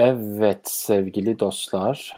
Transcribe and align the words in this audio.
Evet 0.00 0.60
sevgili 0.68 1.38
dostlar, 1.38 2.16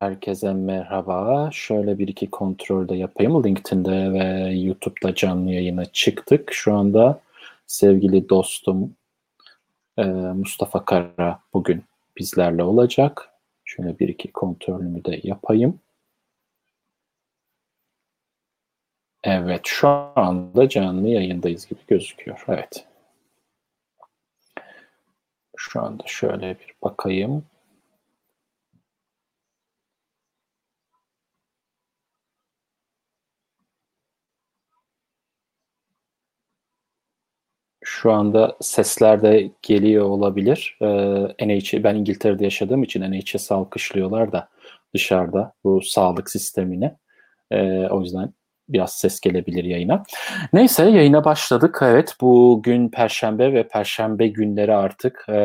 herkese 0.00 0.52
merhaba. 0.52 1.50
Şöyle 1.52 1.98
bir 1.98 2.08
iki 2.08 2.30
kontrol 2.30 2.88
de 2.88 2.96
yapayım. 2.96 3.44
LinkedIn'de 3.44 4.12
ve 4.12 4.54
YouTube'da 4.54 5.14
canlı 5.14 5.50
yayına 5.52 5.84
çıktık. 5.84 6.52
Şu 6.52 6.74
anda 6.74 7.20
sevgili 7.66 8.28
dostum 8.28 8.96
e, 9.98 10.04
Mustafa 10.04 10.84
Kara 10.84 11.40
bugün 11.54 11.84
bizlerle 12.18 12.62
olacak. 12.62 13.30
Şöyle 13.64 13.98
bir 13.98 14.08
iki 14.08 14.32
kontrolümü 14.32 15.04
de 15.04 15.20
yapayım. 15.22 15.80
Evet 19.24 19.60
şu 19.64 19.88
anda 20.16 20.68
canlı 20.68 21.08
yayındayız 21.08 21.66
gibi 21.66 21.80
gözüküyor. 21.88 22.44
Evet. 22.48 22.86
Şu 25.56 25.82
anda 25.82 26.02
şöyle 26.06 26.58
bir 26.58 26.74
bakayım. 26.82 27.44
Şu 37.84 38.12
anda 38.12 38.56
sesler 38.60 39.22
de 39.22 39.50
geliyor 39.62 40.04
olabilir. 40.04 40.78
Ee, 40.82 41.46
NH, 41.46 41.84
ben 41.84 41.94
İngiltere'de 41.94 42.44
yaşadığım 42.44 42.82
için 42.82 43.00
NHS 43.02 43.54
alkışlıyorlar 43.54 44.32
da 44.32 44.48
dışarıda 44.94 45.52
bu 45.64 45.82
sağlık 45.82 46.30
sistemini. 46.30 46.96
Ee, 47.50 47.88
o 47.90 48.00
yüzden 48.00 48.32
biraz 48.68 48.92
ses 48.92 49.20
gelebilir 49.20 49.64
yayına. 49.64 50.02
Neyse 50.52 50.84
yayına 50.84 51.24
başladık. 51.24 51.78
Evet 51.82 52.16
bugün 52.20 52.88
Perşembe 52.88 53.52
ve 53.52 53.68
Perşembe 53.68 54.28
günleri 54.28 54.74
artık 54.74 55.26
e, 55.28 55.38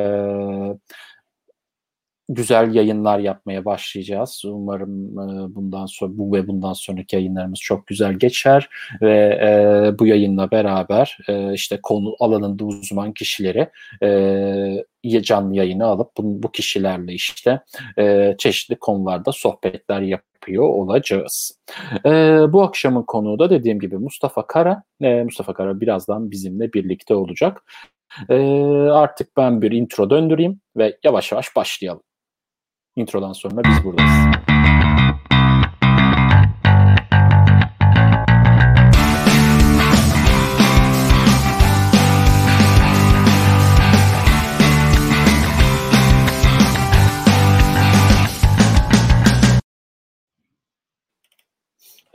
güzel 2.29 2.75
yayınlar 2.75 3.19
yapmaya 3.19 3.65
başlayacağız. 3.65 4.41
Umarım 4.45 5.19
e, 5.19 5.55
bundan 5.55 5.85
sonra 5.85 6.11
bu 6.17 6.33
ve 6.33 6.47
bundan 6.47 6.73
sonraki 6.73 7.15
yayınlarımız 7.15 7.59
çok 7.59 7.87
güzel 7.87 8.13
geçer 8.13 8.69
ve 9.01 9.39
e, 9.41 9.99
bu 9.99 10.05
yayınla 10.05 10.51
beraber 10.51 11.17
e, 11.27 11.53
işte 11.53 11.79
konu 11.83 12.15
alanında 12.19 12.65
uzman 12.65 13.13
kişileri 13.13 13.69
e, 15.03 15.21
canlı 15.21 15.55
yayını 15.55 15.85
alıp 15.85 16.17
bu, 16.17 16.43
bu 16.43 16.51
kişilerle 16.51 17.13
işte 17.13 17.59
e, 17.97 18.35
çeşitli 18.37 18.75
konularda 18.75 19.31
sohbetler 19.31 20.01
yapıyor 20.41 20.63
olacağız. 20.63 21.59
E, 22.05 22.09
bu 22.53 22.63
akşamın 22.63 23.03
konuğu 23.03 23.39
da 23.39 23.49
dediğim 23.49 23.79
gibi 23.79 23.97
Mustafa 23.97 24.47
Kara. 24.47 24.83
E, 25.01 25.23
Mustafa 25.23 25.53
Kara 25.53 25.81
birazdan 25.81 26.31
bizimle 26.31 26.73
birlikte 26.73 27.15
olacak. 27.15 27.63
E, 28.29 28.35
artık 28.91 29.37
ben 29.37 29.61
bir 29.61 29.71
intro 29.71 30.09
döndüreyim 30.09 30.61
ve 30.77 30.97
yavaş 31.03 31.31
yavaş 31.31 31.55
başlayalım. 31.55 32.03
Introdan 32.95 33.33
sonra 33.33 33.63
biz 33.63 33.83
buradayız. 33.83 34.40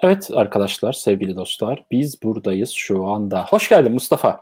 Evet 0.06 0.30
arkadaşlar, 0.34 0.92
sevgili 0.92 1.36
dostlar, 1.36 1.84
biz 1.90 2.22
buradayız 2.22 2.70
şu 2.70 3.06
anda. 3.06 3.44
Hoş 3.44 3.68
geldin 3.68 3.92
Mustafa. 3.92 4.40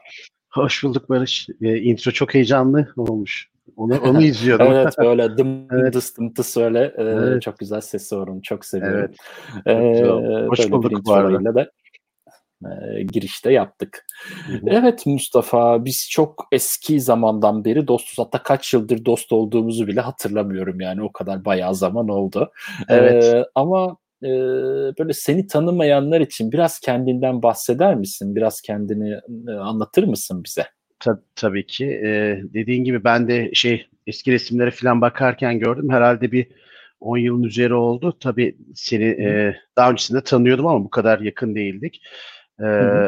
Hoş 0.51 0.85
bulduk 0.85 1.11
Barış. 1.11 1.49
E, 1.63 1.77
intro 1.79 2.11
çok 2.11 2.35
heyecanlı 2.35 2.89
olmuş. 2.97 3.51
Onu, 3.77 3.99
onu 3.99 4.23
izliyordum. 4.25 4.67
evet 4.73 4.95
böyle 4.99 5.39
dım 5.39 5.67
evet. 5.73 5.95
dıs 5.95 6.17
dım 6.17 6.37
dıs 6.37 6.57
öyle 6.57 6.85
e, 6.99 7.03
evet. 7.03 7.43
çok 7.43 7.59
güzel 7.59 7.81
sesi 7.81 8.17
var 8.17 8.29
onu 8.29 8.43
çok 8.43 8.65
seviyorum. 8.65 9.11
Evet. 9.67 10.01
Ee, 10.07 10.47
Hoş 10.47 10.71
bulduk 10.71 11.07
bu 11.07 11.13
arada. 11.13 11.55
De, 11.55 11.71
e, 12.65 13.03
girişte 13.03 13.53
yaptık. 13.53 14.07
Hı-hı. 14.47 14.61
Evet 14.67 15.07
Mustafa 15.07 15.85
biz 15.85 16.09
çok 16.11 16.49
eski 16.53 17.01
zamandan 17.01 17.65
beri 17.65 17.89
dostuz. 17.89 18.19
Hatta 18.19 18.43
kaç 18.43 18.75
yıldır 18.75 19.05
dost 19.05 19.33
olduğumuzu 19.33 19.87
bile 19.87 20.01
hatırlamıyorum 20.01 20.81
yani 20.81 21.03
o 21.03 21.13
kadar 21.13 21.45
bayağı 21.45 21.75
zaman 21.75 22.09
oldu. 22.09 22.53
Evet. 22.89 23.25
Ee, 23.25 23.45
ama 23.55 23.97
e, 24.25 24.29
böyle 24.99 25.13
seni 25.13 25.47
tanımayanlar 25.47 26.21
için 26.21 26.53
biraz 26.53 26.81
kendinden 26.81 27.43
bahseder 27.43 27.95
misin? 27.95 28.37
Biraz 28.37 28.61
kendini 28.61 29.21
e, 29.49 29.53
anlatır 29.53 30.05
mısın 30.05 30.45
bize? 30.45 30.67
Tab- 31.01 31.23
tabii 31.37 31.67
ki. 31.67 31.87
Ee, 31.87 32.43
dediğin 32.55 32.85
gibi 32.85 33.05
ben 33.05 33.29
de 33.29 33.51
şey 33.55 33.87
eski 34.07 34.33
resimlere 34.33 34.71
falan 34.71 35.01
bakarken 35.01 35.59
gördüm. 35.59 35.91
Herhalde 35.91 36.33
bir 36.33 36.47
10 37.01 37.19
yılın 37.19 37.43
üzeri 37.43 37.75
oldu. 37.75 38.17
Tabii 38.21 38.57
seni 38.75 39.05
e, 39.05 39.57
daha 39.77 39.91
öncesinde 39.91 40.21
tanıyordum 40.25 40.67
ama 40.67 40.85
bu 40.85 40.91
kadar 40.91 41.21
yakın 41.21 41.55
değildik. 41.55 42.01
Ee, 42.61 42.65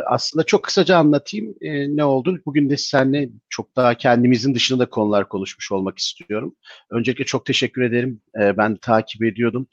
aslında 0.06 0.44
çok 0.44 0.64
kısaca 0.64 0.96
anlatayım 0.96 1.54
e, 1.60 1.96
ne 1.96 2.04
oldu. 2.04 2.38
Bugün 2.46 2.70
de 2.70 2.76
seninle 2.76 3.28
çok 3.48 3.76
daha 3.76 3.94
kendimizin 3.94 4.54
dışında 4.54 4.86
konular 4.86 5.28
konuşmuş 5.28 5.72
olmak 5.72 5.98
istiyorum. 5.98 6.56
Öncelikle 6.90 7.24
çok 7.24 7.46
teşekkür 7.46 7.82
ederim. 7.82 8.20
Ee, 8.40 8.56
ben 8.56 8.76
takip 8.76 9.24
ediyordum. 9.24 9.66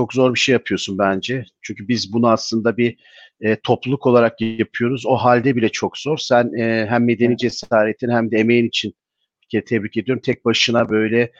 Çok 0.00 0.14
zor 0.14 0.34
bir 0.34 0.38
şey 0.38 0.52
yapıyorsun 0.52 0.98
bence. 0.98 1.44
Çünkü 1.62 1.88
biz 1.88 2.12
bunu 2.12 2.28
aslında 2.28 2.76
bir 2.76 2.96
e, 3.40 3.56
topluluk 3.56 4.06
olarak 4.06 4.40
yapıyoruz. 4.40 5.06
O 5.06 5.16
halde 5.16 5.56
bile 5.56 5.68
çok 5.68 5.98
zor. 5.98 6.18
Sen 6.18 6.52
e, 6.58 6.86
hem 6.90 7.04
medeni 7.04 7.36
cesaretin 7.36 8.10
hem 8.10 8.30
de 8.30 8.36
emeğin 8.36 8.68
için 8.68 8.94
bir 9.42 9.48
kere 9.48 9.64
tebrik 9.64 9.96
ediyorum. 9.96 10.22
Tek 10.22 10.44
başına 10.44 10.88
böyle 10.88 11.32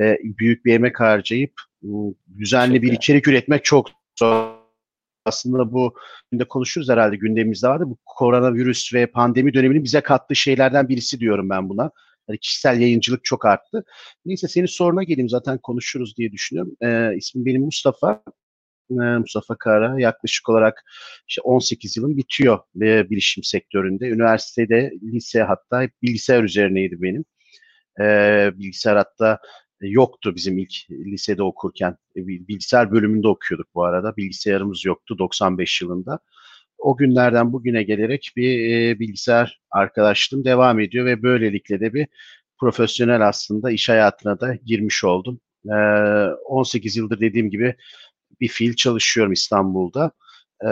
e, 0.00 0.18
büyük 0.22 0.64
bir 0.64 0.74
emek 0.74 1.00
harcayıp 1.00 1.52
düzenli 2.38 2.82
bir 2.82 2.92
içerik 2.92 3.28
üretmek 3.28 3.64
çok 3.64 3.90
zor. 4.18 4.54
Aslında 5.24 5.72
bu 5.72 5.94
günde 6.32 6.44
konuşuruz 6.44 6.88
herhalde 6.88 7.16
gündemimizde 7.16 7.68
vardı. 7.68 7.84
Bu 7.86 7.98
koronavirüs 8.06 8.94
ve 8.94 9.06
pandemi 9.06 9.54
döneminin 9.54 9.84
bize 9.84 10.00
kattığı 10.00 10.36
şeylerden 10.36 10.88
birisi 10.88 11.20
diyorum 11.20 11.50
ben 11.50 11.68
buna. 11.68 11.90
Yani 12.28 12.38
kişisel 12.38 12.80
yayıncılık 12.80 13.24
çok 13.24 13.44
arttı. 13.44 13.84
Neyse 14.24 14.48
senin 14.48 14.66
soruna 14.66 15.02
geleyim 15.02 15.28
zaten 15.28 15.58
konuşuruz 15.58 16.16
diye 16.16 16.32
düşünüyorum. 16.32 16.76
Ee, 16.82 17.16
ismim 17.16 17.46
benim 17.46 17.62
Mustafa. 17.62 18.22
Mustafa 18.90 19.56
Kara 19.58 20.00
yaklaşık 20.00 20.48
olarak 20.48 20.84
işte 21.28 21.42
18 21.42 21.96
yılım 21.96 22.16
bitiyor 22.16 22.58
e, 22.82 23.10
bilişim 23.10 23.44
sektöründe. 23.44 24.08
Üniversitede, 24.08 24.92
lise 25.02 25.42
hatta 25.42 25.82
hep 25.82 25.92
bilgisayar 26.02 26.42
üzerineydi 26.44 27.02
benim. 27.02 27.24
E, 28.00 28.04
bilgisayar 28.58 28.96
hatta 28.96 29.38
yoktu 29.80 30.34
bizim 30.36 30.58
ilk 30.58 30.90
lisede 30.90 31.42
okurken. 31.42 31.96
E, 32.16 32.26
bilgisayar 32.26 32.92
bölümünde 32.92 33.28
okuyorduk 33.28 33.74
bu 33.74 33.84
arada. 33.84 34.16
Bilgisayarımız 34.16 34.84
yoktu 34.84 35.18
95 35.18 35.82
yılında. 35.82 36.18
O 36.78 36.96
günlerden 36.96 37.52
bugüne 37.52 37.82
gelerek 37.82 38.32
bir 38.36 38.70
e, 38.70 38.98
bilgisayar 38.98 39.60
arkadaşlığım 39.70 40.44
devam 40.44 40.80
ediyor 40.80 41.06
ve 41.06 41.22
böylelikle 41.22 41.80
de 41.80 41.94
bir 41.94 42.06
profesyonel 42.60 43.28
aslında 43.28 43.70
iş 43.70 43.88
hayatına 43.88 44.40
da 44.40 44.54
girmiş 44.54 45.04
oldum. 45.04 45.40
E, 45.66 45.76
18 46.44 46.96
yıldır 46.96 47.20
dediğim 47.20 47.50
gibi 47.50 47.76
bir 48.40 48.48
fiil 48.48 48.74
çalışıyorum 48.74 49.32
İstanbul'da. 49.32 50.12
E, 50.66 50.68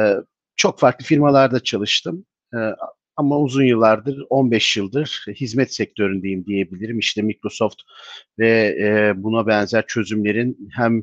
çok 0.57 0.81
farklı 0.81 1.05
firmalarda 1.05 1.61
çalıştım. 1.61 2.27
E, 2.55 2.59
ama 3.17 3.39
uzun 3.41 3.65
yıllardır, 3.65 4.23
15 4.31 4.77
yıldır 4.77 5.25
hizmet 5.29 5.75
sektöründeyim 5.75 6.47
diyebilirim. 6.47 6.99
İşte 6.99 7.23
Microsoft 7.23 7.83
ve 8.39 8.77
e, 8.81 9.13
buna 9.23 9.47
benzer 9.47 9.87
çözümlerin 9.87 10.69
hem 10.73 11.03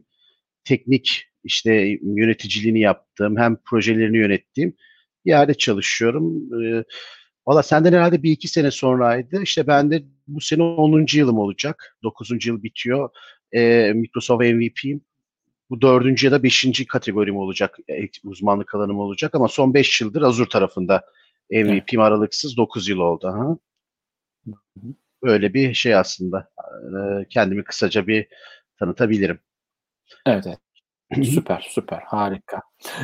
teknik 0.63 1.25
işte 1.43 1.99
yöneticiliğini 2.01 2.79
yaptığım 2.79 3.37
hem 3.37 3.57
projelerini 3.65 4.17
yönettiğim 4.17 4.75
yerde 5.25 5.53
çalışıyorum. 5.53 6.63
E, 6.63 6.83
Valla 7.47 7.63
senden 7.63 7.93
herhalde 7.93 8.23
bir 8.23 8.31
iki 8.31 8.47
sene 8.47 8.71
sonraydı. 8.71 9.41
İşte 9.43 9.67
ben 9.67 9.91
de 9.91 10.03
bu 10.27 10.41
sene 10.41 10.63
10. 10.63 11.05
yılım 11.17 11.37
olacak. 11.37 11.97
9. 12.03 12.45
yıl 12.45 12.63
bitiyor. 12.63 13.09
E, 13.51 13.91
Microsoft 13.95 14.43
MVP'yim 14.43 15.01
bu 15.69 15.81
dördüncü 15.81 16.27
ya 16.27 16.31
da 16.31 16.43
beşinci 16.43 16.87
kategorim 16.87 17.37
olacak, 17.37 17.77
e, 17.89 18.07
uzmanlık 18.23 18.75
alanım 18.75 18.99
olacak 18.99 19.35
ama 19.35 19.47
son 19.47 19.73
beş 19.73 20.01
yıldır 20.01 20.21
Azure 20.21 20.49
tarafında 20.49 21.03
MVP'm 21.51 21.99
aralıksız 21.99 22.57
dokuz 22.57 22.89
yıl 22.89 22.99
oldu. 22.99 23.27
Ha? 23.27 23.57
Böyle 25.23 25.53
bir 25.53 25.73
şey 25.73 25.95
aslında. 25.95 26.49
Kendimi 27.29 27.63
kısaca 27.63 28.07
bir 28.07 28.27
tanıtabilirim. 28.79 29.39
Evet, 30.25 30.47
evet. 30.47 30.59
Süper, 31.21 31.67
süper, 31.69 32.03
harika. 32.05 32.61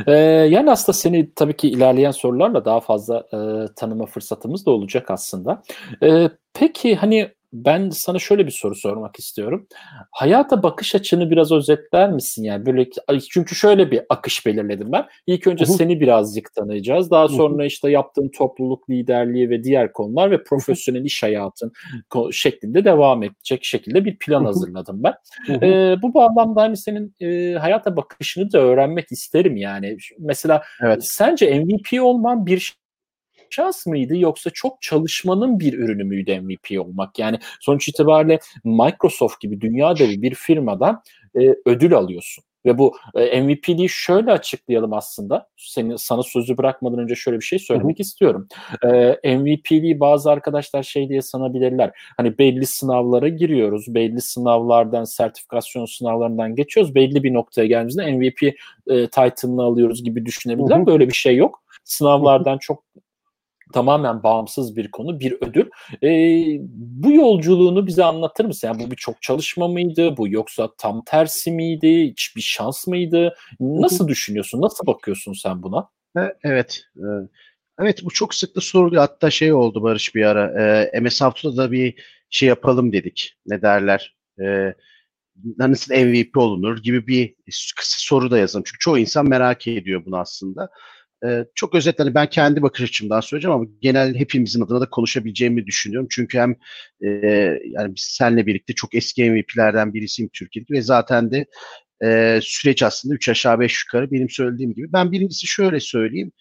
Ee, 0.07 0.13
yani 0.49 0.71
aslında 0.71 0.97
seni 0.97 1.33
tabii 1.33 1.57
ki 1.57 1.69
ilerleyen 1.69 2.11
sorularla 2.11 2.65
daha 2.65 2.79
fazla 2.79 3.17
e, 3.33 3.37
tanıma 3.75 4.05
fırsatımız 4.05 4.65
da 4.65 4.71
olacak 4.71 5.11
aslında. 5.11 5.61
E, 6.03 6.29
peki 6.53 6.95
hani 6.95 7.31
ben 7.53 7.89
sana 7.89 8.19
şöyle 8.19 8.45
bir 8.45 8.51
soru 8.51 8.75
sormak 8.75 9.19
istiyorum. 9.19 9.67
Hayata 10.11 10.63
bakış 10.63 10.95
açını 10.95 11.31
biraz 11.31 11.51
özetler 11.51 12.11
misin? 12.11 12.43
Yani 12.43 12.65
böyle 12.65 12.89
çünkü 13.29 13.55
şöyle 13.55 13.91
bir 13.91 14.01
akış 14.09 14.45
belirledim 14.45 14.91
ben. 14.91 15.05
İlk 15.27 15.47
önce 15.47 15.65
uh-huh. 15.65 15.77
seni 15.77 15.99
birazcık 15.99 16.53
tanıyacağız. 16.53 17.11
Daha 17.11 17.27
sonra 17.27 17.65
işte 17.65 17.91
yaptığın 17.91 18.29
topluluk 18.29 18.89
liderliği 18.89 19.49
ve 19.49 19.63
diğer 19.63 19.93
konular 19.93 20.31
ve 20.31 20.43
profesyonel 20.43 21.05
iş 21.05 21.23
hayatın 21.23 21.71
şeklinde 22.31 22.85
devam 22.85 23.23
edecek 23.23 23.63
şekilde 23.63 24.05
bir 24.05 24.17
plan 24.17 24.45
hazırladım 24.45 25.03
ben. 25.03 25.13
Ee, 25.49 25.95
bu 26.01 26.13
bağlamda 26.13 26.61
hani 26.61 26.77
senin 26.77 27.15
e, 27.19 27.53
hayata 27.53 27.95
bakışını 27.95 28.51
da 28.51 28.59
öğrenmek 28.59 29.11
isterim 29.11 29.57
yani. 29.57 29.97
Mesela 30.19 30.63
evet. 30.81 31.05
sence 31.05 31.59
MVP 31.59 32.03
olman 32.03 32.45
bir 32.45 32.78
şans 33.51 33.85
mıydı 33.85 34.17
yoksa 34.17 34.49
çok 34.49 34.81
çalışmanın 34.81 35.59
bir 35.59 35.73
ürünü 35.73 36.03
müydü 36.03 36.39
MVP 36.41 36.81
olmak? 36.81 37.19
Yani 37.19 37.39
sonuç 37.61 37.87
itibariyle 37.87 38.39
Microsoft 38.63 39.41
gibi 39.41 39.61
dünya 39.61 39.97
devi 39.97 40.21
bir 40.21 40.35
firmadan 40.35 41.01
e, 41.35 41.55
ödül 41.65 41.93
alıyorsun. 41.93 42.43
Ve 42.65 42.77
bu 42.77 42.95
e, 43.15 43.41
MVP'liği 43.41 43.89
şöyle 43.89 44.31
açıklayalım 44.31 44.93
aslında. 44.93 45.47
Seni 45.57 45.97
sana 45.97 46.23
sözü 46.23 46.57
bırakmadan 46.57 46.99
önce 46.99 47.15
şöyle 47.15 47.39
bir 47.39 47.45
şey 47.45 47.59
söylemek 47.59 47.95
Hı-hı. 47.95 48.01
istiyorum. 48.01 48.47
E, 49.23 49.37
MVP'liği 49.37 49.99
bazı 49.99 50.31
arkadaşlar 50.31 50.83
şey 50.83 51.09
diye 51.09 51.21
sanabilirler. 51.21 51.91
Hani 52.17 52.37
belli 52.37 52.65
sınavlara 52.65 53.27
giriyoruz. 53.27 53.85
Belli 53.87 54.21
sınavlardan, 54.21 55.03
sertifikasyon 55.03 55.85
sınavlarından 55.85 56.55
geçiyoruz. 56.55 56.95
Belli 56.95 57.23
bir 57.23 57.33
noktaya 57.33 57.67
geldiğimizde 57.67 58.11
MVP 58.11 58.43
e, 58.43 59.07
title'ını 59.07 59.63
alıyoruz 59.63 60.03
gibi 60.03 60.25
düşünebilirler. 60.25 60.77
Hı-hı. 60.77 60.85
Böyle 60.85 61.07
bir 61.07 61.13
şey 61.13 61.35
yok. 61.35 61.63
Sınavlardan 61.83 62.57
çok 62.57 62.83
tamamen 63.73 64.23
bağımsız 64.23 64.75
bir 64.75 64.91
konu, 64.91 65.19
bir 65.19 65.37
ödül. 65.41 65.69
E, 66.03 66.09
bu 66.73 67.11
yolculuğunu 67.11 67.87
bize 67.87 68.03
anlatır 68.03 68.45
mısın? 68.45 68.67
Yani 68.67 68.83
bu 68.85 68.91
bir 68.91 68.95
çok 68.95 69.21
çalışma 69.21 69.67
mıydı? 69.67 70.17
Bu 70.17 70.27
yoksa 70.27 70.69
tam 70.77 71.03
tersi 71.05 71.51
miydi? 71.51 72.09
Hiçbir 72.11 72.41
şans 72.41 72.87
mıydı? 72.87 73.35
Nasıl 73.59 74.07
düşünüyorsun? 74.07 74.61
Nasıl 74.61 74.87
bakıyorsun 74.87 75.33
sen 75.33 75.63
buna? 75.63 75.89
Evet. 76.43 76.83
Evet 77.79 78.03
bu 78.03 78.09
çok 78.09 78.35
sıklı 78.35 78.61
soruluyor. 78.61 79.01
Hatta 79.01 79.29
şey 79.29 79.53
oldu 79.53 79.83
Barış 79.83 80.15
bir 80.15 80.23
ara. 80.23 80.63
E, 80.93 80.99
MS 80.99 81.21
Haftada 81.21 81.57
da 81.57 81.71
bir 81.71 81.95
şey 82.29 82.49
yapalım 82.49 82.93
dedik. 82.93 83.37
Ne 83.45 83.61
derler? 83.61 84.15
E, 84.41 84.73
nasıl 85.57 85.93
MVP 85.95 86.37
olunur 86.37 86.83
gibi 86.83 87.07
bir 87.07 87.35
kısa 87.75 87.97
soru 87.99 88.31
da 88.31 88.37
yazalım. 88.37 88.63
Çünkü 88.63 88.79
çoğu 88.79 88.97
insan 88.99 89.29
merak 89.29 89.67
ediyor 89.67 90.05
bunu 90.05 90.17
aslında. 90.17 90.69
Ee, 91.25 91.45
çok 91.55 91.75
özetle 91.75 92.03
hani 92.03 92.15
ben 92.15 92.29
kendi 92.29 92.61
bakış 92.61 92.81
açımdan 92.81 93.19
söyleyeceğim 93.19 93.55
ama 93.55 93.65
genel 93.81 94.15
hepimizin 94.15 94.61
adına 94.61 94.81
da 94.81 94.89
konuşabileceğimi 94.89 95.65
düşünüyorum. 95.65 96.07
Çünkü 96.11 96.37
hem 96.39 96.55
e, 97.01 97.07
yani 97.65 97.95
biz 97.95 98.03
seninle 98.03 98.45
birlikte 98.45 98.73
çok 98.73 98.95
eski 98.95 99.31
MVP'lerden 99.31 99.93
birisiyim 99.93 100.29
Türkiye'de 100.33 100.73
ve 100.73 100.81
zaten 100.81 101.31
de 101.31 101.45
e, 102.03 102.39
süreç 102.43 102.83
aslında 102.83 103.15
3 103.15 103.29
aşağı 103.29 103.59
5 103.59 103.83
yukarı 103.85 104.11
benim 104.11 104.29
söylediğim 104.29 104.73
gibi. 104.73 104.93
Ben 104.93 105.11
birincisi 105.11 105.47
şöyle 105.47 105.79
söyleyeyim. 105.79 106.31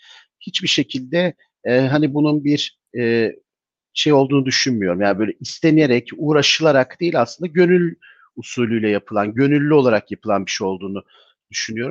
Hiçbir 0.41 0.69
şekilde 0.69 1.35
e, 1.65 1.81
hani 1.81 2.15
bunun 2.15 2.45
bir 2.45 2.79
e, 2.99 3.33
şey 3.95 4.13
olduğunu 4.13 4.47
düşünmüyorum. 4.47 5.01
Yani 5.01 5.19
böyle 5.19 5.33
istenerek, 5.41 6.09
uğraşılarak 6.17 7.01
değil 7.01 7.21
aslında 7.21 7.51
gönül 7.53 7.95
usulüyle 8.37 8.91
yapılan, 8.91 9.35
gönüllü 9.35 9.75
olarak 9.75 10.11
yapılan 10.11 10.47
bir 10.47 10.51
şey 10.51 10.67
olduğunu. 10.67 11.05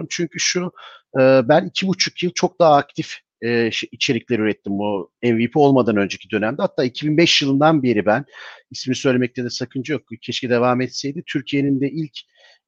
Çünkü 0.10 0.40
şu 0.40 0.72
e, 1.20 1.22
ben 1.50 1.66
iki 1.66 1.88
buçuk 1.88 2.24
yıl 2.24 2.32
çok 2.32 2.60
daha 2.60 2.76
aktif 2.76 3.18
e, 3.44 3.70
içerikler 3.92 4.40
ürettim 4.40 4.74
bu 4.74 5.12
MVP 5.24 5.58
olmadan 5.58 5.98
önceki 5.98 6.30
dönemde. 6.30 6.62
Hatta 6.62 6.84
2005 6.84 7.42
yılından 7.42 7.84
beri 7.84 8.06
ben 8.06 8.26
ismini 8.72 8.96
söylemekte 8.96 9.44
de 9.44 9.50
sakınca 9.50 9.94
yok. 9.94 10.02
Keşke 10.22 10.50
devam 10.50 10.82
etseydi. 10.82 11.24
Türkiye'nin 11.28 11.82
de 11.82 11.90
ilk 11.90 12.18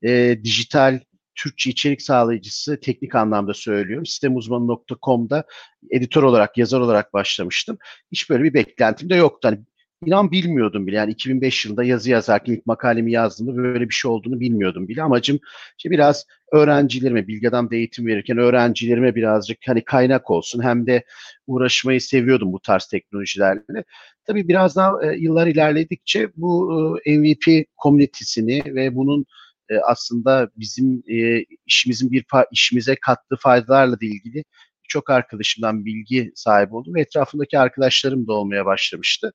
e, 0.04 0.40
dijital 0.44 1.00
Türkçe 1.36 1.70
içerik 1.70 2.02
sağlayıcısı 2.02 2.80
teknik 2.80 3.16
anlamda 3.16 3.54
söylüyorum. 3.54 4.06
Sistemuzmanı.com'da 4.06 5.44
editör 5.92 6.24
olarak, 6.24 6.58
yazar 6.58 6.80
olarak 6.80 7.14
başlamıştım. 7.14 7.78
Hiç 8.12 8.30
böyle 8.30 8.44
bir 8.44 8.54
beklentim 8.54 9.10
de 9.10 9.16
yoktu. 9.16 9.48
Hani 9.48 9.60
İnan 10.06 10.32
bilmiyordum 10.32 10.88
bile. 10.88 10.96
Yani 10.96 11.12
2005 11.12 11.66
yılında 11.66 11.84
yazı 11.84 12.10
yazarken 12.10 12.54
ilk 12.54 12.66
makalemi 12.66 13.12
yazdığımda 13.12 13.56
böyle 13.56 13.90
bir 13.90 13.94
şey 13.94 14.12
olduğunu 14.12 14.40
bilmiyordum 14.40 14.88
bile. 14.88 15.04
Amacım 15.04 15.40
işte 15.78 15.92
biraz 15.92 16.26
öğrencilerime, 16.52 17.28
bilgi 17.28 17.50
adamda 17.50 17.76
eğitim 17.76 18.08
verirken 18.08 18.38
öğrencilerime 18.38 19.16
birazcık 19.16 19.58
hani 19.68 19.84
kaynak 19.84 20.32
olsun. 20.32 20.64
Hem 20.64 20.88
de 20.88 21.04
uğraşmayı 21.48 22.02
seviyordum 22.02 22.54
bu 22.54 22.60
tarz 22.60 22.88
teknolojilerle. 22.88 23.84
Tabii 24.26 24.48
biraz 24.48 24.76
daha 24.76 25.06
e, 25.06 25.18
yıllar 25.18 25.48
ilerledikçe 25.48 26.30
bu 26.36 27.00
e, 27.06 27.18
MVP 27.18 27.66
komünitesini 27.78 28.62
ve 28.66 28.96
bunun 28.96 29.26
e, 29.70 29.78
aslında 29.78 30.50
bizim 30.58 31.04
e, 31.08 31.46
işimizin 31.66 32.12
bir 32.12 32.26
işimize 32.52 32.96
kattığı 32.96 33.36
faydalarla 33.36 34.02
da 34.02 34.06
ilgili 34.06 34.44
çok 34.88 35.10
arkadaşımdan 35.10 35.86
bilgi 35.86 36.32
sahibi 36.36 36.76
oldum 36.76 36.96
ve 36.96 37.02
etrafındaki 37.02 37.60
arkadaşlarım 37.60 38.28
da 38.28 38.34
olmaya 38.34 38.66
başlamıştı. 38.66 39.34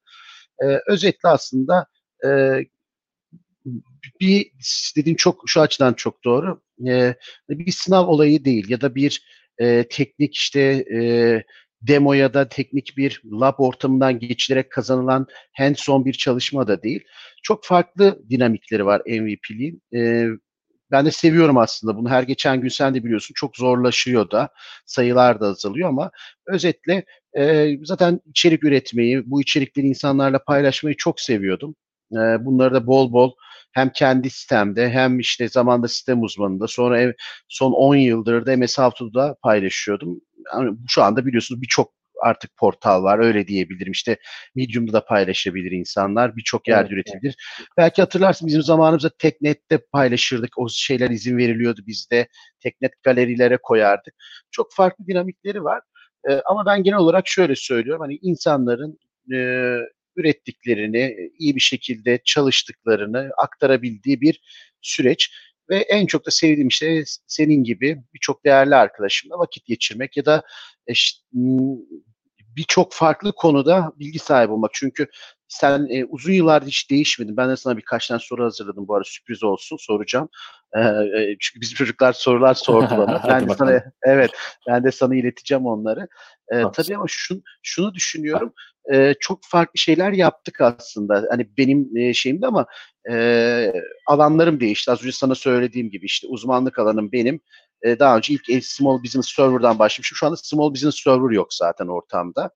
E, 0.62 0.80
özetle 0.86 1.28
aslında 1.28 1.86
e, 2.24 2.60
bir 4.20 4.52
dediğin 4.96 5.16
çok 5.16 5.42
şu 5.46 5.60
açıdan 5.60 5.94
çok 5.94 6.24
doğru. 6.24 6.62
E, 6.86 7.14
bir 7.48 7.72
sınav 7.72 8.06
olayı 8.06 8.44
değil 8.44 8.70
ya 8.70 8.80
da 8.80 8.94
bir 8.94 9.22
e, 9.58 9.84
teknik 9.90 10.34
işte 10.34 10.60
e, 10.94 11.42
demo 11.82 12.12
ya 12.12 12.34
da 12.34 12.48
teknik 12.48 12.96
bir 12.96 13.22
lab 13.24 13.54
ortamından 13.58 14.18
geçilerek 14.18 14.70
kazanılan 14.70 15.26
hands-on 15.58 16.04
bir 16.04 16.12
çalışma 16.12 16.68
da 16.68 16.82
değil. 16.82 17.04
Çok 17.42 17.64
farklı 17.64 18.22
dinamikleri 18.30 18.86
var 18.86 19.02
MVP'liğin. 19.06 19.82
E, 19.94 20.28
ben 20.90 21.06
de 21.06 21.10
seviyorum 21.10 21.58
aslında 21.58 21.96
bunu. 21.96 22.10
Her 22.10 22.22
geçen 22.22 22.60
gün 22.60 22.68
sen 22.68 22.94
de 22.94 23.04
biliyorsun 23.04 23.32
çok 23.36 23.56
zorlaşıyor 23.56 24.30
da 24.30 24.48
sayılar 24.86 25.40
da 25.40 25.46
azalıyor 25.46 25.88
ama 25.88 26.10
özetle 26.46 27.04
e, 27.38 27.70
zaten 27.84 28.20
içerik 28.26 28.64
üretmeyi, 28.64 29.30
bu 29.30 29.42
içerikleri 29.42 29.86
insanlarla 29.86 30.38
paylaşmayı 30.44 30.96
çok 30.96 31.20
seviyordum. 31.20 31.74
E, 32.12 32.16
bunları 32.16 32.74
da 32.74 32.86
bol 32.86 33.12
bol 33.12 33.32
hem 33.72 33.90
kendi 33.90 34.30
sistemde 34.30 34.90
hem 34.90 35.18
işte 35.18 35.48
zamanda 35.48 35.88
sistem 35.88 36.22
uzmanında 36.22 36.66
sonra 36.68 37.00
ev, 37.00 37.12
son 37.48 37.72
10 37.72 37.96
yıldır 37.96 38.46
da 38.46 38.56
MS 38.56 38.78
Haftu'da 38.78 39.36
paylaşıyordum. 39.42 40.20
Yani 40.54 40.76
şu 40.88 41.02
anda 41.02 41.26
biliyorsunuz 41.26 41.62
birçok 41.62 41.92
artık 42.24 42.56
portal 42.56 43.02
var 43.02 43.18
öyle 43.18 43.46
diyebilirim. 43.46 43.92
İşte 43.92 44.16
Medium'da 44.54 44.92
da 44.92 45.04
paylaşabilir 45.04 45.70
insanlar. 45.70 46.36
Birçok 46.36 46.68
yerde 46.68 46.80
evet, 46.80 46.92
üretebilir. 46.92 47.36
Evet. 47.58 47.68
Belki 47.76 48.02
hatırlarsın 48.02 48.48
bizim 48.48 48.62
zamanımızda 48.62 49.10
Teknet'te 49.18 49.78
paylaşırdık. 49.92 50.58
O 50.58 50.68
şeyler 50.68 51.10
izin 51.10 51.36
veriliyordu 51.36 51.80
bizde. 51.86 52.28
Teknet 52.60 52.92
galerilere 53.02 53.58
koyardık. 53.62 54.14
Çok 54.50 54.72
farklı 54.72 55.06
dinamikleri 55.06 55.64
var. 55.64 55.80
Ee, 56.30 56.40
ama 56.46 56.66
ben 56.66 56.82
genel 56.82 56.98
olarak 56.98 57.28
şöyle 57.28 57.56
söylüyorum. 57.56 58.00
Hani 58.00 58.18
insanların 58.22 58.98
e, 59.34 59.38
ürettiklerini 60.16 61.16
iyi 61.38 61.54
bir 61.56 61.60
şekilde 61.60 62.20
çalıştıklarını 62.24 63.30
aktarabildiği 63.38 64.20
bir 64.20 64.40
süreç 64.80 65.30
ve 65.70 65.76
en 65.76 66.06
çok 66.06 66.26
da 66.26 66.30
sevdiğim 66.30 66.68
işte 66.68 67.04
senin 67.26 67.64
gibi 67.64 68.02
birçok 68.14 68.44
değerli 68.44 68.74
arkadaşımla 68.74 69.38
vakit 69.38 69.66
geçirmek 69.66 70.16
ya 70.16 70.24
da 70.24 70.42
işte, 70.86 71.20
birçok 72.56 72.92
farklı 72.92 73.32
konuda 73.32 73.92
bilgi 73.98 74.18
sahibi 74.18 74.52
olmak. 74.52 74.70
Çünkü 74.74 75.06
sen 75.48 75.86
e, 75.90 76.04
uzun 76.04 76.32
yıllardır 76.32 76.66
hiç 76.66 76.90
değişmedin. 76.90 77.36
Ben 77.36 77.50
de 77.50 77.56
sana 77.56 77.76
birkaç 77.76 78.08
tane 78.08 78.20
soru 78.20 78.44
hazırladım. 78.44 78.88
Bu 78.88 78.94
arada 78.94 79.04
sürpriz 79.04 79.42
olsun 79.42 79.76
soracağım. 79.76 80.28
E, 80.76 80.80
e, 80.80 81.36
çünkü 81.40 81.60
bizim 81.60 81.76
çocuklar 81.76 82.12
sorular 82.12 82.54
sordu 82.54 82.94
bana. 82.98 83.22
ben 83.28 83.48
de 83.48 83.54
sana 83.54 83.82
evet 84.02 84.30
ben 84.68 84.84
de 84.84 84.92
sana 84.92 85.14
ileteceğim 85.14 85.66
onları. 85.66 86.08
E, 86.52 86.62
tabii 86.72 86.96
ama 86.96 87.04
şun, 87.08 87.42
şunu 87.62 87.94
düşünüyorum. 87.94 88.52
E, 88.92 89.14
çok 89.20 89.40
farklı 89.42 89.78
şeyler 89.78 90.12
yaptık 90.12 90.60
aslında. 90.60 91.26
Hani 91.30 91.48
benim 91.58 91.96
e, 91.96 92.14
şeyimde 92.14 92.46
ama 92.46 92.66
e, 93.10 93.72
alanlarım 94.06 94.60
değişti. 94.60 94.90
Az 94.90 95.02
önce 95.02 95.12
sana 95.12 95.34
söylediğim 95.34 95.90
gibi 95.90 96.06
işte 96.06 96.26
uzmanlık 96.26 96.78
alanım 96.78 97.12
benim. 97.12 97.40
E, 97.84 97.98
daha 97.98 98.16
önce 98.16 98.34
ilk 98.48 98.64
Small 98.64 99.02
Business 99.02 99.28
Server'dan 99.36 99.78
başlamışım. 99.78 100.16
Şu 100.16 100.26
anda 100.26 100.36
Small 100.36 100.74
Business 100.74 101.02
Server 101.04 101.30
yok 101.30 101.54
zaten 101.54 101.86
ortamda. 101.86 102.50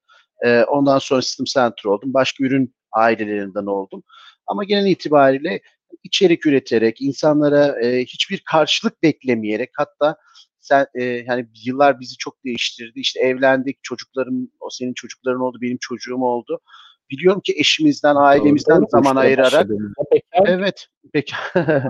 E, 0.44 0.62
ondan 0.62 0.98
sonra 0.98 1.22
System 1.22 1.44
Center 1.44 1.84
oldum. 1.84 2.14
Başka 2.14 2.44
ürün 2.44 2.74
ailelerinden 2.92 3.66
oldum. 3.66 4.02
Ama 4.46 4.64
genel 4.64 4.86
itibariyle 4.86 5.60
içerik 6.02 6.46
üreterek, 6.46 7.00
insanlara 7.00 7.80
e, 7.80 8.00
hiçbir 8.04 8.42
karşılık 8.50 9.02
beklemeyerek 9.02 9.70
hatta 9.76 10.16
sen 10.60 10.86
e, 10.94 11.04
yani 11.04 11.48
yıllar 11.64 12.00
bizi 12.00 12.16
çok 12.16 12.44
değiştirdi. 12.44 13.00
İşte 13.00 13.20
evlendik, 13.20 13.78
çocuklarım, 13.82 14.50
o 14.60 14.70
senin 14.70 14.94
çocukların 14.94 15.40
oldu, 15.40 15.58
benim 15.62 15.78
çocuğum 15.80 16.22
oldu. 16.22 16.60
Biliyorum 17.10 17.40
ki 17.40 17.54
eşimizden, 17.56 18.16
ailemizden 18.16 18.80
Doğru, 18.80 18.88
zaman 18.90 19.16
ayırarak. 19.16 19.66
Evet, 20.46 20.86
bekar. 21.14 21.52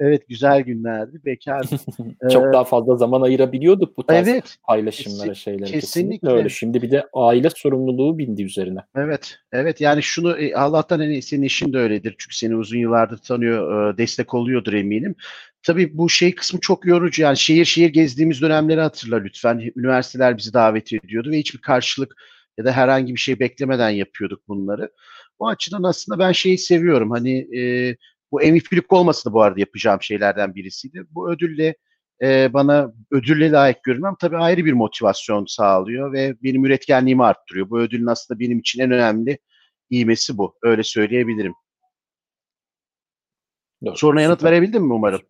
Evet 0.00 0.28
güzel 0.28 0.60
günlerdi. 0.60 1.20
Bekar. 1.24 1.66
Çok 2.32 2.46
ee, 2.46 2.52
daha 2.52 2.64
fazla 2.64 2.96
zaman 2.96 3.22
ayırabiliyorduk 3.22 3.96
bu 3.96 4.06
tarz 4.06 4.28
evet, 4.28 4.56
paylaşımlara, 4.66 5.28
kesin, 5.28 5.34
şeylere. 5.34 5.64
Kesinlikle. 5.64 5.80
kesinlikle 5.80 6.28
öyle. 6.28 6.48
Şimdi 6.48 6.82
bir 6.82 6.90
de 6.90 7.06
aile 7.12 7.50
sorumluluğu 7.50 8.18
bindi 8.18 8.42
üzerine. 8.42 8.78
Evet. 8.96 9.38
Evet 9.52 9.80
yani 9.80 10.02
şunu 10.02 10.38
e, 10.38 10.54
Allah'tan 10.54 10.98
hani 10.98 11.22
senin 11.22 11.42
işin 11.42 11.72
de 11.72 11.78
öyledir. 11.78 12.14
Çünkü 12.18 12.36
seni 12.36 12.56
uzun 12.56 12.78
yıllardır 12.78 13.18
tanıyor, 13.18 13.92
e, 13.94 13.98
destek 13.98 14.34
oluyordur 14.34 14.72
eminim. 14.72 15.14
Tabii 15.62 15.98
bu 15.98 16.08
şey 16.08 16.34
kısmı 16.34 16.60
çok 16.60 16.86
yorucu. 16.86 17.22
Yani 17.22 17.36
şehir 17.36 17.64
şehir 17.64 17.88
gezdiğimiz 17.88 18.42
dönemleri 18.42 18.80
hatırla 18.80 19.16
lütfen. 19.16 19.72
Üniversiteler 19.76 20.36
bizi 20.36 20.52
davet 20.52 20.92
ediyordu 20.92 21.30
ve 21.30 21.38
hiçbir 21.38 21.60
karşılık 21.60 22.16
ya 22.58 22.64
da 22.64 22.72
herhangi 22.72 23.14
bir 23.14 23.20
şey 23.20 23.40
beklemeden 23.40 23.90
yapıyorduk 23.90 24.48
bunları. 24.48 24.90
Bu 25.40 25.48
açıdan 25.48 25.82
aslında 25.82 26.18
ben 26.18 26.32
şeyi 26.32 26.58
seviyorum. 26.58 27.10
Hani 27.10 27.58
e, 27.58 27.96
bu 28.32 28.36
MVP'lik 28.40 28.92
olması 28.92 29.30
da 29.30 29.32
bu 29.32 29.42
arada 29.42 29.60
yapacağım 29.60 30.02
şeylerden 30.02 30.54
birisiydi. 30.54 31.04
Bu 31.10 31.32
ödülle 31.32 31.74
e, 32.22 32.52
bana 32.52 32.92
ödülle 33.10 33.50
layık 33.50 33.82
görünmem 33.84 34.14
tabii 34.20 34.36
ayrı 34.36 34.64
bir 34.64 34.72
motivasyon 34.72 35.44
sağlıyor 35.46 36.12
ve 36.12 36.36
benim 36.42 36.64
üretkenliğimi 36.64 37.24
arttırıyor. 37.24 37.70
Bu 37.70 37.80
ödülün 37.80 38.06
aslında 38.06 38.40
benim 38.40 38.58
için 38.58 38.82
en 38.82 38.90
önemli 38.90 39.38
iğmesi 39.90 40.38
bu. 40.38 40.56
Öyle 40.62 40.82
söyleyebilirim. 40.82 41.54
Yok, 43.82 43.98
Soruna 43.98 44.20
yanıt 44.20 44.44
verebildim 44.44 44.82
mi 44.82 44.92
umarım? 44.92 45.20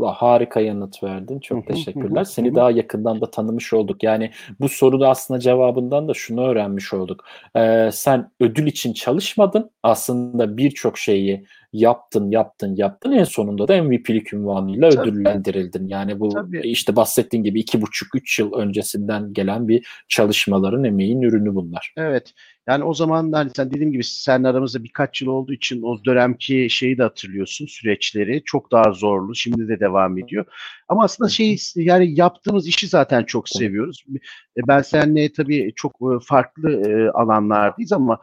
Harika 0.00 0.60
yanıt 0.60 1.02
verdin. 1.02 1.40
Çok 1.40 1.66
teşekkürler. 1.66 2.24
Seni 2.24 2.54
daha 2.54 2.70
yakından 2.70 3.20
da 3.20 3.30
tanımış 3.30 3.72
olduk. 3.72 4.02
Yani 4.02 4.30
bu 4.60 4.68
soruda 4.68 5.08
aslında 5.08 5.40
cevabından 5.40 6.08
da 6.08 6.14
şunu 6.14 6.46
öğrenmiş 6.46 6.92
olduk. 6.92 7.24
Ee, 7.56 7.90
sen 7.92 8.30
ödül 8.40 8.66
için 8.66 8.92
çalışmadın. 8.92 9.70
Aslında 9.82 10.56
birçok 10.56 10.98
şeyi 10.98 11.44
yaptın, 11.72 12.30
yaptın, 12.30 12.76
yaptın. 12.76 13.12
En 13.12 13.24
sonunda 13.24 13.68
da 13.68 13.82
MVP'lik 13.82 14.32
ünvanıyla 14.32 14.90
Tabii. 14.90 15.10
ödüllendirildin. 15.10 15.88
Yani 15.88 16.20
bu 16.20 16.28
Tabii. 16.28 16.60
işte 16.64 16.96
bahsettiğin 16.96 17.44
gibi 17.44 17.60
iki 17.60 17.82
buçuk, 17.82 18.14
üç 18.14 18.38
yıl 18.38 18.52
öncesinden 18.52 19.32
gelen 19.32 19.68
bir 19.68 19.86
çalışmaların 20.08 20.84
emeğin 20.84 21.22
ürünü 21.22 21.54
bunlar. 21.54 21.94
Evet. 21.96 22.32
Yani 22.68 22.84
o 22.84 22.94
zaman 22.94 23.32
hani 23.32 23.50
sen 23.56 23.70
dediğim 23.70 23.92
gibi 23.92 24.04
sen 24.04 24.42
aramızda 24.42 24.84
birkaç 24.84 25.22
yıl 25.22 25.28
olduğu 25.28 25.52
için 25.52 25.82
o 25.82 26.04
dönemki 26.04 26.70
şeyi 26.70 26.98
de 26.98 27.02
hatırlıyorsun 27.02 27.66
süreçleri 27.66 28.42
çok 28.44 28.72
daha 28.72 28.92
zorlu 28.92 29.34
şimdi 29.34 29.68
de 29.68 29.80
devam 29.80 30.18
ediyor. 30.18 30.44
Ama 30.88 31.04
aslında 31.04 31.30
şey 31.30 31.56
yani 31.76 32.20
yaptığımız 32.20 32.66
işi 32.66 32.86
zaten 32.88 33.24
çok 33.24 33.48
seviyoruz. 33.48 34.04
E, 34.56 34.60
ben 34.68 34.82
seninle 34.82 35.32
tabii 35.32 35.72
çok 35.76 35.92
e, 35.92 36.24
farklı 36.24 36.70
e, 36.70 37.10
alanlardayız 37.10 37.92
ama 37.92 38.18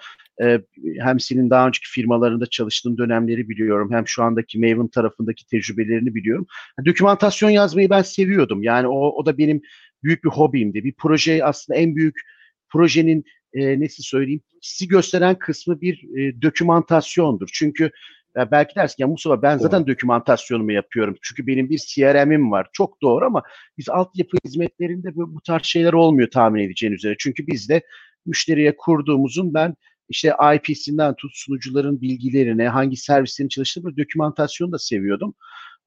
hem 0.99 1.19
senin 1.19 1.49
daha 1.49 1.67
önceki 1.67 1.89
firmalarında 1.89 2.45
çalıştığın 2.45 2.97
dönemleri 2.97 3.49
biliyorum 3.49 3.89
hem 3.91 4.07
şu 4.07 4.23
andaki 4.23 4.59
Maven 4.59 4.87
tarafındaki 4.87 5.47
tecrübelerini 5.47 6.15
biliyorum. 6.15 6.47
Dokümantasyon 6.85 7.49
yazmayı 7.49 7.89
ben 7.89 8.01
seviyordum. 8.01 8.63
Yani 8.63 8.87
o, 8.87 9.09
o 9.09 9.25
da 9.25 9.37
benim 9.37 9.61
büyük 10.03 10.23
bir 10.23 10.29
hobimdi. 10.29 10.83
Bir 10.83 10.93
proje 10.93 11.45
aslında 11.45 11.79
en 11.79 11.95
büyük 11.95 12.15
projenin 12.69 13.23
e, 13.53 13.79
nasıl 13.79 14.03
söyleyeyim 14.03 14.41
sizi 14.61 14.87
gösteren 14.87 15.35
kısmı 15.35 15.81
bir 15.81 16.17
e, 16.17 16.41
dokümantasyondur. 16.41 17.49
Çünkü 17.53 17.91
ya 18.35 18.51
belki 18.51 18.75
dersin 18.75 18.95
ya 18.97 19.07
Mustafa 19.07 19.41
ben 19.41 19.57
zaten 19.57 19.81
doğru. 19.81 19.87
dokümantasyonumu 19.87 20.71
yapıyorum. 20.71 21.15
Çünkü 21.21 21.47
benim 21.47 21.69
bir 21.69 21.77
CRM'im 21.77 22.51
var. 22.51 22.67
Çok 22.73 23.01
doğru 23.01 23.25
ama 23.25 23.43
biz 23.77 23.89
altyapı 23.89 24.37
hizmetlerinde 24.45 25.15
bu, 25.15 25.35
bu 25.35 25.41
tarz 25.41 25.63
şeyler 25.63 25.93
olmuyor 25.93 26.29
tahmin 26.29 26.63
edeceğin 26.63 26.93
üzere. 26.93 27.15
Çünkü 27.19 27.47
bizde 27.47 27.81
müşteriye 28.25 28.75
kurduğumuzun 28.77 29.53
ben 29.53 29.75
işte 30.09 30.33
IP'sinden 30.55 31.15
tut 31.15 31.31
sunucuların 31.33 32.01
bilgilerine, 32.01 32.67
hangi 32.67 32.97
servislerin 32.97 33.49
çalıştığı 33.49 33.85
bir 33.85 34.03
dokümantasyonu 34.03 34.71
da 34.71 34.79
seviyordum. 34.79 35.35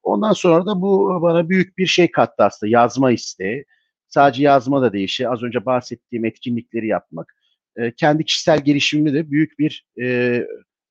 Ondan 0.03 0.33
sonra 0.33 0.65
da 0.65 0.81
bu 0.81 1.19
bana 1.21 1.49
büyük 1.49 1.77
bir 1.77 1.87
şey 1.87 2.11
kattı 2.11 2.43
aslında 2.43 2.71
yazma 2.71 3.11
isteği. 3.11 3.65
Sadece 4.07 4.43
yazma 4.43 4.81
da 4.81 4.93
değişi. 4.93 5.29
Az 5.29 5.43
önce 5.43 5.65
bahsettiğim 5.65 6.25
etkinlikleri 6.25 6.87
yapmak 6.87 7.35
e, 7.75 7.91
kendi 7.95 8.25
kişisel 8.25 8.63
gelişimimde 8.65 9.13
de 9.13 9.31
büyük 9.31 9.59
bir 9.59 9.85
e, 10.01 10.39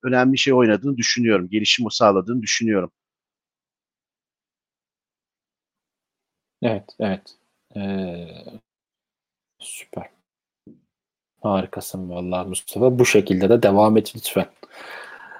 önemli 0.05 0.39
şey 0.39 0.53
oynadığını 0.55 0.97
düşünüyorum. 0.97 1.49
Gelişimi 1.51 1.93
sağladığını 1.93 2.43
düşünüyorum. 2.43 2.93
Evet, 6.62 6.85
evet. 7.01 7.37
Ee, 7.77 8.27
süper. 9.59 10.22
Harikasın 11.43 12.11
vallahi 12.11 12.49
Mustafa. 12.49 12.99
Bu 12.99 13.07
şekilde 13.07 13.51
de 13.51 13.63
devam 13.63 13.97
et 13.97 14.13
lütfen. 14.17 14.47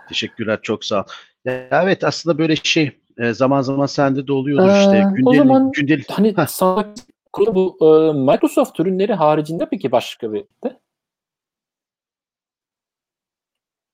Teşekkürler, 0.09 0.59
çok 0.63 0.85
sağ 0.85 1.01
ol. 1.01 1.05
Ya, 1.45 1.69
evet 1.85 2.05
aslında 2.05 2.39
böyle 2.39 2.57
şey 2.57 2.99
e, 3.19 3.33
zaman 3.33 3.63
zaman 3.63 3.87
sende 3.87 4.27
de 4.27 4.33
oluyordu 4.33 4.69
ee, 4.69 4.73
işte. 4.73 5.03
Gündelik, 5.17 5.27
o 5.27 5.35
zaman 5.35 5.73
gündelik... 5.73 6.11
hani 6.11 6.35
sana 6.49 6.95
bu 7.39 7.79
e, 7.81 8.13
Microsoft 8.13 8.81
ürünleri 8.81 9.15
haricinde 9.15 9.69
peki 9.71 9.93
başka 9.93 10.33
bir 10.33 10.45
de? 10.65 10.81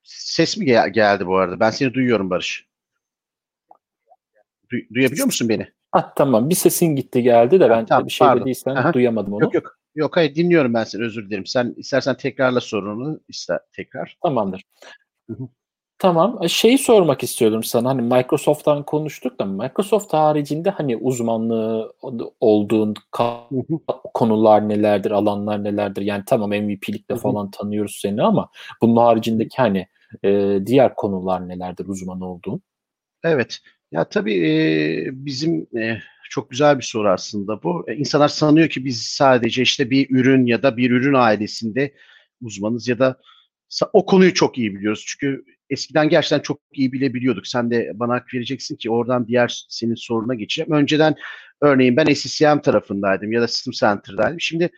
Ses 0.03 0.57
mi 0.57 0.65
gel- 0.65 0.93
geldi 0.93 1.27
bu 1.27 1.37
arada? 1.37 1.61
Ben 1.61 1.71
seni 1.71 1.95
duyuyorum 1.95 2.31
Barış. 2.31 2.69
Du- 4.73 4.95
duyabiliyor 4.95 5.27
musun 5.27 5.49
beni? 5.49 5.69
Ah, 5.93 6.15
tamam 6.17 6.51
bir 6.51 6.55
sesin 6.55 6.97
gitti 6.97 7.23
geldi 7.23 7.61
de 7.61 7.71
ben 7.71 7.87
tamam, 7.87 8.07
bir 8.07 8.11
şey 8.11 8.27
pardon. 8.27 8.41
dediysen 8.41 8.77
Aha. 8.77 8.93
duyamadım 8.93 9.33
onu. 9.33 9.43
Yok 9.43 9.55
yok. 9.55 9.79
Yok 9.99 10.17
hayır 10.17 10.35
dinliyorum 10.35 10.75
ben 10.75 10.85
seni 10.85 11.03
özür 11.03 11.27
dilerim. 11.27 11.47
Sen 11.47 11.75
istersen 11.77 12.17
tekrarla 12.17 12.61
sorunu 12.61 13.21
ister 13.29 13.59
tekrar. 13.73 14.17
Tamamdır. 14.23 14.65
Tamam. 15.99 16.39
E, 16.43 16.49
şeyi 16.49 16.79
sormak 16.79 17.23
istiyordum 17.23 17.65
sana. 17.65 17.89
Hani 17.89 18.03
Microsoft'tan 18.03 18.83
konuştuk 18.83 19.39
da 19.39 19.45
Microsoft 19.45 20.13
haricinde 20.13 20.71
hani 20.71 20.97
uzmanlığı 20.97 21.93
olduğun 22.41 22.95
konular 24.15 24.69
nelerdir, 24.69 25.11
alanlar 25.11 25.65
nelerdir? 25.65 26.03
Yani 26.03 26.23
tamam 26.27 26.51
MVP'likle 26.51 27.17
falan 27.17 27.51
tanıyoruz 27.51 27.99
seni 28.03 28.23
ama 28.23 28.51
bunun 28.83 28.97
haricindeki 28.97 29.57
hani 29.57 29.87
e, 30.25 30.59
diğer 30.67 30.95
konular 30.95 31.49
nelerdir 31.49 31.87
uzman 31.87 32.21
olduğun? 32.21 32.63
Evet. 33.25 33.59
Ya 33.93 34.05
tabii 34.05 34.35
e, 34.47 35.09
bizim 35.13 35.67
e, 35.77 35.99
çok 36.31 36.51
güzel 36.51 36.79
bir 36.79 36.85
soru 36.85 37.11
aslında 37.11 37.63
bu. 37.63 37.85
E, 37.89 37.95
insanlar 37.95 38.29
sanıyor 38.29 38.69
ki 38.69 38.85
biz 38.85 39.03
sadece 39.03 39.63
işte 39.63 39.91
bir 39.91 40.11
ürün 40.11 40.47
ya 40.47 40.63
da 40.63 40.77
bir 40.77 40.91
ürün 40.91 41.15
ailesinde 41.15 41.95
uzmanız 42.43 42.89
ya 42.89 42.99
da 42.99 43.19
o 43.93 44.07
konuyu 44.07 44.35
çok 44.35 44.59
iyi 44.59 44.75
biliyoruz. 44.75 45.05
Çünkü 45.07 45.45
eskiden 45.71 46.09
gerçekten 46.09 46.41
çok 46.41 46.61
iyi 46.73 46.93
bilebiliyorduk. 46.93 47.47
Sen 47.47 47.71
de 47.71 47.93
bana 47.95 48.15
hak 48.15 48.35
vereceksin 48.35 48.77
ki 48.77 48.91
oradan 48.91 49.29
diğer 49.29 49.67
senin 49.69 49.95
soruna 49.95 50.35
geçeceğim. 50.35 50.73
Önceden 50.73 51.15
örneğin 51.61 51.97
ben 51.97 52.15
SCCM 52.15 52.59
tarafındaydım 52.59 53.33
ya 53.33 53.43
da 53.43 53.49
System 53.49 53.73
Center'daydım. 53.73 54.41
Şimdi 54.41 54.71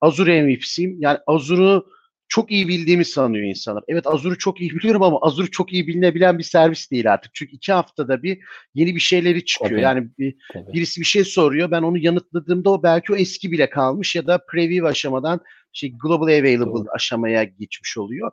Azure 0.00 0.42
MVP'siyim. 0.42 0.96
Yani 1.00 1.18
Azure'u 1.26 1.86
çok 2.28 2.50
iyi 2.50 2.68
bildiğimi 2.68 3.04
sanıyor 3.04 3.44
insanlar. 3.44 3.84
Evet 3.88 4.06
Azure'u 4.06 4.38
çok 4.38 4.60
iyi 4.60 4.70
biliyorum 4.70 5.02
ama 5.02 5.18
Azure 5.20 5.46
çok 5.46 5.72
iyi 5.72 5.86
bilinebilen 5.86 6.38
bir 6.38 6.42
servis 6.42 6.90
değil 6.90 7.12
artık. 7.12 7.34
Çünkü 7.34 7.56
iki 7.56 7.72
haftada 7.72 8.22
bir 8.22 8.38
yeni 8.74 8.94
bir 8.94 9.00
şeyleri 9.00 9.44
çıkıyor. 9.44 9.70
Tabii. 9.70 9.82
Yani 9.82 10.08
bir, 10.18 10.36
birisi 10.54 11.00
bir 11.00 11.06
şey 11.06 11.24
soruyor. 11.24 11.70
Ben 11.70 11.82
onu 11.82 11.98
yanıtladığımda 11.98 12.70
o 12.70 12.82
belki 12.82 13.12
o 13.12 13.16
eski 13.16 13.52
bile 13.52 13.70
kalmış 13.70 14.16
ya 14.16 14.26
da 14.26 14.38
preview 14.50 14.88
aşamadan 14.88 15.40
şey 15.72 15.94
global 16.02 16.26
available 16.26 16.66
Doğru. 16.66 16.86
aşamaya 16.94 17.44
geçmiş 17.44 17.98
oluyor. 17.98 18.30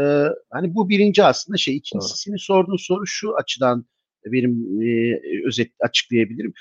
Ee, 0.00 0.26
hani 0.50 0.74
bu 0.74 0.88
birinci 0.88 1.24
aslında 1.24 1.56
şey. 1.56 1.76
İkincisi 1.76 2.16
senin 2.16 2.36
sorduğun 2.36 2.76
soru 2.76 3.06
şu 3.06 3.36
açıdan 3.36 3.86
benim 4.24 4.82
e, 4.82 5.20
özet 5.46 5.72
açıklayabilirim. 5.80 6.52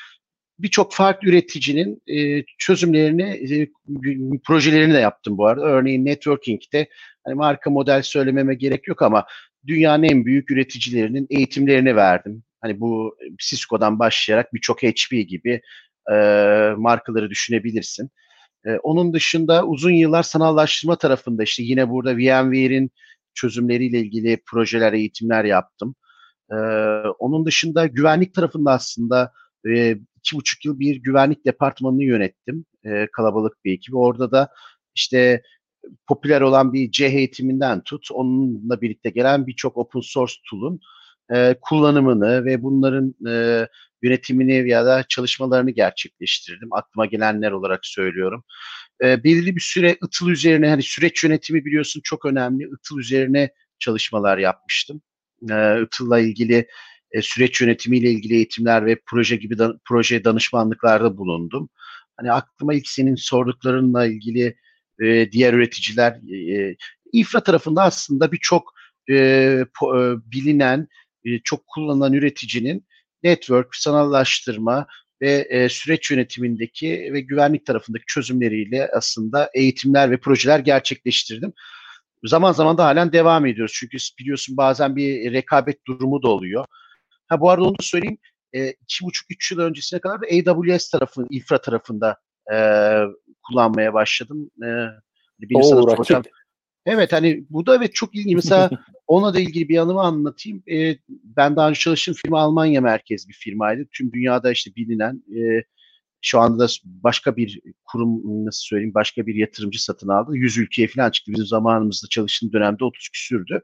Birçok 0.61 0.93
farklı 0.93 1.29
üreticinin 1.29 2.01
e, 2.07 2.43
çözümlerini, 2.57 3.23
e, 3.23 3.67
projelerini 4.43 4.93
de 4.93 4.97
yaptım 4.97 5.37
bu 5.37 5.47
arada. 5.47 5.65
Örneğin 5.65 6.05
networking'de 6.05 6.89
hani 7.23 7.35
marka 7.35 7.69
model 7.69 8.01
söylememe 8.01 8.55
gerek 8.55 8.87
yok 8.87 9.01
ama 9.01 9.25
dünyanın 9.67 10.03
en 10.03 10.25
büyük 10.25 10.51
üreticilerinin 10.51 11.27
eğitimlerini 11.29 11.95
verdim. 11.95 12.43
Hani 12.61 12.79
bu 12.79 13.17
Cisco'dan 13.39 13.99
başlayarak 13.99 14.53
birçok 14.53 14.83
HP 14.83 15.27
gibi 15.27 15.61
e, 16.11 16.15
markaları 16.77 17.29
düşünebilirsin. 17.29 18.09
E, 18.65 18.75
onun 18.75 19.13
dışında 19.13 19.65
uzun 19.65 19.91
yıllar 19.91 20.23
sanallaştırma 20.23 20.95
tarafında 20.95 21.43
işte 21.43 21.63
yine 21.63 21.89
burada 21.89 22.17
VMware'in 22.17 22.91
çözümleriyle 23.33 23.99
ilgili 23.99 24.41
projeler, 24.45 24.93
eğitimler 24.93 25.45
yaptım. 25.45 25.95
Ee, 26.51 26.55
onun 27.19 27.45
dışında 27.45 27.85
güvenlik 27.85 28.33
tarafında 28.33 28.71
aslında 28.71 29.31
e, 29.67 29.97
iki 30.17 30.35
buçuk 30.35 30.65
yıl 30.65 30.79
bir 30.79 30.95
güvenlik 30.95 31.45
departmanını 31.45 32.03
yönettim. 32.03 32.65
E, 32.85 33.07
kalabalık 33.13 33.65
bir 33.65 33.73
ekip. 33.73 33.95
Orada 33.95 34.31
da 34.31 34.49
işte 34.95 35.41
popüler 36.07 36.41
olan 36.41 36.73
bir 36.73 36.91
C 36.91 37.05
eğitiminden 37.05 37.81
tut, 37.83 38.11
onunla 38.11 38.81
birlikte 38.81 39.09
gelen 39.09 39.47
birçok 39.47 39.77
open 39.77 39.99
source 39.99 40.33
tool'un 40.49 40.79
e, 41.33 41.55
kullanımını 41.61 42.45
ve 42.45 42.63
bunların 42.63 43.15
e, 43.29 43.67
yönetimini 44.01 44.69
ya 44.69 44.85
da 44.85 45.03
çalışmalarını 45.09 45.71
gerçekleştirdim. 45.71 46.73
Aklıma 46.73 47.05
gelenler 47.05 47.51
olarak 47.51 47.79
söylüyorum 47.85 48.43
e, 49.03 49.23
belirli 49.23 49.55
bir 49.55 49.61
süre 49.61 49.97
ıtıl 50.03 50.29
üzerine 50.29 50.69
hani 50.69 50.83
süreç 50.83 51.23
yönetimi 51.23 51.65
biliyorsun 51.65 52.01
çok 52.03 52.25
önemli. 52.25 52.63
Itıl 52.63 52.99
üzerine 52.99 53.49
çalışmalar 53.79 54.37
yapmıştım. 54.37 55.01
E, 55.51 55.81
Itıl'la 55.81 56.19
ilgili 56.19 56.67
e, 57.11 57.21
süreç 57.21 57.61
yönetimiyle 57.61 58.11
ilgili 58.11 58.33
eğitimler 58.33 58.85
ve 58.85 58.97
proje 59.05 59.35
gibi 59.35 59.57
da, 59.57 59.73
proje 59.85 60.23
danışmanlıklarda 60.23 61.17
bulundum. 61.17 61.69
Hani 62.17 62.31
aklıma 62.31 62.73
ilk 62.73 62.87
senin 62.87 63.15
sorduklarınla 63.15 64.05
ilgili 64.05 64.55
e, 65.01 65.31
diğer 65.31 65.53
üreticiler 65.53 66.11
e, 66.11 66.75
infra 67.11 67.43
tarafında 67.43 67.83
aslında 67.83 68.31
birçok 68.31 68.73
e, 69.09 69.15
e, 69.15 69.65
bilinen, 70.31 70.87
e, 71.25 71.39
çok 71.39 71.67
kullanılan 71.67 72.13
üreticinin 72.13 72.85
network, 73.23 73.75
sanallaştırma 73.75 74.87
ve 75.21 75.47
e, 75.49 75.69
süreç 75.69 76.11
yönetimindeki 76.11 77.09
ve 77.13 77.21
güvenlik 77.21 77.65
tarafındaki 77.65 78.03
çözümleriyle 78.07 78.89
aslında 78.93 79.49
eğitimler 79.53 80.11
ve 80.11 80.17
projeler 80.17 80.59
gerçekleştirdim. 80.59 81.53
Zaman 82.23 82.51
zaman 82.51 82.77
da 82.77 82.85
halen 82.85 83.13
devam 83.13 83.45
ediyoruz. 83.45 83.73
Çünkü 83.75 83.97
biliyorsun 84.19 84.57
bazen 84.57 84.95
bir 84.95 85.33
rekabet 85.33 85.87
durumu 85.87 86.23
da 86.23 86.27
oluyor. 86.27 86.65
Ha 87.31 87.41
bu 87.41 87.49
arada 87.49 87.65
onu 87.65 87.77
da 87.77 87.83
söyleyeyim. 87.83 88.17
E, 88.53 88.71
iki 88.71 89.05
buçuk 89.05 89.31
üç 89.31 89.51
yıl 89.51 89.59
öncesine 89.59 89.99
kadar 89.99 90.21
da 90.21 90.25
AWS 90.51 90.89
tarafı, 90.89 91.25
infra 91.29 91.61
tarafında 91.61 92.17
e, 92.53 92.57
kullanmaya 93.43 93.93
başladım. 93.93 94.51
E, 94.57 94.69
benim 95.39 95.61
Oo, 95.61 95.63
sana 95.63 96.21
Evet 96.85 97.13
hani 97.13 97.45
bu 97.49 97.65
da 97.65 97.75
evet 97.75 97.95
çok 97.95 98.15
ilginç. 98.15 98.35
Mesela 98.35 98.69
ona 99.07 99.33
da 99.33 99.39
ilgili 99.39 99.69
bir 99.69 99.77
anımı 99.77 100.01
anlatayım. 100.01 100.63
E, 100.71 100.97
ben 101.09 101.55
daha 101.55 101.69
önce 101.69 101.79
çalıştığım 101.79 102.15
firma 102.15 102.39
Almanya 102.39 102.81
merkez 102.81 103.29
bir 103.29 103.33
firmaydı. 103.33 103.87
Tüm 103.91 104.11
dünyada 104.11 104.51
işte 104.51 104.75
bilinen 104.75 105.23
e, 105.35 105.63
şu 106.21 106.39
anda 106.39 106.63
da 106.63 106.71
başka 106.83 107.37
bir 107.37 107.61
kurum 107.85 108.45
nasıl 108.45 108.61
söyleyeyim 108.61 108.93
başka 108.93 109.27
bir 109.27 109.35
yatırımcı 109.35 109.83
satın 109.83 110.07
aldı. 110.07 110.31
100 110.35 110.57
ülkeye 110.57 110.87
falan 110.87 111.11
çıktı. 111.11 111.31
Bizim 111.31 111.45
zamanımızda 111.45 112.07
çalıştığım 112.09 112.53
dönemde 112.53 112.85
30 112.85 113.09
küsürdü. 113.09 113.61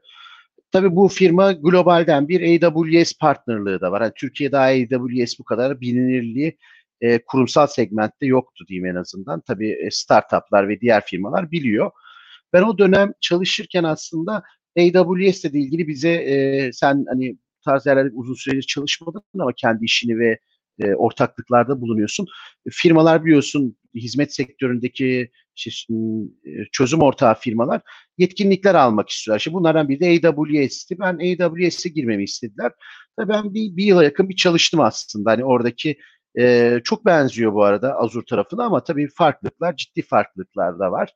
Tabii 0.72 0.96
bu 0.96 1.08
firma 1.08 1.52
globalden 1.52 2.28
bir 2.28 2.64
AWS 2.64 3.12
partnerlığı 3.20 3.80
da 3.80 3.92
var. 3.92 4.00
Yani 4.00 4.12
Türkiye'de 4.16 4.58
AWS 4.58 5.38
bu 5.38 5.44
kadar 5.44 5.80
bilinirliği 5.80 6.58
e, 7.00 7.24
kurumsal 7.24 7.66
segmentte 7.66 8.26
yoktu 8.26 8.64
diyeyim 8.68 8.86
en 8.86 8.94
azından. 8.94 9.40
Tabii 9.40 9.70
e, 9.70 9.90
startuplar 9.90 10.68
ve 10.68 10.80
diğer 10.80 11.04
firmalar 11.06 11.50
biliyor. 11.50 11.90
Ben 12.52 12.62
o 12.62 12.78
dönem 12.78 13.12
çalışırken 13.20 13.84
aslında 13.84 14.42
AWS 14.78 15.44
ile 15.44 15.58
ilgili 15.58 15.88
bize 15.88 16.10
e, 16.10 16.70
sen 16.72 17.04
hani 17.08 17.36
tarz 17.64 17.86
yerlerde 17.86 18.10
uzun 18.14 18.34
süredir 18.34 18.62
çalışmadın 18.62 19.22
ama 19.40 19.52
kendi 19.56 19.84
işini 19.84 20.18
ve 20.18 20.38
e, 20.78 20.94
ortaklıklarda 20.94 21.80
bulunuyorsun. 21.80 22.26
Firmalar 22.70 23.24
biliyorsun 23.24 23.76
hizmet 23.94 24.34
sektöründeki 24.34 25.30
çözüm 26.72 27.02
ortağı 27.02 27.34
firmalar 27.34 27.80
yetkinlikler 28.18 28.74
almak 28.74 29.08
istiyorlar. 29.08 29.38
Şimdi 29.38 29.54
bunlardan 29.54 29.88
biri 29.88 30.22
de 30.22 30.28
AWS'ti. 30.28 30.98
Ben 30.98 31.14
AWS'e 31.14 31.88
girmemi 31.88 32.24
istediler. 32.24 32.72
Tabii 33.16 33.28
ben 33.28 33.54
bir, 33.54 33.76
bir 33.76 33.84
yıla 33.84 34.04
yakın 34.04 34.28
bir 34.28 34.36
çalıştım 34.36 34.80
aslında. 34.80 35.30
Hani 35.30 35.44
oradaki 35.44 35.96
e, 36.38 36.76
çok 36.84 37.06
benziyor 37.06 37.54
bu 37.54 37.64
arada 37.64 37.94
Azure 37.94 38.24
tarafına 38.24 38.64
ama 38.64 38.84
tabii 38.84 39.08
farklılıklar, 39.08 39.76
ciddi 39.76 40.02
farklılıklar 40.02 40.78
da 40.78 40.92
var. 40.92 41.12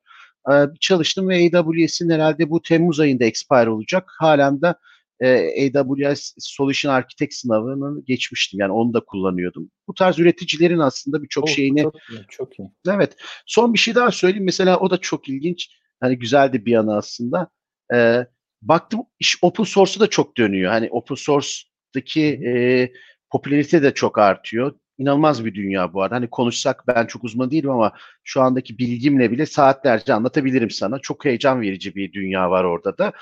E, 0.52 0.54
çalıştım 0.80 1.28
ve 1.28 1.50
AWS'in 1.58 2.10
herhalde 2.10 2.50
bu 2.50 2.62
Temmuz 2.62 3.00
ayında 3.00 3.24
expire 3.24 3.70
olacak. 3.70 4.12
Halen 4.18 4.62
de 4.62 4.74
e, 5.22 5.78
AWS 5.78 6.34
Solution 6.38 6.92
Architect 6.92 7.34
sınavını 7.34 8.04
geçmiştim. 8.04 8.60
Yani 8.60 8.72
onu 8.72 8.94
da 8.94 9.00
kullanıyordum. 9.00 9.70
Bu 9.88 9.94
tarz 9.94 10.18
üreticilerin 10.18 10.78
aslında 10.78 11.22
birçok 11.22 11.48
şeyini... 11.48 11.82
Çok 11.82 11.94
iyi, 12.10 12.20
çok 12.28 12.58
iyi. 12.58 12.68
Evet. 12.88 13.16
Son 13.46 13.74
bir 13.74 13.78
şey 13.78 13.94
daha 13.94 14.10
söyleyeyim. 14.10 14.44
Mesela 14.44 14.78
o 14.78 14.90
da 14.90 14.98
çok 14.98 15.28
ilginç. 15.28 15.70
Hani 16.00 16.18
güzel 16.18 16.52
de 16.52 16.64
bir 16.64 16.70
yanı 16.70 16.96
aslında. 16.96 17.48
E, 17.94 18.26
baktım 18.62 19.00
iş 19.18 19.38
open 19.42 19.64
source'u 19.64 20.00
da 20.00 20.06
çok 20.06 20.36
dönüyor. 20.36 20.72
Hani 20.72 20.88
open 20.90 21.14
source'daki 21.14 22.24
e, 22.24 22.92
popülarite 23.30 23.82
de 23.82 23.94
çok 23.94 24.18
artıyor 24.18 24.74
inanılmaz 24.98 25.44
bir 25.44 25.54
dünya 25.54 25.92
bu 25.92 26.02
arada. 26.02 26.14
Hani 26.14 26.30
konuşsak 26.30 26.84
ben 26.86 27.06
çok 27.06 27.24
uzman 27.24 27.50
değilim 27.50 27.70
ama 27.70 27.92
şu 28.24 28.40
andaki 28.42 28.78
bilgimle 28.78 29.30
bile 29.30 29.46
saatlerce 29.46 30.14
anlatabilirim 30.14 30.70
sana. 30.70 30.98
Çok 30.98 31.24
heyecan 31.24 31.60
verici 31.60 31.94
bir 31.94 32.12
dünya 32.12 32.50
var 32.50 32.64
orada 32.64 32.98
da. 32.98 33.12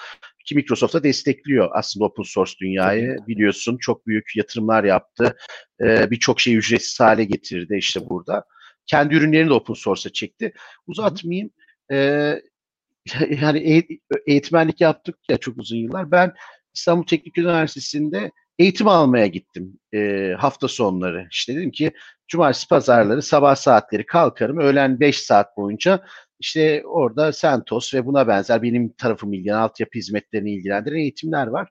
Ki 0.47 0.54
Microsoft 0.54 0.94
da 0.94 1.02
destekliyor 1.02 1.70
aslında 1.73 2.04
open 2.04 2.23
source 2.23 2.52
dünyayı. 2.61 3.16
Biliyorsun 3.26 3.78
çok 3.80 4.06
büyük 4.06 4.37
yatırımlar 4.37 4.85
yaptı. 4.85 5.37
Ee, 5.80 6.11
Birçok 6.11 6.40
şeyi 6.40 6.56
ücretsiz 6.56 7.00
hale 7.00 7.25
getirdi 7.25 7.76
işte 7.78 8.09
burada. 8.09 8.44
Kendi 8.87 9.14
ürünlerini 9.14 9.49
de 9.49 9.52
open 9.52 9.75
source'a 9.75 10.12
çekti. 10.12 10.52
Uzatmayayım. 10.87 11.50
Ee, 11.92 12.42
yani 13.42 13.85
eğitmenlik 14.26 14.80
yaptık 14.80 15.16
ya 15.30 15.37
çok 15.37 15.59
uzun 15.59 15.76
yıllar. 15.76 16.11
Ben 16.11 16.32
İstanbul 16.75 17.06
Teknik 17.06 17.38
Üniversitesi'nde 17.38 18.30
eğitim 18.59 18.88
almaya 18.88 19.26
gittim 19.26 19.78
e, 19.94 20.32
hafta 20.38 20.68
sonları. 20.68 21.28
İşte 21.30 21.56
dedim 21.56 21.71
ki 21.71 21.93
cumartesi 22.28 22.69
pazarları 22.69 23.23
sabah 23.23 23.56
saatleri 23.56 24.06
kalkarım. 24.06 24.58
Öğlen 24.58 25.00
5 25.00 25.19
saat 25.19 25.56
boyunca 25.56 26.04
işte 26.40 26.82
orada 26.86 27.32
Sentos 27.32 27.94
ve 27.94 28.06
buna 28.06 28.28
benzer 28.28 28.62
benim 28.62 28.92
tarafım 28.92 29.32
ilgilenen 29.32 29.58
altyapı 29.58 29.98
hizmetlerini 29.98 30.54
ilgilendiren 30.54 30.96
eğitimler 30.96 31.46
var. 31.46 31.68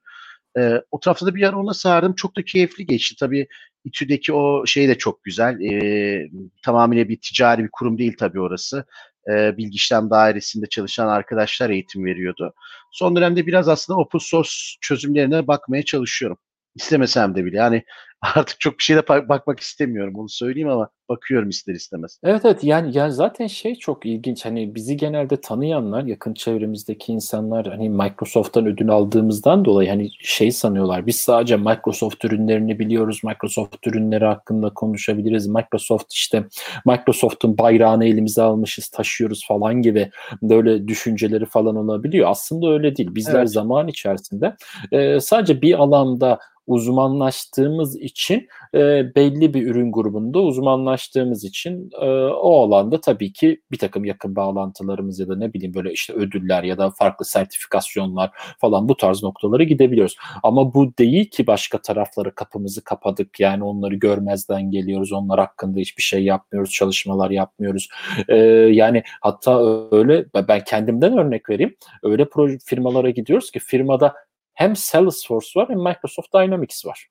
E, 0.57 0.81
o 0.91 0.99
tarafta 0.99 1.25
da 1.25 1.35
bir 1.35 1.49
ara 1.49 1.57
ona 1.57 1.73
sardım. 1.73 2.15
Çok 2.15 2.37
da 2.37 2.45
keyifli 2.45 2.85
geçti. 2.85 3.15
Tabii 3.19 3.47
İTÜ'deki 3.85 4.33
o 4.33 4.65
şey 4.65 4.87
de 4.87 4.97
çok 4.97 5.23
güzel. 5.23 5.61
E, 5.61 6.29
tamamıyla 6.65 7.09
bir 7.09 7.19
ticari 7.21 7.63
bir 7.63 7.69
kurum 7.71 7.97
değil 7.97 8.15
tabii 8.19 8.41
orası. 8.41 8.85
E, 9.31 9.57
bilgi 9.57 9.75
işlem 9.75 10.09
dairesinde 10.09 10.65
çalışan 10.67 11.07
arkadaşlar 11.07 11.69
eğitim 11.69 12.05
veriyordu. 12.05 12.53
Son 12.91 13.15
dönemde 13.15 13.47
biraz 13.47 13.69
aslında 13.69 13.99
open 13.99 14.19
source 14.19 14.51
çözümlerine 14.81 15.47
bakmaya 15.47 15.83
çalışıyorum 15.85 16.37
istemesem 16.75 17.35
de 17.35 17.45
bile. 17.45 17.57
Yani 17.57 17.83
artık 18.35 18.59
çok 18.59 18.77
bir 18.77 18.83
şeyde 18.83 19.07
bakmak 19.07 19.59
istemiyorum 19.59 20.13
onu 20.15 20.29
söyleyeyim 20.29 20.69
ama 20.69 20.89
bakıyorum 21.09 21.49
ister 21.49 21.73
istemez. 21.73 22.19
Evet 22.23 22.41
evet 22.45 22.63
yani 22.63 22.97
yani 22.97 23.13
zaten 23.13 23.47
şey 23.47 23.75
çok 23.75 24.05
ilginç 24.05 24.45
hani 24.45 24.75
bizi 24.75 24.97
genelde 24.97 25.41
tanıyanlar 25.41 26.03
yakın 26.03 26.33
çevremizdeki 26.33 27.11
insanlar 27.11 27.67
hani 27.67 27.89
Microsoft'tan 27.89 28.65
ödül 28.65 28.89
aldığımızdan 28.89 29.65
dolayı 29.65 29.89
hani 29.89 30.09
şey 30.19 30.51
sanıyorlar 30.51 31.07
biz 31.07 31.15
sadece 31.15 31.57
Microsoft 31.57 32.25
ürünlerini 32.25 32.79
biliyoruz 32.79 33.21
Microsoft 33.23 33.87
ürünleri 33.87 34.25
hakkında 34.25 34.69
konuşabiliriz 34.69 35.47
Microsoft 35.47 36.13
işte 36.13 36.43
Microsoft'un 36.85 37.57
bayrağını 37.57 38.05
elimize 38.05 38.41
almışız 38.41 38.87
taşıyoruz 38.87 39.47
falan 39.47 39.81
gibi 39.81 40.11
böyle 40.41 40.87
düşünceleri 40.87 41.45
falan 41.45 41.75
olabiliyor 41.75 42.29
aslında 42.29 42.69
öyle 42.71 42.95
değil 42.95 43.15
bizler 43.15 43.39
evet. 43.39 43.51
zaman 43.51 43.87
içerisinde 43.87 44.55
e, 44.91 45.19
sadece 45.19 45.61
bir 45.61 45.73
alanda 45.73 46.39
uzmanlaştığımız 46.69 48.01
için 48.09 48.47
e, 48.73 49.15
belli 49.15 49.53
bir 49.53 49.67
ürün 49.67 49.91
grubunda 49.91 50.39
uzmanlaştığımız 50.39 51.43
için 51.43 51.89
e, 52.01 52.05
o 52.25 52.61
alanda 52.61 53.01
tabii 53.01 53.33
ki 53.33 53.61
bir 53.71 53.77
takım 53.77 54.05
yakın 54.05 54.35
bağlantılarımız 54.35 55.19
ya 55.19 55.27
da 55.27 55.35
ne 55.35 55.53
bileyim 55.53 55.73
böyle 55.73 55.91
işte 55.91 56.13
ödüller 56.13 56.63
ya 56.63 56.77
da 56.77 56.91
farklı 56.91 57.25
sertifikasyonlar 57.25 58.31
falan 58.61 58.89
bu 58.89 58.97
tarz 58.97 59.23
noktalara 59.23 59.63
gidebiliyoruz. 59.63 60.15
Ama 60.43 60.73
bu 60.73 60.97
değil 60.97 61.29
ki 61.29 61.47
başka 61.47 61.77
tarafları 61.81 62.35
kapımızı 62.35 62.83
kapadık 62.83 63.39
yani 63.39 63.63
onları 63.63 63.95
görmezden 63.95 64.71
geliyoruz. 64.71 65.11
Onlar 65.11 65.39
hakkında 65.39 65.79
hiçbir 65.79 66.03
şey 66.03 66.23
yapmıyoruz, 66.23 66.71
çalışmalar 66.71 67.31
yapmıyoruz. 67.31 67.89
E, 68.27 68.35
yani 68.71 69.03
hatta 69.21 69.61
öyle 69.91 70.25
ben 70.47 70.63
kendimden 70.63 71.17
örnek 71.17 71.49
vereyim. 71.49 71.75
Öyle 72.03 72.29
proje 72.29 72.57
firmalara 72.65 73.09
gidiyoruz 73.09 73.51
ki 73.51 73.59
firmada 73.59 74.15
hem 74.53 74.75
Salesforce 74.75 75.59
var 75.59 75.69
hem 75.69 75.79
Microsoft 75.79 76.33
Dynamics 76.33 76.85
var. 76.85 77.07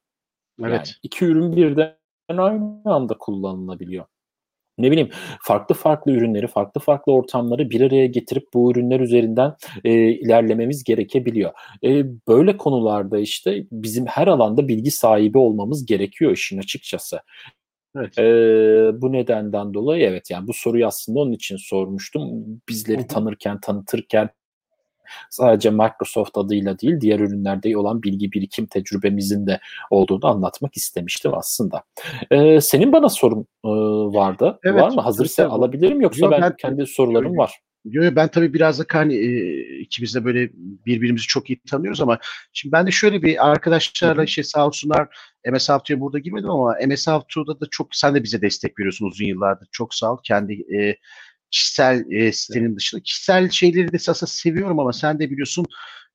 Evet. 0.60 0.72
Yani 0.72 0.86
iki 1.02 1.24
ürün 1.24 1.56
birden 1.56 1.96
aynı 2.28 2.82
anda 2.84 3.18
kullanılabiliyor. 3.18 4.04
Ne 4.78 4.90
bileyim 4.90 5.10
farklı 5.42 5.74
farklı 5.74 6.12
ürünleri, 6.12 6.46
farklı 6.46 6.80
farklı 6.80 7.12
ortamları 7.12 7.70
bir 7.70 7.80
araya 7.80 8.06
getirip 8.06 8.44
bu 8.54 8.70
ürünler 8.72 9.00
üzerinden 9.00 9.54
e, 9.84 9.92
ilerlememiz 10.10 10.84
gerekebiliyor. 10.84 11.52
E, 11.84 12.04
böyle 12.28 12.56
konularda 12.56 13.18
işte 13.18 13.66
bizim 13.72 14.06
her 14.06 14.26
alanda 14.26 14.68
bilgi 14.68 14.90
sahibi 14.90 15.38
olmamız 15.38 15.86
gerekiyor 15.86 16.32
işin 16.32 16.58
açıkçası. 16.58 17.20
Evet. 17.96 18.18
Ee, 18.18 19.02
bu 19.02 19.12
nedenden 19.12 19.74
dolayı 19.74 20.04
evet 20.04 20.30
yani 20.30 20.46
bu 20.46 20.52
soruyu 20.52 20.86
aslında 20.86 21.20
onun 21.20 21.32
için 21.32 21.56
sormuştum. 21.56 22.44
Bizleri 22.68 23.06
tanırken, 23.06 23.60
tanıtırken 23.60 24.28
sadece 25.30 25.70
Microsoft 25.70 26.38
adıyla 26.38 26.78
değil 26.78 27.00
diğer 27.00 27.20
ürünlerde 27.20 27.76
olan 27.76 28.02
bilgi 28.02 28.32
birikim 28.32 28.66
tecrübemizin 28.66 29.46
de 29.46 29.60
olduğunu 29.90 30.26
anlatmak 30.26 30.76
istemiştim 30.76 31.34
aslında. 31.34 31.82
Ee, 32.30 32.60
senin 32.60 32.92
bana 32.92 33.08
sorun 33.08 33.46
e, 33.64 33.68
vardı. 34.18 34.58
Evet, 34.64 34.82
var 34.82 34.90
mı? 34.90 35.00
Hazırsa 35.00 35.42
evet, 35.42 35.52
alabilirim 35.52 36.00
yoksa 36.00 36.26
yok, 36.26 36.32
ben, 36.32 36.42
ben 36.42 36.56
kendi 36.56 36.86
sorularım 36.86 37.36
var. 37.36 37.60
Yo, 37.84 38.16
ben 38.16 38.28
tabii 38.28 38.54
biraz 38.54 38.78
da 38.78 38.84
hani 38.92 39.14
e, 39.14 39.60
ikimiz 39.78 40.14
de 40.14 40.24
böyle 40.24 40.50
birbirimizi 40.86 41.26
çok 41.26 41.50
iyi 41.50 41.60
tanıyoruz 41.70 42.00
ama 42.00 42.18
şimdi 42.52 42.72
ben 42.72 42.86
de 42.86 42.90
şöyle 42.90 43.22
bir 43.22 43.50
arkadaşlarla 43.50 44.26
şey 44.26 44.44
sağ 44.44 44.66
olsunlar 44.66 45.08
MS 45.52 45.68
Haftu'ya 45.68 46.00
burada 46.00 46.18
girmedim 46.18 46.50
ama 46.50 46.76
MS 46.86 47.06
Haftu'da 47.06 47.60
da 47.60 47.66
çok 47.70 47.94
sen 47.96 48.14
de 48.14 48.24
bize 48.24 48.42
destek 48.42 48.78
veriyorsun 48.78 49.06
uzun 49.06 49.24
yıllardır. 49.24 49.68
Çok 49.72 49.94
sağ 49.94 50.12
ol. 50.12 50.18
Kendi 50.24 50.52
e, 50.52 50.96
kişisel 51.50 52.10
e, 52.10 52.32
sitenin 52.32 52.76
dışında. 52.76 53.00
Kişisel 53.02 53.50
şeyleri 53.50 53.92
de 53.92 53.96
aslında 53.96 54.30
seviyorum 54.30 54.80
ama 54.80 54.92
sen 54.92 55.20
de 55.20 55.30
biliyorsun 55.30 55.66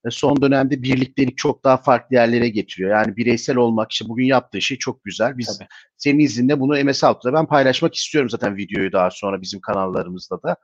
son 0.10 0.42
dönemde 0.42 0.84
birliktelik 0.84 1.38
çok 1.38 1.64
daha 1.64 1.78
farklı 1.78 2.16
yerlere 2.16 2.50
getiriyor. 2.50 2.92
Yani 2.92 3.18
bireysel 3.18 3.56
olmak 3.56 3.92
işte 3.92 4.10
bugün 4.10 4.26
yaptığı 4.26 4.62
şey 4.62 4.78
çok 4.78 5.04
güzel. 5.04 5.38
Biz 5.38 5.58
Tabii. 5.58 5.68
senin 5.98 6.20
izinle 6.20 6.60
bunu 6.60 6.84
MS 6.84 7.04
Out'ta 7.04 7.34
ben 7.34 7.46
paylaşmak 7.46 7.96
istiyorum 7.96 8.30
zaten 8.30 8.58
videoyu 8.58 8.92
daha 8.92 9.12
sonra 9.12 9.42
bizim 9.42 9.62
kanallarımızda 9.62 10.44
da. 10.44 10.56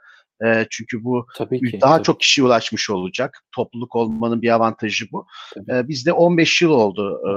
E, 0.45 0.67
çünkü 0.69 1.03
bu 1.03 1.27
tabii 1.37 1.71
ki, 1.71 1.81
daha 1.81 1.95
tabii. 1.95 2.03
çok 2.03 2.19
kişiye 2.19 2.47
ulaşmış 2.47 2.89
olacak. 2.89 3.43
Topluluk 3.55 3.95
olmanın 3.95 4.41
bir 4.41 4.49
avantajı 4.49 5.05
bu. 5.11 5.27
E, 5.69 5.87
bizde 5.87 6.13
15 6.13 6.61
yıl 6.61 6.69
oldu. 6.69 7.21
E, 7.27 7.31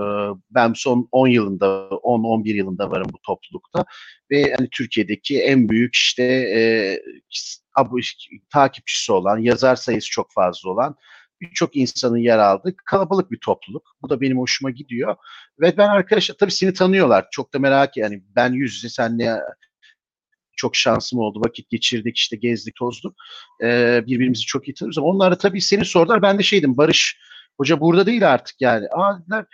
ben 0.50 0.72
son 0.76 1.08
10 1.12 1.26
yılında, 1.26 1.66
10-11 1.66 2.52
yılında 2.52 2.90
varım 2.90 3.10
bu 3.12 3.18
toplulukta. 3.26 3.84
Ve 4.30 4.54
hani 4.58 4.68
Türkiye'deki 4.70 5.42
en 5.42 5.68
büyük 5.68 5.94
işte 5.94 6.22
e, 6.24 6.62
abu, 7.74 7.98
takipçisi 8.52 9.12
olan, 9.12 9.38
yazar 9.38 9.76
sayısı 9.76 10.10
çok 10.10 10.32
fazla 10.32 10.70
olan 10.70 10.96
birçok 11.40 11.76
insanın 11.76 12.16
yer 12.16 12.38
aldığı 12.38 12.76
kalabalık 12.76 13.30
bir 13.30 13.38
topluluk. 13.40 13.96
Bu 14.02 14.10
da 14.10 14.20
benim 14.20 14.38
hoşuma 14.38 14.70
gidiyor. 14.70 15.16
Ve 15.60 15.76
ben 15.76 15.88
arkadaşlar 15.88 16.36
tabii 16.36 16.52
seni 16.52 16.72
tanıyorlar. 16.72 17.26
Çok 17.30 17.54
da 17.54 17.58
merak 17.58 17.96
yani 17.96 18.22
ben 18.36 18.52
yüz 18.52 18.74
yüze 18.74 18.88
senle 18.88 19.40
çok 20.62 20.76
şansım 20.76 21.18
oldu. 21.18 21.40
Vakit 21.44 21.70
geçirdik 21.70 22.16
işte 22.16 22.36
gezdik 22.36 22.74
tozduk. 22.74 23.14
Ee, 23.62 24.02
birbirimizi 24.06 24.42
çok 24.42 24.68
iyi 24.68 24.74
tanıyoruz 24.74 24.98
onlar 24.98 25.32
da 25.32 25.38
tabii 25.38 25.60
seni 25.60 25.84
sordular. 25.84 26.22
Ben 26.22 26.38
de 26.38 26.42
şeydim 26.42 26.76
Barış 26.76 27.18
Hoca 27.58 27.80
burada 27.80 28.06
değil 28.06 28.32
artık 28.32 28.60
yani. 28.60 28.86
Aa 28.90 29.20
dediler 29.20 29.44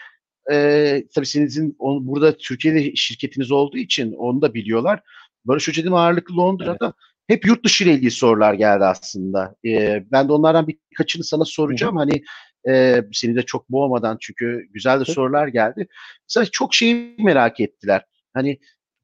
e, 0.50 1.04
tabii 1.14 1.26
sizin 1.26 1.76
on, 1.78 2.06
burada 2.06 2.36
Türkiye'de 2.36 2.96
şirketiniz 2.96 3.50
olduğu 3.50 3.78
için 3.78 4.12
onu 4.12 4.42
da 4.42 4.54
biliyorlar. 4.54 5.00
Barış 5.44 5.68
Hoca 5.68 5.82
dedim 5.82 5.94
ağırlıklı 5.94 6.36
Londra'da. 6.36 6.84
Evet. 6.84 6.94
Hep 7.28 7.46
yurt 7.46 7.64
dışı 7.64 7.84
ile 7.84 7.92
ilgili 7.92 8.10
sorular 8.10 8.54
geldi 8.54 8.84
aslında. 8.84 9.54
E, 9.66 10.04
ben 10.12 10.28
de 10.28 10.32
onlardan 10.32 10.66
birkaçını 10.66 11.24
sana 11.24 11.44
soracağım. 11.44 11.94
Hı. 11.94 11.98
Hani 11.98 12.22
e, 12.68 13.04
seni 13.12 13.36
de 13.36 13.42
çok 13.42 13.70
boğmadan 13.70 14.16
çünkü 14.20 14.66
güzel 14.70 15.00
de 15.00 15.04
Hı. 15.04 15.12
sorular 15.12 15.48
geldi. 15.48 15.86
Mesela 16.28 16.46
çok 16.52 16.74
şeyi 16.74 17.16
merak 17.18 17.60
ettiler. 17.60 18.04
Hani 18.34 18.58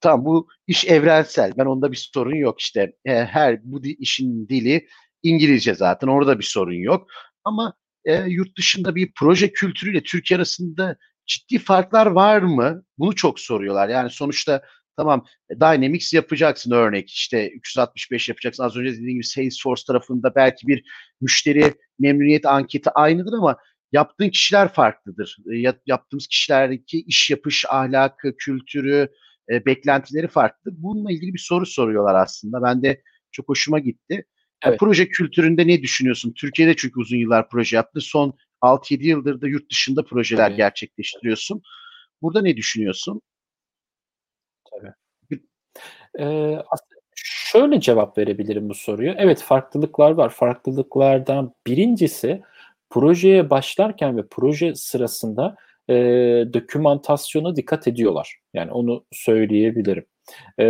Tamam 0.05 0.25
bu 0.25 0.49
iş 0.67 0.85
evrensel. 0.85 1.53
Ben 1.59 1.65
onda 1.65 1.93
bir 1.93 2.11
sorun 2.15 2.35
yok 2.35 2.61
işte. 2.61 2.93
E, 3.05 3.25
her 3.25 3.61
bu 3.65 3.87
işin 3.87 4.49
dili 4.49 4.89
İngilizce 5.23 5.75
zaten. 5.75 6.09
Orada 6.09 6.39
bir 6.39 6.45
sorun 6.45 6.75
yok. 6.75 7.07
Ama 7.45 7.75
e, 8.05 8.15
yurt 8.15 8.59
dışında 8.59 8.95
bir 8.95 9.13
proje 9.19 9.53
kültürüyle 9.53 10.03
Türkiye 10.03 10.39
arasında 10.39 10.97
ciddi 11.27 11.59
farklar 11.59 12.07
var 12.07 12.43
mı? 12.43 12.83
Bunu 12.99 13.15
çok 13.15 13.41
soruyorlar. 13.41 13.89
Yani 13.89 14.11
sonuçta 14.11 14.63
tamam 14.97 15.25
Dynamics 15.61 16.15
yapacaksın 16.15 16.71
örnek 16.71 17.11
işte 17.11 17.51
365 17.51 18.29
yapacaksın. 18.29 18.63
Az 18.63 18.77
önce 18.77 18.93
dediğim 18.93 19.15
gibi 19.15 19.25
Salesforce 19.25 19.83
tarafında 19.87 20.35
belki 20.35 20.67
bir 20.67 20.85
müşteri 21.21 21.75
memnuniyet 21.99 22.47
anketi 22.47 22.91
aynıdır 22.91 23.33
ama 23.33 23.57
yaptığın 23.93 24.29
kişiler 24.31 24.73
farklıdır. 24.73 25.37
E, 25.53 25.75
yaptığımız 25.87 26.27
kişilerdeki 26.27 27.01
iş 27.01 27.31
yapış 27.31 27.65
ahlakı, 27.69 28.37
kültürü, 28.37 29.09
e, 29.51 29.67
beklentileri 29.67 30.29
farklı. 30.29 30.71
Bununla 30.75 31.13
ilgili 31.13 31.35
bir 31.35 31.39
soru 31.39 31.67
soruyorlar 31.67 32.15
aslında. 32.15 32.63
Ben 32.63 32.83
de 32.83 33.03
çok 33.33 33.49
hoşuma 33.49 33.79
gitti. 33.79 34.25
Evet. 34.65 34.81
Proje 34.81 35.09
kültüründe 35.09 35.67
ne 35.67 35.83
düşünüyorsun? 35.83 36.33
Türkiye'de 36.33 36.77
çünkü 36.77 37.01
uzun 37.01 37.17
yıllar 37.17 37.49
proje 37.49 37.77
yaptı. 37.77 38.01
Son 38.01 38.35
6-7 38.63 39.05
yıldır 39.05 39.41
da 39.41 39.49
yurt 39.49 39.71
dışında 39.71 40.05
projeler 40.05 40.49
evet. 40.49 40.57
gerçekleştiriyorsun. 40.57 41.63
Burada 42.23 42.43
ne 42.43 42.57
düşünüyorsun? 42.57 43.21
Tabii. 44.71 44.93
Ee, 46.21 46.59
şöyle 47.15 47.81
cevap 47.81 48.19
verebilirim 48.19 48.69
bu 48.69 48.75
soruyu. 48.75 49.15
Evet 49.19 49.43
farklılıklar 49.43 50.11
var. 50.11 50.31
Farklılıklardan 50.31 51.55
birincisi 51.67 52.43
projeye 52.91 53.51
başlarken 53.51 54.17
ve 54.17 54.27
proje 54.31 54.75
sırasında 54.75 55.57
e, 55.91 55.95
dokümantasyona 56.55 57.57
dikkat 57.57 57.89
ediyorlar. 57.89 58.39
Yani 58.55 58.73
onu 58.73 59.05
söyleyebilirim. 59.13 60.07
E, 60.61 60.67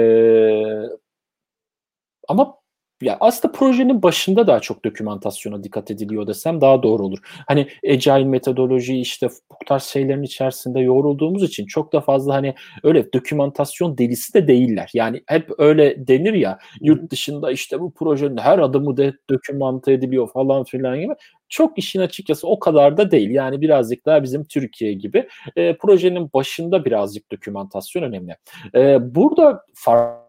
ama 2.29 2.64
ya 3.05 3.17
aslında 3.21 3.53
projenin 3.53 4.03
başında 4.03 4.47
daha 4.47 4.61
çok 4.61 4.85
dokümantasyona 4.85 5.65
dikkat 5.65 5.91
ediliyor 5.91 6.27
desem 6.27 6.61
daha 6.61 6.83
doğru 6.83 7.03
olur. 7.03 7.19
Hani 7.47 7.69
agile 7.91 8.25
metodoloji 8.25 9.01
işte 9.01 9.29
bu 9.51 9.65
tarz 9.67 9.83
şeylerin 9.83 10.23
içerisinde 10.23 10.81
yorulduğumuz 10.81 11.43
için 11.43 11.67
çok 11.67 11.93
da 11.93 12.01
fazla 12.01 12.35
hani 12.35 12.55
öyle 12.83 13.13
dokümantasyon 13.13 13.99
delisi 13.99 14.35
de 14.35 14.49
değiller. 14.49 14.91
Yani 14.95 15.23
hep 15.27 15.51
öyle 15.59 16.07
denir 16.09 16.35
ya 16.35 16.59
yurt 16.81 17.11
dışında 17.11 17.53
işte 17.53 17.81
bu 17.81 17.95
projenin 17.95 18.37
her 18.37 18.59
adımı 18.59 18.97
da 18.97 19.13
dokümante 19.31 19.93
ediliyor 19.93 20.29
falan 20.33 20.65
filan 20.65 21.01
gibi. 21.01 21.15
Çok 21.49 21.79
işin 21.79 22.01
açıkçası 22.01 22.47
o 22.49 22.59
kadar 22.59 22.97
da 22.97 23.11
değil. 23.11 23.31
Yani 23.31 23.61
birazcık 23.61 24.07
daha 24.07 24.23
bizim 24.23 24.45
Türkiye 24.45 24.93
gibi 24.93 25.29
e, 25.57 25.77
projenin 25.77 26.31
başında 26.35 26.85
birazcık 26.85 27.33
dokümantasyon 27.33 28.03
önemli. 28.03 28.37
E, 28.75 29.15
burada 29.15 29.63
farklı 29.75 30.24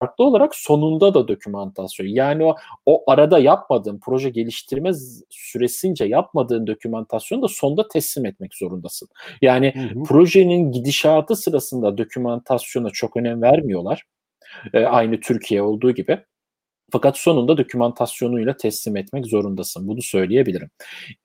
farklı 0.00 0.24
olarak 0.24 0.54
sonunda 0.54 1.14
da 1.14 1.28
dokümantasyon. 1.28 2.06
Yani 2.06 2.44
o, 2.44 2.56
o 2.86 3.10
arada 3.10 3.38
yapmadığın 3.38 4.00
proje 4.02 4.30
geliştirme 4.30 4.90
süresince 5.30 6.04
yapmadığın 6.04 6.66
dokümantasyonu 6.66 7.42
da 7.42 7.48
sonda 7.48 7.88
teslim 7.88 8.26
etmek 8.26 8.54
zorundasın. 8.54 9.08
Yani 9.42 9.74
hı 9.74 10.00
hı. 10.00 10.02
projenin 10.02 10.72
gidişatı 10.72 11.36
sırasında 11.36 11.98
dokümantasyona 11.98 12.90
çok 12.90 13.16
önem 13.16 13.42
vermiyorlar. 13.42 14.02
Ee, 14.74 14.84
aynı 14.84 15.20
Türkiye 15.20 15.62
olduğu 15.62 15.90
gibi. 15.90 16.18
Fakat 16.92 17.18
sonunda 17.18 17.56
dokümantasyonuyla 17.56 18.56
teslim 18.56 18.96
etmek 18.96 19.26
zorundasın. 19.26 19.88
Bunu 19.88 20.02
söyleyebilirim. 20.02 20.70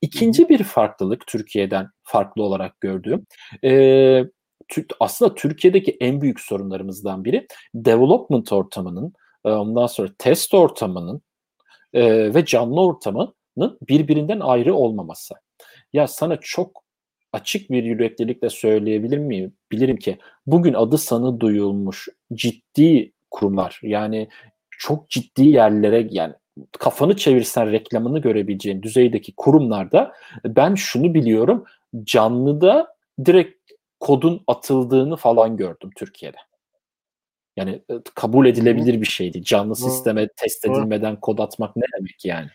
İkinci 0.01 0.49
bir 0.49 0.63
farklılık 0.63 1.27
Türkiye'den 1.27 1.87
farklı 2.03 2.43
olarak 2.43 2.81
gördüğüm 2.81 3.25
e, 3.63 4.23
aslında 4.99 5.35
Türkiye'deki 5.35 5.97
en 5.99 6.21
büyük 6.21 6.39
sorunlarımızdan 6.39 7.25
biri 7.25 7.47
development 7.75 8.53
ortamının, 8.53 9.13
e, 9.45 9.49
ondan 9.49 9.87
sonra 9.87 10.09
test 10.17 10.53
ortamının 10.53 11.21
e, 11.93 12.33
ve 12.33 12.45
canlı 12.45 12.81
ortamının 12.81 13.77
birbirinden 13.89 14.39
ayrı 14.39 14.75
olmaması. 14.75 15.33
Ya 15.93 16.07
sana 16.07 16.37
çok 16.41 16.83
açık 17.33 17.71
bir 17.71 17.83
yüreklilikle 17.83 18.49
söyleyebilir 18.49 19.17
miyim? 19.17 19.53
Bilirim 19.71 19.97
ki 19.97 20.17
bugün 20.47 20.73
adı 20.73 20.97
sanı 20.97 21.39
duyulmuş 21.39 22.07
ciddi 22.33 23.11
kurumlar 23.31 23.79
yani 23.83 24.27
çok 24.69 25.09
ciddi 25.09 25.47
yerlere 25.47 26.07
yani 26.11 26.33
kafanı 26.79 27.15
çevirsen 27.15 27.71
reklamını 27.71 28.19
görebileceğin 28.19 28.81
düzeydeki 28.81 29.33
kurumlarda 29.37 30.13
ben 30.45 30.75
şunu 30.75 31.13
biliyorum 31.13 31.65
canlıda 32.03 32.95
direkt 33.25 33.62
kodun 34.03 34.43
atıldığını 34.47 35.15
falan 35.15 35.57
gördüm 35.57 35.89
Türkiye'de. 35.95 36.37
Yani 37.57 37.71
e, 37.71 37.93
kabul 38.15 38.45
edilebilir 38.45 39.01
bir 39.01 39.05
şeydi. 39.05 39.43
Canlı 39.43 39.75
sisteme 39.75 40.27
test 40.27 40.65
edilmeden 40.65 41.19
kod 41.19 41.39
atmak 41.39 41.75
ne 41.75 41.83
demek 41.97 42.25
yani? 42.25 42.47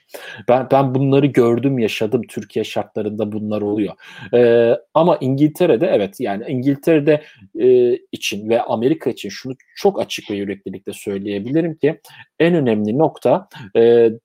Ben 0.48 0.68
ben 0.72 0.94
bunları 0.94 1.26
gördüm, 1.26 1.78
yaşadım. 1.78 2.22
Türkiye 2.28 2.64
şartlarında 2.64 3.32
bunlar 3.32 3.62
oluyor. 3.62 3.94
Ee, 4.34 4.74
ama 4.94 5.18
İngiltere'de 5.20 5.86
evet 5.86 6.20
yani 6.20 6.44
İngiltere'de 6.48 7.22
e, 7.60 7.98
için 8.12 8.48
ve 8.48 8.62
Amerika 8.62 9.10
için 9.10 9.28
şunu 9.28 9.54
çok 9.76 10.00
açık 10.00 10.30
ve 10.30 10.34
yüreklilikle 10.34 10.92
söyleyebilirim 10.92 11.76
ki 11.76 12.00
en 12.38 12.54
önemli 12.54 12.98
nokta 12.98 13.48
e, 13.76 13.80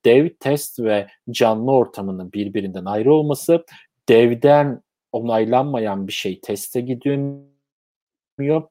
dev 0.06 0.30
test 0.40 0.80
ve 0.80 1.08
canlı 1.32 1.72
ortamının 1.72 2.34
birbirinden 2.34 2.86
ayrı 2.86 3.14
olması. 3.14 3.66
Devden 4.10 4.82
onaylanmayan 5.14 6.08
bir 6.08 6.14
şey 6.14 6.42
teste 6.42 6.82
gidiyor 6.82 7.54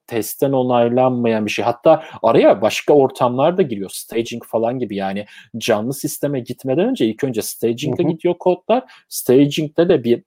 testten 0.07 0.51
onaylanmayan 0.51 1.45
bir 1.45 1.51
şey. 1.51 1.65
Hatta 1.65 2.03
araya 2.23 2.61
başka 2.61 2.93
ortamlar 2.93 3.57
da 3.57 3.61
giriyor. 3.61 3.89
Staging 3.89 4.43
falan 4.45 4.79
gibi 4.79 4.95
yani 4.95 5.25
canlı 5.57 5.93
sisteme 5.93 6.39
gitmeden 6.39 6.89
önce 6.89 7.05
ilk 7.05 7.23
önce 7.23 7.41
staging'de 7.41 8.03
gidiyor 8.03 8.35
kodlar. 8.39 8.83
Staging'de 9.09 9.89
de 9.89 10.03
bir 10.03 10.23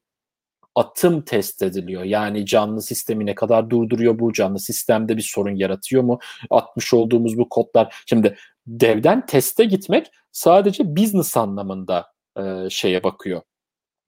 atım 0.74 1.22
test 1.22 1.62
ediliyor. 1.62 2.02
Yani 2.02 2.46
canlı 2.46 2.82
sistemi 2.82 3.26
ne 3.26 3.34
kadar 3.34 3.70
durduruyor 3.70 4.18
bu 4.18 4.32
canlı 4.32 4.58
sistemde 4.58 5.16
bir 5.16 5.22
sorun 5.22 5.54
yaratıyor 5.56 6.02
mu? 6.02 6.18
Atmış 6.50 6.94
olduğumuz 6.94 7.38
bu 7.38 7.48
kodlar. 7.48 8.02
Şimdi 8.06 8.36
devden 8.66 9.26
teste 9.26 9.64
gitmek 9.64 10.06
sadece 10.32 10.96
business 10.96 11.36
anlamında 11.36 12.06
e, 12.38 12.70
şeye 12.70 13.02
bakıyor 13.02 13.42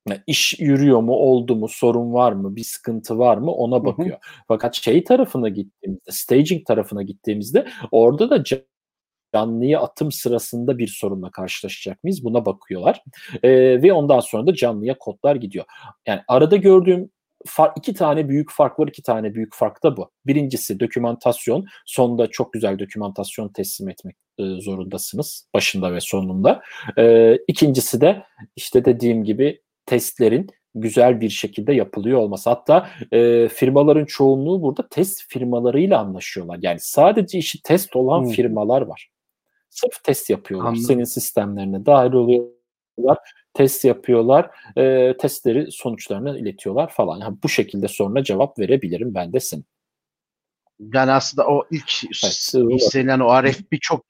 yani 0.08 0.22
iş 0.26 0.60
yürüyor 0.60 1.00
mu, 1.00 1.12
oldu 1.12 1.56
mu, 1.56 1.68
sorun 1.68 2.12
var 2.12 2.32
mı, 2.32 2.56
bir 2.56 2.64
sıkıntı 2.64 3.18
var 3.18 3.36
mı 3.36 3.52
ona 3.52 3.84
bakıyor. 3.84 4.10
Hı 4.10 4.14
hı. 4.14 4.42
Fakat 4.48 4.74
şey 4.74 5.04
tarafına 5.04 5.48
gittiğimizde, 5.48 6.10
staging 6.10 6.66
tarafına 6.66 7.02
gittiğimizde 7.02 7.66
orada 7.90 8.30
da 8.30 8.44
canlıyı 9.34 9.78
atım 9.78 10.12
sırasında 10.12 10.78
bir 10.78 10.86
sorunla 10.86 11.30
karşılaşacak 11.30 12.04
mıyız? 12.04 12.24
Buna 12.24 12.46
bakıyorlar. 12.46 13.02
ee, 13.42 13.82
ve 13.82 13.92
ondan 13.92 14.20
sonra 14.20 14.46
da 14.46 14.54
canlıya 14.54 14.98
kodlar 14.98 15.36
gidiyor. 15.36 15.64
Yani 16.06 16.20
arada 16.28 16.56
gördüğüm 16.56 17.10
far, 17.46 17.72
iki 17.76 17.94
tane 17.94 18.28
büyük 18.28 18.52
fark 18.52 18.78
var. 18.78 18.88
iki 18.88 19.02
tane 19.02 19.34
büyük 19.34 19.54
fark 19.54 19.82
da 19.82 19.96
bu. 19.96 20.10
Birincisi 20.26 20.80
dokümantasyon. 20.80 21.66
Sonunda 21.86 22.26
çok 22.26 22.52
güzel 22.52 22.78
dokümantasyon 22.78 23.48
teslim 23.48 23.88
etmek 23.88 24.16
e, 24.38 24.42
zorundasınız. 24.60 25.48
Başında 25.54 25.92
ve 25.92 26.00
sonunda. 26.00 26.62
E, 26.98 27.36
ikincisi 27.48 28.00
de 28.00 28.22
işte 28.56 28.84
dediğim 28.84 29.24
gibi 29.24 29.60
testlerin 29.88 30.50
güzel 30.74 31.20
bir 31.20 31.28
şekilde 31.28 31.72
yapılıyor 31.72 32.18
olması. 32.18 32.50
Hatta 32.50 32.88
e, 33.12 33.48
firmaların 33.48 34.04
çoğunluğu 34.04 34.62
burada 34.62 34.88
test 34.88 35.24
firmalarıyla 35.28 36.00
anlaşıyorlar. 36.00 36.58
Yani 36.62 36.78
sadece 36.80 37.38
işi 37.38 37.62
test 37.62 37.96
olan 37.96 38.22
hmm. 38.22 38.30
firmalar 38.30 38.82
var. 38.82 39.10
Sırf 39.70 40.04
test 40.04 40.30
yapıyorlar. 40.30 40.68
Anladım. 40.68 40.84
Senin 40.84 41.04
sistemlerine 41.04 41.86
dahil 41.86 42.12
oluyorlar. 42.12 43.18
Test 43.54 43.84
yapıyorlar. 43.84 44.50
E, 44.76 45.14
testleri 45.16 45.72
sonuçlarını 45.72 46.38
iletiyorlar 46.38 46.90
falan. 46.90 47.20
Yani 47.20 47.36
bu 47.42 47.48
şekilde 47.48 47.88
sonra 47.88 48.24
cevap 48.24 48.58
verebilirim 48.58 49.14
ben 49.14 49.32
de 49.32 49.40
senin. 49.40 49.64
Yani 50.94 51.10
aslında 51.10 51.48
o 51.48 51.64
ilk 51.70 52.04
evet, 52.54 52.82
istenilen 52.82 53.20
o 53.20 53.42
RFP 53.42 53.80
çok 53.80 54.04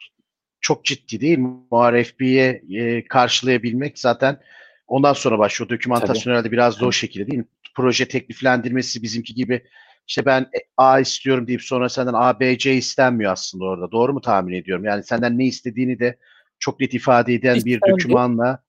çok 0.61 0.85
ciddi 0.85 1.21
değil 1.21 1.39
mi? 1.39 1.57
O 1.71 1.93
RFP'ye 1.93 2.63
e, 2.71 3.05
karşılayabilmek 3.05 3.99
zaten 3.99 4.41
ondan 4.89 5.13
sonra 5.13 5.39
başlıyor. 5.39 5.69
Dokümantasyon 5.71 6.33
herhalde 6.33 6.53
biraz 6.53 6.81
da 6.81 6.87
o 6.87 6.93
şekilde 6.93 7.27
değil 7.27 7.39
mi? 7.39 7.49
Proje 7.77 8.09
tekliflendirmesi 8.09 9.03
bizimki 9.03 9.35
gibi 9.35 9.63
işte 10.07 10.27
ben 10.27 10.51
A 10.77 11.01
istiyorum 11.01 11.47
deyip 11.47 11.63
sonra 11.63 11.89
senden 11.89 12.15
A, 12.15 12.41
B, 12.41 12.59
C 12.59 12.75
istenmiyor 12.75 13.33
aslında 13.33 13.65
orada. 13.65 13.93
Doğru 13.93 14.13
mu 14.13 14.21
tahmin 14.21 14.53
ediyorum? 14.53 14.85
Yani 14.85 15.05
senden 15.05 15.39
ne 15.39 15.45
istediğini 15.45 15.99
de 15.99 16.19
çok 16.59 16.81
net 16.81 16.95
ifade 16.95 17.35
eden 17.35 17.55
İstendi. 17.55 17.81
bir 17.83 17.93
dokümanla. 17.93 18.63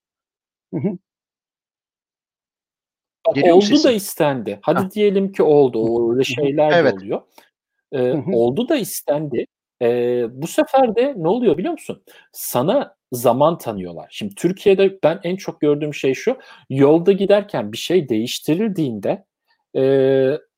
Bak, 3.28 3.38
oldu 3.44 3.84
da 3.84 3.92
istendi. 3.92 4.60
Hadi 4.62 4.80
ha. 4.80 4.92
diyelim 4.92 5.32
ki 5.32 5.44
oldu. 5.44 6.12
Öyle 6.12 6.24
şeyler 6.24 6.72
evet. 6.72 6.94
de 6.94 6.96
oluyor. 6.96 7.22
Ee, 7.92 8.12
oldu 8.34 8.70
da 8.70 8.76
istendi. 8.76 9.46
Ee, 9.82 10.26
bu 10.32 10.48
sefer 10.48 10.96
de 10.96 11.14
ne 11.18 11.28
oluyor 11.28 11.58
biliyor 11.58 11.72
musun? 11.72 12.04
Sana 12.32 12.96
zaman 13.12 13.58
tanıyorlar. 13.58 14.08
Şimdi 14.12 14.36
Türkiye'de 14.36 15.00
ben 15.04 15.20
en 15.24 15.36
çok 15.36 15.62
gördüğüm 15.62 15.94
şey 15.94 16.14
şu. 16.14 16.38
Yolda 16.70 17.12
giderken 17.12 17.72
bir 17.72 17.78
şey 17.78 18.10
değiştirildiğinde 18.10 19.26
e, 19.76 19.84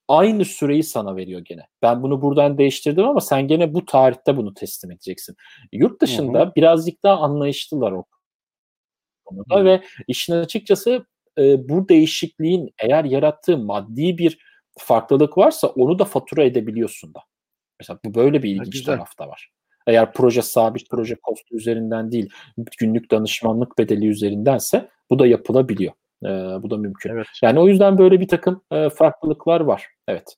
aynı 0.07 0.45
süreyi 0.45 0.83
sana 0.83 1.15
veriyor 1.15 1.41
gene. 1.45 1.67
Ben 1.81 2.03
bunu 2.03 2.21
buradan 2.21 2.57
değiştirdim 2.57 3.05
ama 3.05 3.21
sen 3.21 3.47
gene 3.47 3.73
bu 3.73 3.85
tarihte 3.85 4.37
bunu 4.37 4.53
teslim 4.53 4.91
edeceksin. 4.91 5.35
Yurt 5.71 6.01
dışında 6.01 6.39
hı 6.39 6.43
hı. 6.43 6.55
birazcık 6.55 7.03
daha 7.03 7.17
anlayışlılar 7.17 7.91
o 7.91 8.03
konuda 9.25 9.59
hı. 9.59 9.65
ve 9.65 9.81
işin 10.07 10.33
açıkçası 10.33 11.05
e, 11.37 11.69
bu 11.69 11.89
değişikliğin 11.89 12.69
eğer 12.79 13.03
yarattığı 13.03 13.57
maddi 13.57 14.17
bir 14.17 14.37
farklılık 14.77 15.37
varsa 15.37 15.67
onu 15.67 15.99
da 15.99 16.05
fatura 16.05 16.43
edebiliyorsun 16.43 17.13
da. 17.13 17.19
Mesela 17.81 17.99
bu 18.05 18.13
böyle 18.13 18.43
bir 18.43 18.49
ilginç 18.49 18.73
Güzel. 18.73 18.95
tarafta 18.95 19.27
var. 19.27 19.51
Eğer 19.87 20.13
proje 20.13 20.41
sabit 20.41 20.89
proje 20.89 21.15
kostu 21.15 21.55
üzerinden 21.55 22.11
değil, 22.11 22.29
günlük 22.79 23.11
danışmanlık 23.11 23.77
bedeli 23.77 24.07
üzerindense 24.07 24.89
bu 25.09 25.19
da 25.19 25.27
yapılabiliyor. 25.27 25.93
E, 26.23 26.29
bu 26.63 26.69
da 26.69 26.77
mümkün. 26.77 27.09
Evet. 27.09 27.27
Yani 27.41 27.59
o 27.59 27.67
yüzden 27.67 27.97
böyle 27.97 28.19
bir 28.19 28.27
takım 28.27 28.63
e, 28.71 28.89
farklılıklar 28.89 29.61
var. 29.61 29.87
Evet. 30.07 30.35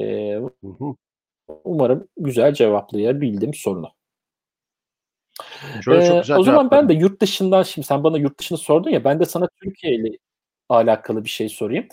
E, 0.00 0.38
umarım 1.64 2.08
güzel 2.16 2.54
cevaplayabildim 2.54 3.54
sorunu. 3.54 3.90
Şöyle 5.84 6.06
çok 6.06 6.20
güzel 6.22 6.36
o 6.36 6.42
zaman 6.42 6.70
ben 6.70 6.88
de 6.88 6.94
yurt 6.94 7.20
dışından 7.20 7.62
şimdi 7.62 7.86
sen 7.86 8.04
bana 8.04 8.18
yurt 8.18 8.38
dışını 8.38 8.58
sordun 8.58 8.90
ya 8.90 9.04
ben 9.04 9.20
de 9.20 9.24
sana 9.24 9.48
Türkiye 9.62 9.94
ile 9.94 10.18
alakalı 10.68 11.24
bir 11.24 11.30
şey 11.30 11.48
sorayım. 11.48 11.88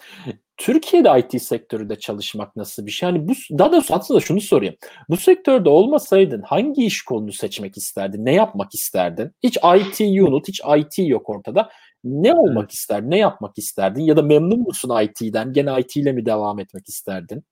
Türkiye'de 0.62 1.20
IT 1.20 1.42
sektöründe 1.42 2.00
çalışmak 2.00 2.56
nasıl 2.56 2.86
bir 2.86 2.92
şey? 2.92 3.10
Yani 3.10 3.28
bu 3.28 3.34
daha 3.58 3.72
doğrusu 3.72 3.94
aslında 3.94 4.20
şunu 4.20 4.42
sorayım. 4.42 4.76
Bu 5.10 5.18
sektörde 5.18 5.70
olmasaydın 5.70 6.42
hangi 6.42 6.86
iş 6.86 7.02
kolunu 7.02 7.32
seçmek 7.32 7.78
isterdin? 7.78 8.26
Ne 8.26 8.34
yapmak 8.34 8.74
isterdin? 8.74 9.32
Hiç 9.44 9.58
IT 9.58 10.02
unit, 10.02 10.48
hiç 10.48 10.62
IT 10.78 11.10
yok 11.10 11.30
ortada. 11.30 11.70
Ne 12.04 12.34
olmak 12.34 12.64
evet. 12.64 12.74
isterdin? 12.74 13.12
Ne 13.12 13.18
yapmak 13.18 13.58
isterdin? 13.58 14.02
Ya 14.02 14.18
da 14.18 14.22
memnun 14.22 14.60
musun 14.60 15.02
IT'den? 15.04 15.54
Gene 15.54 15.80
IT 15.80 15.96
ile 15.96 16.12
mi 16.12 16.26
devam 16.26 16.60
etmek 16.60 16.88
isterdin? 16.90 17.44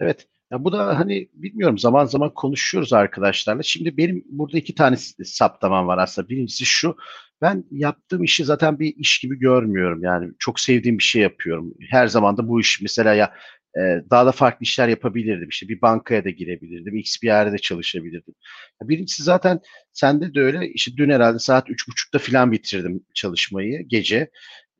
Evet. 0.00 0.26
Ya 0.50 0.64
bu 0.64 0.72
da 0.72 0.98
hani 0.98 1.28
bilmiyorum 1.32 1.78
zaman 1.78 2.04
zaman 2.04 2.34
konuşuyoruz 2.34 2.92
arkadaşlarla. 2.92 3.62
Şimdi 3.62 3.96
benim 3.96 4.24
burada 4.30 4.58
iki 4.58 4.74
tane 4.74 4.96
saptamam 5.24 5.86
var 5.86 5.98
aslında. 5.98 6.28
Birincisi 6.28 6.64
şu. 6.64 6.96
Ben 7.42 7.64
yaptığım 7.70 8.24
işi 8.24 8.44
zaten 8.44 8.78
bir 8.78 8.96
iş 8.96 9.18
gibi 9.18 9.38
görmüyorum. 9.38 10.02
Yani 10.04 10.32
çok 10.38 10.60
sevdiğim 10.60 10.98
bir 10.98 11.02
şey 11.02 11.22
yapıyorum. 11.22 11.74
Her 11.90 12.06
zaman 12.06 12.36
da 12.36 12.48
bu 12.48 12.60
iş 12.60 12.80
mesela 12.82 13.14
ya 13.14 13.34
e, 13.76 13.80
daha 14.10 14.26
da 14.26 14.32
farklı 14.32 14.64
işler 14.64 14.88
yapabilirdim. 14.88 15.48
İşte 15.48 15.68
bir 15.68 15.82
bankaya 15.82 16.24
da 16.24 16.30
girebilirdim. 16.30 16.96
X 16.96 17.22
bir 17.22 17.26
yerde 17.26 17.52
de 17.52 17.58
çalışabilirdim. 17.58 18.34
Birincisi 18.82 19.22
zaten 19.22 19.60
sende 19.92 20.34
de 20.34 20.40
öyle. 20.40 20.68
İşte 20.72 20.92
dün 20.96 21.10
herhalde 21.10 21.38
saat 21.38 21.70
üç 21.70 21.88
buçukta 21.88 22.18
falan 22.18 22.52
bitirdim 22.52 23.04
çalışmayı 23.14 23.82
gece. 23.88 24.30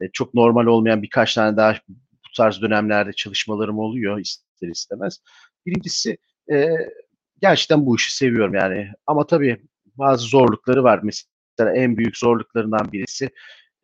E, 0.01 0.11
çok 0.13 0.35
normal 0.35 0.67
olmayan 0.67 1.03
birkaç 1.03 1.35
tane 1.35 1.57
daha 1.57 1.75
bu 1.89 2.37
tarz 2.37 2.63
dönemlerde 2.63 3.13
çalışmalarım 3.13 3.79
oluyor 3.79 4.19
ister 4.21 4.69
istemez. 4.69 5.19
Birincisi 5.67 6.19
e, 6.53 6.69
gerçekten 7.43 7.87
bu 7.87 7.97
işi 7.97 8.17
seviyorum 8.17 8.55
yani. 8.55 8.89
Ama 9.07 9.27
tabii 9.27 9.61
bazı 9.97 10.27
zorlukları 10.27 10.85
var. 10.85 11.01
Mesela 11.03 11.40
en 11.67 11.97
büyük 11.97 12.17
zorluklarından 12.17 12.93
birisi 12.93 13.31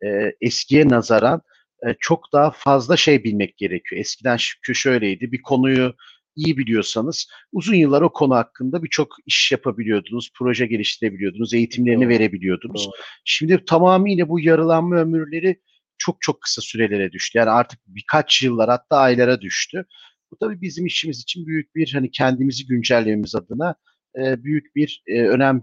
e, 0.05 0.33
eskiye 0.41 0.89
nazaran 0.89 1.41
e, 1.87 1.95
çok 1.99 2.33
daha 2.33 2.51
fazla 2.51 2.97
şey 2.97 3.23
bilmek 3.23 3.57
gerekiyor. 3.57 4.01
Eskiden 4.01 4.37
şöyleydi. 4.73 5.31
Bir 5.31 5.41
konuyu 5.41 5.93
iyi 6.35 6.57
biliyorsanız 6.57 7.27
uzun 7.51 7.75
yıllar 7.75 8.01
o 8.01 8.13
konu 8.13 8.35
hakkında 8.35 8.83
birçok 8.83 9.15
iş 9.25 9.51
yapabiliyordunuz, 9.51 10.31
proje 10.35 10.65
geliştirebiliyordunuz, 10.65 11.53
eğitimlerini 11.53 12.01
Doğru. 12.01 12.09
verebiliyordunuz. 12.09 12.85
Doğru. 12.85 12.93
Şimdi 13.25 13.65
tamamıyla 13.65 14.29
bu 14.29 14.39
yarılanma 14.39 14.95
ömürleri 14.95 15.61
çok 15.97 16.21
çok 16.21 16.41
kısa 16.41 16.61
sürelere 16.61 17.11
düştü. 17.11 17.37
Yani 17.37 17.49
artık 17.49 17.79
birkaç 17.87 18.43
yıllar 18.43 18.69
hatta 18.69 18.97
aylara 18.97 19.41
düştü. 19.41 19.85
Bu 20.31 20.37
tabii 20.37 20.61
bizim 20.61 20.85
işimiz 20.85 21.19
için 21.19 21.47
büyük 21.47 21.75
bir 21.75 21.93
hani 21.93 22.11
kendimizi 22.11 22.67
güncellememiz 22.67 23.35
adına 23.35 23.75
e, 24.19 24.43
büyük 24.43 24.75
bir 24.75 25.03
e, 25.07 25.21
önem 25.21 25.61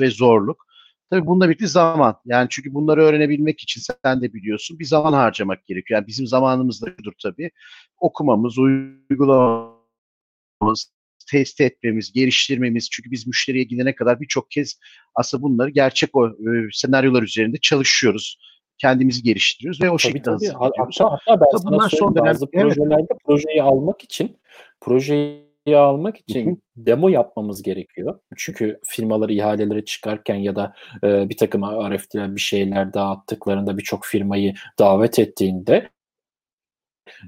ve 0.00 0.10
zorluk. 0.10 0.66
Tabii 1.10 1.26
bununla 1.26 1.48
birlikte 1.48 1.66
zaman. 1.66 2.16
Yani 2.24 2.46
çünkü 2.50 2.74
bunları 2.74 3.02
öğrenebilmek 3.02 3.60
için 3.60 3.82
sen 4.04 4.22
de 4.22 4.32
biliyorsun 4.34 4.78
bir 4.78 4.84
zaman 4.84 5.12
harcamak 5.12 5.66
gerekiyor. 5.66 6.00
Yani 6.00 6.06
bizim 6.06 6.26
zamanımız 6.26 6.82
da 6.82 6.86
şudur 6.98 7.12
tabii. 7.22 7.50
Okumamız, 7.98 8.58
uygulamamız, 8.58 9.80
test 11.30 11.60
etmemiz, 11.60 12.12
geliştirmemiz. 12.12 12.88
Çünkü 12.90 13.10
biz 13.10 13.26
müşteriye 13.26 13.64
gidene 13.64 13.94
kadar 13.94 14.20
birçok 14.20 14.50
kez 14.50 14.78
aslında 15.14 15.42
bunları 15.42 15.70
gerçek 15.70 16.16
o 16.16 16.28
e, 16.28 16.32
senaryolar 16.72 17.22
üzerinde 17.22 17.58
çalışıyoruz 17.58 18.38
kendimizi 18.78 19.22
geliştiriyoruz 19.22 19.82
ve 19.82 19.90
o 19.90 19.96
tabii, 19.96 20.02
şekilde 20.02 20.22
tabii. 20.22 20.46
Hatta, 20.46 20.84
hatta 21.04 21.40
ben 21.40 21.46
tabii 21.52 21.62
sana 21.62 21.88
son 21.88 22.14
dönem, 22.14 22.26
bazı 22.26 22.46
evet. 22.52 22.64
projelerde 22.64 23.14
projeyi 23.26 23.62
almak 23.62 24.04
için 24.04 24.36
projeyi 24.80 25.49
almak 25.78 26.16
için 26.16 26.62
demo 26.76 27.08
yapmamız 27.08 27.62
gerekiyor. 27.62 28.20
Çünkü 28.36 28.80
firmaları 28.84 29.32
ihalelere 29.32 29.84
çıkarken 29.84 30.34
ya 30.34 30.56
da 30.56 30.74
e, 31.04 31.28
bir 31.28 31.36
takım 31.36 31.62
RFT'ler 31.62 32.36
bir 32.36 32.40
şeyler 32.40 32.94
dağıttıklarında 32.94 33.78
birçok 33.78 34.04
firmayı 34.04 34.54
davet 34.78 35.18
ettiğinde 35.18 35.90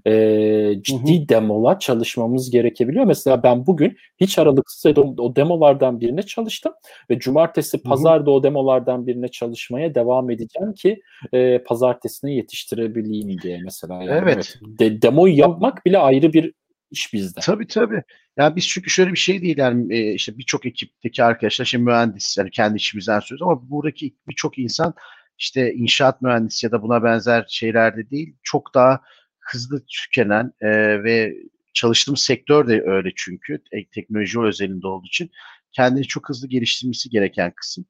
e, 0.07 0.75
ciddi 0.83 1.29
demolar 1.29 1.81
çalışmamız 1.81 2.51
gerekebiliyor. 2.51 3.05
Mesela 3.05 3.43
ben 3.43 3.67
bugün 3.67 3.97
hiç 4.21 4.39
aralıksız 4.39 4.99
o 5.19 5.37
demolardan 5.37 6.01
birine 6.01 6.23
çalıştım 6.23 6.73
ve 7.11 7.19
cumartesi 7.19 7.83
pazar 7.83 8.27
da 8.27 8.31
o 8.31 8.43
demolardan 8.43 9.07
birine 9.07 9.29
çalışmaya 9.29 9.95
devam 9.95 10.31
edeceğim 10.31 10.73
ki 10.73 11.01
e, 11.33 11.59
pazartesine 11.59 12.35
yetiştirebileyim 12.35 13.43
diye 13.43 13.61
mesela. 13.65 13.95
Yani 13.95 14.21
evet. 14.23 14.35
evet. 14.35 14.79
De, 14.79 15.03
demoyu 15.03 15.39
yapmak 15.39 15.87
bile 15.87 15.99
ayrı 15.99 16.33
bir 16.33 16.53
iş 16.93 17.13
bizde. 17.13 17.41
Tabii 17.41 17.67
tabii. 17.67 18.03
Yani 18.37 18.57
biz 18.57 18.69
çünkü 18.69 18.91
şöyle 18.91 19.13
bir 19.13 19.19
şey 19.19 19.43
değil 19.43 19.59
yani 19.59 20.13
işte 20.15 20.39
birçok 20.39 20.67
ekipteki 20.67 21.25
arkadaşlar 21.25 21.65
şimdi 21.65 21.85
mühendis 21.85 22.39
yani 22.39 22.51
kendi 22.51 22.77
işimizden 22.77 23.21
söylüyoruz 23.21 23.43
ama 23.53 23.71
buradaki 23.71 24.15
birçok 24.29 24.59
insan 24.59 24.95
işte 25.39 25.75
inşaat 25.75 26.23
mühendisi 26.23 26.67
ya 26.67 26.73
da 26.73 26.83
buna 26.83 27.03
benzer 27.05 27.47
şeylerde 27.49 28.11
değil 28.11 28.37
çok 28.43 28.75
daha 28.75 29.01
hızlı 29.41 29.85
tükenen 29.87 30.53
e, 30.61 30.69
ve 31.05 31.35
çalıştığım 31.75 32.17
sektör 32.17 32.69
de 32.69 32.83
öyle 32.87 33.13
çünkü 33.17 33.63
teknoloji 33.95 34.41
özelinde 34.41 34.87
olduğu 34.87 35.07
için 35.07 35.31
kendini 35.73 36.05
çok 36.05 36.29
hızlı 36.29 36.49
geliştirmesi 36.49 37.11
gereken 37.11 37.53
kısım. 37.57 37.85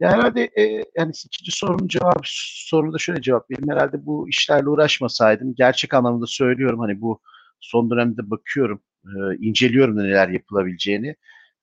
Ya 0.00 0.10
herhalde 0.12 0.50
e, 0.58 0.62
yani 0.96 1.12
ikinci 1.24 1.52
sorunun 1.52 1.88
cevabı 1.88 2.20
sorunu 2.24 2.92
da 2.92 2.98
şöyle 2.98 3.22
cevap 3.22 3.50
vereyim. 3.50 3.70
Herhalde 3.70 4.06
bu 4.06 4.28
işlerle 4.28 4.68
uğraşmasaydım 4.68 5.54
gerçek 5.54 5.94
anlamda 5.94 6.26
söylüyorum 6.26 6.80
hani 6.80 7.00
bu 7.00 7.20
son 7.60 7.90
dönemde 7.90 8.30
bakıyorum, 8.30 8.82
e, 9.04 9.36
inceliyorum 9.40 9.96
da 9.96 10.02
neler 10.02 10.28
yapılabileceğini. 10.28 11.16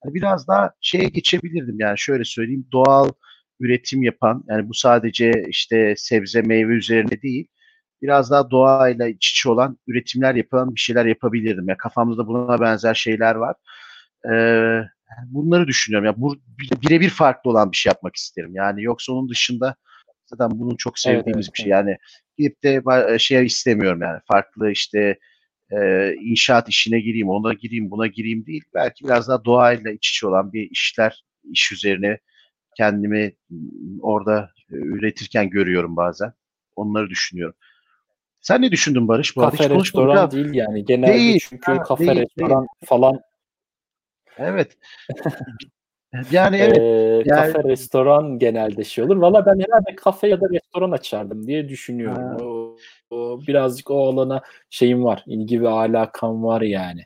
Yani 0.04 0.14
biraz 0.14 0.48
daha 0.48 0.72
şeye 0.80 1.08
geçebilirdim 1.08 1.76
yani 1.80 1.98
şöyle 1.98 2.24
söyleyeyim 2.24 2.66
doğal 2.72 3.08
üretim 3.60 4.02
yapan 4.02 4.44
yani 4.48 4.68
bu 4.68 4.74
sadece 4.74 5.44
işte 5.48 5.94
sebze 5.96 6.42
meyve 6.42 6.72
üzerine 6.72 7.22
değil 7.22 7.48
biraz 8.02 8.30
daha 8.30 8.50
doğayla 8.50 9.08
iç 9.08 9.30
içe 9.30 9.48
olan 9.48 9.78
üretimler 9.86 10.34
yapan 10.34 10.74
bir 10.74 10.80
şeyler 10.80 11.06
yapabilirdim. 11.06 11.68
Ya 11.68 11.76
kafamda 11.76 12.18
da 12.18 12.26
buna 12.26 12.60
benzer 12.60 12.94
şeyler 12.94 13.34
var. 13.34 13.56
Ee, 14.32 14.82
bunları 15.26 15.66
düşünüyorum. 15.66 16.06
Ya 16.06 16.14
bu 16.16 16.36
birebir 16.82 17.10
farklı 17.10 17.50
olan 17.50 17.72
bir 17.72 17.76
şey 17.76 17.90
yapmak 17.90 18.16
isterim. 18.16 18.54
Yani 18.54 18.82
yoksa 18.82 19.12
onun 19.12 19.28
dışında 19.28 19.74
zaten 20.26 20.50
bunun 20.50 20.76
çok 20.76 20.98
sevdiğimiz 20.98 21.26
evet, 21.26 21.36
evet, 21.36 21.54
bir 21.54 21.62
şey. 21.62 21.70
Yani 21.70 21.96
gidip 22.38 22.62
de 22.62 23.18
şey 23.18 23.46
istemiyorum 23.46 24.02
yani 24.02 24.20
farklı 24.28 24.70
işte 24.70 25.18
e, 25.72 26.14
inşaat 26.14 26.68
işine 26.68 27.00
gireyim, 27.00 27.28
ona 27.28 27.52
gireyim, 27.52 27.90
buna 27.90 28.06
gireyim 28.06 28.46
değil. 28.46 28.64
Belki 28.74 29.04
biraz 29.04 29.28
daha 29.28 29.44
doğayla 29.44 29.90
iç 29.90 30.10
içe 30.10 30.26
olan 30.26 30.52
bir 30.52 30.70
işler, 30.70 31.24
iş 31.52 31.72
üzerine 31.72 32.18
kendimi 32.76 33.32
orada 34.00 34.50
üretirken 34.70 35.50
görüyorum 35.50 35.96
bazen. 35.96 36.32
Onları 36.76 37.10
düşünüyorum. 37.10 37.56
Sen 38.40 38.62
ne 38.62 38.70
düşündün 38.70 39.08
Barış? 39.08 39.36
Bu 39.36 39.40
kafe 39.40 39.70
restoran 39.70 40.16
ya. 40.16 40.30
değil 40.30 40.54
yani. 40.54 40.84
Genelde 40.84 41.14
değil, 41.14 41.46
çünkü 41.48 41.72
ha, 41.72 41.82
kafe 41.82 42.06
değil, 42.06 42.20
restoran 42.20 42.60
değil. 42.60 42.86
falan 42.86 43.20
Evet. 44.38 44.76
yani 46.30 46.56
evet. 46.56 46.78
Ee, 46.78 46.82
yani... 47.26 47.52
Kafe 47.52 47.68
restoran 47.68 48.38
genelde 48.38 48.84
şey 48.84 49.04
olur. 49.04 49.16
Valla 49.16 49.46
ben 49.46 49.60
herhalde 49.60 49.96
kafe 49.96 50.28
ya 50.28 50.40
da 50.40 50.46
restoran 50.50 50.90
açardım 50.90 51.46
diye 51.46 51.68
düşünüyorum. 51.68 52.36
O, 52.42 52.47
o, 53.10 53.40
birazcık 53.46 53.90
o 53.90 54.08
alana 54.08 54.42
şeyim 54.70 55.04
var. 55.04 55.24
ilgi 55.26 55.62
ve 55.62 55.68
alakam 55.68 56.44
var 56.44 56.60
yani. 56.60 57.04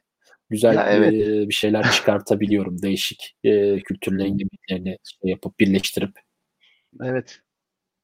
Güzel 0.51 0.75
ya, 0.75 0.87
evet. 0.91 1.13
e, 1.13 1.49
bir 1.49 1.55
şeyler 1.55 1.91
çıkartabiliyorum. 1.91 2.83
Değişik 2.83 3.37
e, 3.45 3.81
kültürlerin 3.81 4.39
yemeklerini 4.39 4.99
şey 5.05 5.31
yapıp 5.31 5.61
birleştirip. 5.61 6.11
Evet. 7.03 7.41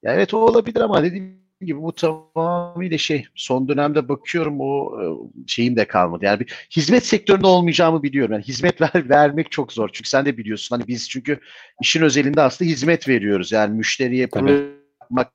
Ya 0.02 0.14
evet 0.14 0.34
o 0.34 0.38
olabilir 0.38 0.80
ama 0.80 1.02
dediğim 1.02 1.48
gibi 1.60 1.82
bu 1.82 1.92
tamamıyla 1.94 2.98
şey 2.98 3.26
son 3.34 3.68
dönemde 3.68 4.08
bakıyorum 4.08 4.60
o 4.60 5.00
e, 5.02 5.04
şeyim 5.46 5.76
de 5.76 5.86
kalmadı. 5.86 6.24
Yani 6.24 6.40
bir 6.40 6.68
hizmet 6.76 7.06
sektöründe 7.06 7.46
olmayacağımı 7.46 8.02
biliyorum. 8.02 8.32
Yani 8.32 8.44
hizmet 8.44 8.80
ver, 8.80 9.08
vermek 9.08 9.50
çok 9.50 9.72
zor. 9.72 9.90
Çünkü 9.92 10.08
sen 10.08 10.26
de 10.26 10.36
biliyorsun. 10.36 10.76
Hani 10.76 10.88
biz 10.88 11.10
çünkü 11.10 11.40
işin 11.82 12.02
özelinde 12.02 12.40
aslında 12.42 12.70
hizmet 12.70 13.08
veriyoruz. 13.08 13.52
Yani 13.52 13.76
müşteriye 13.76 14.20
yapmak 14.20 15.32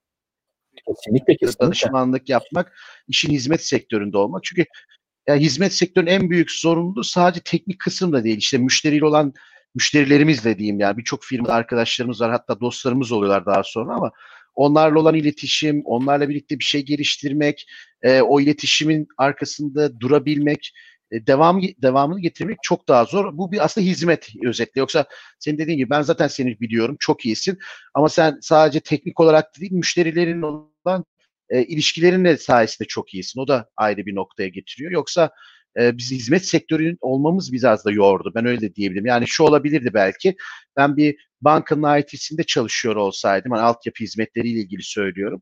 kesinlikle, 0.87 1.37
kesinlikle. 1.37 1.65
danışmanlık 1.65 2.29
yapmak, 2.29 2.77
işin 3.07 3.31
hizmet 3.31 3.65
sektöründe 3.65 4.17
olmak. 4.17 4.43
Çünkü 4.43 4.65
yani 5.27 5.41
hizmet 5.41 5.73
sektörünün 5.73 6.11
en 6.11 6.29
büyük 6.29 6.51
sorumluluğu 6.51 7.03
sadece 7.03 7.41
teknik 7.41 7.79
kısım 7.79 8.13
da 8.13 8.23
değil. 8.23 8.37
İşte 8.37 8.57
müşteriyle 8.57 9.05
olan 9.05 9.33
müşterilerimiz 9.75 10.45
de 10.45 10.57
diyeyim 10.57 10.79
yani 10.79 10.97
birçok 10.97 11.23
firma 11.23 11.49
arkadaşlarımız 11.49 12.21
var 12.21 12.31
hatta 12.31 12.59
dostlarımız 12.59 13.11
oluyorlar 13.11 13.45
daha 13.45 13.63
sonra 13.63 13.93
ama 13.93 14.11
onlarla 14.55 14.99
olan 14.99 15.15
iletişim, 15.15 15.81
onlarla 15.85 16.29
birlikte 16.29 16.59
bir 16.59 16.63
şey 16.63 16.85
geliştirmek, 16.85 17.65
e, 18.01 18.21
o 18.21 18.41
iletişimin 18.41 19.07
arkasında 19.17 19.99
durabilmek, 19.99 20.73
e, 21.11 21.27
devam 21.27 21.61
devamını 21.61 22.19
getirmek 22.19 22.57
çok 22.63 22.87
daha 22.87 23.05
zor. 23.05 23.37
Bu 23.37 23.51
bir 23.51 23.65
aslında 23.65 23.87
hizmet 23.87 24.29
özetle. 24.45 24.79
Yoksa 24.79 25.05
senin 25.39 25.57
dediğin 25.57 25.77
gibi 25.77 25.89
ben 25.89 26.01
zaten 26.01 26.27
seni 26.27 26.59
biliyorum, 26.59 26.97
çok 26.99 27.25
iyisin. 27.25 27.59
Ama 27.93 28.09
sen 28.09 28.37
sadece 28.41 28.79
teknik 28.79 29.19
olarak 29.19 29.59
değil, 29.59 29.71
müşterilerin 29.71 30.41
olan 30.41 30.72
e, 31.49 31.63
ilişkilerin 31.63 32.35
sayesinde 32.35 32.87
çok 32.87 33.13
iyisin. 33.13 33.39
O 33.39 33.47
da 33.47 33.69
ayrı 33.77 34.05
bir 34.05 34.15
noktaya 34.15 34.47
getiriyor. 34.47 34.91
Yoksa 34.91 35.31
e, 35.79 35.97
biz 35.97 36.11
hizmet 36.11 36.45
sektörünün 36.45 36.97
olmamız 37.01 37.53
biraz 37.53 37.85
da 37.85 37.91
yordu. 37.91 38.31
Ben 38.35 38.45
öyle 38.45 38.75
diyebilirim. 38.75 39.05
Yani 39.05 39.27
şu 39.27 39.43
olabilirdi 39.43 39.89
belki. 39.93 40.35
Ben 40.77 40.97
bir 40.97 41.15
bankanın 41.41 41.99
IT'sinde 41.99 42.43
çalışıyor 42.43 42.95
olsaydım, 42.95 43.51
hani 43.51 43.61
altyapı 43.61 44.03
hizmetleriyle 44.03 44.59
ilgili 44.59 44.83
söylüyorum. 44.83 45.41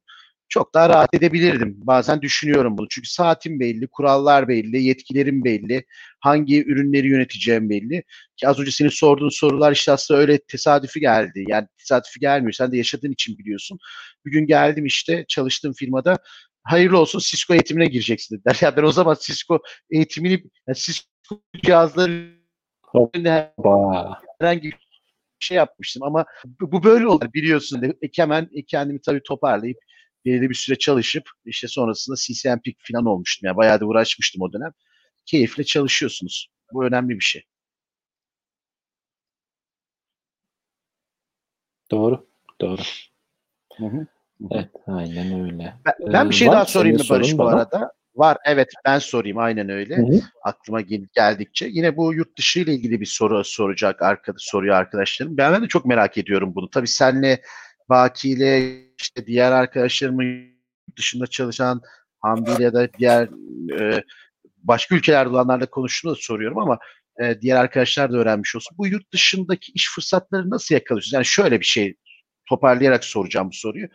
Çok 0.52 0.74
daha 0.74 0.90
rahat 0.90 1.14
edebilirdim. 1.14 1.76
Bazen 1.78 2.22
düşünüyorum 2.22 2.78
bunu. 2.78 2.88
Çünkü 2.90 3.10
saatim 3.10 3.60
belli, 3.60 3.88
kurallar 3.88 4.48
belli, 4.48 4.84
yetkilerim 4.84 5.44
belli, 5.44 5.86
hangi 6.20 6.66
ürünleri 6.66 7.08
yöneteceğim 7.08 7.70
belli. 7.70 8.04
Ki 8.38 8.48
az 8.48 8.60
önce 8.60 8.72
senin 8.72 8.90
sorduğun 8.90 9.30
sorular 9.30 9.72
işte 9.72 9.92
aslında 9.92 10.20
öyle 10.20 10.40
tesadüfi 10.40 11.00
geldi. 11.00 11.44
Yani 11.48 11.68
tesadüfi 11.78 12.20
gelmiyor. 12.20 12.54
Sen 12.54 12.72
de 12.72 12.78
yaşadığın 12.78 13.12
için 13.12 13.38
biliyorsun. 13.38 13.80
Bir 14.26 14.32
gün 14.32 14.48
geldim 14.48 14.86
işte 14.86 15.26
çalıştığım 15.28 15.74
firmada 15.74 16.18
hayırlı 16.64 17.00
olsun 17.00 17.20
Cisco 17.20 17.54
eğitimine 17.54 17.86
gireceksin 17.86 18.36
dediler. 18.36 18.58
Ya 18.62 18.78
ben 18.78 18.84
o 18.84 18.92
zaman 18.92 19.18
Cisco 19.22 19.60
eğitimini 19.92 20.44
yani 20.68 20.78
Cisco 20.78 21.42
cihazları 21.66 22.32
herhangi 24.40 24.64
bir 24.64 24.78
şey 25.40 25.58
yapmıştım 25.58 26.04
ama 26.04 26.26
bu 26.62 26.84
böyle 26.84 27.08
olur 27.08 27.34
biliyorsun. 27.34 27.82
De. 27.82 27.94
Hemen 28.16 28.50
kendimi 28.68 29.02
tabii 29.02 29.22
toparlayıp 29.24 29.78
belirli 30.26 30.50
bir 30.50 30.56
süre 30.56 30.78
çalışıp 30.78 31.30
işte 31.46 31.68
sonrasında 31.68 32.16
CCNP 32.20 32.66
falan 32.92 33.06
olmuştum. 33.06 33.48
Yani 33.48 33.58
bayağı 33.58 33.80
da 33.80 33.86
uğraşmıştım 33.86 34.42
o 34.42 34.54
dönem. 34.54 34.72
Keyifle 35.26 35.64
çalışıyorsunuz. 35.64 36.50
Bu 36.74 36.86
önemli 36.86 37.16
bir 37.16 37.24
şey. 37.24 37.44
Doğru. 41.92 42.28
Doğru. 42.62 42.82
Hı 43.78 43.86
hı. 43.86 44.08
Evet, 44.52 44.70
aynen 44.88 45.44
öyle. 45.44 45.74
Ben, 45.86 46.14
ben 46.14 46.30
bir 46.30 46.36
şey 46.36 46.48
ee, 46.48 46.52
daha 46.52 46.66
sorayım 46.66 46.98
mı 46.98 47.04
Barış 47.10 47.38
bu 47.38 47.48
arada? 47.48 47.92
Var 48.16 48.38
evet 48.46 48.70
ben 48.86 49.00
sorayım 49.00 49.38
aynen 49.38 49.70
öyle. 49.70 49.98
Hı 49.98 50.02
hı. 50.02 50.22
Aklıma 50.44 50.82
gel- 50.82 51.08
geldikçe. 51.14 51.68
Yine 51.68 51.98
bu 51.98 52.14
yurt 52.14 52.38
dışı 52.38 52.60
ile 52.60 52.74
ilgili 52.74 53.02
bir 53.02 53.06
soru 53.06 53.44
soracak 53.44 54.02
arkadaş 54.02 54.42
soruyor 54.42 54.76
arkadaşlarım. 54.76 55.38
Ben, 55.38 55.54
ben 55.54 55.64
de 55.64 55.68
çok 55.68 55.86
merak 55.86 56.18
ediyorum 56.18 56.56
bunu. 56.56 56.70
Tabii 56.70 56.88
senle 56.88 57.42
Baki 57.92 58.30
ile 58.30 58.82
işte 59.02 59.28
diğer 59.28 59.52
arkadaşlarımın 59.52 60.52
dışında 60.98 61.28
çalışan 61.28 61.82
Hamdi 62.20 62.52
ile 62.52 62.74
de 62.74 62.90
diğer 63.00 63.30
e, 63.80 64.04
başka 64.58 64.96
ülkelerde 64.96 65.30
olanlarla 65.30 65.70
konuştuğunu 65.70 66.12
da 66.12 66.16
soruyorum 66.20 66.58
ama 66.58 66.80
e, 67.24 67.42
diğer 67.42 67.56
arkadaşlar 67.56 68.12
da 68.12 68.18
öğrenmiş 68.18 68.56
olsun. 68.56 68.78
Bu 68.78 68.88
yurt 68.88 69.14
dışındaki 69.14 69.72
iş 69.72 69.92
fırsatları 69.96 70.50
nasıl 70.50 70.76
yakalıyorsunuz? 70.76 71.14
Yani 71.14 71.26
şöyle 71.26 71.60
bir 71.60 71.66
şey 71.66 71.96
toparlayarak 72.50 73.04
soracağım 73.04 73.50
bu 73.50 73.56
soruyu. 73.56 73.88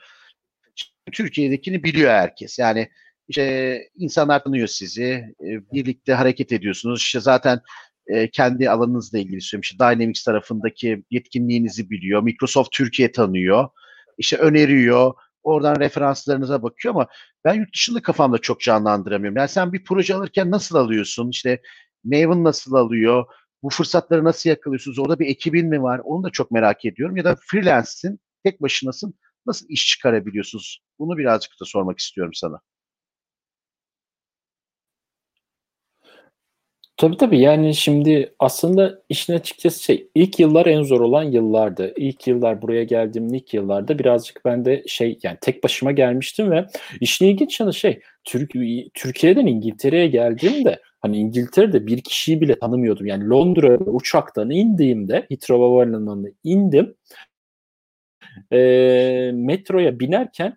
Türkiye'dekini 1.13 1.85
biliyor 1.85 2.11
herkes. 2.11 2.59
Yani 2.59 2.89
işte 3.29 3.83
insanlar 3.97 4.45
tanıyor 4.45 4.69
sizi, 4.69 5.35
e, 5.41 5.73
birlikte 5.73 6.13
hareket 6.15 6.53
ediyorsunuz. 6.53 7.01
İşte 7.01 7.21
zaten 7.21 7.61
e, 8.07 8.31
kendi 8.31 8.71
alanınızla 8.71 9.19
ilgili 9.19 9.41
söylüyorum. 9.41 9.63
İşte 9.63 9.79
Dynamics 9.79 10.25
tarafındaki 10.25 11.03
yetkinliğinizi 11.11 11.91
biliyor. 11.91 12.23
Microsoft 12.23 12.73
Türkiye 12.73 13.13
tanıyor. 13.13 13.69
İşte 14.19 14.37
öneriyor. 14.37 15.15
Oradan 15.43 15.77
referanslarınıza 15.81 16.63
bakıyor 16.63 16.95
ama 16.95 17.07
ben 17.45 17.55
yurt 17.55 17.75
dışında 17.75 18.03
kafamda 18.03 18.39
çok 18.39 18.61
canlandıramıyorum. 18.61 19.37
Yani 19.37 19.49
sen 19.49 19.73
bir 19.73 19.85
proje 19.85 20.15
alırken 20.15 20.51
nasıl 20.51 20.77
alıyorsun? 20.77 21.31
İşte 21.31 21.63
Maven 22.05 22.45
nasıl 22.45 22.75
alıyor? 22.75 23.25
Bu 23.63 23.71
fırsatları 23.71 24.25
nasıl 24.25 24.51
yakalıyorsunuz? 24.51 24.99
Orada 24.99 25.19
bir 25.19 25.27
ekibin 25.27 25.69
mi 25.69 25.83
var? 25.83 26.01
Onu 26.05 26.25
da 26.25 26.31
çok 26.31 26.51
merak 26.51 26.85
ediyorum. 26.85 27.17
Ya 27.17 27.25
da 27.25 27.37
freelance'sin, 27.41 28.21
tek 28.45 28.63
başınasın. 28.63 29.15
Nasıl 29.47 29.67
iş 29.69 29.87
çıkarabiliyorsunuz? 29.87 30.81
Bunu 30.99 31.19
birazcık 31.19 31.53
da 31.61 31.65
sormak 31.65 31.99
istiyorum 31.99 32.35
sana. 32.35 32.61
Tabii 36.97 37.17
tabii 37.17 37.41
yani 37.41 37.75
şimdi 37.75 38.35
aslında 38.39 39.03
işin 39.09 39.33
açıkçası 39.33 39.83
şey 39.83 40.09
ilk 40.15 40.41
yıllar 40.41 40.67
en 40.67 40.83
zor 40.83 41.01
olan 41.01 41.23
yıllardı. 41.23 41.93
İlk 41.97 42.27
yıllar 42.27 42.63
buraya 42.63 42.85
geldiğim 42.85 43.35
ilk 43.35 43.55
yıllarda 43.55 43.99
birazcık 43.99 44.45
ben 44.45 44.65
de 44.65 44.83
şey 44.87 45.19
yani 45.23 45.39
tek 45.41 45.65
başıma 45.65 45.93
gelmiştim 45.93 46.51
ve 46.51 46.67
işin 47.01 47.27
ilginç 47.27 47.61
yanı 47.61 47.75
şey 47.75 48.01
Türk, 48.25 48.53
Türkiye'den 48.95 49.47
İngiltere'ye 49.47 50.07
geldiğimde 50.07 50.81
hani 51.01 51.19
İngiltere'de 51.19 51.87
bir 51.87 52.01
kişiyi 52.03 52.41
bile 52.41 52.59
tanımıyordum. 52.59 53.07
Yani 53.07 53.29
Londra'ya 53.29 53.79
uçaktan 53.79 54.51
indiğimde 54.51 55.27
Heathrow 55.29 55.65
Havalimanı'na 55.65 56.29
indim. 56.45 56.95
E, 58.53 59.31
metroya 59.35 60.01
binerken 60.01 60.57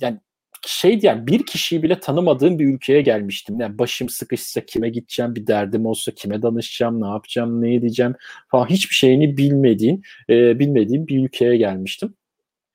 yani 0.00 0.18
şey 0.66 0.98
yani 1.02 1.26
bir 1.26 1.46
kişiyi 1.46 1.82
bile 1.82 2.00
tanımadığım 2.00 2.58
bir 2.58 2.66
ülkeye 2.66 3.02
gelmiştim. 3.02 3.60
Yani 3.60 3.78
başım 3.78 4.08
sıkışsa 4.08 4.60
kime 4.60 4.88
gideceğim, 4.88 5.34
bir 5.34 5.46
derdim 5.46 5.86
olsa 5.86 6.12
kime 6.12 6.42
danışacağım, 6.42 7.02
ne 7.02 7.06
yapacağım, 7.06 7.62
ne 7.62 7.74
edeceğim 7.74 8.14
falan 8.48 8.66
hiçbir 8.66 8.94
şeyini 8.94 9.36
bilmediğin, 9.36 10.02
e, 10.30 10.58
bilmediğim 10.58 11.06
bir 11.08 11.24
ülkeye 11.24 11.56
gelmiştim. 11.56 12.14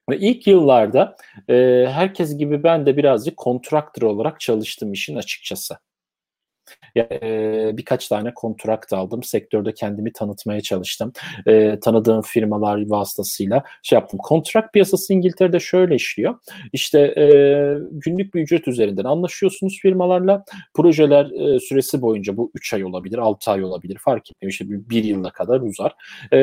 Ve 0.09 0.17
ilk 0.17 0.47
yıllarda 0.47 1.15
e, 1.49 1.53
herkes 1.91 2.37
gibi 2.37 2.63
ben 2.63 2.85
de 2.85 2.97
birazcık 2.97 3.37
kontraktör 3.37 4.01
olarak 4.01 4.39
çalıştım 4.39 4.93
işin 4.93 5.15
açıkçası 5.15 5.77
e, 6.97 7.71
birkaç 7.73 8.07
tane 8.07 8.33
kontrakt 8.33 8.93
aldım. 8.93 9.23
Sektörde 9.23 9.73
kendimi 9.73 10.13
tanıtmaya 10.13 10.61
çalıştım. 10.61 11.13
E, 11.47 11.79
tanıdığım 11.79 12.21
firmalar 12.21 12.89
vasıtasıyla 12.89 13.63
şey 13.83 13.99
yaptım. 13.99 14.19
Kontrat 14.23 14.73
piyasası 14.73 15.13
İngiltere'de 15.13 15.59
şöyle 15.59 15.95
işliyor. 15.95 16.35
İşte 16.73 16.99
e, 16.99 17.25
günlük 17.91 18.33
bir 18.33 18.41
ücret 18.41 18.67
üzerinden 18.67 19.03
anlaşıyorsunuz 19.03 19.79
firmalarla. 19.81 20.45
Projeler 20.73 21.25
e, 21.25 21.59
süresi 21.59 22.01
boyunca 22.01 22.37
bu 22.37 22.51
3 22.55 22.73
ay 22.73 22.83
olabilir, 22.83 23.17
6 23.17 23.51
ay 23.51 23.63
olabilir 23.63 23.97
fark 23.97 24.31
etmiyor. 24.31 24.51
İşte 24.51 24.69
bir, 24.69 24.89
bir 24.89 25.03
yıla 25.03 25.31
kadar 25.31 25.61
uzar. 25.61 25.95
E, 26.33 26.37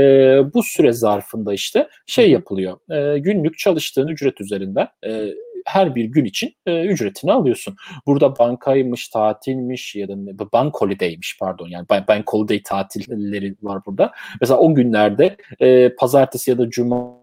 bu 0.55 0.63
süre 0.63 0.93
zarfında 0.93 1.55
işte 1.55 1.89
şey 2.07 2.31
yapılıyor. 2.31 2.91
E, 2.91 3.19
günlük 3.19 3.59
çalıştığın 3.59 4.09
ücret 4.09 4.41
üzerinden 4.41 4.89
e, 5.07 5.35
her 5.67 5.95
bir 5.95 6.05
gün 6.05 6.25
için 6.25 6.55
e, 6.67 6.85
ücretini 6.85 7.33
alıyorsun. 7.33 7.77
Burada 8.07 8.39
bankaymış, 8.39 9.09
tatilmiş 9.09 9.95
ya 9.95 10.09
da 10.09 10.53
bank 10.53 10.75
holiday'miş 10.81 11.37
pardon 11.41 11.69
yani 11.69 11.87
bank 12.09 12.33
holiday 12.33 12.63
tatilleri 12.63 13.55
var 13.63 13.83
burada. 13.87 14.13
Mesela 14.41 14.61
o 14.61 14.75
günlerde 14.75 15.37
e, 15.61 15.95
pazartesi 15.95 16.51
ya 16.51 16.59
da 16.59 16.71
cuma 16.71 17.21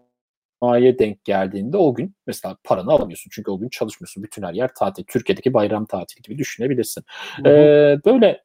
Cuma'ya 0.60 0.98
denk 0.98 1.24
geldiğinde 1.24 1.76
o 1.76 1.94
gün 1.94 2.14
mesela 2.26 2.56
paranı 2.64 2.92
alamıyorsun. 2.92 3.30
Çünkü 3.34 3.50
o 3.50 3.58
gün 3.58 3.68
çalışmıyorsun. 3.68 4.22
Bütün 4.22 4.42
her 4.42 4.54
yer 4.54 4.74
tatil. 4.74 5.04
Türkiye'deki 5.04 5.54
bayram 5.54 5.86
tatili 5.86 6.22
gibi 6.22 6.38
düşünebilirsin. 6.38 7.04
Hı 7.36 7.42
hı. 7.42 7.52
Ee, 7.52 8.00
böyle 8.04 8.42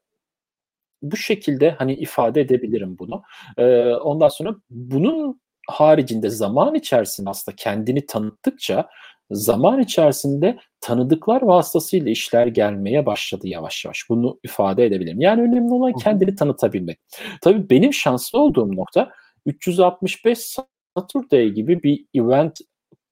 bu 1.02 1.18
şekilde 1.18 1.72
hani 1.72 1.94
ifade 1.94 2.41
edebilirim 2.41 2.98
bunu. 3.00 3.24
Ee, 3.58 3.86
ondan 3.86 4.28
sonra 4.28 4.56
bunun 4.70 5.41
haricinde 5.68 6.30
zaman 6.30 6.76
içerisinde 6.76 7.30
aslında 7.30 7.56
kendini 7.56 8.06
tanıttıkça 8.06 8.89
zaman 9.34 9.80
içerisinde 9.80 10.58
tanıdıklar 10.82 11.42
vasıtasıyla 11.42 12.12
işler 12.12 12.48
gelmeye 12.48 13.06
başladı 13.06 13.48
yavaş 13.48 13.86
yavaş. 13.86 14.10
Bunu 14.10 14.40
ifade 14.44 14.86
edebilirim. 14.86 15.22
Yani 15.22 15.42
önemli 15.42 15.74
olan 15.74 15.94
kendini 15.94 16.36
tanıtabilmek. 16.36 17.00
Tabii 17.42 17.70
benim 17.70 17.94
şanslı 17.94 18.40
olduğum 18.40 18.76
nokta 18.76 19.12
365 19.46 20.58
Saturday 20.96 21.50
gibi 21.50 21.84
bir 21.84 22.06
event 22.14 22.60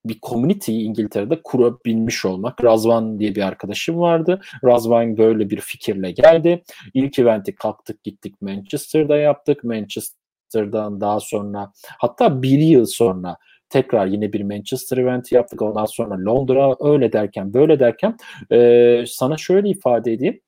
bir 0.06 0.20
community 0.22 0.86
İngiltere'de 0.86 1.42
kurabilmiş 1.44 2.26
olmak. 2.26 2.64
Razvan 2.64 3.20
diye 3.20 3.36
bir 3.36 3.42
arkadaşım 3.42 4.00
vardı. 4.00 4.42
Razvan 4.66 5.18
böyle 5.18 5.50
bir 5.50 5.60
fikirle 5.60 6.12
geldi. 6.12 6.64
İlk 6.94 7.20
eventi 7.20 7.56
kalktık 7.56 8.04
gittik 8.04 8.42
Manchester'da 8.42 9.18
yaptık. 9.18 9.64
Manchester'dan 9.64 11.02
daha 11.02 11.20
sonra 11.20 11.72
hatta 12.00 12.42
bir 12.42 12.60
yıl 12.60 12.86
sonra 12.86 13.38
tekrar 13.72 14.08
yine 14.08 14.34
bir 14.34 14.42
Manchester 14.42 14.98
event 14.98 15.32
yaptık. 15.32 15.62
Ondan 15.62 15.86
sonra 15.86 16.26
Londra 16.26 16.76
öyle 16.80 17.14
derken 17.14 17.54
böyle 17.54 17.80
derken 17.80 18.18
e, 18.52 19.04
sana 19.08 19.38
şöyle 19.38 19.70
ifade 19.70 20.14
edeyim. 20.14 20.40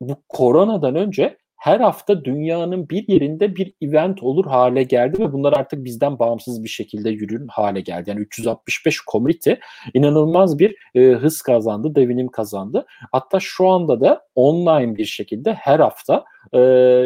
Bu 0.00 0.22
koronadan 0.28 0.94
önce 0.96 1.36
her 1.58 1.80
hafta 1.80 2.24
dünyanın 2.24 2.88
bir 2.88 3.08
yerinde 3.08 3.56
bir 3.56 3.72
event 3.82 4.22
olur 4.22 4.46
hale 4.46 4.82
geldi 4.82 5.18
ve 5.18 5.32
bunlar 5.32 5.52
artık 5.52 5.84
bizden 5.84 6.18
bağımsız 6.18 6.64
bir 6.64 6.68
şekilde 6.68 7.10
yürür 7.10 7.48
hale 7.48 7.80
geldi. 7.80 8.10
Yani 8.10 8.20
365 8.20 9.00
komite 9.00 9.60
inanılmaz 9.94 10.58
bir 10.58 10.76
e, 10.94 11.00
hız 11.00 11.42
kazandı, 11.42 11.94
devinim 11.94 12.28
kazandı. 12.28 12.86
Hatta 13.12 13.40
şu 13.40 13.68
anda 13.68 14.00
da 14.00 14.22
online 14.34 14.96
bir 14.96 15.04
şekilde 15.04 15.52
her 15.52 15.80
hafta 15.80 16.24
e, 16.54 16.58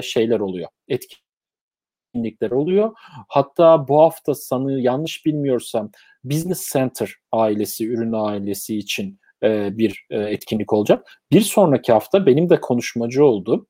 şeyler 0.02 0.40
oluyor. 0.40 0.68
Etkinlikler 0.88 1.21
oluyor. 2.50 2.92
Hatta 3.28 3.88
bu 3.88 4.00
hafta 4.00 4.34
sanı 4.34 4.80
yanlış 4.80 5.26
bilmiyorsam 5.26 5.90
Business 6.24 6.72
Center 6.72 7.14
ailesi, 7.32 7.88
ürün 7.88 8.12
ailesi 8.12 8.76
için 8.76 9.20
e, 9.42 9.78
bir 9.78 10.06
e, 10.10 10.18
etkinlik 10.20 10.72
olacak. 10.72 11.20
Bir 11.32 11.40
sonraki 11.40 11.92
hafta 11.92 12.26
benim 12.26 12.50
de 12.50 12.60
konuşmacı 12.60 13.24
olduğum 13.24 13.66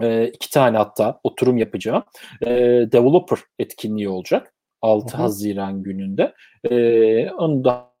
e, 0.00 0.26
iki 0.26 0.50
tane 0.50 0.76
hatta 0.76 1.20
oturum 1.24 1.58
yapacağım. 1.58 2.02
E, 2.42 2.48
developer 2.92 3.38
etkinliği 3.58 4.08
olacak 4.08 4.54
6 4.82 5.12
Hı-hı. 5.12 5.22
Haziran 5.22 5.82
gününde. 5.82 6.34
E, 6.70 7.30
onu 7.30 7.64
da 7.64 7.91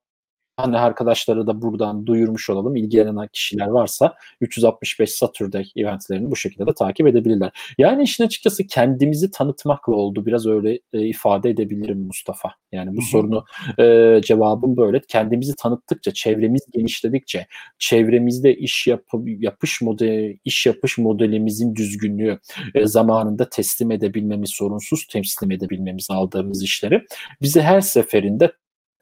hani 0.56 0.78
arkadaşları 0.78 1.46
da 1.46 1.62
buradan 1.62 2.06
duyurmuş 2.06 2.50
olalım. 2.50 2.76
İlgilenen 2.76 3.28
kişiler 3.32 3.66
varsa 3.66 4.14
365 4.40 5.10
Saturday 5.12 5.64
eventlerini 5.76 6.30
bu 6.30 6.36
şekilde 6.36 6.66
de 6.66 6.74
takip 6.74 7.06
edebilirler. 7.06 7.52
Yani 7.78 8.02
işin 8.02 8.24
açıkçası 8.24 8.66
kendimizi 8.66 9.30
tanıtmakla 9.30 9.92
oldu. 9.92 10.26
Biraz 10.26 10.46
öyle 10.46 10.78
e, 10.92 11.06
ifade 11.06 11.50
edebilirim 11.50 11.98
Mustafa. 11.98 12.50
Yani 12.72 12.90
bu 12.90 13.00
Hı-hı. 13.00 13.10
sorunu 13.10 13.44
e, 13.78 14.20
cevabım 14.22 14.76
böyle. 14.76 15.00
Kendimizi 15.08 15.54
tanıttıkça, 15.56 16.14
çevremiz 16.14 16.62
genişledikçe, 16.72 17.46
çevremizde 17.78 18.56
iş 18.56 18.86
yap 18.86 19.04
yapış 19.26 19.82
modeli, 19.82 20.38
iş 20.44 20.66
yapış 20.66 20.98
modelimizin 20.98 21.74
düzgünlüğü, 21.74 22.38
e, 22.74 22.86
zamanında 22.86 23.48
teslim 23.48 23.90
edebilmemiz, 23.90 24.50
sorunsuz 24.50 25.06
teslim 25.06 25.50
edebilmemiz 25.50 26.06
aldığımız 26.10 26.62
işleri 26.62 27.02
bizi 27.42 27.60
her 27.60 27.80
seferinde 27.80 28.52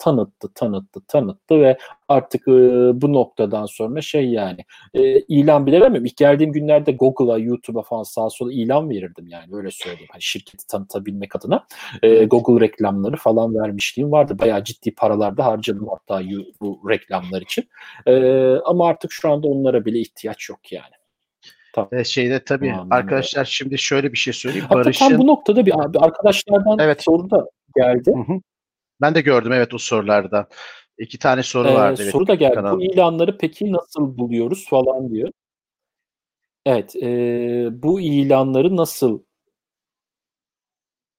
tanıttı, 0.01 0.48
tanıttı, 0.55 1.01
tanıttı 1.09 1.61
ve 1.61 1.78
artık 2.09 2.48
e, 2.48 2.53
bu 3.03 3.12
noktadan 3.12 3.66
sonra 3.66 4.01
şey 4.01 4.28
yani 4.28 4.64
e, 4.94 5.20
ilan 5.20 5.66
bile 5.66 5.80
vermiyorum. 5.80 6.07
İlk 6.07 6.16
geldiğim 6.16 6.53
günlerde 6.53 6.92
Google'a, 6.92 7.38
YouTube'a 7.38 7.82
falan 7.82 8.03
sağa 8.03 8.30
sola 8.30 8.53
ilan 8.53 8.90
verirdim 8.90 9.26
yani 9.26 9.46
öyle 9.53 9.70
söyleyeyim. 9.70 10.09
Hani 10.12 10.22
şirketi 10.22 10.66
tanıtabilmek 10.66 11.36
adına 11.36 11.66
e, 12.03 12.24
Google 12.24 12.66
reklamları 12.66 13.16
falan 13.16 13.55
vermişliğim 13.55 14.12
vardı. 14.12 14.38
Bayağı 14.38 14.64
ciddi 14.64 14.94
paralarda 14.94 15.44
harcadım 15.46 15.88
hatta 15.88 16.22
bu 16.61 16.80
reklamlar 16.88 17.42
için. 17.42 17.68
E, 18.07 18.14
ama 18.64 18.88
artık 18.88 19.12
şu 19.12 19.30
anda 19.30 19.48
onlara 19.48 19.84
bile 19.84 19.98
ihtiyaç 19.98 20.48
yok 20.48 20.72
yani. 20.72 21.01
Tabii. 21.72 22.05
Şeyde 22.05 22.44
tabii 22.44 22.72
Anladım. 22.72 22.92
arkadaşlar 22.92 23.44
şimdi 23.44 23.78
şöyle 23.78 24.12
bir 24.12 24.18
şey 24.18 24.32
söyleyeyim. 24.32 24.66
Hatta 24.68 24.84
Barış'ın... 24.84 25.09
tam 25.09 25.18
bu 25.18 25.26
noktada 25.26 25.66
bir 25.66 25.84
abi 25.84 25.98
arkadaşlardan 25.98 26.78
evet. 26.78 27.03
soru 27.03 27.30
da 27.30 27.46
geldi. 27.76 28.12
Hı 28.14 28.32
hı. 28.32 28.40
Ben 29.01 29.14
de 29.14 29.20
gördüm 29.20 29.53
evet 29.53 29.74
o 29.74 29.78
sorularda. 29.78 30.48
İki 30.98 31.18
tane 31.18 31.42
soru 31.42 31.68
ee, 31.68 31.74
vardı. 31.74 32.05
Soru 32.11 32.26
da 32.26 32.34
geldi. 32.34 32.55
Kanalda. 32.55 32.76
Bu 32.76 32.82
ilanları 32.82 33.38
peki 33.38 33.72
nasıl 33.72 34.18
buluyoruz 34.18 34.68
falan 34.68 35.11
diyor. 35.11 35.30
Evet. 36.66 36.96
E, 36.96 37.09
bu 37.82 38.01
ilanları 38.01 38.76
nasıl 38.76 39.22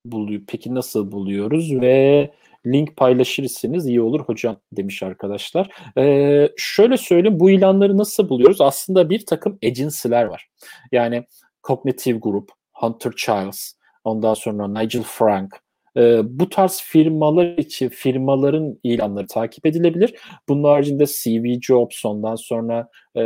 buluyor? 0.06 0.42
Peki 0.48 0.76
nasıl 0.76 1.12
buluyoruz 1.12 1.82
ve 1.82 2.32
link 2.66 2.98
paylaşırsınız 2.98 3.88
iyi 3.88 4.02
olur 4.02 4.20
hocam 4.20 4.58
demiş 4.72 5.04
arkadaşlar. 5.04 5.70
Ee, 5.98 6.50
şöyle 6.58 6.98
söyleyeyim 6.98 7.40
bu 7.40 7.52
ilanları 7.52 7.98
nasıl 7.98 8.30
buluyoruz? 8.30 8.62
Aslında 8.62 9.10
bir 9.10 9.26
takım 9.26 9.60
agency'ler 9.64 10.26
var. 10.26 10.50
Yani 10.92 11.26
Cognitive 11.64 12.20
Group, 12.20 12.50
Hunter 12.74 13.12
Childs, 13.18 13.74
ondan 14.04 14.34
sonra 14.34 14.68
Nigel 14.68 15.04
Frank, 15.04 15.62
e, 15.98 16.22
bu 16.40 16.50
tarz 16.50 16.82
firmalar 16.82 17.58
için 17.58 17.90
firmaların 17.90 18.80
ilanları 18.84 19.28
takip 19.28 19.66
edilebilir. 19.66 20.14
Bunun 20.50 20.64
haricinde 20.64 21.06
CV 21.06 21.62
Jobs 21.62 22.06
ondan 22.06 22.36
sonra 22.36 22.90
e, 23.16 23.22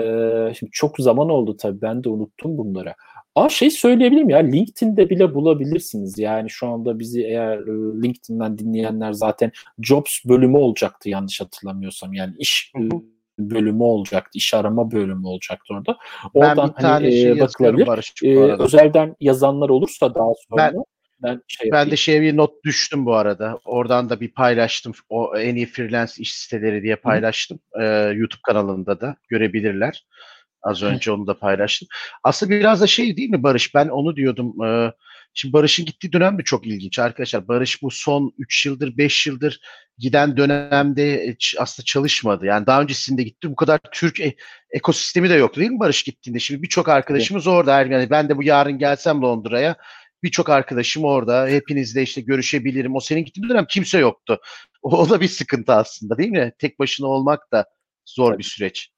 şimdi 0.60 0.72
çok 0.72 0.98
zaman 0.98 1.30
oldu 1.30 1.58
tabii 1.58 1.82
ben 1.82 2.04
de 2.04 2.10
unuttum 2.10 2.58
bunları. 2.58 2.94
Aa 3.36 3.50
şey 3.50 3.72
söyleyebilirim 3.72 4.30
ya 4.30 4.38
LinkedIn'de 4.38 5.10
bile 5.10 5.34
bulabilirsiniz. 5.34 6.20
Yani 6.20 6.50
şu 6.50 6.68
anda 6.68 7.00
bizi 7.00 7.24
eğer 7.24 7.58
e, 7.58 8.04
LinkedIn'den 8.04 8.58
dinleyenler 8.58 9.12
zaten 9.12 9.52
Jobs 9.82 10.26
bölümü 10.26 10.58
olacaktı 10.58 11.10
yanlış 11.10 11.42
hatırlamıyorsam. 11.42 12.14
Yani 12.14 12.34
iş 12.40 12.72
hı 12.76 12.84
hı 12.84 13.02
bölümü 13.40 13.84
olacaktı. 13.84 14.30
iş 14.34 14.54
arama 14.54 14.92
bölümü 14.92 15.28
olacaktı 15.28 15.74
orada. 15.74 15.98
Oradan 16.34 16.58
ben 16.58 16.68
bir 16.68 16.74
tane 16.74 16.94
hani, 16.94 17.12
şey 17.12 17.32
e, 17.32 17.40
bakılabilir. 17.40 17.88
Barış, 17.88 18.14
e, 18.24 18.38
özelden 18.40 19.16
yazanlar 19.20 19.70
olursa 19.70 20.16
daha 20.16 20.34
sonra 20.50 20.58
ben, 20.58 20.84
ben 21.24 21.42
şey 21.48 21.72
Ben 21.72 21.92
de 21.92 21.96
şeye 21.96 22.22
bir 22.22 22.38
not 22.38 22.64
düştüm 22.64 23.06
bu 23.06 23.16
arada. 23.16 23.60
Oradan 23.66 24.10
da 24.10 24.20
bir 24.20 24.34
paylaştım. 24.34 24.94
O 25.10 25.38
en 25.38 25.56
iyi 25.56 25.66
freelance 25.66 26.14
iş 26.18 26.36
siteleri 26.36 26.84
diye 26.84 26.96
paylaştım. 26.96 27.60
Ee, 27.82 27.86
YouTube 28.16 28.42
kanalında 28.44 29.02
da 29.02 29.16
görebilirler. 29.30 30.06
Az 30.62 30.84
önce 30.84 31.12
onu 31.12 31.28
da 31.28 31.40
paylaştım. 31.40 31.88
Aslında 32.24 32.52
biraz 32.52 32.82
da 32.82 32.88
şey 32.88 33.18
değil 33.18 33.30
mi 33.30 33.44
Barış? 33.44 33.76
Ben 33.76 33.88
onu 33.88 34.16
diyordum. 34.16 34.66
Ee, 34.66 34.92
şimdi 35.34 35.54
Barış'ın 35.54 35.86
gittiği 35.86 36.14
dönem 36.14 36.38
de 36.38 36.44
çok 36.44 36.68
ilginç 36.68 37.00
arkadaşlar. 37.00 37.48
Barış 37.48 37.82
bu 37.82 37.92
son 37.92 38.34
3 38.38 38.66
yıldır 38.66 38.98
5 38.98 39.28
yıldır 39.28 39.60
giden 39.98 40.38
dönemde 40.38 41.36
aslında 41.60 41.86
çalışmadı. 41.86 42.46
Yani 42.46 42.66
daha 42.66 42.82
öncesinde 42.82 43.24
gitti. 43.24 43.52
Bu 43.52 43.56
kadar 43.56 43.80
Türk 43.92 44.20
e- 44.20 44.36
ekosistemi 44.72 45.30
de 45.30 45.34
yoktu 45.34 45.60
değil 45.60 45.72
mi 45.72 45.80
Barış 45.80 46.04
gittiğinde? 46.04 46.40
Şimdi 46.40 46.64
birçok 46.64 46.90
arkadaşımız 46.90 47.48
orada. 47.48 47.82
Yani 47.82 48.10
ben 48.10 48.30
de 48.30 48.38
bu 48.38 48.44
yarın 48.44 48.80
gelsem 48.80 49.22
Londra'ya 49.22 49.76
Birçok 50.24 50.50
arkadaşım 50.50 51.04
orada. 51.04 51.48
Hepinizle 51.48 52.02
işte 52.02 52.22
görüşebilirim. 52.22 52.96
O 52.96 53.00
senin 53.00 53.26
gittiğin 53.26 53.50
dönem 53.50 53.66
kimse 53.70 54.00
yoktu. 54.00 54.40
O, 54.82 54.90
o 54.98 55.10
da 55.10 55.22
bir 55.22 55.28
sıkıntı 55.28 55.74
aslında 55.74 56.18
değil 56.18 56.30
mi? 56.32 56.54
Tek 56.60 56.80
başına 56.80 57.08
olmak 57.08 57.52
da 57.52 57.66
zor 58.06 58.32
tabii. 58.32 58.40
bir 58.40 58.44
süreç. 58.44 58.90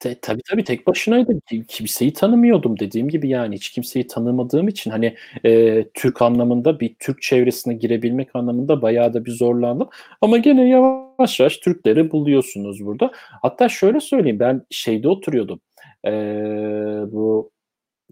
Te, 0.00 0.18
tabii 0.22 0.42
tabii 0.50 0.64
tek 0.64 0.86
başınaydı. 0.86 1.40
Kimseyi 1.68 2.12
tanımıyordum 2.12 2.78
dediğim 2.78 3.08
gibi 3.08 3.28
yani 3.28 3.54
hiç 3.54 3.70
kimseyi 3.70 4.06
tanımadığım 4.06 4.68
için 4.68 4.90
hani 4.90 5.16
e, 5.44 5.84
Türk 5.94 6.22
anlamında 6.22 6.80
bir 6.80 6.96
Türk 6.98 7.22
çevresine 7.22 7.74
girebilmek 7.74 8.36
anlamında 8.36 8.82
bayağı 8.82 9.14
da 9.14 9.24
bir 9.24 9.30
zorlandım. 9.30 9.88
Ama 10.20 10.38
gene 10.38 10.68
yavaş 10.68 11.40
yavaş 11.40 11.56
Türkleri 11.56 12.10
buluyorsunuz 12.10 12.84
burada. 12.84 13.10
Hatta 13.14 13.68
şöyle 13.68 14.00
söyleyeyim 14.00 14.40
ben 14.40 14.66
şeyde 14.70 15.08
oturuyordum. 15.08 15.60
E, 16.06 16.10
bu 17.12 17.50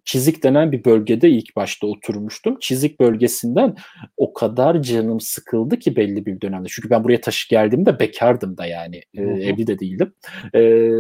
Çizik 0.09 0.43
denen 0.43 0.73
bir 0.73 0.85
bölgede 0.85 1.31
ilk 1.31 1.57
başta 1.57 1.87
oturmuştum. 1.87 2.57
Çizik 2.61 3.01
bölgesinden 3.01 3.77
o 4.17 4.33
kadar 4.33 4.83
canım 4.83 5.21
sıkıldı 5.21 5.79
ki 5.79 5.97
belli 5.97 6.27
bir 6.27 6.41
dönemde. 6.41 6.69
Çünkü 6.71 6.91
ben 6.91 7.05
buraya 7.05 7.21
taşı 7.21 7.49
geldiğimde 7.49 8.01
bekardım 8.01 8.57
da 8.57 8.67
yani. 8.67 9.03
E, 9.15 9.23
evli 9.23 9.67
de 9.67 9.79
değildim. 9.79 10.15
E, 10.55 10.91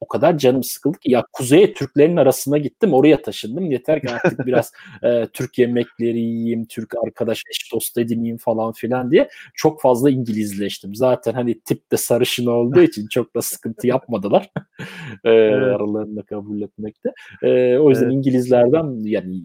o 0.00 0.08
kadar 0.08 0.38
canım 0.38 0.62
sıkıldı 0.62 0.98
ki 0.98 1.10
ya 1.10 1.24
kuzeye 1.32 1.74
Türklerin 1.74 2.16
arasına 2.16 2.58
gittim 2.58 2.92
oraya 2.92 3.22
taşındım. 3.22 3.70
Yeter 3.70 4.00
ki 4.00 4.10
artık 4.10 4.38
biraz 4.46 4.72
e, 5.02 5.26
Türk 5.32 5.58
yemekleri 5.58 6.20
yiyeyim, 6.20 6.64
Türk 6.64 6.94
arkadaş 7.06 7.42
eş 7.50 7.72
dost 7.72 7.98
edineyim 7.98 8.36
falan 8.36 8.72
filan 8.72 9.10
diye 9.10 9.28
çok 9.54 9.80
fazla 9.80 10.10
İngilizleştim. 10.10 10.94
Zaten 10.94 11.32
hani 11.32 11.60
tip 11.60 11.92
de 11.92 11.96
sarışın 11.96 12.46
olduğu 12.46 12.82
için 12.90 13.06
çok 13.08 13.36
da 13.36 13.42
sıkıntı 13.42 13.86
yapmadılar. 13.86 14.50
e, 15.24 15.30
aralarında 15.30 16.22
kabul 16.22 16.62
etmekte. 16.62 17.12
E, 17.42 17.78
o 17.78 17.90
yüzden 17.90 18.04
evet. 18.04 18.14
İngilizler 18.14 18.53
İngilizlerden 18.54 19.08
yani 19.08 19.42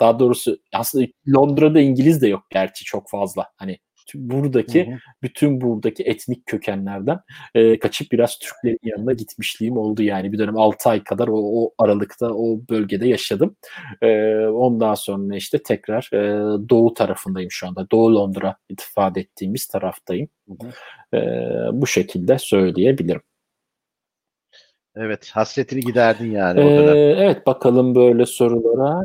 daha 0.00 0.18
doğrusu 0.18 0.58
aslında 0.72 1.06
Londra'da 1.28 1.80
İngiliz 1.80 2.22
de 2.22 2.28
yok 2.28 2.42
gerçi 2.50 2.84
çok 2.84 3.10
fazla. 3.10 3.46
Hani 3.56 3.78
buradaki 4.14 4.86
hı 4.86 4.90
hı. 4.90 4.98
bütün 5.22 5.60
buradaki 5.60 6.02
etnik 6.02 6.46
kökenlerden 6.46 7.20
e, 7.54 7.78
kaçıp 7.78 8.12
biraz 8.12 8.38
Türklerin 8.38 8.78
yanına 8.82 9.12
gitmişliğim 9.12 9.76
oldu 9.76 10.02
yani 10.02 10.32
bir 10.32 10.38
dönem 10.38 10.56
6 10.56 10.88
ay 10.88 11.04
kadar 11.04 11.28
o, 11.28 11.36
o 11.36 11.74
aralıkta 11.78 12.26
o 12.34 12.60
bölgede 12.70 13.08
yaşadım. 13.08 13.56
E, 14.02 14.36
ondan 14.46 14.94
sonra 14.94 15.36
işte 15.36 15.62
tekrar 15.62 16.10
e, 16.12 16.18
doğu 16.68 16.94
tarafındayım 16.94 17.50
şu 17.50 17.68
anda. 17.68 17.90
Doğu 17.90 18.14
Londra 18.14 18.56
ifade 18.68 19.20
ettiğimiz 19.20 19.66
taraftayım. 19.66 20.28
Hı 20.48 20.54
hı. 20.66 21.16
E, 21.16 21.20
bu 21.72 21.86
şekilde 21.86 22.38
söyleyebilirim. 22.38 23.22
Evet, 24.98 25.30
hasretini 25.30 25.80
giderdin 25.80 26.30
yani 26.30 26.60
ee. 26.60 27.14
Evet, 27.18 27.46
bakalım 27.46 27.94
böyle 27.94 28.26
sorulara. 28.26 29.02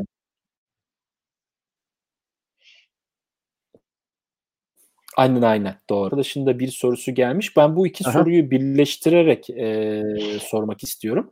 Aynen 5.16 5.42
aynen 5.42 5.76
doğru. 5.90 6.04
Arkadaşın 6.04 6.46
bir 6.58 6.68
sorusu 6.68 7.14
gelmiş. 7.14 7.56
Ben 7.56 7.76
bu 7.76 7.86
iki 7.86 8.04
Aha. 8.04 8.12
soruyu 8.12 8.50
birleştirerek 8.50 9.50
e, 9.50 10.02
sormak 10.40 10.82
istiyorum. 10.82 11.30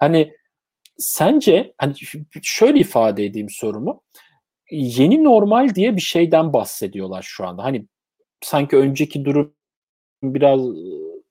Hani 0.00 0.34
sence 0.98 1.74
hani 1.78 1.94
şöyle 2.42 2.78
ifade 2.80 3.24
edeyim 3.24 3.50
sorumu. 3.50 4.02
Yeni 4.70 5.24
normal 5.24 5.74
diye 5.74 5.96
bir 5.96 6.00
şeyden 6.00 6.52
bahsediyorlar 6.52 7.22
şu 7.22 7.46
anda. 7.46 7.64
Hani 7.64 7.86
sanki 8.40 8.76
önceki 8.76 9.24
durum 9.24 9.54
biraz 10.22 10.60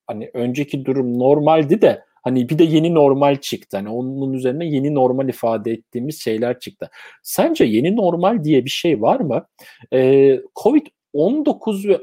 hani 0.08 0.32
önceki 0.34 0.86
durum 0.86 1.20
normaldi 1.20 1.82
de 1.82 2.04
hani 2.24 2.50
bir 2.50 2.60
de 2.60 2.64
yeni 2.64 2.94
normal 2.94 3.36
çıktı. 3.36 3.78
Hani 3.78 3.90
onun 3.90 4.34
üzerine 4.34 4.66
yeni 4.66 4.96
normal 4.96 5.30
ifade 5.30 5.72
ettiğimiz 5.72 6.22
şeyler 6.22 6.60
çıktı. 6.60 6.90
Sence 7.24 7.66
yeni 7.66 7.96
normal 7.96 8.44
diye 8.44 8.66
bir 8.66 8.70
şey 8.70 9.02
var 9.02 9.20
mı? 9.20 9.46
Ee, 9.94 10.40
Covid 10.64 10.88
19 11.14 11.88
ve 11.88 12.00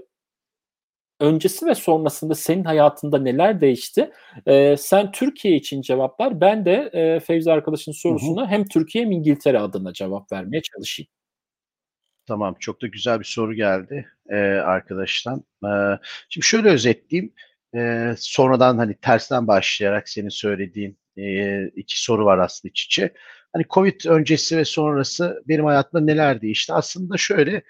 öncesi 1.20 1.66
ve 1.66 1.74
sonrasında 1.74 2.34
senin 2.34 2.64
hayatında 2.64 3.18
neler 3.18 3.60
değişti? 3.60 4.10
Ee, 4.46 4.76
sen 4.78 5.12
Türkiye 5.12 5.56
için 5.56 5.82
cevaplar. 5.82 6.40
Ben 6.40 6.64
de 6.64 6.90
e, 6.92 7.20
Fevzi 7.20 7.52
arkadaşın 7.52 7.92
sorusuna 7.92 8.40
hı 8.40 8.46
hı. 8.46 8.50
hem 8.50 8.64
Türkiye 8.64 9.04
hem 9.04 9.12
İngiltere 9.12 9.58
adına 9.58 9.92
cevap 9.92 10.32
vermeye 10.32 10.62
çalışayım. 10.62 11.08
Tamam, 12.26 12.56
çok 12.60 12.82
da 12.82 12.86
güzel 12.86 13.20
bir 13.20 13.24
soru 13.24 13.54
geldi 13.54 14.08
e, 14.28 14.36
arkadaştan. 14.44 15.44
E, 15.64 15.70
şimdi 16.28 16.46
şöyle 16.46 16.68
özetleyeyim. 16.68 17.32
E, 17.76 18.14
sonradan 18.18 18.78
hani 18.78 18.96
tersten 18.96 19.46
başlayarak 19.46 20.08
senin 20.08 20.28
söylediğin 20.28 20.98
e, 21.18 21.64
iki 21.68 22.02
soru 22.02 22.24
var 22.24 22.38
aslında 22.38 22.70
iç 22.70 22.84
içe. 22.84 23.14
Hani 23.52 23.64
Covid 23.70 24.00
öncesi 24.06 24.56
ve 24.56 24.64
sonrası 24.64 25.42
benim 25.48 25.64
hayatımda 25.64 26.04
neler 26.04 26.40
değişti? 26.42 26.72
Aslında 26.72 27.16
şöyle 27.16 27.62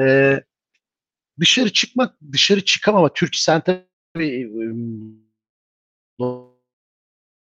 e, 0.00 0.36
dışarı 1.40 1.72
çıkmak, 1.72 2.16
dışarı 2.32 2.64
çıkamama. 2.64 3.12
Türk 3.12 3.34
sen 3.36 3.62
tabii 4.14 4.50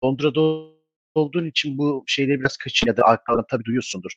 Londra'da 0.03 0.41
olduğun 1.15 1.45
için 1.45 1.77
bu 1.77 2.03
şeyleri 2.07 2.39
biraz 2.39 2.57
kaçın 2.57 2.87
ya 2.87 2.97
da 2.97 3.03
arkadan 3.03 3.45
tabii 3.49 3.65
duyuyorsundur. 3.65 4.11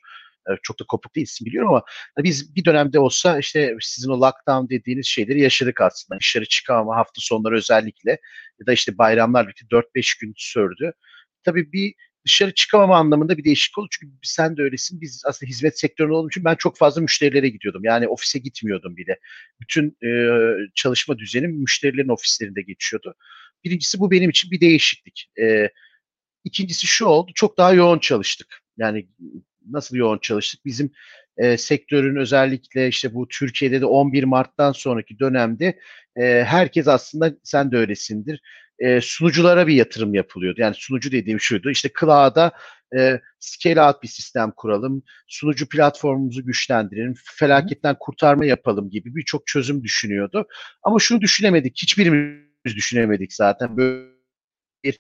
Çok 0.63 0.81
da 0.81 0.85
kopuk 0.89 1.17
değilsin 1.17 1.47
biliyorum 1.47 1.71
ama 1.71 1.83
biz 2.19 2.57
bir 2.57 2.65
dönemde 2.65 2.99
olsa 2.99 3.39
işte 3.39 3.77
sizin 3.81 4.11
o 4.11 4.21
lockdown 4.21 4.75
dediğiniz 4.75 5.07
şeyleri 5.07 5.41
yaşadık 5.41 5.81
aslında. 5.81 6.21
Dışarı 6.21 6.47
çıkamama 6.47 6.97
hafta 6.97 7.21
sonları 7.21 7.57
özellikle 7.57 8.11
ya 8.61 8.67
da 8.67 8.73
işte 8.73 8.99
bayramlar 8.99 9.47
birlikte 9.47 9.67
4-5 9.67 10.21
gün 10.21 10.33
sürdü. 10.37 10.93
Tabii 11.45 11.73
bir 11.73 11.95
dışarı 12.29 12.55
çıkamama 12.55 12.97
anlamında 12.97 13.39
bir 13.39 13.45
değişik 13.45 13.79
oldu. 13.79 13.89
Çünkü 13.91 14.13
sen 14.23 14.57
de 14.57 14.63
öylesin. 14.63 15.01
Biz 15.01 15.23
aslında 15.27 15.51
hizmet 15.51 15.81
sektöründe 15.81 16.15
olduğum 16.15 16.29
için 16.29 16.45
ben 16.45 16.55
çok 16.55 16.79
fazla 16.79 17.01
müşterilere 17.01 17.49
gidiyordum. 17.49 17.85
Yani 17.85 18.09
ofise 18.09 18.39
gitmiyordum 18.39 18.97
bile. 18.97 19.19
Bütün 19.61 19.97
e, 20.05 20.11
çalışma 20.75 21.19
düzenim 21.19 21.51
müşterilerin 21.51 22.09
ofislerinde 22.09 22.63
geçiyordu. 22.63 23.15
Birincisi 23.65 24.01
bu 24.01 24.11
benim 24.11 24.31
için 24.31 24.51
bir 24.51 24.61
değişiklik. 24.61 25.31
E, 25.41 25.71
ikincisi 26.45 26.87
şu 26.87 27.07
oldu. 27.07 27.33
Çok 27.35 27.59
daha 27.59 27.73
yoğun 27.73 27.99
çalıştık. 27.99 28.61
Yani 28.79 29.09
nasıl 29.73 29.97
yoğun 29.97 30.19
çalıştık? 30.19 30.65
Bizim 30.65 30.91
e, 31.37 31.57
sektörün 31.57 32.17
özellikle 32.17 32.89
işte 32.89 33.15
bu 33.15 33.29
Türkiye'de 33.29 33.81
de 33.81 33.87
11 33.87 34.25
Mart'tan 34.25 34.73
sonraki 34.73 35.19
dönemde 35.19 35.79
e, 36.17 36.45
herkes 36.45 36.89
aslında 36.89 37.35
sen 37.43 37.73
de 37.73 37.77
öylesindir 37.77 38.41
e, 38.79 39.01
sunuculara 39.01 39.67
bir 39.67 39.75
yatırım 39.75 40.15
yapılıyordu. 40.15 40.61
Yani 40.61 40.75
sunucu 40.75 41.13
dediğim 41.13 41.41
şuydu. 41.41 41.71
İşte 41.71 41.91
Cloud'a 42.01 42.53
e, 42.99 43.21
scale 43.41 43.83
out 43.83 44.03
bir 44.03 44.09
sistem 44.09 44.53
kuralım, 44.57 45.03
sunucu 45.29 45.69
platformumuzu 45.69 46.45
güçlendirelim, 46.45 47.15
felaketten 47.25 47.97
kurtarma 48.01 48.45
yapalım 48.45 48.91
gibi 48.91 49.17
birçok 49.17 49.47
çözüm 49.47 49.85
düşünüyordu. 49.85 50.47
Ama 50.83 50.99
şunu 50.99 51.21
düşünemedik, 51.21 51.83
hiçbirimiz 51.83 52.77
düşünemedik 52.77 53.33
zaten. 53.33 53.77
Böyle 53.77 54.09
bir 54.85 54.99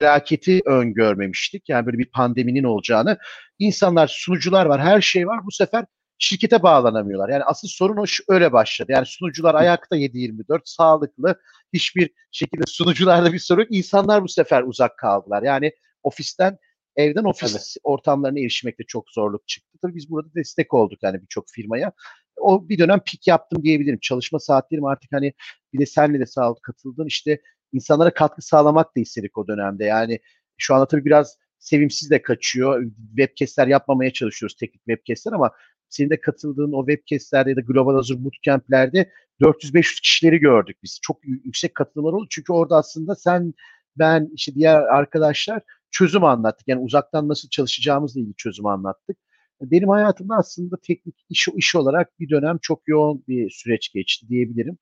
felaketi 0.00 0.60
öngörmemiştik. 0.66 1.68
Yani 1.68 1.86
böyle 1.86 1.98
bir 1.98 2.10
pandeminin 2.10 2.64
olacağını. 2.64 3.18
İnsanlar, 3.58 4.08
sunucular 4.08 4.66
var, 4.66 4.80
her 4.80 5.00
şey 5.00 5.26
var. 5.26 5.40
Bu 5.46 5.50
sefer 5.50 5.84
şirkete 6.18 6.62
bağlanamıyorlar. 6.62 7.28
Yani 7.28 7.44
asıl 7.44 7.68
sorun 7.68 7.96
o 7.96 8.04
öyle 8.28 8.52
başladı. 8.52 8.92
Yani 8.92 9.06
sunucular 9.06 9.54
ayakta 9.54 9.96
7-24 9.96 10.60
sağlıklı 10.64 11.40
hiçbir 11.72 12.10
şekilde 12.30 12.64
sunucularda 12.66 13.32
bir 13.32 13.38
sorun 13.38 13.60
yok. 13.60 13.68
İnsanlar 13.70 14.22
bu 14.22 14.28
sefer 14.28 14.62
uzak 14.62 14.98
kaldılar. 14.98 15.42
Yani 15.42 15.72
ofisten 16.02 16.58
evden 16.96 17.24
ofis 17.24 17.52
evet. 17.52 17.74
ortamlarına 17.82 18.40
erişmekte 18.40 18.84
çok 18.84 19.10
zorluk 19.10 19.48
çıktı. 19.48 19.78
Tabii 19.82 19.94
biz 19.94 20.10
burada 20.10 20.34
destek 20.34 20.74
olduk 20.74 20.98
yani 21.02 21.22
birçok 21.22 21.44
firmaya. 21.48 21.92
O 22.36 22.68
bir 22.68 22.78
dönem 22.78 23.00
pik 23.00 23.26
yaptım 23.26 23.62
diyebilirim. 23.62 23.98
Çalışma 24.02 24.38
saatlerim 24.38 24.84
artık 24.84 25.12
hani 25.12 25.32
bir 25.72 25.78
de 25.78 25.86
senle 25.86 26.20
de 26.20 26.26
sağ 26.26 26.54
katıldın. 26.62 27.06
İşte 27.06 27.40
insanlara 27.72 28.14
katkı 28.14 28.42
sağlamak 28.42 28.96
da 28.96 29.00
istedik 29.00 29.38
o 29.38 29.48
dönemde. 29.48 29.84
Yani 29.84 30.20
şu 30.56 30.74
anda 30.74 30.88
tabii 30.88 31.04
biraz 31.04 31.38
sevimsiz 31.58 32.10
de 32.10 32.22
kaçıyor. 32.22 32.84
Webcast'ler 33.16 33.66
yapmamaya 33.66 34.12
çalışıyoruz 34.12 34.56
teknik 34.56 34.84
webcast'ler 34.84 35.32
ama 35.32 35.50
senin 35.88 36.10
de 36.10 36.20
katıldığın 36.20 36.72
o 36.72 36.86
webcastlerde 36.86 37.50
ya 37.50 37.56
da 37.56 37.60
Global 37.60 37.94
Azure 37.96 38.24
Bootcamp'lerde 38.24 39.10
400-500 39.40 40.00
kişileri 40.02 40.38
gördük 40.38 40.76
biz. 40.82 40.98
Çok 41.02 41.24
yüksek 41.24 41.74
katılımlar 41.74 42.12
oldu. 42.12 42.26
Çünkü 42.30 42.52
orada 42.52 42.76
aslında 42.76 43.14
sen, 43.14 43.54
ben, 43.96 44.30
işte 44.34 44.54
diğer 44.54 44.80
arkadaşlar 44.82 45.62
çözüm 45.90 46.24
anlattık. 46.24 46.68
Yani 46.68 46.80
uzaktan 46.80 47.28
nasıl 47.28 47.48
çalışacağımızla 47.48 48.20
ilgili 48.20 48.34
çözüm 48.36 48.66
anlattık. 48.66 49.16
Benim 49.60 49.88
hayatımda 49.88 50.34
aslında 50.34 50.76
teknik 50.82 51.14
iş, 51.28 51.48
iş 51.56 51.74
olarak 51.76 52.20
bir 52.20 52.28
dönem 52.30 52.58
çok 52.62 52.88
yoğun 52.88 53.24
bir 53.28 53.50
süreç 53.50 53.92
geçti 53.92 54.28
diyebilirim. 54.28 54.78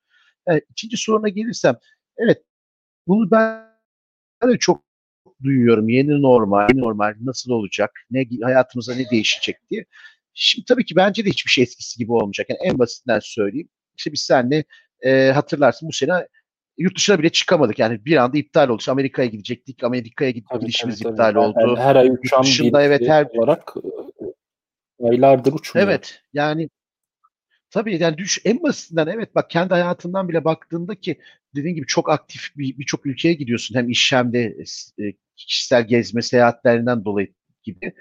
Evet, 0.47 0.65
ikinci 0.71 0.97
soruna 0.97 1.29
gelirsem, 1.29 1.77
evet 2.19 2.43
bunu 3.09 3.31
ben 3.31 3.69
de 4.49 4.59
çok 4.59 4.83
duyuyorum. 5.43 5.89
Yeni 5.89 6.23
normal, 6.23 6.69
yeni 6.71 6.81
normal 6.81 7.15
nasıl 7.21 7.51
olacak, 7.51 7.91
ne 8.11 8.27
hayatımızda 8.43 8.95
ne 8.95 9.11
değişecek 9.11 9.57
diye. 9.71 9.85
Şimdi 10.35 10.65
tabii 10.65 10.85
ki 10.85 10.97
bence 10.97 11.25
de 11.25 11.31
hiçbir 11.31 11.51
şey 11.51 11.63
eskisi 11.63 11.99
gibi 11.99 12.13
olmayacak. 12.13 12.47
Yani 12.51 12.59
en 12.63 12.79
basitinden 12.79 13.21
söyleyeyim. 13.23 13.69
İşte 13.97 14.13
biz 14.13 14.21
seninle 14.21 14.65
e, 15.01 15.31
hatırlarsın 15.31 15.89
bu 15.89 15.93
sene 15.93 16.29
yurt 16.79 16.97
dışına 16.97 17.19
bile 17.19 17.29
çıkamadık. 17.29 17.79
Yani 17.79 18.05
bir 18.05 18.17
anda 18.17 18.39
iptal 18.39 18.69
oldu. 18.69 18.83
Amerika'ya 18.89 19.29
gidecektik. 19.29 19.85
Amerika'ya 19.85 20.31
gidişimiz 20.31 21.01
tabii, 21.01 21.13
iptal 21.13 21.31
tabii. 21.31 21.39
oldu. 21.39 21.77
Her, 21.77 21.85
her 21.85 21.97
ay 21.97 22.09
uçan 22.09 22.43
dışında 22.43 22.83
evet 22.83 23.09
her 23.09 23.27
olarak 23.35 23.75
aylardır 25.03 25.53
uçmuyor. 25.53 25.89
Evet. 25.89 26.23
Yani 26.33 26.69
tabii 27.71 28.03
yani 28.03 28.19
düş 28.19 28.41
en 28.45 28.63
basitinden 28.63 29.07
evet 29.07 29.35
bak 29.35 29.51
kendi 29.51 29.75
hayatından 29.75 30.29
bile 30.29 30.45
baktığında 30.45 30.95
ki 30.95 31.19
dediğin 31.57 31.75
gibi 31.75 31.87
çok 31.87 32.11
aktif 32.11 32.51
birçok 32.57 33.05
bir 33.05 33.11
ülkeye 33.11 33.35
gidiyorsun. 33.35 33.75
Hem 33.75 33.89
iş 33.91 34.13
hem 34.13 34.33
de 34.33 34.57
e, 35.01 35.13
kişisel 35.37 35.89
gezme 35.89 36.23
seyahatlerinden 36.23 37.05
dolayı 37.05 37.29
gibi. 37.63 37.93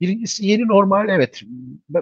Birincisi 0.00 0.46
yeni 0.46 0.68
normal 0.68 1.08
evet. 1.08 1.42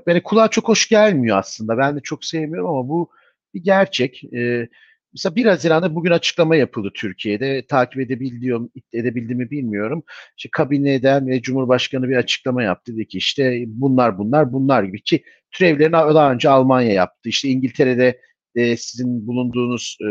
Böyle 0.06 0.22
kulağa 0.22 0.48
çok 0.48 0.68
hoş 0.68 0.88
gelmiyor 0.88 1.38
aslında. 1.38 1.78
Ben 1.78 1.96
de 1.96 2.00
çok 2.00 2.24
sevmiyorum 2.24 2.70
ama 2.70 2.88
bu 2.88 3.10
bir 3.54 3.62
gerçek. 3.64 4.24
Ee, 4.34 4.68
mesela 5.12 5.36
1 5.36 5.46
Haziran'da 5.46 5.94
bugün 5.94 6.10
açıklama 6.10 6.56
yapıldı 6.56 6.90
Türkiye'de. 6.94 7.66
Takip 7.66 8.00
edebiliyorum, 8.00 8.70
edebildiğimi 8.92 9.50
bilmiyorum. 9.50 10.02
İşte 10.36 10.48
kabineden 10.52 11.26
ve 11.26 11.42
Cumhurbaşkanı 11.42 12.08
bir 12.08 12.16
açıklama 12.16 12.62
yaptı. 12.62 12.94
Dedi 12.94 13.08
ki 13.08 13.18
işte 13.18 13.64
bunlar 13.66 14.18
bunlar 14.18 14.52
bunlar 14.52 14.82
gibi 14.82 15.02
ki 15.02 15.22
türevlerini 15.50 15.92
daha 15.92 16.32
önce 16.32 16.48
Almanya 16.48 16.92
yaptı. 16.92 17.28
İşte 17.28 17.48
İngiltere'de 17.48 18.20
e, 18.54 18.76
sizin 18.76 19.26
bulunduğunuz 19.26 19.98
e, 20.02 20.08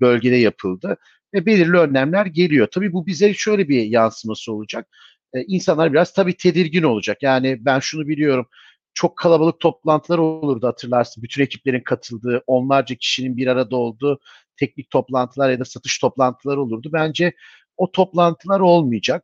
bölgede 0.00 0.36
yapıldı 0.36 0.96
ve 1.34 1.46
belirli 1.46 1.76
önlemler 1.78 2.26
geliyor. 2.26 2.68
Tabii 2.72 2.92
bu 2.92 3.06
bize 3.06 3.34
şöyle 3.34 3.68
bir 3.68 3.82
yansıması 3.82 4.52
olacak 4.52 4.88
e, 5.34 5.42
insanlar 5.42 5.92
biraz 5.92 6.12
tabii 6.12 6.36
tedirgin 6.36 6.82
olacak. 6.82 7.22
Yani 7.22 7.58
ben 7.60 7.78
şunu 7.80 8.08
biliyorum. 8.08 8.48
Çok 8.94 9.16
kalabalık 9.18 9.60
toplantılar 9.60 10.18
olurdu 10.18 10.66
hatırlarsın. 10.66 11.22
Bütün 11.22 11.42
ekiplerin 11.42 11.80
katıldığı, 11.80 12.42
onlarca 12.46 12.94
kişinin 12.94 13.36
bir 13.36 13.46
arada 13.46 13.76
olduğu 13.76 14.20
teknik 14.56 14.90
toplantılar 14.90 15.50
ya 15.50 15.60
da 15.60 15.64
satış 15.64 15.98
toplantıları 15.98 16.62
olurdu. 16.62 16.90
Bence 16.92 17.32
o 17.76 17.92
toplantılar 17.92 18.60
olmayacak. 18.60 19.22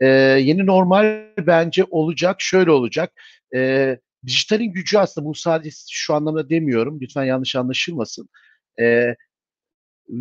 e, 0.00 0.06
yeni 0.06 0.66
normal 0.66 1.26
bence 1.46 1.84
olacak. 1.90 2.36
Şöyle 2.40 2.70
olacak. 2.70 3.12
E, 3.54 3.98
dijitalin 4.26 4.72
gücü 4.72 4.98
aslında 4.98 5.26
bu 5.26 5.34
sadece 5.34 5.70
şu 5.90 6.14
anlamda 6.14 6.50
demiyorum. 6.50 6.98
Lütfen 7.00 7.24
yanlış 7.24 7.56
anlaşılmasın. 7.56 8.28
E, 8.80 9.14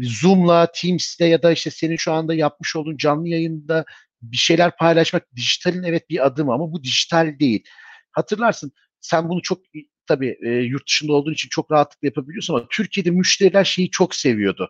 Zoom'la, 0.01 0.71
Teams'le 0.71 1.19
ya 1.19 1.43
da 1.43 1.51
işte 1.51 1.69
senin 1.69 1.95
şu 1.95 2.11
anda 2.13 2.33
yapmış 2.33 2.75
olduğun 2.75 2.97
canlı 2.97 3.27
yayında 3.27 3.85
bir 4.21 4.37
şeyler 4.37 4.77
paylaşmak 4.77 5.35
dijitalin 5.35 5.83
evet 5.83 6.09
bir 6.09 6.25
adım 6.25 6.49
ama 6.49 6.71
bu 6.71 6.83
dijital 6.83 7.39
değil. 7.39 7.63
Hatırlarsın 8.11 8.71
sen 9.01 9.29
bunu 9.29 9.41
çok 9.41 9.59
tabii 10.07 10.37
e, 10.45 10.49
yurt 10.49 10.87
dışında 10.87 11.13
olduğun 11.13 11.33
için 11.33 11.49
çok 11.49 11.71
rahatlıkla 11.71 12.05
yapabiliyorsun 12.05 12.53
ama 12.53 12.65
Türkiye'de 12.71 13.11
müşteriler 13.11 13.63
şeyi 13.63 13.89
çok 13.89 14.15
seviyordu. 14.15 14.69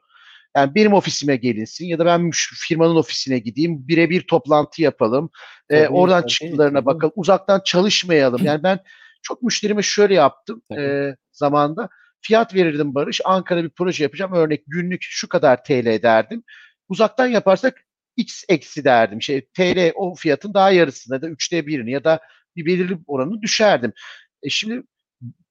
Yani 0.56 0.76
benim 0.76 0.94
ofisime 0.94 1.36
gelinsin 1.36 1.86
ya 1.86 2.00
da 2.00 2.06
ben 2.06 2.32
firmanın 2.68 2.96
ofisine 2.96 3.40
gideyim, 3.40 3.88
birebir 3.88 4.22
toplantı 4.22 4.82
yapalım. 4.82 5.30
E, 5.70 5.76
tabii, 5.76 5.86
e, 5.86 5.88
oradan 5.90 6.22
tabii, 6.22 6.32
çıktılarına 6.32 6.80
tabii. 6.80 6.86
bakalım. 6.86 7.14
Uzaktan 7.16 7.62
çalışmayalım. 7.66 8.46
Yani 8.46 8.64
ben 8.64 8.80
çok 9.22 9.44
müşterime 9.44 9.82
şöyle 9.82 10.14
yaptım 10.14 10.62
e, 10.78 11.16
zamanda. 11.32 11.90
Fiyat 12.28 12.56
verirdim 12.56 12.96
Barış. 12.96 13.22
Ankara'da 13.26 13.64
bir 13.64 13.70
proje 13.70 14.04
yapacağım. 14.04 14.34
Örnek 14.34 14.64
günlük 14.68 15.02
şu 15.02 15.30
kadar 15.30 15.64
TL 15.64 16.02
derdim. 16.02 16.44
Uzaktan 16.90 17.28
yaparsak 17.28 17.84
X 18.18 18.44
eksi 18.50 18.84
derdim. 18.84 19.22
Şey 19.22 19.42
TL 19.42 19.92
o 19.96 20.16
fiyatın 20.16 20.54
daha 20.54 20.72
yarısını 20.72 21.16
ya 21.16 21.22
da 21.22 21.30
üçte 21.30 21.68
birini 21.68 21.92
ya 21.92 22.04
da 22.04 22.20
bir 22.56 22.66
belirli 22.66 22.98
oranı 23.08 23.42
düşerdim. 23.42 23.94
E 24.44 24.50
şimdi 24.50 24.84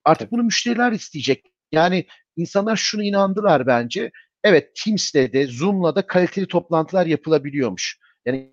artık 0.05 0.33
bunu 0.33 0.43
müşteriler 0.43 0.93
isteyecek. 0.93 1.45
Yani 1.73 2.07
insanlar 2.37 2.77
şunu 2.77 3.03
inandılar 3.03 3.67
bence. 3.67 4.11
Evet 4.45 4.71
Teams'le 4.85 5.15
de 5.15 5.47
Zoom'la 5.47 5.95
da 5.95 6.07
kaliteli 6.07 6.47
toplantılar 6.47 7.07
yapılabiliyormuş. 7.07 7.99
Yani 8.27 8.51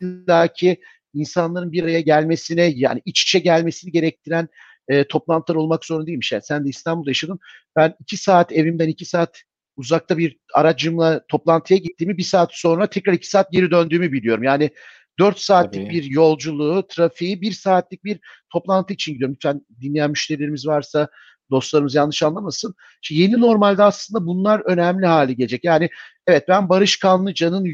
illaki 0.00 0.80
insanların 1.14 1.72
bir 1.72 1.82
araya 1.82 2.00
gelmesine 2.00 2.62
yani 2.62 3.02
iç 3.04 3.22
içe 3.22 3.38
gelmesini 3.38 3.92
gerektiren 3.92 4.48
e, 4.92 5.08
toplantılar 5.08 5.56
olmak 5.56 5.84
zorunda 5.84 6.06
değilmiş. 6.06 6.32
Yani 6.32 6.42
sen 6.42 6.64
de 6.64 6.68
İstanbul'da 6.68 7.10
yaşadın. 7.10 7.38
Ben 7.76 7.94
iki 8.00 8.16
saat 8.16 8.52
evimden 8.52 8.88
iki 8.88 9.04
saat 9.04 9.42
uzakta 9.76 10.18
bir 10.18 10.38
aracımla 10.54 11.24
toplantıya 11.28 11.78
gittiğimi 11.78 12.18
bir 12.18 12.22
saat 12.22 12.50
sonra 12.52 12.86
tekrar 12.86 13.12
iki 13.12 13.28
saat 13.28 13.52
geri 13.52 13.70
döndüğümü 13.70 14.12
biliyorum. 14.12 14.42
Yani 14.42 14.70
dört 15.18 15.38
saatlik 15.38 15.86
Tabii. 15.86 15.94
bir 15.94 16.04
yolculuğu, 16.04 16.86
trafiği 16.88 17.40
bir 17.40 17.52
saatlik 17.52 18.04
bir 18.04 18.18
toplantı 18.52 18.94
için 18.94 19.12
gidiyorum. 19.12 19.34
Lütfen 19.34 19.66
dinleyen 19.80 20.10
müşterilerimiz 20.10 20.66
varsa 20.66 21.08
dostlarımız 21.50 21.94
yanlış 21.94 22.22
anlamasın. 22.22 22.74
Şimdi 23.02 23.20
yeni 23.20 23.40
normalde 23.40 23.82
aslında 23.82 24.26
bunlar 24.26 24.60
önemli 24.60 25.06
hale 25.06 25.32
gelecek. 25.32 25.64
Yani 25.64 25.90
evet 26.26 26.44
ben 26.48 26.68
Barış 26.68 26.98
Kanlıca'nın 26.98 27.66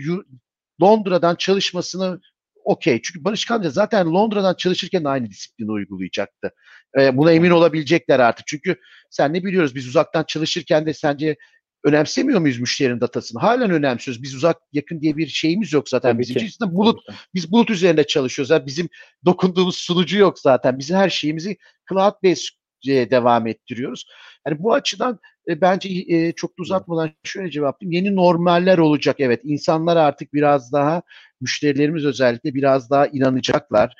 Londra'dan 0.83 1.35
çalışmasını 1.35 2.21
okey. 2.69 3.03
Çünkü 3.03 3.25
Barış 3.25 3.45
Kanlıca 3.45 3.71
zaten 3.71 4.07
Londra'dan 4.07 4.55
çalışırken 4.55 5.05
aynı 5.05 5.31
disiplini 5.31 5.71
uygulayacaktı. 5.71 6.51
Ee, 7.01 7.16
buna 7.16 7.33
emin 7.33 7.51
olabilecekler 7.51 8.21
artık. 8.21 8.47
Çünkü 8.47 8.77
sen 9.11 9.35
ne 9.35 9.45
biliyoruz 9.45 9.75
biz 9.75 9.89
uzaktan 9.89 10.25
çalışırken 10.25 10.87
de 10.87 10.95
sence 10.95 11.37
önemsemiyor 11.85 12.41
muyuz 12.41 12.61
müşterinin 12.61 13.01
datasını? 13.01 13.41
Halen 13.41 13.71
önemsiyoruz. 13.71 14.23
Biz 14.23 14.35
uzak 14.35 14.57
yakın 14.73 15.01
diye 15.01 15.16
bir 15.16 15.27
şeyimiz 15.27 15.73
yok 15.73 15.89
zaten 15.89 16.12
Tabii 16.12 16.23
bizim 16.23 16.37
için. 16.37 16.75
Bulut, 16.75 17.01
biz 17.35 17.53
bulut 17.53 17.71
üzerinde 17.71 18.07
çalışıyoruz. 18.07 18.51
Yani 18.51 18.66
bizim 18.66 18.89
dokunduğumuz 19.25 19.77
sunucu 19.77 20.19
yok 20.19 20.39
zaten. 20.39 20.79
Bizim 20.79 20.97
her 20.97 21.11
şeyimizi 21.11 21.57
cloud 21.91 22.14
based 22.25 22.59
devam 22.87 23.47
ettiriyoruz. 23.47 24.07
Yani 24.47 24.62
bu 24.62 24.75
açıdan 24.75 25.19
e, 25.49 25.61
bence 25.61 25.88
e, 25.88 26.32
çok 26.32 26.51
da 26.51 26.62
uzatmadan 26.62 27.11
şöyle 27.24 27.51
cevaplayayım. 27.51 27.92
Yeni 27.92 28.16
normaller 28.16 28.78
olacak 28.78 29.16
evet. 29.18 29.40
İnsanlar 29.44 29.96
artık 29.96 30.34
biraz 30.34 30.72
daha 30.72 31.03
müşterilerimiz 31.40 32.05
özellikle 32.05 32.55
biraz 32.55 32.90
daha 32.90 33.07
inanacaklar. 33.07 33.94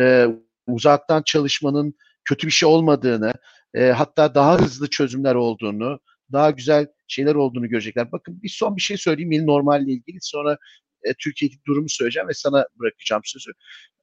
E, 0.00 0.26
uzaktan 0.66 1.22
çalışmanın 1.22 1.94
kötü 2.24 2.46
bir 2.46 2.52
şey 2.52 2.68
olmadığını, 2.68 3.32
e, 3.74 3.84
hatta 3.86 4.34
daha 4.34 4.58
hızlı 4.58 4.90
çözümler 4.90 5.34
olduğunu, 5.34 6.00
daha 6.32 6.50
güzel 6.50 6.86
şeyler 7.08 7.34
olduğunu 7.34 7.68
görecekler. 7.68 8.12
Bakın 8.12 8.42
bir 8.42 8.48
son 8.48 8.76
bir 8.76 8.82
şey 8.82 8.96
söyleyeyim 8.96 9.32
yeni 9.32 9.46
normalle 9.46 9.92
ilgili. 9.92 10.18
Sonra 10.20 10.58
e, 11.04 11.14
Türkiye'deki 11.14 11.60
durumu 11.66 11.88
söyleyeceğim 11.88 12.28
ve 12.28 12.34
sana 12.34 12.66
bırakacağım 12.80 13.22
sözü. 13.24 13.50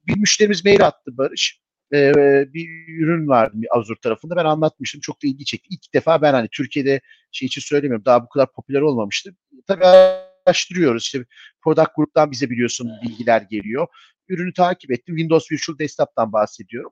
Bir 0.06 0.16
müşterimiz 0.16 0.64
mail 0.64 0.86
attı 0.86 1.18
Barış. 1.18 1.61
E, 1.92 2.12
bir 2.54 2.68
ürün 2.88 3.28
bir 3.62 3.78
Azure 3.78 3.98
tarafında. 4.02 4.36
Ben 4.36 4.44
anlatmıştım. 4.44 5.00
Çok 5.00 5.22
da 5.22 5.26
ilgi 5.26 5.44
çekti. 5.44 5.68
İlk 5.70 5.94
defa 5.94 6.22
ben 6.22 6.32
hani 6.32 6.48
Türkiye'de 6.52 7.00
şey 7.32 7.46
için 7.46 7.60
söylemiyorum. 7.60 8.04
Daha 8.04 8.24
bu 8.24 8.28
kadar 8.28 8.52
popüler 8.52 8.80
olmamıştı. 8.80 9.34
Tabii 9.66 9.84
araştırıyoruz. 10.46 11.02
İşte 11.02 11.24
Product 11.64 11.90
Group'tan 11.96 12.30
bize 12.30 12.50
biliyorsun 12.50 12.90
bilgiler 13.02 13.42
geliyor. 13.42 13.86
Ürünü 14.28 14.52
takip 14.52 14.90
ettim. 14.90 15.16
Windows 15.16 15.52
Virtual 15.52 15.78
Desktop'tan 15.78 16.32
bahsediyorum. 16.32 16.90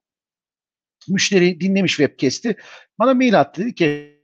Müşteri 1.08 1.60
dinlemiş 1.60 1.96
webcast'i. 1.96 2.56
Bana 2.98 3.14
mail 3.14 3.40
attı. 3.40 3.62
Dedi 3.62 3.74
ki 3.74 4.20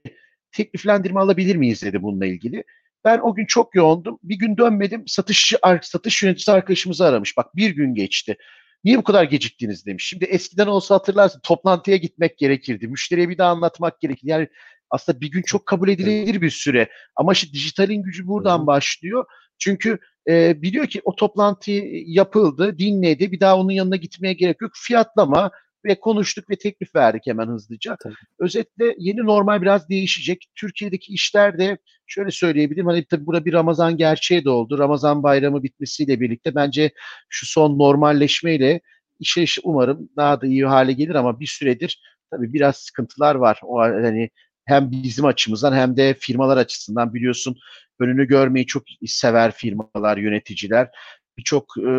tekliflendirme 0.51 1.19
alabilir 1.19 1.55
miyiz 1.55 1.81
dedi 1.81 2.01
bununla 2.01 2.25
ilgili. 2.25 2.63
Ben 3.05 3.19
o 3.19 3.35
gün 3.35 3.45
çok 3.45 3.75
yoğundum. 3.75 4.19
Bir 4.23 4.35
gün 4.35 4.57
dönmedim. 4.57 5.03
Satışçı, 5.07 5.57
satış 5.81 6.23
yöneticisi 6.23 6.51
arkadaşımızı 6.51 7.05
aramış. 7.05 7.37
Bak 7.37 7.55
bir 7.55 7.69
gün 7.69 7.95
geçti. 7.95 8.37
Niye 8.83 8.97
bu 8.97 9.03
kadar 9.03 9.23
geciktiniz 9.23 9.85
demiş. 9.85 10.07
Şimdi 10.07 10.25
eskiden 10.25 10.67
olsa 10.67 10.95
hatırlarsın 10.95 11.39
toplantıya 11.39 11.97
gitmek 11.97 12.37
gerekirdi. 12.37 12.87
Müşteriye 12.87 13.29
bir 13.29 13.37
daha 13.37 13.51
anlatmak 13.51 13.99
gerekirdi. 13.99 14.31
Yani 14.31 14.47
aslında 14.89 15.21
bir 15.21 15.31
gün 15.31 15.41
çok 15.41 15.65
kabul 15.65 15.89
edilebilir 15.89 16.41
bir 16.41 16.49
süre. 16.49 16.89
Ama 17.15 17.33
işte 17.33 17.53
dijitalin 17.53 18.03
gücü 18.03 18.27
buradan 18.27 18.67
başlıyor. 18.67 19.25
Çünkü 19.59 19.99
e, 20.29 20.61
biliyor 20.61 20.87
ki 20.87 21.01
o 21.03 21.15
toplantı 21.15 21.71
yapıldı, 22.05 22.77
dinledi. 22.77 23.31
Bir 23.31 23.39
daha 23.39 23.57
onun 23.57 23.71
yanına 23.71 23.95
gitmeye 23.95 24.33
gerek 24.33 24.61
yok. 24.61 24.71
Fiyatlama, 24.75 25.51
ve 25.87 25.99
konuştuk 25.99 26.49
ve 26.49 26.55
teklif 26.55 26.95
verdik 26.95 27.27
hemen 27.27 27.47
hızlıca. 27.47 27.97
Tabii. 28.03 28.13
Özetle 28.39 28.95
yeni 28.97 29.25
normal 29.25 29.61
biraz 29.61 29.89
değişecek. 29.89 30.45
Türkiye'deki 30.55 31.13
işler 31.13 31.59
de 31.59 31.77
şöyle 32.07 32.31
söyleyebilirim. 32.31 32.87
Hani 32.87 33.05
tabii 33.05 33.25
burada 33.25 33.45
bir 33.45 33.53
Ramazan 33.53 33.97
gerçeği 33.97 34.45
de 34.45 34.49
oldu. 34.49 34.79
Ramazan 34.79 35.23
bayramı 35.23 35.63
bitmesiyle 35.63 36.19
birlikte 36.19 36.55
bence 36.55 36.91
şu 37.29 37.45
son 37.45 37.79
normalleşmeyle 37.79 38.81
işe 39.19 39.41
iş 39.41 39.59
umarım 39.63 40.09
daha 40.17 40.41
da 40.41 40.47
iyi 40.47 40.65
hale 40.65 40.93
gelir 40.93 41.15
ama 41.15 41.39
bir 41.39 41.47
süredir 41.47 42.01
tabii 42.31 42.53
biraz 42.53 42.77
sıkıntılar 42.77 43.35
var. 43.35 43.59
O 43.63 43.79
hani 43.79 44.29
hem 44.65 44.91
bizim 44.91 45.25
açımızdan 45.25 45.73
hem 45.73 45.97
de 45.97 46.13
firmalar 46.13 46.57
açısından 46.57 47.13
biliyorsun 47.13 47.57
önünü 47.99 48.27
görmeyi 48.27 48.65
çok 48.65 48.83
sever 49.05 49.51
firmalar, 49.51 50.17
yöneticiler. 50.17 50.89
Birçok 51.37 51.77
e, 51.77 51.89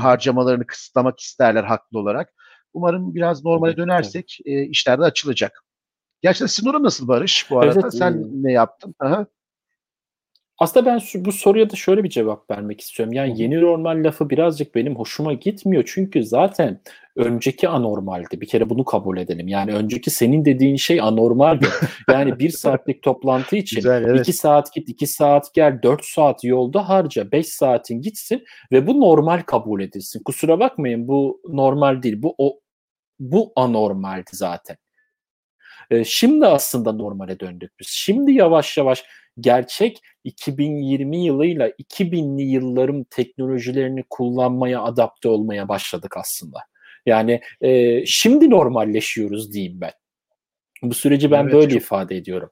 harcamalarını 0.00 0.66
kısıtlamak 0.66 1.20
isterler 1.20 1.64
haklı 1.64 1.98
olarak. 1.98 2.32
Umarım 2.74 3.14
biraz 3.14 3.44
normale 3.44 3.76
dönersek 3.76 4.38
e, 4.44 4.64
işler 4.64 5.00
de 5.00 5.04
açılacak. 5.04 5.64
Gerçekten 6.22 6.46
Sinora 6.46 6.82
nasıl 6.82 7.08
Barış 7.08 7.50
bu 7.50 7.60
arada? 7.60 7.80
Evet, 7.82 7.94
Sen 7.94 8.12
e, 8.12 8.26
ne 8.32 8.52
yaptın? 8.52 8.94
Aha. 8.98 9.26
Aslında 10.60 10.86
ben 10.86 10.98
şu, 10.98 11.24
bu 11.24 11.32
soruya 11.32 11.70
da 11.70 11.76
şöyle 11.76 12.04
bir 12.04 12.08
cevap 12.08 12.50
vermek 12.50 12.80
istiyorum. 12.80 13.12
Yani 13.12 13.42
yeni 13.42 13.60
normal 13.60 14.04
lafı 14.04 14.30
birazcık 14.30 14.74
benim 14.74 14.96
hoşuma 14.96 15.32
gitmiyor. 15.32 15.84
Çünkü 15.86 16.24
zaten 16.24 16.80
önceki 17.16 17.68
anormaldi. 17.68 18.40
Bir 18.40 18.46
kere 18.46 18.70
bunu 18.70 18.84
kabul 18.84 19.18
edelim. 19.18 19.48
Yani 19.48 19.72
önceki 19.72 20.10
senin 20.10 20.44
dediğin 20.44 20.76
şey 20.76 21.00
anormaldi. 21.00 21.66
Yani 22.10 22.38
bir 22.38 22.50
saatlik 22.50 23.02
toplantı 23.02 23.56
için 23.56 23.76
Güzel, 23.76 24.04
evet. 24.04 24.20
iki 24.20 24.32
saat 24.32 24.74
git, 24.74 24.88
iki 24.88 25.06
saat 25.06 25.54
gel, 25.54 25.82
dört 25.82 26.04
saat 26.04 26.44
yolda 26.44 26.88
harca, 26.88 27.32
beş 27.32 27.46
saatin 27.46 28.02
gitsin 28.02 28.44
ve 28.72 28.86
bu 28.86 29.00
normal 29.00 29.42
kabul 29.42 29.80
edilsin. 29.80 30.22
Kusura 30.22 30.60
bakmayın 30.60 31.08
bu 31.08 31.40
normal 31.48 32.02
değil. 32.02 32.22
Bu 32.22 32.34
o 32.38 32.59
bu 33.20 33.52
anormaldi 33.56 34.30
zaten. 34.32 34.76
Ee, 35.90 36.04
şimdi 36.04 36.46
aslında 36.46 36.92
normale 36.92 37.40
döndük 37.40 37.72
biz. 37.80 37.86
Şimdi 37.88 38.32
yavaş 38.32 38.76
yavaş 38.76 39.04
gerçek 39.40 40.00
2020 40.24 41.24
yılıyla 41.24 41.68
2000'li 41.68 42.42
yılların 42.42 43.04
teknolojilerini 43.04 44.04
kullanmaya 44.10 44.82
adapte 44.82 45.28
olmaya 45.28 45.68
başladık 45.68 46.16
aslında. 46.16 46.58
Yani 47.06 47.40
e, 47.60 48.02
şimdi 48.06 48.50
normalleşiyoruz 48.50 49.52
diyeyim 49.52 49.80
ben. 49.80 49.92
Bu 50.82 50.94
süreci 50.94 51.30
ben 51.30 51.42
evet, 51.42 51.52
böyle 51.52 51.70
çok... 51.70 51.82
ifade 51.82 52.16
ediyorum. 52.16 52.50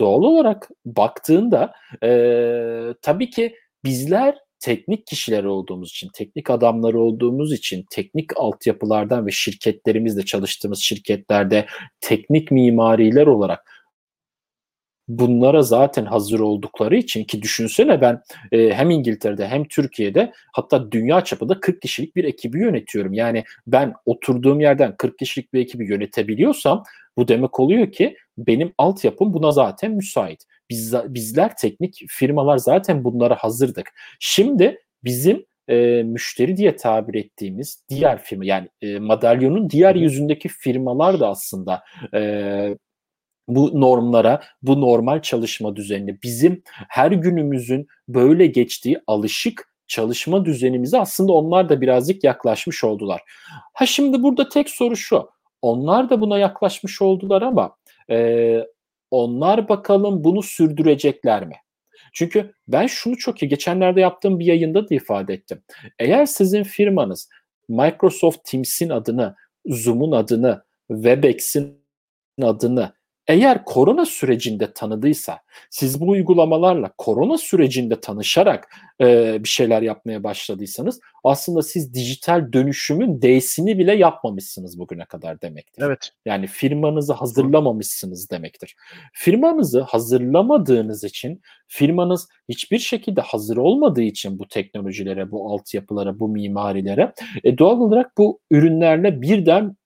Doğal 0.00 0.22
olarak 0.22 0.68
baktığında 0.84 1.72
e, 2.04 2.10
tabii 3.02 3.30
ki 3.30 3.56
bizler 3.84 4.38
teknik 4.60 5.06
kişiler 5.06 5.44
olduğumuz 5.44 5.90
için, 5.90 6.10
teknik 6.14 6.50
adamları 6.50 7.00
olduğumuz 7.00 7.52
için, 7.52 7.84
teknik 7.90 8.36
altyapılardan 8.36 9.26
ve 9.26 9.30
şirketlerimizde 9.30 10.24
çalıştığımız 10.24 10.78
şirketlerde 10.78 11.66
teknik 12.00 12.50
mimariler 12.50 13.26
olarak 13.26 13.80
bunlara 15.18 15.62
zaten 15.62 16.04
hazır 16.04 16.40
oldukları 16.40 16.96
için 16.96 17.24
ki 17.24 17.42
düşünsene 17.42 18.00
ben 18.00 18.22
e, 18.52 18.72
hem 18.72 18.90
İngiltere'de 18.90 19.48
hem 19.48 19.64
Türkiye'de 19.64 20.32
hatta 20.52 20.92
dünya 20.92 21.24
çapında 21.24 21.60
40 21.60 21.82
kişilik 21.82 22.16
bir 22.16 22.24
ekibi 22.24 22.60
yönetiyorum. 22.60 23.12
Yani 23.12 23.44
ben 23.66 23.94
oturduğum 24.06 24.60
yerden 24.60 24.96
40 24.96 25.18
kişilik 25.18 25.52
bir 25.52 25.60
ekibi 25.60 25.88
yönetebiliyorsam 25.88 26.84
bu 27.16 27.28
demek 27.28 27.60
oluyor 27.60 27.92
ki 27.92 28.16
benim 28.38 28.72
altyapım 28.78 29.34
buna 29.34 29.52
zaten 29.52 29.92
müsait. 29.92 30.44
Biz, 30.70 30.94
bizler 30.94 31.56
teknik 31.56 32.04
firmalar 32.08 32.58
zaten 32.58 33.04
bunlara 33.04 33.34
hazırdık. 33.34 33.92
Şimdi 34.20 34.78
bizim 35.04 35.46
e, 35.68 36.02
müşteri 36.02 36.56
diye 36.56 36.76
tabir 36.76 37.14
ettiğimiz 37.14 37.84
diğer 37.88 38.22
firma 38.22 38.44
yani 38.44 38.68
e, 38.82 38.98
madalyonun 38.98 39.70
diğer 39.70 39.94
yüzündeki 39.94 40.48
firmalar 40.48 41.20
da 41.20 41.28
aslında 41.28 41.82
e, 42.14 42.20
bu 43.48 43.80
normlara, 43.80 44.40
bu 44.62 44.80
normal 44.80 45.22
çalışma 45.22 45.76
düzenine, 45.76 46.22
bizim 46.22 46.62
her 46.88 47.10
günümüzün 47.10 47.86
böyle 48.08 48.46
geçtiği 48.46 49.00
alışık 49.06 49.70
çalışma 49.88 50.44
düzenimize 50.44 50.98
aslında 50.98 51.32
onlar 51.32 51.68
da 51.68 51.80
birazcık 51.80 52.24
yaklaşmış 52.24 52.84
oldular. 52.84 53.20
Ha 53.74 53.86
şimdi 53.86 54.22
burada 54.22 54.48
tek 54.48 54.70
soru 54.70 54.96
şu. 54.96 55.28
Onlar 55.62 56.10
da 56.10 56.20
buna 56.20 56.38
yaklaşmış 56.38 57.02
oldular 57.02 57.42
ama 57.42 57.76
e, 58.10 58.16
onlar 59.10 59.68
bakalım 59.68 60.24
bunu 60.24 60.42
sürdürecekler 60.42 61.46
mi? 61.46 61.56
Çünkü 62.12 62.52
ben 62.68 62.86
şunu 62.86 63.16
çok 63.16 63.42
iyi 63.42 63.48
geçenlerde 63.48 64.00
yaptığım 64.00 64.38
bir 64.38 64.46
yayında 64.46 64.88
da 64.88 64.94
ifade 64.94 65.34
ettim. 65.34 65.62
Eğer 65.98 66.26
sizin 66.26 66.62
firmanız 66.62 67.28
Microsoft 67.68 68.38
Teams'in 68.44 68.88
adını, 68.88 69.36
Zoom'un 69.66 70.12
adını, 70.12 70.62
Webex'in 70.88 71.80
adını 72.42 72.92
eğer 73.26 73.64
korona 73.64 74.06
sürecinde 74.06 74.72
tanıdıysa, 74.72 75.40
siz 75.70 76.00
bu 76.00 76.08
uygulamalarla 76.08 76.92
korona 76.98 77.38
sürecinde 77.38 78.00
tanışarak 78.00 78.74
e, 79.00 79.36
bir 79.44 79.48
şeyler 79.48 79.82
yapmaya 79.82 80.24
başladıysanız 80.24 81.00
aslında 81.24 81.62
siz 81.62 81.94
dijital 81.94 82.52
dönüşümün 82.52 83.22
D'sini 83.22 83.78
bile 83.78 83.94
yapmamışsınız 83.94 84.78
bugüne 84.78 85.04
kadar 85.04 85.42
demektir. 85.42 85.82
Evet. 85.82 86.10
Yani 86.24 86.46
firmanızı 86.46 87.12
hazırlamamışsınız 87.12 88.30
demektir. 88.30 88.76
Firmanızı 89.12 89.80
hazırlamadığınız 89.80 91.04
için, 91.04 91.42
firmanız 91.66 92.28
hiçbir 92.48 92.78
şekilde 92.78 93.20
hazır 93.20 93.56
olmadığı 93.56 94.02
için 94.02 94.38
bu 94.38 94.48
teknolojilere, 94.48 95.30
bu 95.30 95.52
altyapılara, 95.52 96.20
bu 96.20 96.28
mimarilere 96.28 97.12
e, 97.44 97.58
doğal 97.58 97.80
olarak 97.80 98.18
bu 98.18 98.40
ürünlerle 98.50 99.22
birden 99.22 99.76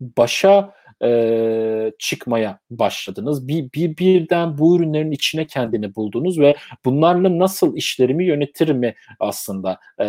başa 0.00 0.77
e, 1.04 1.92
çıkmaya 1.98 2.58
başladınız. 2.70 3.48
Bir, 3.48 3.72
bir 3.72 3.96
birden 3.96 4.58
bu 4.58 4.76
ürünlerin 4.76 5.10
içine 5.10 5.46
kendini 5.46 5.94
buldunuz 5.94 6.40
ve 6.40 6.56
bunlarla 6.84 7.38
nasıl 7.38 7.76
işlerimi 7.76 8.24
yönetir 8.24 8.68
mi 8.68 8.94
aslında 9.20 9.78
e, 10.00 10.06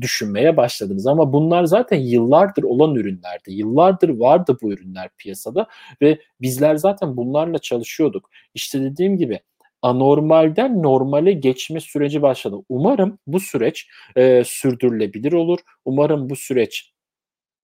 düşünmeye 0.00 0.56
başladınız. 0.56 1.06
Ama 1.06 1.32
bunlar 1.32 1.64
zaten 1.64 1.98
yıllardır 1.98 2.62
olan 2.62 2.94
ürünlerdi. 2.94 3.52
Yıllardır 3.52 4.08
vardı 4.08 4.58
bu 4.62 4.72
ürünler 4.72 5.08
piyasada 5.18 5.66
ve 6.02 6.18
bizler 6.40 6.76
zaten 6.76 7.16
bunlarla 7.16 7.58
çalışıyorduk. 7.58 8.30
İşte 8.54 8.82
dediğim 8.82 9.16
gibi 9.16 9.40
anormalden 9.82 10.82
normale 10.82 11.32
geçme 11.32 11.80
süreci 11.80 12.22
başladı. 12.22 12.56
Umarım 12.68 13.18
bu 13.26 13.40
süreç 13.40 13.88
e, 14.16 14.42
sürdürülebilir 14.44 15.32
olur. 15.32 15.58
Umarım 15.84 16.30
bu 16.30 16.36
süreç 16.36 16.92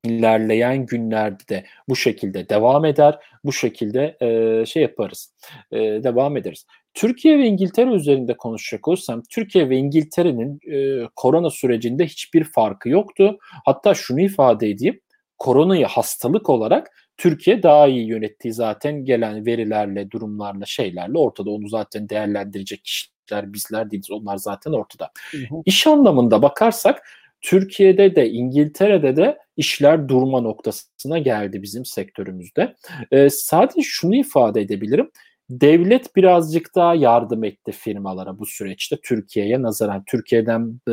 ilerleyen 0.09 0.87
günlerde 0.87 1.49
de 1.49 1.65
bu 1.89 1.97
şekilde 1.97 2.49
devam 2.49 2.85
eder. 2.85 3.19
Bu 3.45 3.53
şekilde 3.53 4.17
e, 4.21 4.67
şey 4.67 4.83
yaparız. 4.83 5.35
E, 5.73 5.79
devam 5.79 6.37
ederiz. 6.37 6.67
Türkiye 6.95 7.39
ve 7.39 7.47
İngiltere 7.47 7.91
üzerinde 7.91 8.37
konuşacak 8.37 8.89
olursam 8.89 9.23
Türkiye 9.31 9.71
ve 9.71 9.77
İngiltere'nin 9.77 10.61
e, 10.73 11.09
korona 11.17 11.51
sürecinde 11.51 12.07
hiçbir 12.07 12.45
farkı 12.45 12.89
yoktu. 12.89 13.39
Hatta 13.65 13.95
şunu 13.95 14.21
ifade 14.21 14.71
edeyim. 14.71 15.01
Koronayı 15.39 15.87
hastalık 15.87 16.51
olarak 16.51 16.91
Türkiye 17.17 17.63
daha 17.63 17.87
iyi 17.87 18.07
yönettiği 18.07 18.55
zaten 18.55 19.05
gelen 19.05 19.47
verilerle, 19.47 20.11
durumlarla, 20.11 20.67
şeylerle 20.67 21.19
ortada. 21.19 21.51
Onu 21.51 21.69
zaten 21.69 22.09
değerlendirecek 22.09 22.85
kişiler 22.85 23.53
bizler 23.53 23.91
değiliz. 23.91 24.11
Onlar 24.11 24.37
zaten 24.37 24.73
ortada. 24.73 25.11
Hı 25.31 25.39
hı. 25.39 25.63
İş 25.65 25.87
anlamında 25.87 26.43
bakarsak 26.43 27.03
Türkiye'de 27.47 28.17
de 28.17 28.31
İngiltere'de 28.31 29.17
de 29.17 29.39
işler 29.57 30.09
durma 30.09 30.41
noktasına 30.41 31.19
geldi 31.19 31.63
bizim 31.63 31.85
sektörümüzde. 31.85 32.75
E, 33.11 33.31
sadece 33.31 33.83
şunu 33.83 34.17
ifade 34.17 34.61
edebilirim. 34.61 35.11
Devlet 35.51 36.17
birazcık 36.17 36.75
daha 36.75 36.95
yardım 36.95 37.45
etti 37.45 37.73
firmalara 37.73 38.39
bu 38.39 38.47
süreçte 38.47 38.97
Türkiye'ye 39.05 39.63
nazaran. 39.63 40.05
Türkiye'den 40.07 40.81
e, 40.89 40.93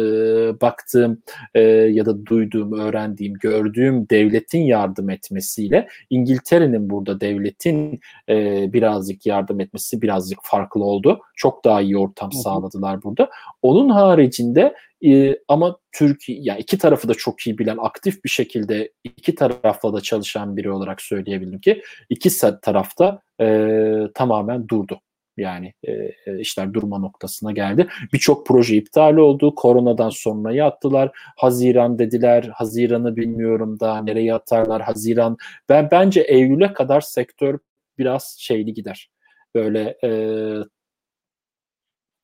baktığım 0.62 1.22
e, 1.56 1.62
ya 1.70 2.06
da 2.06 2.26
duyduğum, 2.26 2.80
öğrendiğim, 2.80 3.34
gördüğüm 3.34 4.10
devletin 4.10 4.62
yardım 4.62 5.10
etmesiyle 5.10 5.88
İngiltere'nin 6.10 6.90
burada 6.90 7.20
devletin 7.20 8.00
e, 8.30 8.66
birazcık 8.74 9.26
yardım 9.26 9.60
etmesi 9.60 10.02
birazcık 10.02 10.40
farklı 10.44 10.84
oldu. 10.84 11.20
Çok 11.36 11.66
daha 11.66 11.82
iyi 11.82 11.98
ortam 11.98 12.32
sağladılar 12.32 13.04
burada. 13.04 13.30
Onun 13.62 13.90
haricinde 13.90 14.74
ee, 15.06 15.38
ama 15.48 15.78
Türkiye 15.92 16.40
yani 16.42 16.60
iki 16.60 16.78
tarafı 16.78 17.08
da 17.08 17.14
çok 17.14 17.40
iyi 17.48 17.58
bilen 17.58 17.78
aktif 17.78 18.24
bir 18.24 18.30
şekilde 18.30 18.92
iki 19.04 19.36
tarafla 19.36 19.94
da 19.94 20.02
çalışan 20.02 20.58
biri 20.58 20.72
olarak 20.72 21.02
söyleyebilirim 21.02 21.60
ki 21.60 21.82
iki 22.10 22.30
tarafta 22.62 23.22
e, 23.42 23.78
tamamen 24.14 24.68
durdu. 24.68 25.00
Yani 25.38 25.74
e, 25.84 25.92
e, 25.92 26.40
işler 26.40 26.74
durma 26.74 26.98
noktasına 27.00 27.52
geldi. 27.52 27.88
Birçok 28.14 28.48
proje 28.48 28.76
iptal 28.76 29.18
oldu. 29.18 29.56
Koronadan 29.56 30.10
sonra 30.10 30.66
attılar. 30.66 31.12
Haziran 31.38 32.00
dediler. 32.00 32.50
Haziran'ı 32.54 33.16
bilmiyorum 33.16 33.80
da 33.80 34.02
nereye 34.02 34.34
atarlar. 34.34 34.82
Haziran. 34.82 35.38
Ben 35.70 35.88
bence 35.92 36.22
Eylül'e 36.22 36.74
kadar 36.74 37.02
sektör 37.02 37.60
biraz 37.98 38.36
şeyli 38.40 38.74
gider. 38.74 39.10
Böyle 39.56 39.98
e, 40.04 40.10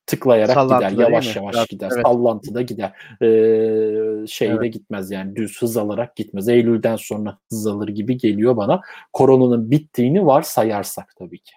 tıklayarak 0.09 0.63
gider. 0.63 0.91
Yavaş 0.91 1.35
yavaş 1.35 1.55
evet, 1.57 1.69
gider. 1.69 1.89
Evet. 1.93 2.05
Sallantıda 2.05 2.61
gider. 2.61 2.91
Ee, 3.21 4.27
şeyde 4.27 4.53
evet. 4.53 4.73
gitmez 4.73 5.11
yani 5.11 5.35
düz 5.35 5.61
hız 5.61 5.77
alarak 5.77 6.15
gitmez. 6.15 6.49
Eylül'den 6.49 6.95
sonra 6.95 7.37
hız 7.49 7.67
alır 7.67 7.87
gibi 7.87 8.17
geliyor 8.17 8.57
bana. 8.57 8.81
Koronanın 9.13 9.71
bittiğini 9.71 10.25
varsayarsak 10.25 11.15
tabii 11.17 11.39
ki. 11.39 11.51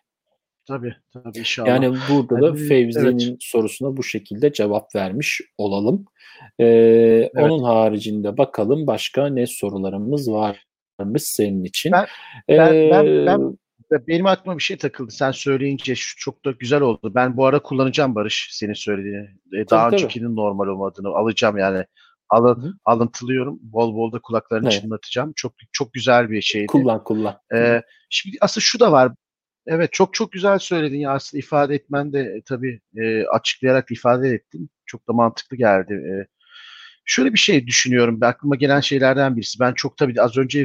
Tabii 0.69 0.95
tabii 1.13 1.39
inşallah. 1.39 1.69
Yani 1.69 1.97
burada 2.11 2.43
da 2.43 2.47
yani, 2.47 2.69
Fevzi'nin 2.69 3.31
evet. 3.31 3.37
sorusuna 3.41 3.97
bu 3.97 4.03
şekilde 4.03 4.53
cevap 4.53 4.95
vermiş 4.95 5.41
olalım. 5.59 6.05
Ee, 6.59 6.65
evet. 6.65 7.31
Onun 7.35 7.63
haricinde 7.63 8.39
bakalım 8.39 8.87
başka 8.87 9.27
ne 9.27 9.47
sorularımız 9.47 10.31
varmış 10.31 11.23
senin 11.23 11.65
için. 11.65 11.93
Ben, 11.93 12.07
ben, 12.49 12.75
ee, 12.75 12.91
ben, 12.91 13.27
ben 13.27 13.59
benim 14.09 14.27
aklıma 14.27 14.59
bir 14.59 14.63
şey 14.63 14.77
takıldı. 14.77 15.13
Sen 15.13 15.31
söyleyince 15.31 15.95
şu 15.95 16.19
çok 16.19 16.45
da 16.45 16.51
güzel 16.51 16.81
oldu. 16.81 17.13
Ben 17.15 17.37
bu 17.37 17.47
ara 17.47 17.63
kullanacağım 17.63 18.15
Barış 18.15 18.49
senin 18.53 18.73
söylediğini. 18.73 19.29
E, 19.53 19.69
daha 19.71 19.87
tabii, 19.87 19.95
öncekinin 19.95 20.27
tabii. 20.27 20.37
normal 20.37 20.67
olmadığını 20.67 21.09
alacağım 21.09 21.59
yani. 21.59 21.85
Alın, 22.29 22.63
Hı. 22.63 22.73
alıntılıyorum. 22.85 23.59
Bol 23.63 23.95
bol 23.95 24.13
da 24.13 24.19
kulaklarını 24.19 24.69
evet. 24.69 24.81
çınlatacağım. 24.81 25.33
Çok 25.37 25.53
çok 25.73 25.93
güzel 25.93 26.31
bir 26.31 26.43
şeydi. 26.43 26.67
Kullan 26.67 27.05
kullan. 27.05 27.39
Ee, 27.55 27.83
şimdi 28.11 28.37
aslında 28.41 28.63
şu 28.65 28.81
da 28.81 28.93
var. 28.93 29.13
Evet 29.67 29.93
çok 29.93 30.15
çok 30.15 30.33
güzel 30.33 30.59
söyledin 30.59 30.99
ya 30.99 31.13
aslında 31.13 31.39
ifade 31.39 31.75
etmen 31.75 32.13
de 32.13 32.21
e, 32.21 32.43
tabii 32.43 32.81
e, 32.97 33.27
açıklayarak 33.27 33.91
ifade 33.91 34.29
ettin. 34.29 34.71
Çok 34.87 35.09
da 35.09 35.13
mantıklı 35.13 35.57
geldi. 35.57 35.93
E, 35.93 36.13
şöyle 37.05 37.33
bir 37.33 37.39
şey 37.39 37.67
düşünüyorum. 37.67 38.19
Aklıma 38.23 38.57
gelen 38.57 38.81
şeylerden 38.81 39.37
birisi. 39.37 39.61
Ben 39.61 39.73
çok 39.73 39.97
tabii 39.97 40.23
az 40.23 40.37
önce 40.37 40.65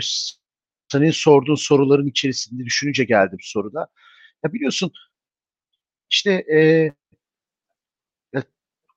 senin 0.91 1.11
sorduğun 1.11 1.55
soruların 1.55 2.07
içerisinde 2.07 2.65
düşününce 2.65 3.03
geldi 3.03 3.31
bu 3.31 3.43
soruda. 3.43 3.87
Ya 4.45 4.53
biliyorsun 4.53 4.91
işte 6.09 6.31
e, 6.31 6.91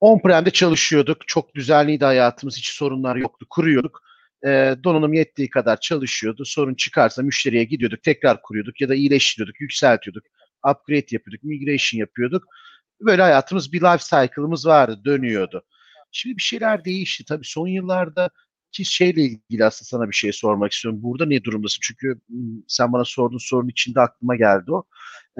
on-prem'de 0.00 0.50
çalışıyorduk. 0.50 1.28
Çok 1.28 1.54
düzenliydi 1.54 2.04
hayatımız. 2.04 2.56
Hiç 2.56 2.68
sorunlar 2.68 3.16
yoktu. 3.16 3.46
Kuruyorduk. 3.50 4.02
E, 4.46 4.76
donanım 4.84 5.12
yettiği 5.12 5.50
kadar 5.50 5.80
çalışıyordu. 5.80 6.44
Sorun 6.44 6.74
çıkarsa 6.74 7.22
müşteriye 7.22 7.64
gidiyorduk. 7.64 8.02
Tekrar 8.02 8.42
kuruyorduk 8.42 8.80
ya 8.80 8.88
da 8.88 8.94
iyileştiriyorduk, 8.94 9.60
yükseltiyorduk. 9.60 10.24
Upgrade 10.68 11.06
yapıyorduk, 11.10 11.44
migration 11.44 11.98
yapıyorduk. 11.98 12.44
Böyle 13.00 13.22
hayatımız 13.22 13.72
bir 13.72 13.80
life 13.80 14.04
cycle'ımız 14.04 14.66
vardı, 14.66 15.00
dönüyordu. 15.04 15.62
Şimdi 16.12 16.36
bir 16.36 16.42
şeyler 16.42 16.84
değişti. 16.84 17.24
Tabii 17.24 17.44
son 17.44 17.66
yıllarda 17.68 18.30
ki 18.72 18.84
şeyle 18.84 19.22
ilgili 19.22 19.64
aslında 19.64 19.86
sana 19.86 20.10
bir 20.10 20.14
şey 20.14 20.32
sormak 20.32 20.72
istiyorum. 20.72 21.00
Burada 21.02 21.26
ne 21.26 21.44
durumdasın? 21.44 21.78
Çünkü 21.82 22.20
sen 22.68 22.92
bana 22.92 23.04
sorduğun 23.04 23.38
sorunun 23.38 23.68
içinde 23.68 24.00
aklıma 24.00 24.36
geldi 24.36 24.72
o. 24.72 24.84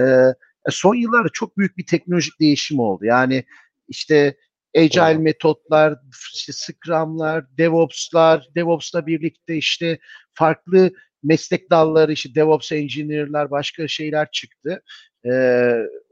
Ee, 0.00 0.34
son 0.70 0.94
yıllarda 0.94 1.28
çok 1.32 1.58
büyük 1.58 1.78
bir 1.78 1.86
teknolojik 1.86 2.40
değişim 2.40 2.78
oldu. 2.78 3.04
Yani 3.04 3.44
işte 3.88 4.36
agile 4.76 5.14
Doğru. 5.14 5.22
metotlar, 5.22 5.98
işte 6.34 6.52
Scrum'lar, 6.52 7.58
DevOps'lar, 7.58 8.48
DevOps'la 8.56 9.06
birlikte 9.06 9.56
işte 9.56 9.98
farklı 10.34 10.92
meslek 11.22 11.70
dalları, 11.70 12.12
işte 12.12 12.34
DevOps 12.34 12.72
engineer'lar, 12.72 13.50
başka 13.50 13.88
şeyler 13.88 14.30
çıktı 14.30 14.82
e, 15.24 15.32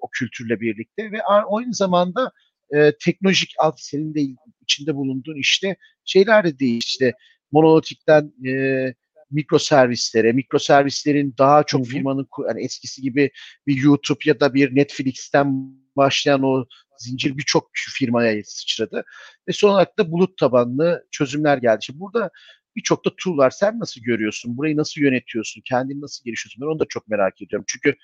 o 0.01 0.09
kültürle 0.12 0.61
birlikte 0.61 1.12
ve 1.12 1.23
aynı 1.23 1.75
zamanda 1.75 2.33
e, 2.75 2.93
teknolojik 3.05 3.55
alt 3.59 3.81
senin 3.81 4.14
de 4.14 4.21
içinde 4.62 4.95
bulunduğun 4.95 5.37
işte 5.37 5.77
şeyler 6.05 6.45
de 6.45 6.59
değil 6.59 6.81
işte 6.85 7.12
monolitikten 7.53 8.33
e, 8.49 8.95
mikro 9.31 9.59
servislere, 9.59 10.33
mikro 10.33 10.59
servislerin 10.59 11.35
daha 11.39 11.62
çok 11.62 11.87
firmanın 11.87 12.29
yani 12.49 12.64
eskisi 12.64 13.03
gibi 13.03 13.31
bir 13.66 13.77
YouTube 13.77 14.19
ya 14.25 14.41
da 14.41 14.55
bir 14.55 14.77
Netflix'ten 14.77 15.73
başlayan 15.97 16.43
o 16.43 16.64
zincir 16.99 17.39
birçok 17.39 17.71
firmaya 17.75 18.43
sıçradı. 18.45 19.05
Ve 19.49 19.53
son 19.53 19.71
olarak 19.71 19.99
da 19.99 20.12
bulut 20.12 20.39
tabanlı 20.39 21.07
çözümler 21.11 21.59
geldi. 21.59 21.79
Şimdi 21.85 22.01
burada 22.01 22.31
birçok 22.77 23.05
da 23.05 23.11
tool 23.16 23.37
var. 23.37 23.51
Sen 23.51 23.81
nasıl 23.81 24.01
görüyorsun? 24.01 24.57
Burayı 24.57 24.77
nasıl 24.77 25.01
yönetiyorsun? 25.01 25.62
Kendini 25.64 26.01
nasıl 26.01 26.25
geliştiriyorsun? 26.25 26.62
Ben 26.62 26.66
onu 26.66 26.79
da 26.79 26.85
çok 26.89 27.09
merak 27.09 27.43
ediyorum. 27.43 27.64
Çünkü 27.69 27.97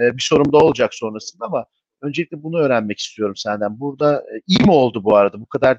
e, 0.00 0.16
bir 0.16 0.22
sorum 0.22 0.52
da 0.52 0.56
olacak 0.56 0.94
sonrasında 0.94 1.44
ama 1.46 1.66
öncelikle 2.02 2.42
bunu 2.42 2.58
öğrenmek 2.58 2.98
istiyorum 2.98 3.36
senden. 3.36 3.80
Burada 3.80 4.16
e, 4.20 4.40
iyi 4.46 4.58
mi 4.58 4.70
oldu 4.70 5.04
bu 5.04 5.16
arada? 5.16 5.40
Bu 5.40 5.46
kadar 5.46 5.78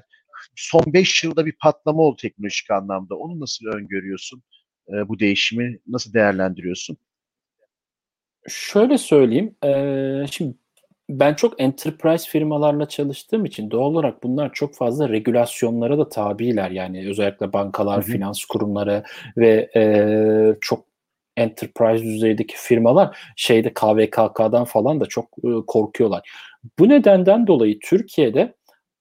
son 0.56 0.82
5 0.86 1.24
yılda 1.24 1.46
bir 1.46 1.52
patlama 1.62 2.02
oldu 2.02 2.16
teknolojik 2.16 2.70
anlamda. 2.70 3.16
Onu 3.16 3.40
nasıl 3.40 3.66
öngörüyorsun? 3.66 4.42
E, 4.88 5.08
bu 5.08 5.18
değişimi 5.18 5.78
nasıl 5.86 6.12
değerlendiriyorsun? 6.12 6.96
Şöyle 8.48 8.98
söyleyeyim. 8.98 9.56
E, 9.64 10.26
şimdi 10.30 10.56
ben 11.10 11.34
çok 11.34 11.60
enterprise 11.60 12.30
firmalarla 12.30 12.88
çalıştığım 12.88 13.44
için 13.44 13.70
doğal 13.70 13.90
olarak 13.90 14.22
bunlar 14.22 14.52
çok 14.52 14.74
fazla 14.74 15.08
regülasyonlara 15.08 15.98
da 15.98 16.08
tabiler. 16.08 16.70
Yani 16.70 17.08
özellikle 17.08 17.52
bankalar, 17.52 18.02
hı 18.02 18.06
hı. 18.06 18.12
finans 18.12 18.44
kurumları 18.44 19.02
ve 19.36 19.70
e, 19.76 19.82
çok 20.60 20.89
enterprise 21.36 22.04
düzeydeki 22.04 22.56
firmalar 22.56 23.18
şeyde 23.36 23.74
KVKK'dan 23.74 24.64
falan 24.64 25.00
da 25.00 25.06
çok 25.06 25.24
e, 25.44 25.48
korkuyorlar. 25.66 26.30
Bu 26.78 26.88
nedenden 26.88 27.46
dolayı 27.46 27.78
Türkiye'de 27.80 28.54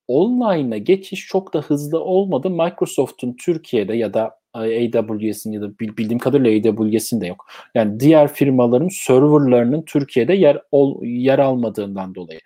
online'a 0.07 0.77
geçiş 0.77 1.27
çok 1.27 1.53
da 1.53 1.61
hızlı 1.61 1.99
olmadı. 1.99 2.49
Microsoft'un 2.49 3.35
Türkiye'de 3.45 3.93
ya 3.93 4.13
da 4.13 4.39
AWS'in 4.53 5.51
ya 5.51 5.61
da 5.61 5.79
bildiğim 5.79 6.19
kadarıyla 6.19 6.71
AWS'in 6.71 7.21
de 7.21 7.27
yok. 7.27 7.45
Yani 7.75 7.99
diğer 7.99 8.33
firmaların 8.33 8.87
serverlarının 8.87 9.81
Türkiye'de 9.81 10.33
yer 10.33 10.61
ol, 10.71 11.03
yer 11.03 11.39
almadığından 11.39 12.15
dolayı. 12.15 12.39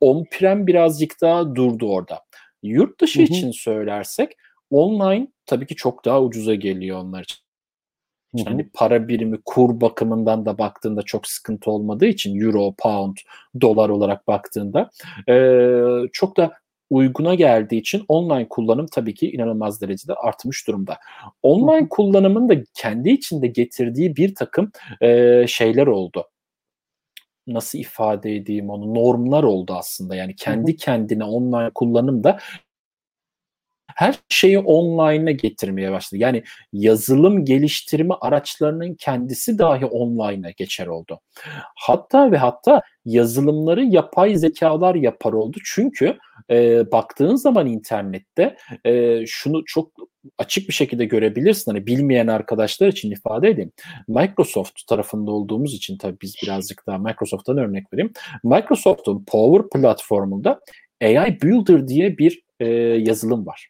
On-prem 0.00 0.66
birazcık 0.66 1.20
daha 1.22 1.54
durdu 1.54 1.92
orada. 1.92 2.20
Yurt 2.62 3.00
dışı 3.00 3.18
hı 3.18 3.22
hı. 3.22 3.26
için 3.26 3.50
söylersek 3.50 4.32
online 4.70 5.28
tabii 5.46 5.66
ki 5.66 5.74
çok 5.74 6.04
daha 6.04 6.22
ucuza 6.22 6.54
geliyor 6.54 6.98
onlar 6.98 7.22
için. 7.22 7.47
Yani 8.34 8.68
para 8.74 9.08
birimi 9.08 9.38
kur 9.44 9.80
bakımından 9.80 10.46
da 10.46 10.58
baktığında 10.58 11.02
çok 11.02 11.26
sıkıntı 11.26 11.70
olmadığı 11.70 12.06
için 12.06 12.40
euro, 12.40 12.74
pound, 12.78 13.16
dolar 13.60 13.88
olarak 13.88 14.28
baktığında 14.28 14.90
e, 15.28 15.34
çok 16.12 16.36
da 16.36 16.52
uyguna 16.90 17.34
geldiği 17.34 17.76
için 17.76 18.04
online 18.08 18.48
kullanım 18.48 18.86
tabii 18.86 19.14
ki 19.14 19.30
inanılmaz 19.30 19.80
derecede 19.80 20.14
artmış 20.14 20.66
durumda. 20.66 20.98
Online 21.42 21.88
kullanımın 21.88 22.48
da 22.48 22.54
kendi 22.74 23.10
içinde 23.10 23.46
getirdiği 23.46 24.16
bir 24.16 24.34
takım 24.34 24.72
e, 25.00 25.44
şeyler 25.48 25.86
oldu. 25.86 26.24
Nasıl 27.46 27.78
ifade 27.78 28.36
edeyim 28.36 28.70
onu? 28.70 28.94
Normlar 28.94 29.42
oldu 29.42 29.74
aslında. 29.74 30.14
Yani 30.14 30.36
kendi 30.36 30.76
kendine 30.76 31.24
online 31.24 31.70
kullanım 31.74 32.24
da 32.24 32.38
her 33.98 34.18
şeyi 34.28 34.58
online'a 34.58 35.30
getirmeye 35.30 35.92
başladı. 35.92 36.20
Yani 36.20 36.42
yazılım 36.72 37.44
geliştirme 37.44 38.14
araçlarının 38.20 38.94
kendisi 38.94 39.58
dahi 39.58 39.86
online'a 39.86 40.50
geçer 40.50 40.86
oldu. 40.86 41.20
Hatta 41.76 42.32
ve 42.32 42.36
hatta 42.36 42.82
yazılımları 43.04 43.84
yapay 43.84 44.36
zekalar 44.36 44.94
yapar 44.94 45.32
oldu. 45.32 45.58
Çünkü 45.64 46.18
e, 46.50 46.90
baktığın 46.92 47.36
zaman 47.36 47.66
internette 47.66 48.56
e, 48.84 49.24
şunu 49.26 49.64
çok 49.64 49.92
açık 50.38 50.68
bir 50.68 50.74
şekilde 50.74 51.04
görebilirsin. 51.04 51.72
Hani 51.72 51.86
bilmeyen 51.86 52.26
arkadaşlar 52.26 52.88
için 52.88 53.10
ifade 53.10 53.48
edeyim. 53.48 53.72
Microsoft 54.08 54.86
tarafında 54.86 55.30
olduğumuz 55.30 55.74
için 55.74 55.98
tabii 55.98 56.16
biz 56.22 56.36
birazcık 56.42 56.86
daha 56.86 56.98
Microsoft'tan 56.98 57.58
örnek 57.58 57.92
vereyim. 57.92 58.12
Microsoft'un 58.44 59.24
Power 59.24 59.80
platformunda 59.80 60.60
AI 61.02 61.42
Builder 61.42 61.88
diye 61.88 62.18
bir 62.18 62.42
e, 62.60 62.66
yazılım 62.98 63.46
var 63.46 63.68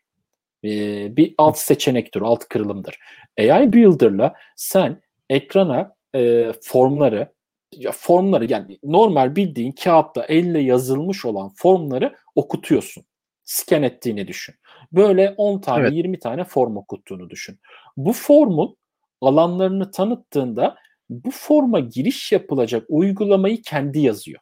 e, 0.64 1.16
bir 1.16 1.34
alt 1.38 1.58
seçenektir, 1.58 2.20
alt 2.20 2.44
kırılımdır. 2.48 2.98
AI 3.38 3.72
Builder'la 3.72 4.34
sen 4.56 5.02
ekrana 5.30 5.94
e, 6.14 6.52
formları, 6.62 7.32
ya 7.72 7.92
formları 7.92 8.52
yani 8.52 8.78
normal 8.82 9.36
bildiğin 9.36 9.72
kağıtta 9.72 10.24
elle 10.24 10.60
yazılmış 10.60 11.24
olan 11.24 11.52
formları 11.56 12.16
okutuyorsun. 12.34 13.04
Scan 13.44 13.82
ettiğini 13.82 14.28
düşün. 14.28 14.54
Böyle 14.92 15.34
10 15.36 15.60
tane 15.60 15.82
evet. 15.82 15.92
20 15.92 16.18
tane 16.18 16.44
form 16.44 16.76
okuttuğunu 16.76 17.30
düşün. 17.30 17.60
Bu 17.96 18.12
formun 18.12 18.76
alanlarını 19.20 19.90
tanıttığında 19.90 20.76
bu 21.10 21.30
forma 21.30 21.80
giriş 21.80 22.32
yapılacak 22.32 22.84
uygulamayı 22.88 23.62
kendi 23.62 23.98
yazıyor. 23.98 24.40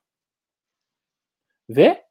Ve 1.70 2.06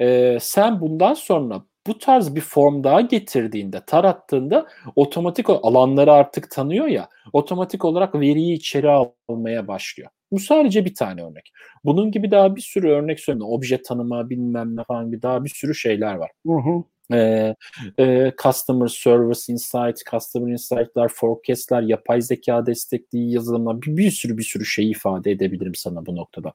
e, 0.00 0.38
sen 0.40 0.80
bundan 0.80 1.14
sonra 1.14 1.64
bu 1.86 1.98
tarz 1.98 2.34
bir 2.34 2.40
form 2.40 2.84
daha 2.84 3.00
getirdiğinde, 3.00 3.80
tarattığında 3.86 4.66
otomatik 4.96 5.50
alanları 5.50 6.12
artık 6.12 6.50
tanıyor 6.50 6.86
ya, 6.86 7.08
otomatik 7.32 7.84
olarak 7.84 8.14
veriyi 8.14 8.54
içeri 8.56 8.90
almaya 8.90 9.68
başlıyor. 9.68 10.10
Bu 10.32 10.38
sadece 10.38 10.84
bir 10.84 10.94
tane 10.94 11.22
örnek. 11.24 11.52
Bunun 11.84 12.10
gibi 12.10 12.30
daha 12.30 12.56
bir 12.56 12.60
sürü 12.60 12.88
örnek 12.90 13.20
söyleyeyim. 13.20 13.46
Obje 13.52 13.82
tanıma 13.82 14.30
bilmem 14.30 14.76
ne 14.76 14.84
falan 14.84 15.12
bir 15.12 15.22
daha 15.22 15.44
bir 15.44 15.50
sürü 15.50 15.74
şeyler 15.74 16.14
var. 16.14 16.30
Hı 16.46 16.52
hı. 16.52 16.84
Ee, 17.12 17.54
e, 17.98 18.32
customer 18.42 18.88
Service 18.88 19.52
Insight, 19.52 20.10
Customer 20.10 20.52
Insight'lar, 20.52 21.08
Forecast'lar, 21.08 21.82
yapay 21.82 22.22
zeka 22.22 22.66
destekli 22.66 23.18
yazılımlar 23.18 23.82
bir, 23.82 23.96
bir 23.96 24.10
sürü 24.10 24.38
bir 24.38 24.42
sürü 24.42 24.64
şey 24.64 24.90
ifade 24.90 25.30
edebilirim 25.30 25.74
sana 25.74 26.06
bu 26.06 26.16
noktada. 26.16 26.52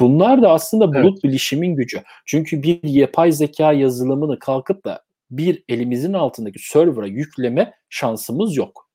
Bunlar 0.00 0.42
da 0.42 0.50
aslında 0.50 0.88
bulut 0.94 1.12
evet. 1.14 1.24
bilişimin 1.24 1.76
gücü. 1.76 2.02
Çünkü 2.26 2.62
bir 2.62 2.80
yapay 2.84 3.32
zeka 3.32 3.72
yazılımını 3.72 4.38
kalkıp 4.38 4.84
da 4.84 5.02
bir 5.30 5.64
elimizin 5.68 6.12
altındaki 6.12 6.58
server'a 6.58 7.06
yükleme 7.06 7.74
şansımız 7.90 8.56
yok. 8.56 8.90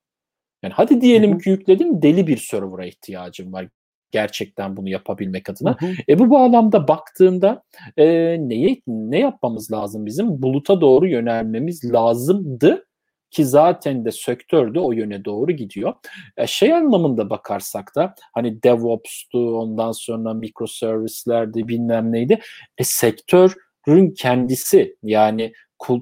Yani 0.62 0.74
hadi 0.74 1.00
diyelim 1.00 1.38
ki 1.38 1.50
yükledim 1.50 2.02
deli 2.02 2.26
bir 2.26 2.36
server'a 2.36 2.86
ihtiyacım 2.86 3.52
var 3.52 3.68
gerçekten 4.12 4.76
bunu 4.76 4.88
yapabilmek 4.88 5.50
adına. 5.50 5.76
Hı 5.80 5.86
hı. 5.86 5.92
E 6.08 6.18
bu 6.18 6.30
bağlamda 6.30 6.88
baktığında 6.88 7.62
e, 7.96 8.06
neyi 8.48 8.82
ne 8.86 9.18
yapmamız 9.18 9.72
lazım 9.72 10.06
bizim? 10.06 10.42
Buluta 10.42 10.80
doğru 10.80 11.06
yönelmemiz 11.06 11.92
lazımdı 11.92 12.86
ki 13.30 13.44
zaten 13.44 14.04
de 14.04 14.10
sektör 14.10 14.74
de 14.74 14.80
o 14.80 14.92
yöne 14.92 15.24
doğru 15.24 15.52
gidiyor. 15.52 15.94
E, 16.36 16.46
şey 16.46 16.74
anlamında 16.74 17.30
bakarsak 17.30 17.92
da 17.96 18.14
hani 18.34 18.62
DevOps'tu 18.62 19.58
ondan 19.58 19.92
sonra 19.92 20.34
microservice'lerdi 20.34 21.68
bilmem 21.68 22.12
neydi. 22.12 22.40
E, 22.78 22.84
sektörün 22.84 24.14
kendisi 24.18 24.96
yani 25.02 25.52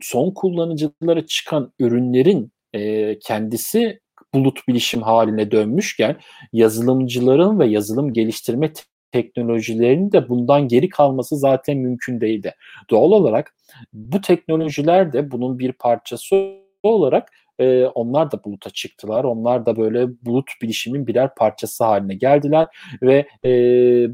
son 0.02 0.30
kullanıcılara 0.30 1.26
çıkan 1.26 1.72
ürünlerin 1.78 2.52
e, 2.72 3.18
kendisi 3.18 4.00
bulut 4.34 4.68
bilişim 4.68 5.02
haline 5.02 5.50
dönmüşken 5.50 6.16
yazılımcıların 6.52 7.58
ve 7.58 7.66
yazılım 7.66 8.12
geliştirme 8.12 8.72
teknolojilerinin 9.12 10.12
de 10.12 10.28
bundan 10.28 10.68
geri 10.68 10.88
kalması 10.88 11.36
zaten 11.36 11.76
mümkün 11.76 12.20
değildi. 12.20 12.54
Doğal 12.90 13.10
olarak 13.12 13.54
bu 13.92 14.20
teknolojiler 14.20 15.12
de 15.12 15.30
bunun 15.30 15.58
bir 15.58 15.72
parçası 15.72 16.54
olarak 16.82 17.32
e, 17.60 17.86
onlar 17.86 18.30
da 18.32 18.44
buluta 18.44 18.70
çıktılar. 18.70 19.24
Onlar 19.24 19.66
da 19.66 19.76
böyle 19.76 20.08
bulut 20.22 20.50
bilişimin 20.62 21.06
birer 21.06 21.34
parçası 21.34 21.84
haline 21.84 22.14
geldiler 22.14 22.66
ve 23.02 23.26
e, 23.44 23.50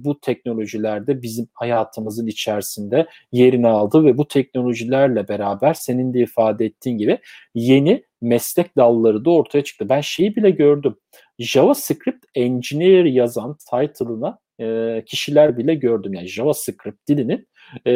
bu 0.05 0.21
teknolojiler 0.21 1.07
de 1.07 1.23
bizim 1.23 1.49
hayatımızın 1.55 2.27
içerisinde 2.27 3.07
yerini 3.33 3.69
aldı 3.69 4.05
ve 4.05 4.19
bu 4.19 4.29
teknolojilerle 4.29 5.29
beraber 5.29 5.75
senin 5.75 6.15
de 6.15 6.21
ifade 6.21 6.65
ettiğin 6.65 6.99
gibi 6.99 7.19
yeni 7.55 8.05
meslek 8.21 8.77
dalları 8.77 9.25
da 9.25 9.31
ortaya 9.31 9.65
çıktı. 9.65 9.89
Ben 9.89 10.01
şeyi 10.01 10.37
bile 10.37 10.51
gördüm. 10.51 10.97
JavaScript 11.39 12.27
Engineer 12.35 13.05
yazan 13.05 13.57
title'ına 13.57 14.39
e, 14.61 15.03
kişiler 15.07 15.59
bile 15.59 15.75
gördüm. 15.75 16.15
Yani 16.15 16.29
JavaScript 16.29 17.09
dilinin 17.09 17.49
e, 17.87 17.93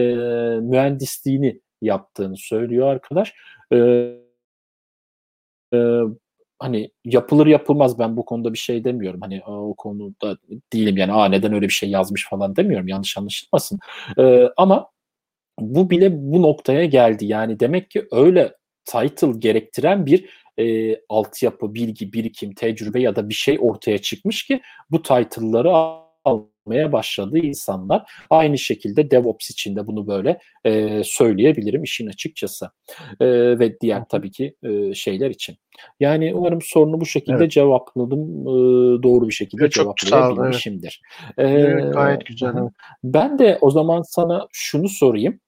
mühendisliğini 0.61 1.61
yaptığını 1.83 2.37
söylüyor 2.37 2.87
arkadaş. 2.87 3.35
E, 3.73 3.77
e, 5.75 5.79
hani 6.59 6.91
yapılır 7.05 7.47
yapılmaz 7.47 7.99
ben 7.99 8.17
bu 8.17 8.25
konuda 8.25 8.53
bir 8.53 8.59
şey 8.59 8.85
demiyorum. 8.85 9.21
Hani 9.21 9.43
o 9.47 9.75
konuda 9.75 10.37
değilim 10.73 10.97
yani 10.97 11.13
Aa, 11.13 11.29
neden 11.29 11.53
öyle 11.53 11.69
bir 11.69 11.73
şey 11.73 11.91
yazmış 11.91 12.29
falan 12.31 12.57
demiyorum. 12.57 12.89
Yanlış 12.89 13.19
anlaşılmasın. 13.19 13.79
E, 14.19 14.49
ama 14.57 14.91
bu 15.61 15.91
bile 15.91 16.11
bu 16.33 16.43
noktaya 16.43 16.85
geldi. 16.85 17.27
Yani 17.27 17.61
demek 17.61 17.91
ki 17.91 18.07
öyle 18.13 18.55
title 18.85 19.33
gerektiren 19.39 20.07
bir 20.07 20.29
e, 20.59 20.97
altyapı, 21.09 21.75
bilgi, 21.75 22.13
birikim, 22.13 22.55
tecrübe 22.55 23.01
ya 23.01 23.17
da 23.17 23.29
bir 23.29 23.35
şey 23.35 23.59
ortaya 23.61 23.99
çıkmış 23.99 24.43
ki 24.47 24.61
bu 24.91 25.03
title'ları 25.03 25.71
almaya 26.67 26.93
başladı 26.93 27.39
insanlar. 27.39 28.13
Aynı 28.31 28.59
şekilde 28.59 29.11
DevOps 29.11 29.51
için 29.51 29.77
de 29.77 29.87
bunu 29.87 30.07
böyle 30.07 30.39
e, 30.65 31.03
söyleyebilirim 31.05 31.83
işin 31.83 32.07
açıkçası. 32.07 32.71
E, 33.21 33.27
ve 33.59 33.81
diğer 33.81 34.05
tabii 34.09 34.31
ki 34.31 34.55
e, 34.63 34.95
şeyler 34.95 35.31
için. 35.31 35.57
Yani 36.01 36.35
umarım 36.35 36.59
sorunu 36.63 37.01
bu 37.01 37.07
şekilde 37.07 37.37
evet. 37.37 37.51
cevapladım. 37.51 38.21
E, 38.21 38.53
doğru 39.03 39.29
bir 39.29 39.35
şekilde 39.35 39.63
evet, 39.63 39.73
cevaplayabilmişimdir. 39.73 41.01
Evet. 41.39 41.51
Ee, 41.51 41.61
evet, 41.61 41.95
gayet 41.95 42.27
güzel. 42.27 42.55
Ben 43.05 43.39
de 43.39 43.59
o 43.61 43.71
zaman 43.71 44.03
sana 44.03 44.47
şunu 44.53 44.89
sorayım. 44.89 45.41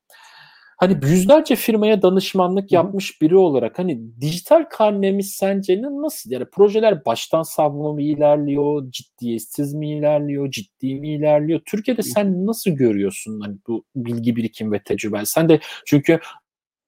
Hani 0.82 0.96
yüzlerce 1.02 1.56
firmaya 1.56 2.02
danışmanlık 2.02 2.72
yapmış 2.72 3.22
biri 3.22 3.36
olarak 3.36 3.78
hani 3.78 4.20
dijital 4.20 4.64
karnemiz 4.70 5.34
sence 5.34 5.82
nasıl 5.82 6.30
yani 6.30 6.44
projeler 6.52 7.04
baştan 7.04 7.42
savma 7.42 7.92
mı 7.92 8.02
ilerliyor, 8.02 8.90
ciddiyetsiz 8.90 9.74
mi 9.74 9.90
ilerliyor, 9.90 10.50
ciddi 10.50 10.94
mi 10.94 11.14
ilerliyor? 11.14 11.60
Türkiye'de 11.66 12.02
sen 12.02 12.46
nasıl 12.46 12.70
görüyorsun 12.70 13.40
hani 13.40 13.56
bu 13.66 13.84
bilgi 13.96 14.36
birikim 14.36 14.72
ve 14.72 14.82
tecrübe? 14.82 15.24
Sen 15.24 15.48
de 15.48 15.60
çünkü 15.86 16.20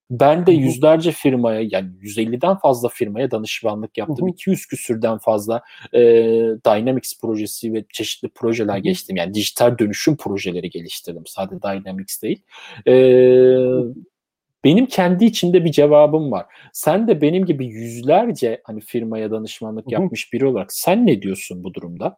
ben 0.09 0.45
de 0.45 0.51
yüzlerce 0.51 1.11
firmaya 1.11 1.61
yani 1.61 1.89
150'den 2.01 2.55
fazla 2.55 2.89
firmaya 2.89 3.31
danışmanlık 3.31 3.97
yaptım. 3.97 4.27
Hı 4.27 4.29
hı. 4.31 4.33
200 4.33 4.65
küsürden 4.65 5.17
fazla 5.17 5.61
e, 5.93 6.01
Dynamics 6.65 7.19
projesi 7.21 7.73
ve 7.73 7.85
çeşitli 7.93 8.29
projeler 8.29 8.77
geçtim. 8.77 9.15
Yani 9.15 9.33
dijital 9.33 9.77
dönüşüm 9.77 10.17
projeleri 10.17 10.69
geliştirdim. 10.69 11.23
Sadece 11.25 11.61
Dynamics 11.61 12.21
değil. 12.21 12.41
E, 12.87 12.93
benim 14.63 14.85
kendi 14.85 15.25
içinde 15.25 15.65
bir 15.65 15.71
cevabım 15.71 16.31
var. 16.31 16.45
Sen 16.73 17.07
de 17.07 17.21
benim 17.21 17.45
gibi 17.45 17.65
yüzlerce 17.65 18.61
hani 18.63 18.81
firmaya 18.81 19.31
danışmanlık 19.31 19.91
yapmış 19.91 20.33
biri 20.33 20.45
olarak 20.45 20.73
sen 20.73 21.07
ne 21.07 21.21
diyorsun 21.21 21.63
bu 21.63 21.73
durumda? 21.73 22.17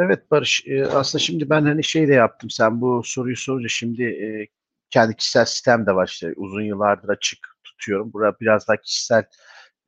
Evet 0.00 0.30
Barış, 0.30 0.64
aslında 0.92 1.22
şimdi 1.22 1.50
ben 1.50 1.62
hani 1.62 1.84
şey 1.84 2.08
de 2.08 2.14
yaptım. 2.14 2.50
Sen 2.50 2.80
bu 2.80 3.02
soruyu 3.04 3.36
sorunca 3.36 3.68
şimdi 3.68 4.02
kendi 4.90 5.16
kişisel 5.16 5.44
sistem 5.44 5.86
de 5.86 5.94
var 5.94 6.08
işte 6.08 6.32
uzun 6.36 6.62
yıllardır 6.62 7.08
açık 7.08 7.38
tutuyorum. 7.64 8.12
Burada 8.12 8.36
biraz 8.40 8.68
daha 8.68 8.76
kişisel 8.76 9.24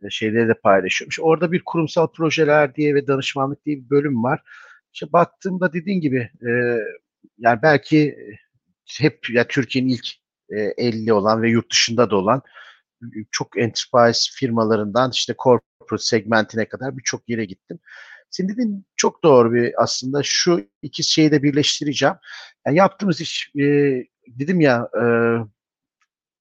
e, 0.03 0.11
şeyleri 0.11 0.49
de 0.49 0.55
paylaşıyorum. 0.55 1.11
İşte 1.11 1.23
orada 1.23 1.53
bir 1.53 1.63
kurumsal 1.65 2.07
projeler 2.07 2.75
diye 2.75 2.95
ve 2.95 3.07
danışmanlık 3.07 3.67
diye 3.67 3.77
bir 3.77 3.91
bölüm 3.91 4.25
var. 4.25 4.43
İşte 4.93 5.13
baktığımda 5.13 5.73
dediğin 5.73 6.01
gibi 6.01 6.31
e, 6.47 6.51
yani 7.39 7.63
belki 7.63 7.99
e, 7.99 8.25
hep 8.99 9.31
ya 9.31 9.49
Türkiye'nin 9.49 9.89
ilk 9.89 10.07
e, 10.51 10.61
50 10.61 11.13
olan 11.13 11.43
ve 11.43 11.51
yurt 11.51 11.73
dışında 11.73 12.11
da 12.11 12.17
olan 12.17 12.43
çok 13.31 13.59
enterprise 13.59 14.31
firmalarından 14.35 15.11
işte 15.11 15.35
corporate 15.39 16.05
segmentine 16.05 16.69
kadar 16.69 16.99
birçok 16.99 17.29
yere 17.29 17.45
gittim. 17.45 17.79
Senin 18.31 18.49
dediğin 18.49 18.87
çok 18.97 19.23
doğru 19.23 19.53
bir 19.53 19.83
aslında 19.83 20.21
şu 20.23 20.67
iki 20.83 21.03
şeyi 21.03 21.31
de 21.31 21.43
birleştireceğim. 21.43 22.15
Yani 22.67 22.77
yaptığımız 22.77 23.21
iş 23.21 23.53
e, 23.61 23.65
dedim 24.39 24.61
ya 24.61 24.89
e, 24.97 25.05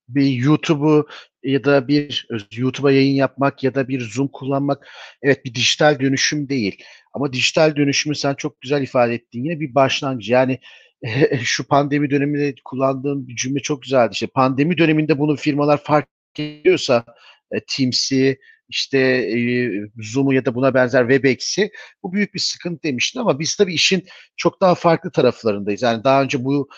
bir 0.10 0.28
YouTube'u 0.28 1.08
ya 1.44 1.64
da 1.64 1.88
bir 1.88 2.28
YouTube'a 2.52 2.92
yayın 2.92 3.16
yapmak 3.16 3.64
ya 3.64 3.76
da 3.76 3.88
bir 3.88 4.02
Zoom 4.02 4.28
kullanmak 4.28 4.88
evet 5.22 5.46
bir 5.46 5.54
dijital 5.56 6.00
dönüşüm 6.00 6.50
değil. 6.50 6.84
Ama 7.14 7.34
dijital 7.34 7.76
dönüşümü 7.76 8.16
sen 8.16 8.34
çok 8.34 8.62
güzel 8.62 8.84
ifade 8.84 9.14
ettin. 9.14 9.44
Yine 9.44 9.60
bir 9.60 9.76
başlangıç. 9.76 10.30
Yani 10.30 10.60
şu 11.44 11.68
pandemi 11.68 12.10
döneminde 12.10 12.56
kullandığım 12.66 13.28
bir 13.28 13.36
cümle 13.36 13.60
çok 13.60 13.82
güzeldi. 13.82 14.10
İşte 14.14 14.28
pandemi 14.28 14.78
döneminde 14.78 15.20
bunu 15.20 15.36
firmalar 15.36 15.84
fark 15.84 16.08
ediyorsa 16.40 17.06
e, 17.52 17.60
Teams'i, 17.68 18.40
işte 18.70 18.98
e, 19.00 19.72
Zoom'u 20.02 20.34
ya 20.34 20.46
da 20.46 20.56
buna 20.56 20.74
benzer 20.74 21.02
WebEx'i 21.02 21.72
bu 22.04 22.14
büyük 22.14 22.34
bir 22.34 22.40
sıkıntı 22.40 22.84
demiştin 22.84 23.20
ama 23.20 23.40
biz 23.40 23.56
tabii 23.56 23.74
işin 23.74 24.06
çok 24.38 24.62
daha 24.62 24.76
farklı 24.76 25.12
taraflarındayız. 25.12 25.82
Yani 25.82 26.04
daha 26.04 26.24
önce 26.24 26.46
bu 26.46 26.70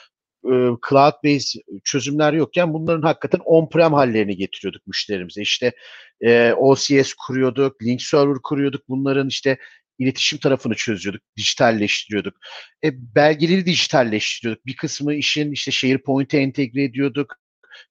cloud-based 0.90 1.62
çözümler 1.84 2.34
yokken 2.34 2.74
bunların 2.74 3.02
hakikaten 3.02 3.40
on-prem 3.46 3.94
hallerini 3.94 4.36
getiriyorduk 4.38 4.88
müşterimize. 4.88 5.42
İşte 5.42 5.72
e, 6.22 6.54
OCS 6.54 7.14
kuruyorduk, 7.14 7.84
link 7.84 8.02
server 8.02 8.38
kuruyorduk. 8.44 8.90
Bunların 8.90 9.28
işte 9.28 9.58
iletişim 10.00 10.40
tarafını 10.40 10.76
çözüyorduk, 10.76 11.22
dijitalleştiriyorduk. 11.38 12.38
E, 12.84 13.16
belgeleri 13.16 13.66
dijitalleştiriyorduk. 13.66 14.66
Bir 14.66 14.76
kısmı 14.76 15.14
işin 15.14 15.52
işte 15.52 15.72
SharePoint'e 15.72 16.38
entegre 16.38 16.84
ediyorduk. 16.84 17.36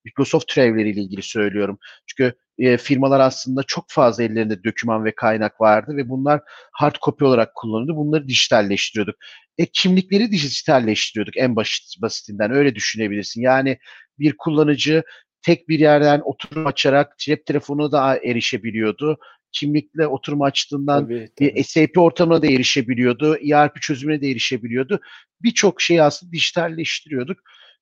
Microsoft 0.05 0.49
türevleriyle 0.49 1.01
ilgili 1.01 1.23
söylüyorum. 1.23 1.79
Çünkü 2.07 2.35
e, 2.59 2.77
firmalar 2.77 3.21
aslında 3.21 3.63
çok 3.63 3.85
fazla 3.89 4.23
ellerinde 4.23 4.65
döküman 4.65 5.05
ve 5.05 5.15
kaynak 5.15 5.61
vardı 5.61 5.97
ve 5.97 6.09
bunlar 6.09 6.41
hard 6.73 6.97
copy 7.03 7.25
olarak 7.25 7.55
kullanıldı. 7.55 7.97
Bunları 7.97 8.29
dijitalleştiriyorduk. 8.29 9.17
E, 9.59 9.67
kimlikleri 9.67 10.31
dijitalleştiriyorduk 10.31 11.37
en 11.37 11.57
basit, 11.57 12.03
basitinden 12.03 12.51
öyle 12.51 12.75
düşünebilirsin. 12.75 13.43
Yani 13.43 13.79
bir 14.19 14.35
kullanıcı 14.39 15.03
tek 15.43 15.69
bir 15.69 15.79
yerden 15.79 16.21
oturum 16.25 16.67
açarak 16.67 17.19
cep 17.19 17.47
telefonu 17.47 17.93
da 17.93 18.17
erişebiliyordu. 18.17 19.19
Kimlikle 19.53 20.07
oturum 20.07 20.43
açtığından 20.43 21.05
tabii, 21.05 21.31
tabii. 21.39 21.55
bir 21.55 21.65
SAP 21.65 21.99
ortamına 21.99 22.43
da 22.43 22.47
erişebiliyordu. 22.47 23.37
ERP 23.37 23.83
çözümüne 23.83 24.21
de 24.21 24.31
erişebiliyordu. 24.31 25.01
Birçok 25.43 25.81
şeyi 25.81 26.03
aslında 26.03 26.33
dijitalleştiriyorduk. 26.33 27.39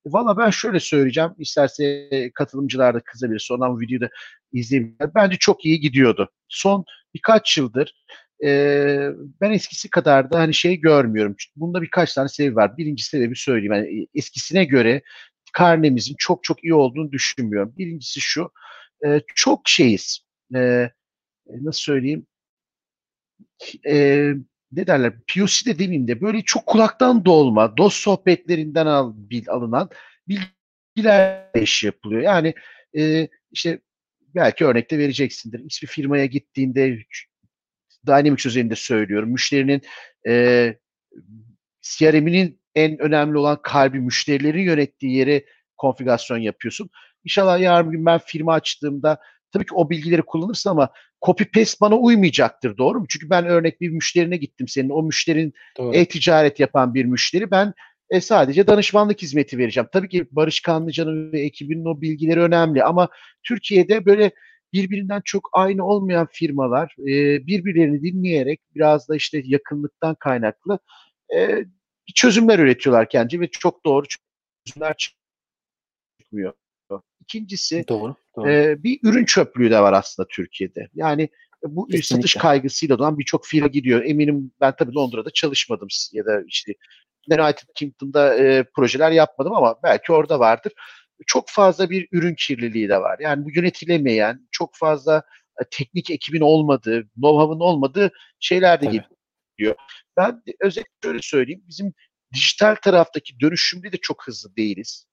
Valla 0.07 0.37
ben 0.37 0.51
şöyle 0.51 0.81
söyleyeceğim. 0.81 1.31
İsterse 1.39 2.11
katılımcılar 2.35 2.95
da 2.95 3.01
kızabilir. 3.01 3.39
Sonradan 3.39 3.81
videoyu 3.81 4.01
da 4.01 4.09
izleyebilirler. 4.53 5.15
Bence 5.15 5.37
çok 5.37 5.65
iyi 5.65 5.81
gidiyordu. 5.81 6.31
Son 6.49 6.85
birkaç 7.15 7.59
yıldır 7.59 7.95
e, 8.45 9.11
ben 9.41 9.51
eskisi 9.51 9.91
kadar 9.91 10.33
da 10.33 10.39
hani 10.39 10.55
şey 10.55 10.81
görmüyorum. 10.81 11.37
Bunda 11.57 11.83
birkaç 11.83 12.15
tane 12.15 12.29
sebebi 12.29 12.57
var. 12.57 12.77
Birinci 12.77 13.05
sebebi 13.05 13.37
söyleyeyim. 13.37 13.73
Yani 13.73 14.09
eskisine 14.15 14.65
göre 14.65 15.03
karnemizin 15.53 16.15
çok 16.19 16.45
çok 16.45 16.65
iyi 16.65 16.75
olduğunu 16.75 17.13
düşünmüyorum. 17.13 17.75
Birincisi 17.79 18.21
şu. 18.21 18.51
E, 19.07 19.21
çok 19.35 19.69
şeyiz. 19.69 20.21
E, 20.55 20.91
nasıl 21.47 21.81
söyleyeyim? 21.81 22.27
E, 23.87 24.33
ne 24.73 24.87
derler 24.87 25.13
POC 25.35 25.67
dediğimde 25.67 26.21
böyle 26.21 26.43
çok 26.43 26.67
kulaktan 26.67 27.25
dolma, 27.25 27.77
dost 27.77 27.97
sohbetlerinden 27.97 28.87
al, 28.87 29.13
bil, 29.17 29.45
alınan 29.49 29.91
bilgiler 30.29 31.51
iş 31.55 31.85
yapılıyor. 31.85 32.23
Yani 32.23 32.55
e, 32.97 33.29
işte 33.51 33.81
belki 34.35 34.65
örnekte 34.65 34.99
vereceksindir. 34.99 35.65
Hiçbir 35.65 35.89
firmaya 35.89 36.27
gittiğinde 36.27 36.99
Dynamics 38.07 38.47
üzerinde 38.47 38.75
söylüyorum. 38.75 39.31
Müşterinin 39.31 39.83
e, 40.29 40.75
CRM'inin 41.83 42.61
en 42.75 42.99
önemli 42.99 43.39
olan 43.39 43.63
kalbi 43.63 44.01
müşterilerin 44.01 44.63
yönettiği 44.63 45.17
yere 45.17 45.45
konfigürasyon 45.77 46.39
yapıyorsun. 46.39 46.91
İnşallah 47.25 47.61
yarın 47.61 47.91
gün 47.91 48.07
ben 48.07 48.19
firma 48.19 48.53
açtığımda 48.53 49.19
tabii 49.53 49.67
ki 49.67 49.75
o 49.75 49.91
bilgileri 49.91 50.23
kullanırsın 50.23 50.71
ama 50.71 50.91
copy 51.27 51.45
paste 51.45 51.77
bana 51.81 51.97
uymayacaktır 51.97 52.77
doğru 52.77 53.01
mu? 53.01 53.07
Çünkü 53.09 53.31
ben 53.31 53.47
örnek 53.47 53.81
bir 53.81 53.91
müşterine 53.91 54.37
gittim 54.37 54.69
senin. 54.69 54.91
O 54.91 55.03
müşterin 55.03 55.53
e-ticaret 55.93 56.61
yapan 56.61 56.95
bir 56.95 57.05
müşteri. 57.05 57.51
Ben 57.51 57.75
e, 58.11 58.21
sadece 58.21 58.67
danışmanlık 58.67 59.23
hizmeti 59.23 59.59
vereceğim. 59.59 59.89
Tabii 59.93 60.09
ki 60.09 60.27
Barış 60.31 60.61
Kanlıca'nın 60.61 61.33
ve 61.33 61.41
ekibinin 61.41 61.85
o 61.85 62.01
bilgileri 62.01 62.41
önemli 62.41 62.85
ama 62.85 63.09
Türkiye'de 63.43 64.07
böyle 64.07 64.31
birbirinden 64.73 65.23
çok 65.25 65.51
aynı 65.53 65.87
olmayan 65.87 66.29
firmalar 66.33 66.95
e, 66.99 67.47
birbirlerini 67.47 68.03
dinleyerek 68.03 68.61
biraz 68.75 69.09
da 69.09 69.17
işte 69.17 69.43
yakınlıktan 69.45 70.15
kaynaklı 70.15 70.79
e, 71.37 71.65
çözümler 72.15 72.59
üretiyorlar 72.59 73.09
kendi 73.09 73.41
ve 73.41 73.51
çok 73.51 73.85
doğru 73.85 74.07
çözümler 74.67 74.97
çıkmıyor. 76.19 76.53
İkincisi 77.29 77.85
doğru, 77.89 78.17
doğru. 78.37 78.51
E, 78.51 78.83
bir 78.83 78.99
ürün 79.03 79.25
çöplüğü 79.25 79.71
de 79.71 79.81
var 79.81 79.93
aslında 79.93 80.29
Türkiye'de. 80.29 80.89
Yani 80.95 81.29
bu 81.63 81.87
Kesinlikle. 81.87 82.15
satış 82.17 82.35
kaygısıyla 82.35 82.97
olan 82.97 83.19
birçok 83.19 83.47
firma 83.47 83.67
gidiyor. 83.67 84.05
Eminim 84.05 84.53
ben 84.61 84.75
tabii 84.79 84.95
Londra'da 84.95 85.31
çalışmadım 85.31 85.89
ya 86.13 86.25
da 86.25 86.43
işte 86.47 86.75
United 87.31 87.69
Kingdom'da 87.75 88.35
e, 88.35 88.65
projeler 88.77 89.11
yapmadım 89.11 89.53
ama 89.53 89.77
belki 89.83 90.13
orada 90.13 90.41
vardır. 90.41 90.73
Çok 91.27 91.49
fazla 91.49 91.91
bir 91.91 92.09
ürün 92.13 92.35
kirliliği 92.35 92.89
de 92.89 93.01
var. 93.01 93.19
Yani 93.21 93.45
bu 93.45 93.51
yönetilemeyen, 93.51 94.49
çok 94.51 94.75
fazla 94.75 95.23
e, 95.61 95.65
teknik 95.71 96.11
ekibin 96.11 96.41
olmadığı, 96.41 97.01
know-how'ın 97.17 97.61
olmadığı 97.61 98.11
şeyler 98.41 98.81
de 98.81 98.87
evet. 98.87 98.95
Ben 100.17 100.43
özellikle 100.61 100.93
şöyle 101.03 101.19
söyleyeyim. 101.23 101.63
Bizim 101.69 101.93
dijital 102.35 102.75
taraftaki 102.75 103.41
dönüşümde 103.41 103.93
de 103.93 103.97
çok 103.97 104.27
hızlı 104.27 104.57
değiliz. 104.57 105.07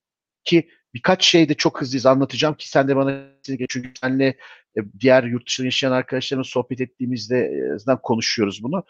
Ki 0.46 0.70
birkaç 0.94 1.26
şeyde 1.26 1.54
çok 1.54 1.82
hızlıyız 1.82 2.06
anlatacağım 2.06 2.56
ki 2.56 2.70
sen 2.70 2.88
de 2.88 2.96
bana 2.96 3.24
çünkü 3.44 3.92
senle 4.02 4.26
e, 4.78 4.82
diğer 5.00 5.24
yurt 5.24 5.48
dışında 5.48 5.68
yaşayan 5.68 5.92
arkadaşlarımla 5.92 6.44
sohbet 6.44 6.82
ettiğimizde 6.82 7.38
e, 7.38 7.74
azından 7.76 8.02
konuşuyoruz 8.02 8.64
bunu. 8.64 8.84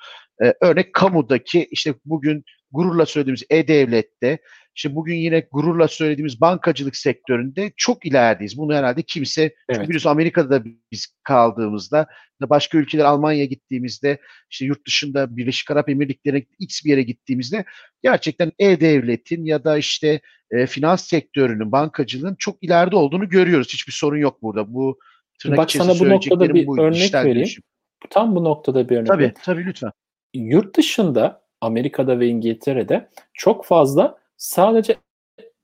Ee, 0.43 0.53
örnek 0.61 0.93
kamudaki 0.93 1.67
işte 1.71 1.93
bugün 2.05 2.43
gururla 2.71 3.05
söylediğimiz 3.05 3.43
e-devlette 3.49 4.39
işte 4.75 4.95
bugün 4.95 5.15
yine 5.15 5.47
gururla 5.51 5.87
söylediğimiz 5.87 6.41
bankacılık 6.41 6.95
sektöründe 6.95 7.71
çok 7.77 8.05
ilerideyiz. 8.05 8.57
Bunu 8.57 8.73
herhalde 8.73 9.01
kimse 9.01 9.41
evet. 9.41 9.55
çünkü 9.69 9.87
biliyorsun 9.87 10.09
Amerika'da 10.09 10.49
da 10.49 10.69
biz 10.91 11.07
kaldığımızda 11.23 12.07
başka 12.41 12.77
ülkeler 12.77 13.05
Almanya'ya 13.05 13.45
gittiğimizde 13.45 14.19
işte 14.49 14.65
yurt 14.65 14.87
dışında 14.87 15.37
Birleşik 15.37 15.71
Arap 15.71 15.89
Emirlikleri'ne 15.89 16.45
X 16.59 16.85
bir 16.85 16.89
yere 16.89 17.03
gittiğimizde 17.03 17.65
gerçekten 18.03 18.51
e-devletin 18.59 19.45
ya 19.45 19.63
da 19.63 19.77
işte 19.77 20.21
e, 20.51 20.67
finans 20.67 21.07
sektörünün, 21.07 21.71
bankacılığın 21.71 22.35
çok 22.39 22.63
ileride 22.63 22.95
olduğunu 22.95 23.29
görüyoruz. 23.29 23.73
Hiçbir 23.73 23.93
sorun 23.93 24.17
yok 24.17 24.41
burada. 24.41 24.73
Bu 24.73 24.99
tırnak 25.39 25.57
Bak 25.57 25.71
sana 25.71 25.99
bu 25.99 26.09
noktada 26.09 26.53
bir 26.53 26.67
bu 26.67 26.79
örnek 26.79 27.13
vereyim. 27.13 27.37
Dönüşüm. 27.37 27.63
Tam 28.09 28.35
bu 28.35 28.43
noktada 28.43 28.89
bir 28.89 28.95
örnek 28.95 29.07
Tabii, 29.07 29.17
vereyim. 29.17 29.35
tabii 29.43 29.65
lütfen. 29.65 29.91
Yurt 30.33 30.77
dışında 30.77 31.41
Amerika'da 31.61 32.19
ve 32.19 32.27
İngiltere'de 32.27 33.09
çok 33.33 33.65
fazla 33.65 34.24
sadece 34.37 34.95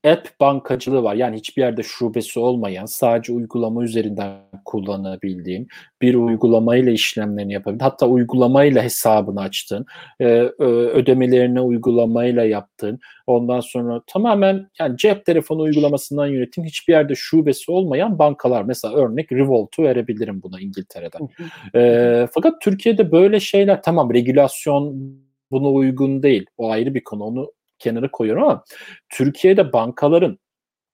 app 0.06 0.40
bankacılığı 0.40 1.02
var. 1.02 1.14
Yani 1.14 1.36
hiçbir 1.36 1.62
yerde 1.62 1.82
şubesi 1.82 2.40
olmayan, 2.40 2.86
sadece 2.86 3.32
uygulama 3.32 3.84
üzerinden 3.84 4.32
kullanabildiğin, 4.64 5.68
bir 6.02 6.14
uygulamayla 6.14 6.92
işlemlerini 6.92 7.52
yapabildiğin, 7.52 7.90
hatta 7.90 8.06
uygulamayla 8.06 8.82
hesabını 8.82 9.40
açtığın, 9.40 9.86
e, 10.20 10.26
ödemelerini 10.58 11.60
uygulamayla 11.60 12.44
yaptığın, 12.44 12.98
ondan 13.26 13.60
sonra 13.60 14.02
tamamen 14.06 14.66
yani 14.80 14.96
cep 14.96 15.26
telefonu 15.26 15.62
uygulamasından 15.62 16.26
yönetim 16.26 16.64
hiçbir 16.64 16.92
yerde 16.92 17.14
şubesi 17.14 17.70
olmayan 17.70 18.18
bankalar. 18.18 18.62
Mesela 18.62 18.94
örnek 18.94 19.32
Revolt'u 19.32 19.82
verebilirim 19.82 20.42
buna 20.42 20.60
İngiltere'den. 20.60 21.28
e, 21.74 22.26
fakat 22.34 22.60
Türkiye'de 22.60 23.12
böyle 23.12 23.40
şeyler 23.40 23.82
tamam 23.82 24.14
regülasyon 24.14 25.12
buna 25.50 25.68
uygun 25.70 26.22
değil. 26.22 26.46
O 26.56 26.70
ayrı 26.70 26.94
bir 26.94 27.04
konu. 27.04 27.24
Onu 27.24 27.52
kenara 27.82 28.10
koyuyorum 28.10 28.42
ama 28.42 28.64
Türkiye'de 29.08 29.72
bankaların 29.72 30.38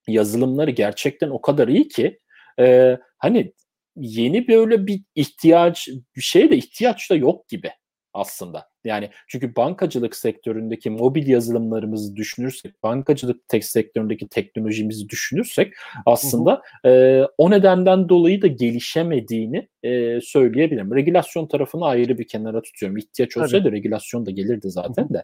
yazılımları 0.07 0.71
gerçekten 0.71 1.29
o 1.29 1.41
kadar 1.41 1.67
iyi 1.67 1.87
ki 1.87 2.19
e, 2.59 2.97
hani 3.17 3.53
yeni 3.95 4.47
böyle 4.47 4.87
bir 4.87 5.01
ihtiyaç 5.15 5.89
bir 6.15 6.21
şeye 6.21 6.51
de 6.51 6.57
ihtiyaç 6.57 7.09
da 7.11 7.15
yok 7.15 7.49
gibi 7.49 7.71
aslında. 8.13 8.69
Yani 8.83 9.09
çünkü 9.27 9.55
bankacılık 9.55 10.15
sektöründeki 10.15 10.89
mobil 10.89 11.27
yazılımlarımızı 11.27 12.15
düşünürsek, 12.15 12.83
bankacılık 12.83 13.47
tek 13.47 13.65
sektöründeki 13.65 14.27
teknolojimizi 14.27 15.09
düşünürsek 15.09 15.73
aslında 16.05 16.61
hı 16.81 16.89
hı. 16.89 16.93
E, 16.93 17.27
o 17.37 17.51
nedenden 17.51 18.09
dolayı 18.09 18.41
da 18.41 18.47
gelişemediğini 18.47 19.67
e, 19.83 20.21
söyleyebilirim. 20.21 20.95
Regülasyon 20.95 21.47
tarafını 21.47 21.85
ayrı 21.85 22.17
bir 22.17 22.27
kenara 22.27 22.61
tutuyorum. 22.61 22.97
İhtiyaç 22.97 23.37
olsaydı 23.37 23.63
Tabii. 23.63 23.75
regülasyon 23.75 24.25
da 24.25 24.31
gelirdi 24.31 24.69
zaten 24.69 25.09
de. 25.09 25.23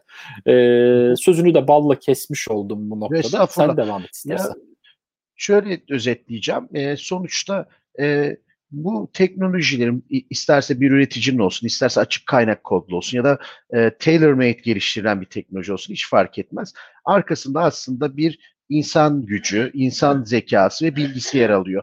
E, 0.50 1.16
sözünü 1.16 1.54
de 1.54 1.68
balla 1.68 1.98
kesmiş 1.98 2.48
oldum 2.48 2.90
bu 2.90 3.00
noktada. 3.00 3.46
Sen 3.46 3.76
devam 3.76 4.02
et 4.02 4.14
istersen. 4.14 4.48
Ya, 4.48 4.54
şöyle 5.36 5.80
özetleyeceğim. 5.90 6.68
E, 6.74 6.96
sonuçta 6.96 7.68
e, 8.00 8.36
bu 8.70 9.10
teknolojilerin 9.12 10.06
isterse 10.30 10.80
bir 10.80 10.90
üreticinin 10.90 11.38
olsun, 11.38 11.66
isterse 11.66 12.00
açık 12.00 12.26
kaynak 12.26 12.64
kodlu 12.64 12.96
olsun 12.96 13.16
ya 13.16 13.24
da 13.24 13.38
e, 13.70 13.90
tailor-made 13.90 14.62
geliştirilen 14.62 15.20
bir 15.20 15.26
teknoloji 15.26 15.72
olsun 15.72 15.94
hiç 15.94 16.08
fark 16.08 16.38
etmez. 16.38 16.72
Arkasında 17.04 17.60
aslında 17.60 18.16
bir 18.16 18.38
insan 18.68 19.26
gücü, 19.26 19.70
insan 19.74 20.24
zekası 20.24 20.84
ve 20.84 20.96
bilgisi 20.96 21.38
yer 21.38 21.50
alıyor. 21.50 21.82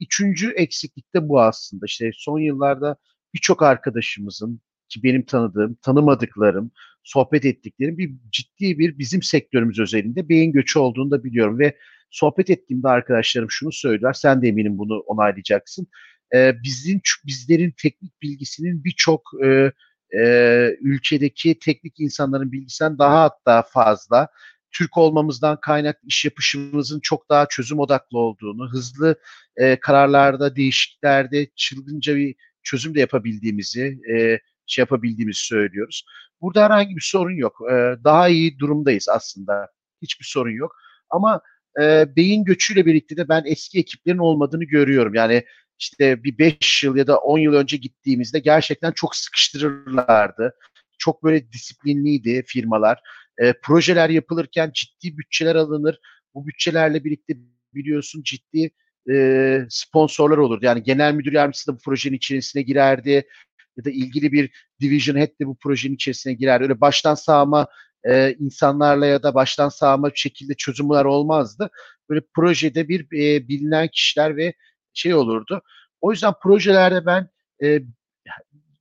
Üçüncü 0.00 0.50
eksiklik 0.50 1.14
de 1.14 1.28
bu 1.28 1.40
aslında. 1.40 1.86
İşte 1.86 2.10
son 2.14 2.38
yıllarda 2.38 2.96
birçok 3.34 3.62
arkadaşımızın 3.62 4.60
ki 4.88 5.02
benim 5.02 5.24
tanıdığım, 5.24 5.74
tanımadıklarım, 5.82 6.70
sohbet 7.02 7.44
ettiklerim 7.44 7.98
bir 7.98 8.12
ciddi 8.30 8.78
bir 8.78 8.98
bizim 8.98 9.22
sektörümüz 9.22 9.80
özelinde 9.80 10.28
beyin 10.28 10.52
göçü 10.52 10.78
olduğunu 10.78 11.10
da 11.10 11.24
biliyorum 11.24 11.58
ve 11.58 11.76
sohbet 12.10 12.50
ettiğimde 12.50 12.88
arkadaşlarım 12.88 13.50
şunu 13.50 13.72
söylüyorlar. 13.72 14.12
Sen 14.12 14.42
de 14.42 14.48
eminim 14.48 14.78
bunu 14.78 14.98
onaylayacaksın 14.98 15.86
e, 16.34 16.62
bizim 16.62 17.00
bizlerin 17.26 17.74
teknik 17.82 18.22
bilgisinin 18.22 18.84
birçok 18.84 19.22
e, 19.44 19.72
e, 20.18 20.76
ülkedeki 20.80 21.58
teknik 21.58 22.00
insanların 22.00 22.52
bilgisinden 22.52 22.98
daha 22.98 23.22
hatta 23.22 23.62
fazla. 23.62 24.28
Türk 24.72 24.98
olmamızdan 24.98 25.60
kaynak 25.60 25.98
iş 26.04 26.24
yapışımızın 26.24 27.00
çok 27.00 27.30
daha 27.30 27.46
çözüm 27.48 27.78
odaklı 27.78 28.18
olduğunu, 28.18 28.70
hızlı 28.72 29.16
e, 29.56 29.80
kararlarda, 29.80 30.56
değişikliklerde 30.56 31.46
çılgınca 31.56 32.16
bir 32.16 32.34
çözüm 32.62 32.94
de 32.94 33.00
yapabildiğimizi, 33.00 33.98
e, 34.16 34.40
şey 34.66 34.82
yapabildiğimizi 34.82 35.40
söylüyoruz. 35.40 36.04
Burada 36.40 36.64
herhangi 36.64 36.96
bir 36.96 37.00
sorun 37.00 37.36
yok. 37.36 37.58
E, 37.70 37.74
daha 38.04 38.28
iyi 38.28 38.58
durumdayız 38.58 39.08
aslında. 39.08 39.68
Hiçbir 40.02 40.24
sorun 40.24 40.50
yok. 40.50 40.76
Ama 41.10 41.40
e, 41.80 42.16
beyin 42.16 42.44
göçüyle 42.44 42.86
birlikte 42.86 43.16
de 43.16 43.28
ben 43.28 43.42
eski 43.46 43.78
ekiplerin 43.78 44.18
olmadığını 44.18 44.64
görüyorum. 44.64 45.14
Yani 45.14 45.44
işte 45.78 46.24
bir 46.24 46.38
5 46.38 46.84
yıl 46.84 46.96
ya 46.96 47.06
da 47.06 47.18
10 47.18 47.38
yıl 47.38 47.54
önce 47.54 47.76
gittiğimizde 47.76 48.38
gerçekten 48.38 48.92
çok 48.92 49.16
sıkıştırırlardı. 49.16 50.54
Çok 50.98 51.24
böyle 51.24 51.52
disiplinliydi 51.52 52.42
firmalar. 52.46 53.00
E, 53.38 53.52
projeler 53.62 54.10
yapılırken 54.10 54.70
ciddi 54.74 55.18
bütçeler 55.18 55.54
alınır. 55.54 55.98
Bu 56.34 56.46
bütçelerle 56.46 57.04
birlikte 57.04 57.34
biliyorsun 57.74 58.22
ciddi 58.22 58.70
e, 59.10 59.66
sponsorlar 59.68 60.38
olurdu. 60.38 60.64
Yani 60.64 60.82
genel 60.82 61.14
müdür 61.14 61.32
yardımcısı 61.32 61.72
da 61.72 61.76
bu 61.76 61.80
projenin 61.80 62.16
içerisine 62.16 62.62
girerdi. 62.62 63.28
Ya 63.76 63.84
da 63.84 63.90
ilgili 63.90 64.32
bir 64.32 64.50
division 64.80 65.16
head 65.16 65.40
de 65.40 65.46
bu 65.46 65.56
projenin 65.56 65.94
içerisine 65.94 66.34
girerdi. 66.34 66.64
Öyle 66.64 66.80
baştan 66.80 67.14
sağma 67.14 67.66
e, 68.04 68.34
insanlarla 68.34 69.06
ya 69.06 69.22
da 69.22 69.34
baştan 69.34 69.68
sağma 69.68 70.10
şekilde 70.14 70.54
çözümler 70.54 71.04
olmazdı. 71.04 71.70
Böyle 72.10 72.20
projede 72.34 72.88
bir 72.88 73.00
e, 73.00 73.48
bilinen 73.48 73.88
kişiler 73.88 74.36
ve 74.36 74.54
şey 74.94 75.14
olurdu. 75.14 75.62
O 76.00 76.12
yüzden 76.12 76.32
projelerde 76.42 77.06
ben 77.06 77.28
e, 77.62 77.82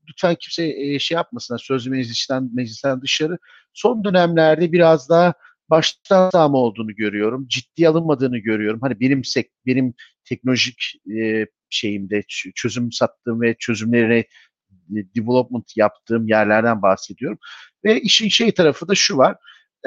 lütfen 0.10 0.36
kimse 0.40 0.66
e, 0.66 1.00
şey 1.00 1.16
yapmasın, 1.16 1.58
sözlü 1.58 1.90
meclisten, 1.90 2.50
meclisten 2.54 3.02
dışarı. 3.02 3.38
Son 3.74 4.04
dönemlerde 4.04 4.72
biraz 4.72 5.10
daha 5.10 5.34
baştan 5.70 6.30
sağma 6.30 6.58
olduğunu 6.58 6.96
görüyorum. 6.96 7.48
Ciddi 7.48 7.88
alınmadığını 7.88 8.38
görüyorum. 8.38 8.80
Hani 8.82 9.00
benim 9.00 9.24
sek, 9.24 9.52
benim 9.66 9.94
teknolojik 10.26 10.94
e, 11.18 11.46
şeyimde 11.70 12.24
çözüm 12.56 12.92
sattığım 12.92 13.42
ve 13.42 13.56
çözümleri 13.60 14.28
e, 14.70 14.96
development 15.16 15.78
yaptığım 15.78 16.28
yerlerden 16.28 16.82
bahsediyorum. 16.82 17.38
Ve 17.86 18.02
işin 18.02 18.30
şey 18.30 18.52
tarafı 18.52 18.88
da 18.88 18.96
şu 18.96 19.18
var. 19.18 19.38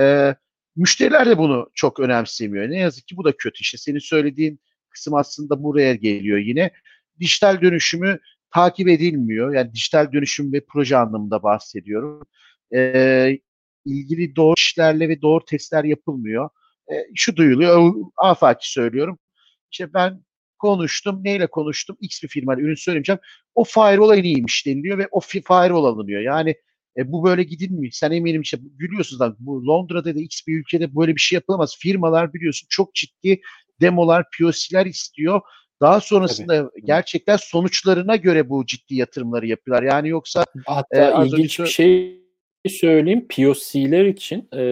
E, 0.01 0.35
müşteriler 0.77 1.27
de 1.27 1.39
bunu 1.39 1.71
çok 1.75 2.01
önemsemiyor. 2.01 2.71
Ne 2.71 2.79
yazık 2.79 3.09
ki 3.09 3.17
bu 3.17 3.25
da 3.25 3.33
kötü. 3.37 3.61
İşte 3.61 3.79
senin 3.79 3.99
söylediğin 3.99 4.61
kısım 4.97 5.15
aslında 5.15 5.63
buraya 5.63 5.95
geliyor 5.95 6.39
yine. 6.39 6.71
Dijital 7.21 7.61
dönüşümü 7.61 8.19
takip 8.55 8.89
edilmiyor. 8.89 9.55
Yani 9.55 9.73
dijital 9.75 10.13
dönüşüm 10.13 10.53
ve 10.53 10.61
proje 10.69 10.97
anlamında 10.97 11.43
bahsediyorum. 11.43 12.27
Ee, 12.75 13.39
ilgili 13.85 14.37
doğru 14.37 14.55
işlerle 14.57 15.09
ve 15.09 15.23
doğru 15.23 15.45
testler 15.45 15.85
yapılmıyor. 15.85 16.49
Ee, 16.93 16.95
şu 17.15 17.37
duyuluyor, 17.37 17.95
afaki 18.17 18.73
söylüyorum. 18.73 19.19
İşte 19.73 19.95
ben 19.95 20.25
konuştum, 20.59 21.21
neyle 21.25 21.47
konuştum? 21.47 21.97
X 22.01 22.23
bir 22.23 22.29
firma, 22.29 22.57
ürün 22.57 22.75
söylemeyeceğim. 22.75 23.21
O 23.55 23.65
firewall 23.65 24.19
en 24.19 24.25
iyiymiş 24.25 24.67
deniliyor 24.67 24.99
ve 24.99 25.09
o 25.11 25.21
firewall 25.21 25.85
alınıyor. 25.85 26.21
Yani 26.21 26.55
e, 26.97 27.13
bu 27.13 27.25
böyle 27.25 27.43
gidilmiyor. 27.43 27.93
Sen 27.93 28.11
eminim 28.11 28.43
işte 28.43 28.59
biliyorsunuz 28.61 29.21
da 29.21 29.37
bu 29.39 29.67
Londra'da 29.67 30.15
da 30.15 30.21
X 30.21 30.47
bir 30.47 30.61
ülkede 30.61 30.97
böyle 30.97 31.15
bir 31.15 31.21
şey 31.21 31.37
yapılamaz. 31.37 31.77
Firmalar 31.79 32.35
biliyorsun 32.35 32.67
çok 32.71 32.95
ciddi 32.95 33.41
demolar, 33.81 34.25
POC'ler 34.39 34.87
istiyor. 34.87 35.41
Daha 35.81 36.01
sonrasında 36.01 36.57
Tabii. 36.57 36.85
gerçekten 36.85 37.37
sonuçlarına 37.37 38.17
göre 38.17 38.49
bu 38.49 38.67
ciddi 38.67 38.95
yatırımları 38.95 39.47
yapıyorlar. 39.47 39.93
Yani 39.93 40.09
yoksa 40.09 40.45
hatta 40.67 41.23
e, 41.23 41.27
ilginç 41.27 41.61
bir 41.61 41.67
şey 41.67 42.21
söyleyeyim. 42.69 43.27
POC'ler 43.37 44.05
için 44.05 44.49
e, 44.57 44.63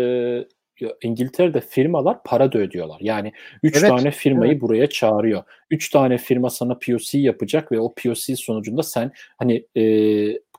İngiltere'de 1.02 1.60
firmalar 1.60 2.22
para 2.22 2.52
da 2.52 2.58
ödüyorlar. 2.58 2.98
Yani 3.00 3.32
3 3.62 3.76
evet, 3.76 3.88
tane 3.88 4.10
firmayı 4.10 4.52
evet. 4.52 4.62
buraya 4.62 4.86
çağırıyor. 4.86 5.42
3 5.70 5.90
tane 5.90 6.18
firma 6.18 6.50
sana 6.50 6.78
POC 6.78 7.18
yapacak 7.18 7.72
ve 7.72 7.80
o 7.80 7.94
POC 7.94 8.36
sonucunda 8.36 8.82
sen 8.82 9.12
hani 9.38 9.66
e, 9.76 9.84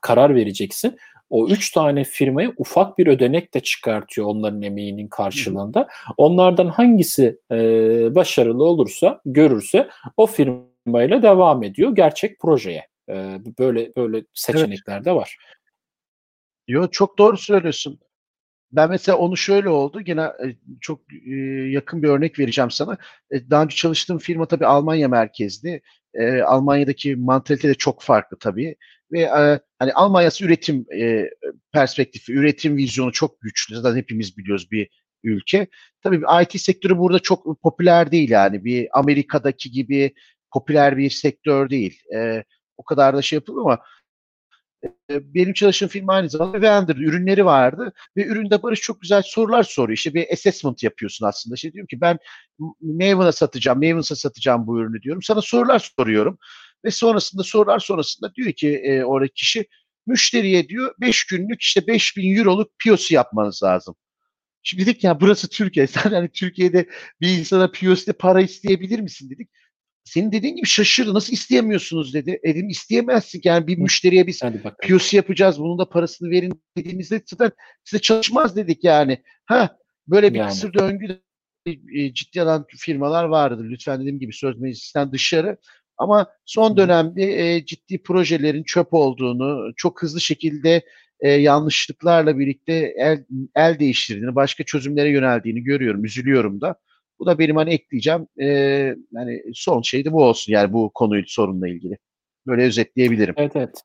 karar 0.02 0.34
vereceksin 0.34 0.96
o 1.30 1.48
üç 1.48 1.70
tane 1.70 2.04
firmaya 2.04 2.52
ufak 2.56 2.98
bir 2.98 3.06
ödenek 3.06 3.54
de 3.54 3.60
çıkartıyor 3.60 4.26
onların 4.26 4.62
emeğinin 4.62 5.08
karşılığında. 5.08 5.88
Onlardan 6.16 6.68
hangisi 6.68 7.38
e, 7.52 7.58
başarılı 8.14 8.64
olursa, 8.64 9.20
görürse 9.24 9.88
o 10.16 10.26
firmayla 10.26 11.22
devam 11.22 11.62
ediyor 11.62 11.94
gerçek 11.94 12.40
projeye. 12.40 12.86
E, 13.08 13.38
böyle 13.58 13.96
böyle 13.96 14.24
seçenekler 14.34 14.96
evet. 14.96 15.04
de 15.04 15.12
var. 15.12 15.36
Yo 16.68 16.88
çok 16.90 17.18
doğru 17.18 17.36
söylüyorsun. 17.36 18.00
Ben 18.72 18.90
mesela 18.90 19.18
onu 19.18 19.36
şöyle 19.36 19.68
oldu. 19.68 20.00
Gene 20.00 20.22
e, 20.22 20.56
çok 20.80 21.00
e, 21.26 21.34
yakın 21.70 22.02
bir 22.02 22.08
örnek 22.08 22.38
vereceğim 22.38 22.70
sana. 22.70 22.96
E, 23.30 23.50
daha 23.50 23.62
önce 23.62 23.76
çalıştığım 23.76 24.18
firma 24.18 24.46
tabii 24.46 24.66
Almanya 24.66 25.08
merkezli. 25.08 25.80
Almanya'daki 26.42 27.16
mantalite 27.16 27.68
de 27.68 27.74
çok 27.74 28.02
farklı 28.02 28.38
tabii 28.40 28.76
ve 29.12 29.20
e, 29.20 29.60
hani 29.78 29.92
Almanya'sı 29.94 30.44
üretim 30.44 30.86
e, 31.00 31.30
perspektifi, 31.72 32.32
üretim 32.32 32.76
vizyonu 32.76 33.12
çok 33.12 33.40
güçlü. 33.40 33.76
Zaten 33.76 33.96
hepimiz 33.96 34.38
biliyoruz 34.38 34.70
bir 34.70 34.88
ülke. 35.24 35.66
Tabii 36.02 36.22
IT 36.42 36.60
sektörü 36.60 36.98
burada 36.98 37.18
çok 37.18 37.62
popüler 37.62 38.12
değil 38.12 38.30
yani. 38.30 38.64
Bir 38.64 38.98
Amerika'daki 38.98 39.70
gibi 39.70 40.14
popüler 40.52 40.96
bir 40.96 41.10
sektör 41.10 41.70
değil. 41.70 42.00
E, 42.14 42.44
o 42.76 42.84
kadar 42.84 43.16
da 43.16 43.22
şey 43.22 43.36
yapılır 43.36 43.60
ama 43.60 43.78
benim 45.10 45.52
çalıştığım 45.52 45.88
firma 45.88 46.12
aynı 46.12 46.30
zamanda 46.30 46.60
vendor 46.60 46.96
ürünleri 46.96 47.44
vardı 47.44 47.92
ve 48.16 48.24
üründe 48.24 48.62
Barış 48.62 48.80
çok 48.80 49.00
güzel 49.00 49.22
sorular 49.22 49.62
soruyor. 49.62 49.96
İşte 49.96 50.14
bir 50.14 50.32
assessment 50.32 50.82
yapıyorsun 50.82 51.26
aslında. 51.26 51.54
İşte 51.54 51.72
diyorum 51.72 51.86
ki 51.86 52.00
ben 52.00 52.18
Maven'a 52.80 53.32
satacağım, 53.32 53.78
Maven'a 53.78 54.02
satacağım 54.02 54.66
bu 54.66 54.80
ürünü 54.80 55.02
diyorum. 55.02 55.22
Sana 55.22 55.40
sorular 55.42 55.92
soruyorum. 55.98 56.38
Ve 56.84 56.90
sonrasında 56.90 57.42
sorular 57.42 57.78
sonrasında 57.78 58.34
diyor 58.34 58.52
ki 58.52 58.68
e, 58.84 59.04
oradaki 59.04 59.34
kişi 59.34 59.66
müşteriye 60.06 60.68
diyor 60.68 60.94
5 61.00 61.24
günlük 61.26 61.62
işte 61.62 61.86
5000 61.86 62.36
euroluk 62.36 62.72
POC 62.84 63.14
yapmanız 63.14 63.62
lazım. 63.62 63.94
Şimdi 64.62 64.86
dedik 64.86 65.04
ya 65.04 65.20
burası 65.20 65.48
Türkiye. 65.48 65.86
Sen 65.86 66.10
hani 66.10 66.28
Türkiye'de 66.28 66.88
bir 67.20 67.28
insana 67.38 67.70
POS'te 67.70 68.12
para 68.12 68.40
isteyebilir 68.40 69.00
misin 69.00 69.30
dedik. 69.30 69.50
Senin 70.06 70.32
dediğin 70.32 70.56
gibi 70.56 70.66
şaşırdı. 70.66 71.14
Nasıl 71.14 71.32
isteyemiyorsunuz 71.32 72.14
dedi. 72.14 72.40
E 72.42 72.54
dedim 72.54 72.68
isteyemezsin 72.68 73.40
yani 73.44 73.66
bir 73.66 73.78
müşteriye 73.78 74.26
biz 74.26 74.40
POC 74.82 75.16
yapacağız. 75.16 75.58
Bunun 75.58 75.78
da 75.78 75.88
parasını 75.88 76.30
verin 76.30 76.62
dediğimizde 76.76 77.22
zaten 77.26 77.50
size 77.84 78.02
çalışmaz 78.02 78.56
dedik 78.56 78.84
yani. 78.84 79.22
Ha 79.46 79.76
böyle 80.08 80.34
bir 80.34 80.38
yani. 80.38 80.48
kısır 80.48 80.74
döngü 80.74 81.20
e, 81.66 82.14
ciddi 82.14 82.42
alan 82.42 82.66
firmalar 82.76 83.24
vardı. 83.24 83.62
Lütfen 83.64 84.00
dediğim 84.00 84.18
gibi 84.18 84.32
söz 84.32 84.58
meclisinden 84.58 85.12
dışarı. 85.12 85.56
Ama 85.98 86.26
son 86.44 86.76
dönemde 86.76 87.54
e, 87.54 87.64
ciddi 87.64 88.02
projelerin 88.02 88.62
çöp 88.62 88.94
olduğunu, 88.94 89.72
çok 89.76 90.02
hızlı 90.02 90.20
şekilde 90.20 90.82
e, 91.20 91.28
yanlışlıklarla 91.28 92.38
birlikte 92.38 92.94
el, 92.98 93.24
el 93.54 93.78
değiştirdiğini, 93.78 94.34
başka 94.34 94.64
çözümlere 94.64 95.10
yöneldiğini 95.10 95.62
görüyorum, 95.62 96.04
üzülüyorum 96.04 96.60
da. 96.60 96.76
Bu 97.18 97.26
da 97.26 97.38
benim 97.38 97.56
hani 97.56 97.70
ekleyeceğim 97.70 98.26
e, 98.40 98.46
yani 99.12 99.42
son 99.54 99.82
şey 99.82 100.04
de 100.04 100.12
bu 100.12 100.24
olsun 100.24 100.52
yani 100.52 100.72
bu 100.72 100.90
konuyu 100.94 101.22
sorunla 101.26 101.68
ilgili. 101.68 101.98
Böyle 102.46 102.62
özetleyebilirim. 102.62 103.34
Evet 103.36 103.56
evet. 103.56 103.82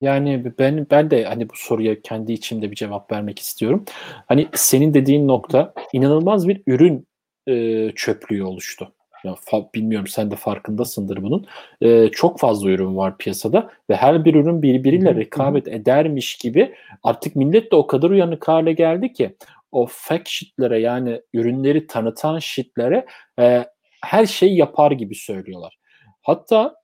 Yani 0.00 0.52
ben 0.58 0.86
ben 0.90 1.10
de 1.10 1.24
hani 1.24 1.48
bu 1.48 1.52
soruya 1.54 2.02
kendi 2.02 2.32
içimde 2.32 2.70
bir 2.70 2.76
cevap 2.76 3.12
vermek 3.12 3.38
istiyorum. 3.38 3.84
Hani 4.26 4.48
senin 4.54 4.94
dediğin 4.94 5.28
nokta 5.28 5.74
inanılmaz 5.92 6.48
bir 6.48 6.62
ürün 6.66 7.06
e, 7.46 7.90
çöplüğü 7.94 8.42
oluştu. 8.44 8.92
Ya, 9.24 9.34
fa, 9.40 9.68
bilmiyorum 9.74 10.06
sen 10.06 10.30
de 10.30 10.36
farkındasındır 10.36 11.22
bunun. 11.22 11.46
E, 11.80 12.08
çok 12.08 12.40
fazla 12.40 12.70
ürün 12.70 12.96
var 12.96 13.18
piyasada 13.18 13.70
ve 13.90 13.96
her 13.96 14.24
bir 14.24 14.34
ürün 14.34 14.62
birbiriyle 14.62 15.14
rekabet 15.14 15.68
edermiş 15.68 16.36
gibi 16.36 16.74
artık 17.02 17.36
millet 17.36 17.72
de 17.72 17.76
o 17.76 17.86
kadar 17.86 18.10
uyanık 18.10 18.48
hale 18.48 18.72
geldi 18.72 19.12
ki 19.12 19.36
o 19.72 19.86
fact 19.90 20.28
sheetlere 20.28 20.80
yani 20.80 21.20
ürünleri 21.34 21.86
tanıtan 21.86 22.38
sheetlere 22.38 23.06
e, 23.38 23.64
her 24.04 24.26
şeyi 24.26 24.56
yapar 24.56 24.92
gibi 24.92 25.14
söylüyorlar. 25.14 25.78
Hatta 26.22 26.74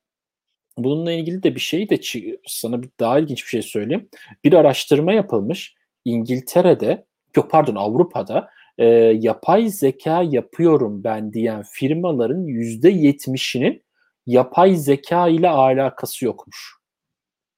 bununla 0.79 1.13
ilgili 1.13 1.43
de 1.43 1.55
bir 1.55 1.61
şey 1.61 1.89
de 1.89 2.01
sana 2.47 2.83
bir 2.83 2.91
daha 3.01 3.19
ilginç 3.19 3.45
bir 3.45 3.49
şey 3.49 3.63
söyleyeyim. 3.63 4.09
Bir 4.45 4.53
araştırma 4.53 5.13
yapılmış 5.13 5.75
İngiltere'de 6.05 7.05
yok 7.37 7.51
pardon 7.51 7.75
Avrupa'da 7.75 8.49
e, 8.79 8.87
yapay 9.21 9.69
zeka 9.69 10.23
yapıyorum 10.23 11.05
ben 11.05 11.33
diyen 11.33 11.63
firmaların 11.73 12.45
yüzde 12.45 12.91
yetmişinin 12.91 13.83
yapay 14.27 14.75
zeka 14.77 15.29
ile 15.29 15.49
alakası 15.49 16.25
yokmuş. 16.25 16.82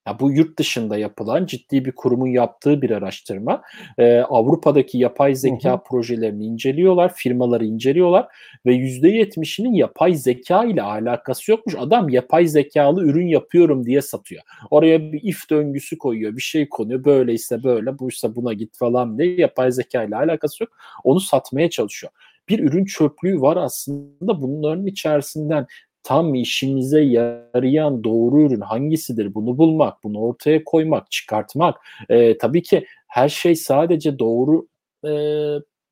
Ya 0.07 0.19
bu 0.19 0.31
yurt 0.31 0.59
dışında 0.59 0.97
yapılan 0.97 1.45
ciddi 1.45 1.85
bir 1.85 1.91
kurumun 1.91 2.27
yaptığı 2.27 2.81
bir 2.81 2.89
araştırma. 2.89 3.61
Ee, 3.97 4.17
Avrupa'daki 4.19 4.97
yapay 4.97 5.35
zeka 5.35 5.71
hı 5.71 5.73
hı. 5.73 5.83
projelerini 5.89 6.45
inceliyorlar, 6.45 7.13
firmaları 7.13 7.65
inceliyorlar 7.65 8.27
ve 8.65 8.75
%70'inin 8.75 9.73
yapay 9.73 10.15
zeka 10.15 10.65
ile 10.65 10.81
alakası 10.81 11.51
yokmuş. 11.51 11.75
Adam 11.77 12.09
yapay 12.09 12.47
zekalı 12.47 13.03
ürün 13.03 13.27
yapıyorum 13.27 13.85
diye 13.85 14.01
satıyor. 14.01 14.41
Oraya 14.71 15.11
bir 15.11 15.19
if 15.23 15.49
döngüsü 15.49 15.97
koyuyor, 15.97 16.35
bir 16.35 16.41
şey 16.41 16.69
konuyor. 16.69 17.03
Böyleyse 17.05 17.63
böyle, 17.63 17.99
buysa 17.99 18.35
buna 18.35 18.53
git 18.53 18.77
falan 18.77 19.17
diye 19.17 19.35
yapay 19.35 19.71
zeka 19.71 20.03
ile 20.03 20.15
alakası 20.15 20.63
yok. 20.63 20.73
Onu 21.03 21.19
satmaya 21.19 21.69
çalışıyor 21.69 22.13
bir 22.49 22.59
ürün 22.59 22.85
çöplüğü 22.85 23.41
var 23.41 23.57
aslında 23.57 24.41
bunların 24.41 24.85
içerisinden 24.85 25.67
tam 26.05 26.35
işinize 26.35 27.01
yarayan 27.01 28.03
doğru 28.03 28.41
ürün 28.41 28.61
hangisidir 28.61 29.33
bunu 29.35 29.57
bulmak, 29.57 30.03
bunu 30.03 30.19
ortaya 30.19 30.63
koymak, 30.63 31.11
çıkartmak. 31.11 31.77
E, 32.09 32.37
tabii 32.37 32.63
ki 32.63 32.85
her 33.07 33.29
şey 33.29 33.55
sadece 33.55 34.19
doğru 34.19 34.67
e, 35.07 35.11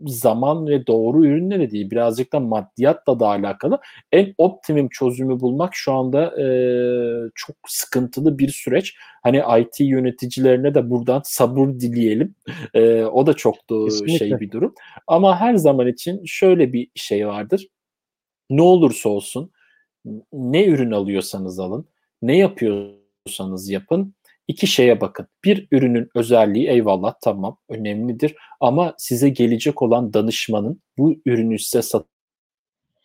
zaman 0.01 0.67
ve 0.67 0.87
doğru 0.87 1.25
ürünle 1.25 1.59
de 1.59 1.71
değil 1.71 1.91
birazcık 1.91 2.33
da 2.33 2.39
maddiyatla 2.39 3.19
da 3.19 3.27
alakalı. 3.27 3.79
En 4.11 4.33
optimum 4.37 4.89
çözümü 4.89 5.39
bulmak 5.39 5.75
şu 5.75 5.93
anda 5.93 6.41
e, 6.41 6.45
çok 7.35 7.55
sıkıntılı 7.67 8.39
bir 8.39 8.49
süreç. 8.49 8.95
Hani 9.23 9.41
IT 9.59 9.79
yöneticilerine 9.79 10.75
de 10.75 10.89
buradan 10.89 11.21
sabır 11.25 11.67
dileyelim. 11.67 12.35
E, 12.73 13.03
o 13.03 13.27
da 13.27 13.33
çok 13.33 13.55
da 13.69 14.07
şey 14.17 14.39
bir 14.39 14.51
durum. 14.51 14.73
Ama 15.07 15.39
her 15.39 15.55
zaman 15.55 15.87
için 15.87 16.21
şöyle 16.25 16.73
bir 16.73 16.87
şey 16.95 17.27
vardır. 17.27 17.67
Ne 18.49 18.61
olursa 18.61 19.09
olsun 19.09 19.51
ne 20.33 20.65
ürün 20.65 20.91
alıyorsanız 20.91 21.59
alın, 21.59 21.85
ne 22.21 22.37
yapıyorsanız 22.37 23.69
yapın. 23.69 24.15
İki 24.47 24.67
şeye 24.67 25.01
bakın. 25.01 25.27
Bir 25.43 25.67
ürünün 25.71 26.09
özelliği 26.15 26.67
eyvallah 26.67 27.13
tamam 27.21 27.57
önemlidir 27.69 28.35
ama 28.59 28.95
size 28.97 29.29
gelecek 29.29 29.81
olan 29.81 30.13
danışmanın 30.13 30.81
bu 30.97 31.15
ürünü 31.25 31.59
size 31.59 32.01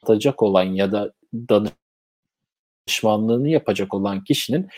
satacak 0.02 0.42
olan 0.42 0.64
ya 0.64 0.92
da 0.92 1.12
danışmanlığını 2.88 3.48
yapacak 3.48 3.94
olan 3.94 4.24
kişinin 4.24 4.68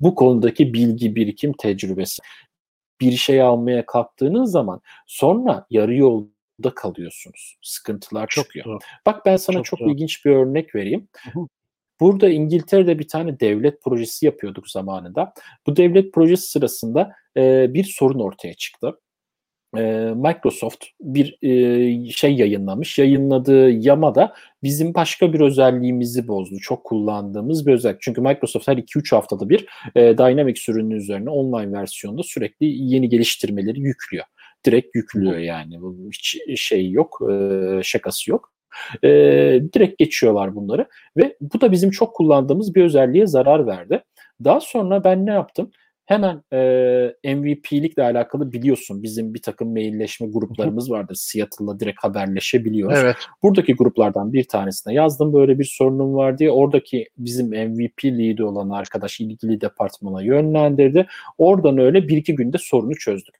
bu 0.00 0.14
konudaki 0.14 0.74
bilgi 0.74 1.16
birikim 1.16 1.52
tecrübesi. 1.52 2.22
Bir 3.00 3.12
şey 3.12 3.42
almaya 3.42 3.86
kalktığınız 3.86 4.50
zaman 4.50 4.80
sonra 5.06 5.66
yarı 5.70 5.94
yol 5.94 6.26
da 6.64 6.74
kalıyorsunuz. 6.74 7.56
Sıkıntılar 7.62 8.26
çok 8.26 8.44
çıkıyor. 8.44 8.66
Doğru. 8.66 8.78
Bak 9.06 9.26
ben 9.26 9.36
sana 9.36 9.62
çok, 9.62 9.78
çok 9.78 9.80
ilginç 9.80 10.24
bir 10.24 10.30
örnek 10.30 10.74
vereyim. 10.74 11.08
Burada 12.00 12.28
İngiltere'de 12.28 12.98
bir 12.98 13.08
tane 13.08 13.40
devlet 13.40 13.82
projesi 13.82 14.26
yapıyorduk 14.26 14.70
zamanında. 14.70 15.32
Bu 15.66 15.76
devlet 15.76 16.12
projesi 16.12 16.50
sırasında 16.50 17.12
e, 17.36 17.74
bir 17.74 17.84
sorun 17.84 18.20
ortaya 18.20 18.54
çıktı. 18.54 18.98
E, 19.76 19.80
Microsoft 20.16 20.84
bir 21.00 21.38
e, 21.42 22.10
şey 22.10 22.34
yayınlamış. 22.34 22.98
Yayınladığı 22.98 23.70
yamada 23.70 24.34
bizim 24.62 24.94
başka 24.94 25.32
bir 25.32 25.40
özelliğimizi 25.40 26.28
bozdu. 26.28 26.58
Çok 26.62 26.84
kullandığımız 26.84 27.66
bir 27.66 27.72
özellik. 27.72 28.00
Çünkü 28.00 28.20
Microsoft 28.20 28.68
her 28.68 28.76
2-3 28.76 29.14
haftada 29.14 29.48
bir 29.48 29.66
e, 29.94 30.18
Dynamics 30.18 30.68
ürünü 30.68 30.96
üzerine 30.96 31.30
online 31.30 31.72
versiyonda 31.72 32.22
sürekli 32.22 32.66
yeni 32.66 33.08
geliştirmeleri 33.08 33.80
yüklüyor 33.80 34.24
direkt 34.66 34.94
yüklüyor 34.94 35.36
yani. 35.36 35.78
Hiç 36.12 36.38
şey 36.60 36.90
yok, 36.90 37.20
e, 37.30 37.80
şakası 37.82 38.30
yok. 38.30 38.52
E, 39.04 39.08
direkt 39.74 39.98
geçiyorlar 39.98 40.54
bunları 40.54 40.86
ve 41.16 41.36
bu 41.40 41.60
da 41.60 41.72
bizim 41.72 41.90
çok 41.90 42.14
kullandığımız 42.14 42.74
bir 42.74 42.84
özelliğe 42.84 43.26
zarar 43.26 43.66
verdi. 43.66 44.02
Daha 44.44 44.60
sonra 44.60 45.04
ben 45.04 45.26
ne 45.26 45.32
yaptım? 45.32 45.70
Hemen 46.06 46.42
e, 46.52 47.34
MVP'likle 47.34 48.02
alakalı 48.02 48.52
biliyorsun 48.52 49.02
bizim 49.02 49.34
bir 49.34 49.42
takım 49.42 49.72
mailleşme 49.72 50.26
gruplarımız 50.26 50.90
vardır. 50.90 51.14
Seattle'la 51.14 51.80
direkt 51.80 52.04
haberleşebiliyoruz. 52.04 52.98
Evet. 53.02 53.16
Buradaki 53.42 53.74
gruplardan 53.74 54.32
bir 54.32 54.44
tanesine 54.44 54.94
yazdım 54.94 55.32
böyle 55.32 55.58
bir 55.58 55.64
sorunum 55.64 56.14
var 56.14 56.38
diye. 56.38 56.50
Oradaki 56.50 57.08
bizim 57.18 57.46
MVP 57.46 58.04
lead'i 58.04 58.44
olan 58.44 58.70
arkadaş 58.70 59.20
ilgili 59.20 59.60
departmana 59.60 60.22
yönlendirdi. 60.22 61.06
Oradan 61.38 61.78
öyle 61.78 62.08
bir 62.08 62.16
iki 62.16 62.34
günde 62.34 62.58
sorunu 62.58 62.94
çözdük. 62.94 63.34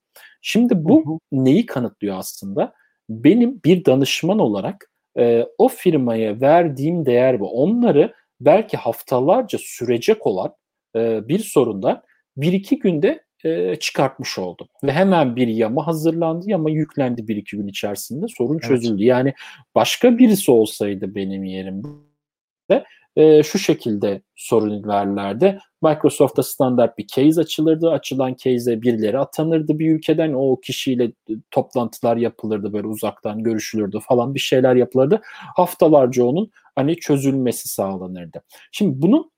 Şimdi 0.48 0.84
bu 0.84 1.06
hı 1.06 1.10
hı. 1.10 1.44
neyi 1.44 1.66
kanıtlıyor 1.66 2.16
aslında? 2.18 2.72
Benim 3.08 3.60
bir 3.64 3.84
danışman 3.84 4.38
olarak 4.38 4.90
e, 5.18 5.46
o 5.58 5.68
firmaya 5.68 6.40
verdiğim 6.40 7.06
değer 7.06 7.40
bu. 7.40 7.62
Onları 7.62 8.14
belki 8.40 8.76
haftalarca 8.76 9.58
sürecek 9.62 10.26
olan 10.26 10.54
e, 10.96 11.28
bir 11.28 11.38
sorundan 11.38 12.02
bir 12.36 12.52
iki 12.52 12.78
günde 12.78 13.24
e, 13.44 13.76
çıkartmış 13.76 14.38
oldum. 14.38 14.68
Ve 14.84 14.92
hemen 14.92 15.36
bir 15.36 15.48
yama 15.48 15.86
hazırlandı, 15.86 16.50
yama 16.50 16.70
yüklendi 16.70 17.28
bir 17.28 17.36
iki 17.36 17.56
gün 17.56 17.66
içerisinde 17.66 18.26
sorun 18.28 18.54
evet. 18.54 18.64
çözüldü. 18.64 19.04
Yani 19.04 19.34
başka 19.74 20.18
birisi 20.18 20.50
olsaydı 20.50 21.14
benim 21.14 21.44
yerimde 21.44 22.84
e, 23.16 23.42
şu 23.42 23.58
şekilde 23.58 24.22
sorun 24.36 24.70
ilerlerdi. 24.70 25.58
Microsoft'ta 25.82 26.42
standart 26.42 26.98
bir 26.98 27.06
case 27.06 27.40
açılırdı. 27.40 27.90
Açılan 27.90 28.34
case'e 28.34 28.82
birileri 28.82 29.18
atanırdı 29.18 29.78
bir 29.78 29.92
ülkeden. 29.92 30.32
O 30.32 30.60
kişiyle 30.60 31.12
toplantılar 31.50 32.16
yapılırdı 32.16 32.72
böyle 32.72 32.86
uzaktan 32.86 33.42
görüşülürdü 33.42 33.98
falan 34.08 34.34
bir 34.34 34.40
şeyler 34.40 34.76
yapılırdı. 34.76 35.20
Haftalarca 35.56 36.24
onun 36.24 36.50
hani 36.74 36.96
çözülmesi 36.96 37.68
sağlanırdı. 37.68 38.42
Şimdi 38.72 39.02
bunu 39.02 39.30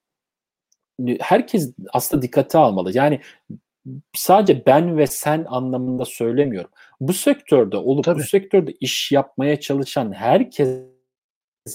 herkes 1.20 1.74
aslında 1.92 2.22
dikkate 2.22 2.58
almalı. 2.58 2.96
Yani 2.96 3.20
sadece 4.14 4.66
ben 4.66 4.98
ve 4.98 5.06
sen 5.06 5.46
anlamında 5.48 6.04
söylemiyorum. 6.04 6.70
Bu 7.00 7.12
sektörde 7.12 7.76
olup 7.76 8.04
Tabii. 8.04 8.18
bu 8.18 8.22
sektörde 8.22 8.72
iş 8.80 9.12
yapmaya 9.12 9.60
çalışan 9.60 10.12
herkes 10.12 10.97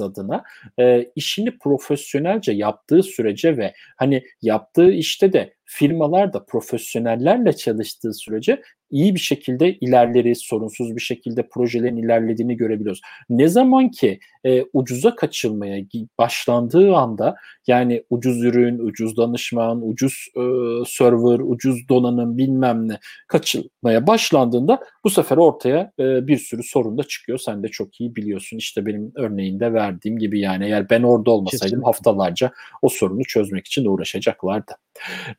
adına. 0.02 0.44
E, 0.80 1.12
işini 1.16 1.58
profesyonelce 1.58 2.52
yaptığı 2.52 3.04
sürece 3.04 3.58
ve 3.58 3.74
hani 3.98 4.24
yaptığı 4.42 4.92
işte 4.92 5.34
de 5.34 5.54
firmalar 5.66 6.34
da 6.34 6.46
profesyonellerle 6.46 7.54
çalıştığı 7.56 8.14
sürece 8.14 8.62
iyi 8.94 9.16
bir 9.16 9.20
şekilde 9.20 9.74
ilerleri, 9.74 10.36
sorunsuz 10.36 10.96
bir 10.96 11.02
şekilde 11.02 11.48
projelerin 11.48 11.98
ilerlediğini 11.98 12.58
görebiliyoruz. 12.58 13.02
Ne 13.30 13.48
zaman 13.48 13.90
ki 13.90 14.20
e, 14.46 14.64
ucuza 14.74 15.16
kaçılmaya 15.16 15.86
başlandığı 16.18 16.96
anda 16.96 17.36
yani 17.68 18.04
ucuz 18.10 18.44
ürün, 18.44 18.80
ucuz 18.80 19.18
danışman, 19.18 19.90
ucuz 19.90 20.28
e, 20.36 20.42
server, 20.88 21.40
ucuz 21.40 21.90
donanım 21.90 22.38
bilmem 22.38 22.88
ne 22.88 23.00
kaçılmaya 23.28 24.08
başlandığında 24.08 24.80
bu 25.04 25.10
sefer 25.10 25.38
ortaya 25.38 25.92
e, 26.00 26.28
bir 26.28 26.38
sürü 26.38 26.64
sorun 26.64 26.98
da 26.98 27.04
çıkıyor. 27.04 27.38
Sen 27.38 27.64
de 27.64 27.68
çok 27.68 28.02
iyi 28.02 28.16
biliyorsun. 28.16 28.58
İşte 28.58 28.86
benim 28.86 29.12
örneğinde 29.16 29.74
verdiğim 29.74 30.18
gibi 30.18 30.40
yani 30.40 30.66
eğer 30.66 30.90
ben 30.90 31.04
orada 31.04 31.32
olmasaydım 31.32 31.66
Kesinlikle. 31.66 31.86
haftalarca 31.86 32.52
o 32.82 32.90
sorunu 32.90 33.24
çözmek 33.24 33.68
için 33.68 33.86
uğraşacaklardı. 33.86 34.72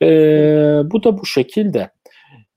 E, 0.02 0.08
bu 0.90 1.04
da 1.04 1.18
bu 1.18 1.26
şekilde. 1.26 1.90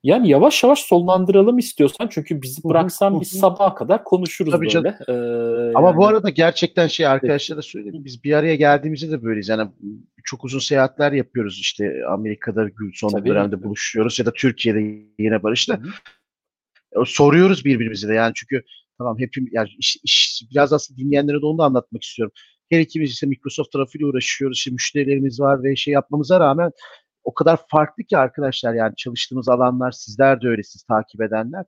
Yani 0.08 0.30
yavaş 0.30 0.64
yavaş 0.64 0.80
sonlandıralım 0.80 1.58
istiyorsan 1.58 2.08
çünkü 2.08 2.42
bizi 2.42 2.64
bıraksan 2.64 3.22
biz 3.22 3.30
sabaha 3.30 3.76
kadar 3.76 4.04
konuşuruz 4.04 4.52
Tabii 4.52 4.68
böyle. 4.76 4.98
Ee, 5.08 5.72
Ama 5.76 5.88
yani... 5.88 5.98
bu 5.98 6.08
arada 6.08 6.30
gerçekten 6.30 6.88
şey 6.88 7.08
arkadaşlara 7.08 7.62
söyleyeyim 7.62 8.06
biz 8.06 8.24
bir 8.24 8.34
araya 8.34 8.56
geldiğimizde 8.56 9.12
de 9.12 9.24
böyleyiz. 9.24 9.50
Yani 9.50 9.70
çok 10.24 10.46
uzun 10.46 10.60
seyahatler 10.60 11.12
yapıyoruz 11.12 11.60
işte 11.60 12.02
Amerika'da 12.10 12.68
son 12.94 13.10
Tabii. 13.10 13.30
dönemde 13.30 13.64
buluşuyoruz 13.64 14.20
ya 14.20 14.26
da 14.26 14.32
Türkiye'de 14.34 14.80
yine 15.20 15.44
Barış'la. 15.44 15.80
Hı. 16.94 17.06
Soruyoruz 17.06 17.66
birbirimize 17.66 18.08
de 18.08 18.14
yani 18.14 18.32
çünkü 18.36 18.64
tamam 18.98 19.20
hepim 19.20 19.50
yani 19.52 19.70
iş, 19.80 19.98
iş, 20.04 20.44
biraz 20.52 20.74
aslında 20.74 21.00
dinleyenlere 21.00 21.42
de 21.42 21.46
onu 21.46 21.58
da 21.58 21.64
anlatmak 21.64 22.04
istiyorum. 22.04 22.34
Her 22.72 22.80
ikimiz 22.80 23.12
işte 23.12 23.28
Microsoft 23.28 23.72
tarafıyla 23.72 24.08
uğraşıyoruz. 24.08 24.58
İşte 24.58 24.72
müşterilerimiz 24.72 25.40
var 25.40 25.64
ve 25.64 25.76
şey 25.76 25.94
yapmamıza 25.94 26.40
rağmen 26.40 26.72
o 27.28 27.34
kadar 27.34 27.60
farklı 27.72 28.04
ki 28.04 28.18
arkadaşlar 28.18 28.74
yani 28.74 28.96
çalıştığımız 28.96 29.50
alanlar 29.50 29.92
sizler 29.92 30.42
de 30.42 30.48
öyle 30.48 30.64
siz 30.64 30.84
takip 30.84 31.22
edenler. 31.22 31.66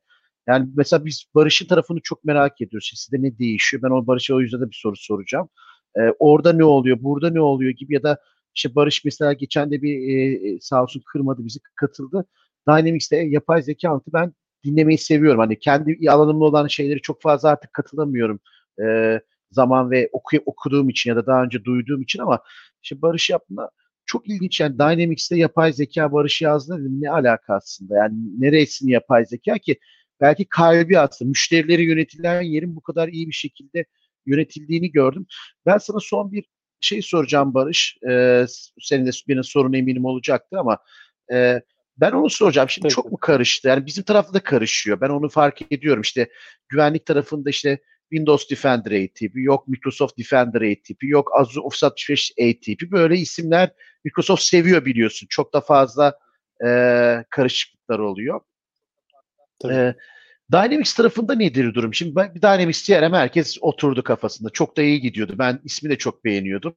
Yani 0.48 0.70
mesela 0.76 1.06
biz 1.06 1.26
Barış'ın 1.36 1.68
tarafını 1.68 2.00
çok 2.04 2.24
merak 2.24 2.62
ediyoruz. 2.62 2.92
Sizde 2.96 3.22
ne 3.22 3.38
değişiyor? 3.40 3.84
Ben 3.84 3.90
o 3.90 4.08
Barış'a 4.08 4.36
o 4.36 4.42
yüzden 4.42 4.62
de 4.62 4.70
bir 4.70 4.80
soru 4.82 4.96
soracağım. 4.98 5.50
Ee, 5.98 6.02
orada 6.20 6.54
ne 6.54 6.64
oluyor? 6.64 6.98
Burada 7.02 7.30
ne 7.30 7.42
oluyor 7.42 7.72
gibi 7.72 7.94
ya 7.94 8.04
da 8.04 8.18
işte 8.56 8.76
Barış 8.76 9.06
mesela 9.06 9.34
geçen 9.34 9.72
de 9.72 9.82
bir 9.82 9.94
e, 10.10 10.50
e 10.50 10.60
sağ 10.62 10.84
olsun 10.84 11.02
kırmadı 11.06 11.46
bizi 11.46 11.60
katıldı. 11.76 12.26
Dynamics'te 12.68 13.18
yapay 13.18 13.62
zeka 13.62 13.90
altı 13.90 14.14
ben 14.14 14.34
dinlemeyi 14.66 14.98
seviyorum. 14.98 15.40
Hani 15.40 15.60
kendi 15.60 16.10
alanımda 16.10 16.46
olan 16.46 16.68
şeyleri 16.68 17.02
çok 17.02 17.22
fazla 17.22 17.50
artık 17.50 17.74
katılamıyorum. 17.74 18.40
Ee, 18.84 19.22
zaman 19.52 19.92
ve 19.92 20.10
oku, 20.12 20.38
okuduğum 20.46 20.90
için 20.90 21.10
ya 21.10 21.16
da 21.16 21.26
daha 21.26 21.44
önce 21.44 21.64
duyduğum 21.64 22.02
için 22.02 22.20
ama 22.20 22.40
işte 22.84 23.02
Barış 23.02 23.30
yapma 23.30 23.70
çok 24.10 24.30
ilginç 24.30 24.60
yani 24.60 24.80
Dynamics'te 24.80 25.38
yapay 25.38 25.74
zeka 25.74 26.12
barışı 26.14 26.44
yazdı 26.44 26.80
dedim 26.80 27.02
ne 27.02 27.10
alaka 27.10 27.56
aslında 27.56 27.98
yani 27.98 28.16
neresini 28.40 28.92
yapay 28.92 29.26
zeka 29.26 29.58
ki 29.58 29.80
belki 30.22 30.46
kalbi 30.46 31.00
aslında 31.00 31.30
müşterileri 31.30 31.84
yönetilen 31.84 32.42
yerin 32.42 32.76
bu 32.76 32.82
kadar 32.82 33.08
iyi 33.08 33.28
bir 33.28 33.34
şekilde 33.34 33.86
yönetildiğini 34.26 34.92
gördüm. 34.92 35.26
Ben 35.66 35.78
sana 35.78 36.00
son 36.00 36.32
bir 36.32 36.46
şey 36.82 37.02
soracağım 37.02 37.54
Barış. 37.54 37.98
Ee, 38.10 38.46
senin 38.82 39.06
de 39.06 39.10
benim 39.28 39.44
sorun 39.44 39.74
eminim 39.74 40.06
olacaktı 40.06 40.60
ama 40.60 40.78
e, 41.34 41.62
ben 41.98 42.12
onu 42.12 42.30
soracağım. 42.30 42.70
Şimdi 42.70 42.86
Peki. 42.86 42.96
çok 42.96 43.12
mu 43.12 43.18
karıştı? 43.18 43.68
Yani 43.68 43.86
bizim 43.86 44.04
tarafta 44.04 44.34
da 44.34 44.40
karışıyor. 44.40 45.02
Ben 45.02 45.10
onu 45.10 45.30
fark 45.30 45.72
ediyorum. 45.72 46.02
İşte 46.02 46.30
güvenlik 46.70 47.06
tarafında 47.06 47.50
işte 47.50 47.80
Windows 48.10 48.50
Defender 48.50 48.92
A 48.92 49.08
tipi, 49.16 49.42
yok 49.42 49.68
Microsoft 49.68 50.18
Defender 50.18 50.62
A 50.62 50.76
tipi, 50.84 51.08
yok 51.08 51.32
Azure 51.40 51.62
Office 51.62 51.86
65 51.86 52.32
A 52.40 52.60
tipi 52.62 52.92
böyle 52.92 53.18
isimler 53.18 53.72
Microsoft 54.06 54.44
seviyor 54.44 54.86
biliyorsun. 54.86 55.28
Çok 55.30 55.54
da 55.54 55.62
fazla 55.62 56.18
e, 56.66 56.70
karışıklıklar 57.30 58.00
oluyor. 58.00 58.42
Tabii. 59.60 59.74
E, 59.74 59.96
Dynamics 60.52 60.94
tarafında 60.94 61.36
nedir 61.36 61.74
durum? 61.74 61.94
Şimdi 61.94 62.16
ben, 62.16 62.36
bir 62.36 62.42
Dynamics 62.42 62.84
CRM 62.84 63.14
herkes 63.14 63.58
oturdu 63.62 64.04
kafasında. 64.04 64.50
Çok 64.50 64.78
da 64.78 64.82
iyi 64.82 65.02
gidiyordu. 65.02 65.36
Ben 65.38 65.60
ismi 65.64 65.90
de 65.90 65.98
çok 65.98 66.26
beğeniyordum. 66.26 66.76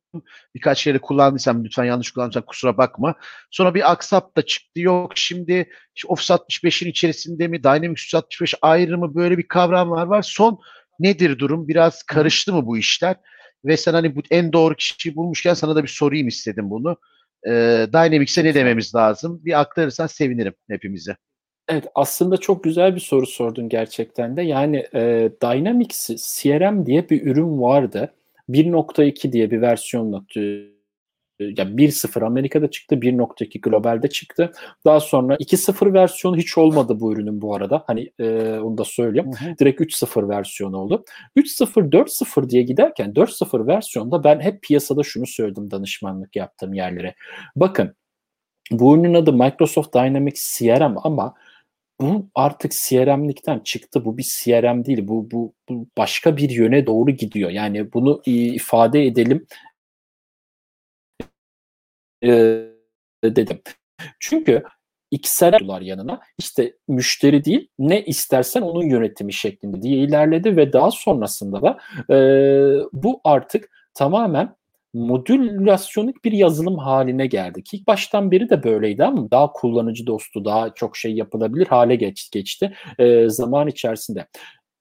Birkaç 0.54 0.86
yere 0.86 0.98
kullandıysam 0.98 1.64
lütfen 1.64 1.84
yanlış 1.84 2.10
kullandıysam 2.10 2.42
kusura 2.42 2.76
bakma. 2.76 3.14
Sonra 3.50 3.74
bir 3.74 3.92
Aksap 3.92 4.36
da 4.36 4.42
çıktı. 4.42 4.80
Yok 4.80 5.12
şimdi 5.14 5.70
işte 5.94 6.08
Office 6.08 6.34
65'in 6.34 6.90
içerisinde 6.90 7.48
mi 7.48 7.62
Dynamics 7.62 8.02
365 8.02 8.54
ayrı 8.62 8.98
mı 8.98 9.14
böyle 9.14 9.38
bir 9.38 9.48
kavramlar 9.48 10.06
var. 10.06 10.22
Son 10.22 10.60
nedir 11.02 11.38
durum? 11.38 11.68
Biraz 11.68 12.02
karıştı 12.02 12.52
mı 12.52 12.66
bu 12.66 12.78
işler? 12.78 13.16
Ve 13.64 13.76
sen 13.76 13.92
hani 13.92 14.16
bu 14.16 14.20
en 14.30 14.52
doğru 14.52 14.74
kişiyi 14.74 15.16
bulmuşken 15.16 15.54
sana 15.54 15.76
da 15.76 15.82
bir 15.82 15.88
sorayım 15.88 16.28
istedim 16.28 16.70
bunu. 16.70 16.96
Ee, 17.46 17.86
Dynamics'e 17.92 18.44
ne 18.44 18.54
dememiz 18.54 18.94
lazım? 18.94 19.40
Bir 19.44 19.60
aktarırsan 19.60 20.06
sevinirim 20.06 20.54
hepimize. 20.70 21.16
Evet 21.68 21.84
aslında 21.94 22.36
çok 22.36 22.64
güzel 22.64 22.94
bir 22.94 23.00
soru 23.00 23.26
sordun 23.26 23.68
gerçekten 23.68 24.36
de. 24.36 24.42
Yani 24.42 24.86
e, 24.94 25.30
Dynamics 25.42 26.10
CRM 26.16 26.86
diye 26.86 27.10
bir 27.10 27.26
ürün 27.26 27.60
vardı. 27.60 28.14
1.2 28.48 29.32
diye 29.32 29.50
bir 29.50 29.60
versiyonla 29.60 30.22
ya 31.40 31.64
1.0 31.64 32.26
Amerika'da 32.26 32.70
çıktı, 32.70 32.94
1.2 32.94 33.60
globalde 33.60 34.08
çıktı. 34.08 34.52
Daha 34.84 35.00
sonra 35.00 35.34
2.0 35.34 35.92
versiyonu 35.94 36.36
hiç 36.36 36.58
olmadı 36.58 37.00
bu 37.00 37.12
ürünün 37.12 37.42
bu 37.42 37.54
arada. 37.54 37.84
Hani 37.86 38.10
e, 38.18 38.58
onu 38.58 38.78
da 38.78 38.84
söyleyeyim. 38.84 39.30
Hı 39.38 39.44
hı. 39.44 39.58
Direkt 39.58 39.80
3.0 39.80 40.28
versiyonu 40.28 40.76
oldu. 40.76 41.04
3.0 41.36 41.90
4.0 41.90 42.50
diye 42.50 42.62
giderken 42.62 43.12
4.0 43.12 43.66
versiyonda 43.66 44.24
ben 44.24 44.40
hep 44.40 44.62
piyasada 44.62 45.02
şunu 45.02 45.26
söyledim 45.26 45.70
danışmanlık 45.70 46.36
yaptığım 46.36 46.74
yerlere. 46.74 47.14
Bakın 47.56 47.94
bu 48.70 48.94
ürünün 48.94 49.14
adı 49.14 49.32
Microsoft 49.32 49.94
Dynamics 49.94 50.58
CRM 50.58 50.94
ama 51.02 51.34
bu 52.00 52.26
artık 52.34 52.72
CRM'likten 52.72 53.58
çıktı. 53.58 54.04
Bu 54.04 54.18
bir 54.18 54.22
CRM 54.22 54.84
değil. 54.84 55.08
Bu, 55.08 55.30
bu, 55.30 55.54
bu 55.68 55.86
başka 55.98 56.36
bir 56.36 56.50
yöne 56.50 56.86
doğru 56.86 57.10
gidiyor. 57.10 57.50
Yani 57.50 57.92
bunu 57.92 58.22
ifade 58.26 59.06
edelim 59.06 59.46
e, 62.24 62.30
dedim. 63.24 63.60
Çünkü 64.20 64.62
XR 65.10 65.80
yanına 65.80 66.20
işte 66.38 66.76
müşteri 66.88 67.44
değil 67.44 67.68
ne 67.78 68.04
istersen 68.04 68.62
onun 68.62 68.82
yönetimi 68.82 69.32
şeklinde 69.32 69.82
diye 69.82 69.98
ilerledi 69.98 70.56
ve 70.56 70.72
daha 70.72 70.90
sonrasında 70.90 71.62
da 71.62 71.78
e, 72.14 72.18
bu 72.92 73.20
artık 73.24 73.70
tamamen 73.94 74.56
modülasyonik 74.94 76.24
bir 76.24 76.32
yazılım 76.32 76.78
haline 76.78 77.26
geldik. 77.26 77.74
İlk 77.74 77.86
baştan 77.86 78.30
beri 78.30 78.50
de 78.50 78.62
böyleydi 78.62 79.04
ama 79.04 79.30
daha 79.30 79.52
kullanıcı 79.52 80.06
dostu, 80.06 80.44
daha 80.44 80.74
çok 80.74 80.96
şey 80.96 81.12
yapılabilir 81.12 81.66
hale 81.66 81.96
geç, 81.96 82.30
geçti 82.30 82.74
e, 82.98 83.28
zaman 83.28 83.68
içerisinde. 83.68 84.26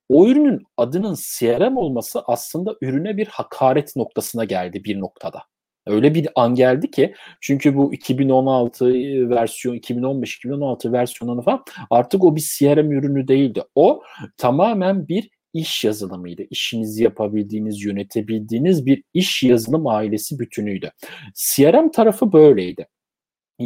O 0.10 0.28
ürünün 0.28 0.64
adının 0.78 1.16
CRM 1.16 1.78
olması 1.78 2.22
aslında 2.28 2.76
ürüne 2.82 3.18
bir 3.18 3.28
hakaret 3.28 3.96
noktasına 3.96 4.46
geldi 4.46 4.84
bir 4.84 5.00
noktada. 5.00 5.44
Öyle 5.88 6.16
bir 6.16 6.28
an 6.36 6.56
geldi 6.56 6.92
ki 6.92 7.14
çünkü 7.42 7.76
bu 7.76 7.94
2016 7.94 8.86
versiyon 9.30 9.76
2015-2016 9.76 10.92
versiyonu 10.92 11.42
falan 11.42 11.64
artık 11.90 12.24
o 12.24 12.36
bir 12.36 12.42
CRM 12.58 12.92
ürünü 12.92 13.28
değildi. 13.28 13.64
O 13.76 14.04
tamamen 14.38 15.08
bir 15.08 15.30
iş 15.54 15.84
yazılımıydı. 15.84 16.44
İşinizi 16.50 17.04
yapabildiğiniz, 17.04 17.86
yönetebildiğiniz 17.86 18.86
bir 18.86 19.04
iş 19.14 19.44
yazılım 19.44 19.88
ailesi 19.88 20.40
bütünüydü. 20.40 20.92
CRM 21.36 21.92
tarafı 21.92 22.34
böyleydi. 22.34 22.88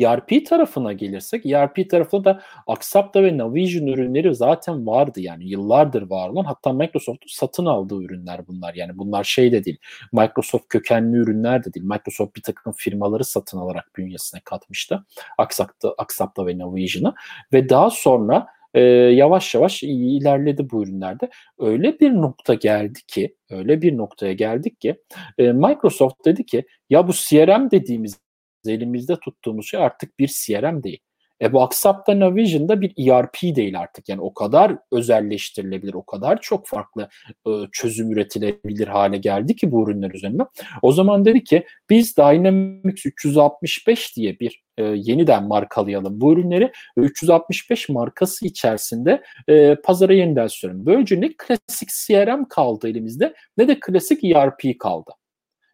ERP 0.03 0.45
tarafına 0.45 0.93
gelirsek, 0.93 1.45
ERP 1.45 1.89
tarafında 1.89 2.25
da 2.25 2.41
Axapta 2.67 3.23
ve 3.23 3.37
Navision 3.37 3.87
ürünleri 3.87 4.35
zaten 4.35 4.87
vardı 4.87 5.19
yani 5.21 5.49
yıllardır 5.49 6.01
var 6.09 6.29
olan. 6.29 6.43
Hatta 6.43 6.73
Microsoft'un 6.73 7.29
satın 7.29 7.65
aldığı 7.65 8.03
ürünler 8.03 8.47
bunlar. 8.47 8.73
Yani 8.73 8.97
bunlar 8.97 9.23
şey 9.23 9.51
de 9.51 9.65
değil 9.65 9.77
Microsoft 10.13 10.67
kökenli 10.69 11.17
ürünler 11.17 11.63
de 11.63 11.73
değil. 11.73 11.85
Microsoft 11.85 12.35
bir 12.35 12.41
takım 12.41 12.73
firmaları 12.73 13.23
satın 13.25 13.57
alarak 13.57 13.91
bünyesine 13.95 14.41
katmıştı 14.43 15.05
Axapta, 15.37 15.93
Axapta 15.97 16.47
ve 16.47 16.57
Navision'ı. 16.57 17.13
Ve 17.53 17.69
daha 17.69 17.89
sonra 17.89 18.47
e, 18.75 18.81
yavaş 18.81 19.55
yavaş 19.55 19.83
ilerledi 19.83 20.69
bu 20.71 20.83
ürünlerde. 20.83 21.29
Öyle 21.59 21.99
bir 21.99 22.11
nokta 22.11 22.53
geldi 22.53 22.99
ki, 23.07 23.35
öyle 23.49 23.81
bir 23.81 23.97
noktaya 23.97 24.33
geldik 24.33 24.81
ki 24.81 24.97
e, 25.37 25.51
Microsoft 25.51 26.25
dedi 26.25 26.45
ki 26.45 26.65
ya 26.89 27.07
bu 27.07 27.11
CRM 27.13 27.71
dediğimiz 27.71 28.24
elimizde 28.71 29.15
tuttuğumuz 29.19 29.67
şey 29.67 29.79
artık 29.79 30.19
bir 30.19 30.27
CRM 30.27 30.83
değil. 30.83 30.99
E 31.41 31.53
bu 31.53 31.61
Axapta 31.61 32.19
Navision'da 32.19 32.81
bir 32.81 33.11
ERP 33.11 33.55
değil 33.55 33.79
artık. 33.79 34.09
Yani 34.09 34.21
o 34.21 34.33
kadar 34.33 34.77
özelleştirilebilir, 34.91 35.93
o 35.93 36.05
kadar 36.05 36.41
çok 36.41 36.67
farklı 36.67 37.09
e, 37.47 37.51
çözüm 37.71 38.11
üretilebilir 38.11 38.87
hale 38.87 39.17
geldi 39.17 39.55
ki 39.55 39.71
bu 39.71 39.83
ürünler 39.83 40.11
üzerinden. 40.11 40.47
O 40.81 40.91
zaman 40.91 41.25
dedi 41.25 41.43
ki 41.43 41.65
biz 41.89 42.17
Dynamics 42.17 43.05
365 43.05 44.15
diye 44.15 44.39
bir 44.39 44.63
e, 44.77 44.83
yeniden 44.83 45.47
markalayalım 45.47 46.21
bu 46.21 46.33
ürünleri 46.33 46.71
ve 46.97 47.01
365 47.01 47.89
markası 47.89 48.45
içerisinde 48.45 49.23
e, 49.49 49.75
pazara 49.75 50.13
yeniden 50.13 50.47
sürelim. 50.47 50.85
Böylece 50.85 51.21
ne 51.21 51.33
klasik 51.37 51.89
CRM 51.89 52.45
kaldı 52.49 52.89
elimizde 52.89 53.33
ne 53.57 53.67
de 53.67 53.79
klasik 53.79 54.23
ERP 54.23 54.79
kaldı. 54.79 55.11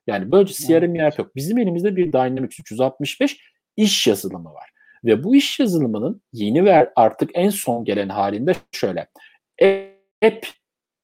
Yani 0.07 0.32
böylece 0.32 0.53
CRM 0.53 0.95
ERP 0.95 1.19
yok. 1.19 1.36
Bizim 1.36 1.57
elimizde 1.57 1.95
bir 1.95 2.14
Dynamics 2.14 2.60
365 2.60 3.40
iş 3.78 4.07
yazılımı 4.07 4.53
var. 4.53 4.69
Ve 5.06 5.23
bu 5.23 5.36
iş 5.36 5.60
yazılımının 5.60 6.22
yeni 6.34 6.65
ve 6.65 6.94
artık 6.95 7.30
en 7.34 7.49
son 7.49 7.86
gelen 7.86 8.10
halinde 8.10 8.53
şöyle. 8.72 9.07
App 10.26 10.48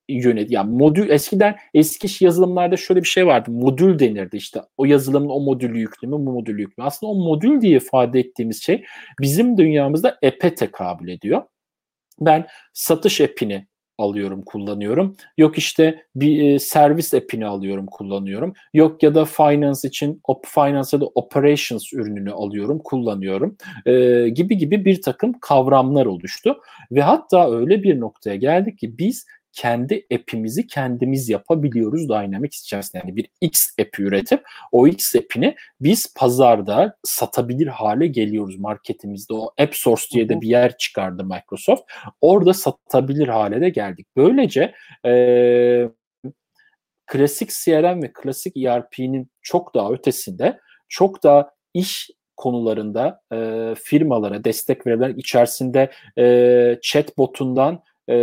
yönet 0.09 0.51
yani 0.51 0.77
modül 0.77 1.09
eskiden 1.09 1.55
eski 1.73 2.25
yazılımlarda 2.25 2.77
şöyle 2.77 3.03
bir 3.03 3.07
şey 3.07 3.27
vardı. 3.27 3.51
Modül 3.51 3.99
denirdi 3.99 4.37
işte. 4.37 4.61
O 4.77 4.85
yazılımın 4.85 5.29
o 5.29 5.39
modülü 5.39 5.79
yüklü 5.79 6.07
mü, 6.07 6.13
bu 6.13 6.19
modülü 6.19 6.61
yüklü 6.61 6.81
mü? 6.81 6.87
Aslında 6.87 7.11
o 7.11 7.15
modül 7.15 7.61
diye 7.61 7.77
ifade 7.77 8.19
ettiğimiz 8.19 8.63
şey 8.63 8.85
bizim 9.21 9.57
dünyamızda 9.57 10.09
app'e 10.09 10.55
tekabül 10.55 11.07
ediyor. 11.07 11.43
Ben 12.19 12.47
satış 12.73 13.21
app'ini 13.21 13.67
alıyorum, 13.97 14.41
kullanıyorum. 14.41 15.15
Yok 15.37 15.57
işte 15.57 16.03
bir 16.15 16.49
e, 16.49 16.59
servis 16.59 17.13
app'ini 17.13 17.45
alıyorum, 17.45 17.85
kullanıyorum. 17.85 18.53
Yok 18.73 19.03
ya 19.03 19.15
da 19.15 19.25
finance 19.25 19.87
için 19.87 20.21
op, 20.23 20.45
finance 20.45 20.89
ya 20.93 21.01
da 21.01 21.05
operations 21.05 21.93
ürününü 21.93 22.31
alıyorum, 22.31 22.79
kullanıyorum. 22.83 23.57
E, 23.85 24.29
gibi 24.29 24.57
gibi 24.57 24.85
bir 24.85 25.01
takım 25.01 25.33
kavramlar 25.41 26.05
oluştu. 26.05 26.57
Ve 26.91 27.01
hatta 27.01 27.51
öyle 27.51 27.83
bir 27.83 27.99
noktaya 27.99 28.35
geldik 28.35 28.77
ki 28.79 28.97
biz 28.97 29.25
kendi 29.57 30.05
app'imizi 30.13 30.67
kendimiz 30.67 31.29
yapabiliyoruz 31.29 32.09
Dynamics 32.09 32.61
içerisinde. 32.61 33.01
Yani 33.05 33.15
bir 33.15 33.29
X 33.41 33.69
app 33.81 33.99
üretip 33.99 34.43
o 34.71 34.87
X 34.87 35.15
app'ini 35.15 35.55
biz 35.81 36.13
pazarda 36.15 36.97
satabilir 37.03 37.67
hale 37.67 38.07
geliyoruz 38.07 38.59
marketimizde. 38.59 39.33
O 39.33 39.53
App 39.59 39.75
Source 39.75 40.03
diye 40.13 40.29
de 40.29 40.41
bir 40.41 40.47
yer 40.47 40.77
çıkardı 40.77 41.23
Microsoft. 41.23 41.81
Orada 42.21 42.53
satabilir 42.53 43.27
hale 43.27 43.61
de 43.61 43.69
geldik. 43.69 44.07
Böylece 44.15 44.73
e, 45.05 45.89
klasik 47.07 47.49
CRM 47.49 48.03
ve 48.03 48.11
klasik 48.13 48.57
ERP'nin 48.57 49.31
çok 49.41 49.75
daha 49.75 49.91
ötesinde 49.91 50.59
çok 50.89 51.23
daha 51.23 51.51
iş 51.73 52.09
konularında 52.35 53.21
e, 53.33 53.73
firmalara 53.83 54.43
destek 54.43 54.87
verilen 54.87 55.13
içerisinde 55.13 55.91
e, 56.17 56.79
chatbotundan 56.81 57.83
e, 58.07 58.15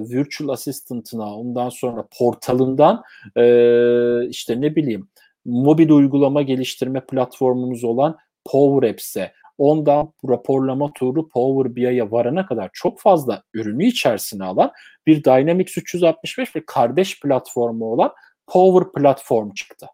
virtual 0.00 0.48
assistant'ına 0.48 1.36
ondan 1.36 1.68
sonra 1.68 2.04
portalından 2.18 3.02
e, 3.36 4.28
işte 4.28 4.60
ne 4.60 4.76
bileyim 4.76 5.08
mobil 5.44 5.90
uygulama 5.90 6.42
geliştirme 6.42 7.00
platformumuz 7.00 7.84
olan 7.84 8.16
Power 8.44 8.90
Apps'e 8.90 9.32
ondan 9.58 10.12
raporlama 10.28 10.92
turu 10.92 11.28
Power 11.28 11.76
BI'ye 11.76 12.10
varana 12.10 12.46
kadar 12.46 12.70
çok 12.72 13.00
fazla 13.00 13.42
ürünü 13.54 13.84
içerisine 13.86 14.44
alan 14.44 14.70
bir 15.06 15.24
Dynamics 15.24 15.78
365 15.78 16.56
ve 16.56 16.62
kardeş 16.66 17.20
platformu 17.20 17.84
olan 17.84 18.12
Power 18.46 19.02
Platform 19.02 19.52
çıktı. 19.52 19.86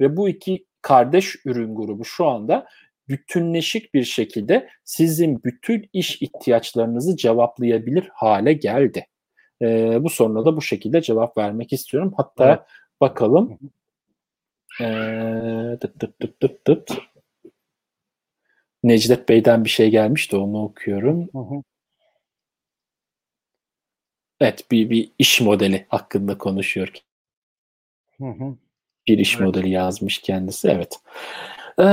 Ve 0.00 0.16
bu 0.16 0.28
iki 0.28 0.66
kardeş 0.82 1.36
ürün 1.44 1.74
grubu 1.74 2.04
şu 2.04 2.26
anda 2.26 2.66
bütünleşik 3.08 3.94
bir 3.94 4.04
şekilde 4.04 4.68
sizin 4.84 5.44
bütün 5.44 5.90
iş 5.92 6.22
ihtiyaçlarınızı 6.22 7.16
cevaplayabilir 7.16 8.10
hale 8.14 8.52
geldi. 8.52 9.06
E, 9.62 9.98
bu 10.02 10.10
soruna 10.10 10.44
da 10.44 10.56
bu 10.56 10.62
şekilde 10.62 11.02
cevap 11.02 11.38
vermek 11.38 11.72
istiyorum. 11.72 12.14
Hatta 12.16 12.48
evet. 12.48 12.60
bakalım. 13.00 13.58
E, 14.80 14.84
dıt 15.80 16.00
dıt 16.00 16.20
dıt 16.22 16.42
dıt 16.42 16.66
dıt. 16.66 16.98
Necdet 18.82 19.28
Bey'den 19.28 19.64
bir 19.64 19.70
şey 19.70 19.90
gelmiş 19.90 20.32
de 20.32 20.36
onu 20.36 20.62
okuyorum. 20.62 21.28
Hı 21.32 21.38
hı. 21.38 21.62
Evet 24.40 24.70
bir, 24.70 24.90
bir 24.90 25.12
iş 25.18 25.40
modeli 25.40 25.86
hakkında 25.88 26.38
konuşuyor. 26.38 26.92
Hı 28.18 28.24
hı. 28.24 28.56
Bir 29.08 29.18
iş 29.18 29.34
evet. 29.34 29.46
modeli 29.46 29.70
yazmış 29.70 30.18
kendisi. 30.18 30.68
Evet. 30.68 31.00
Ee, 31.78 31.84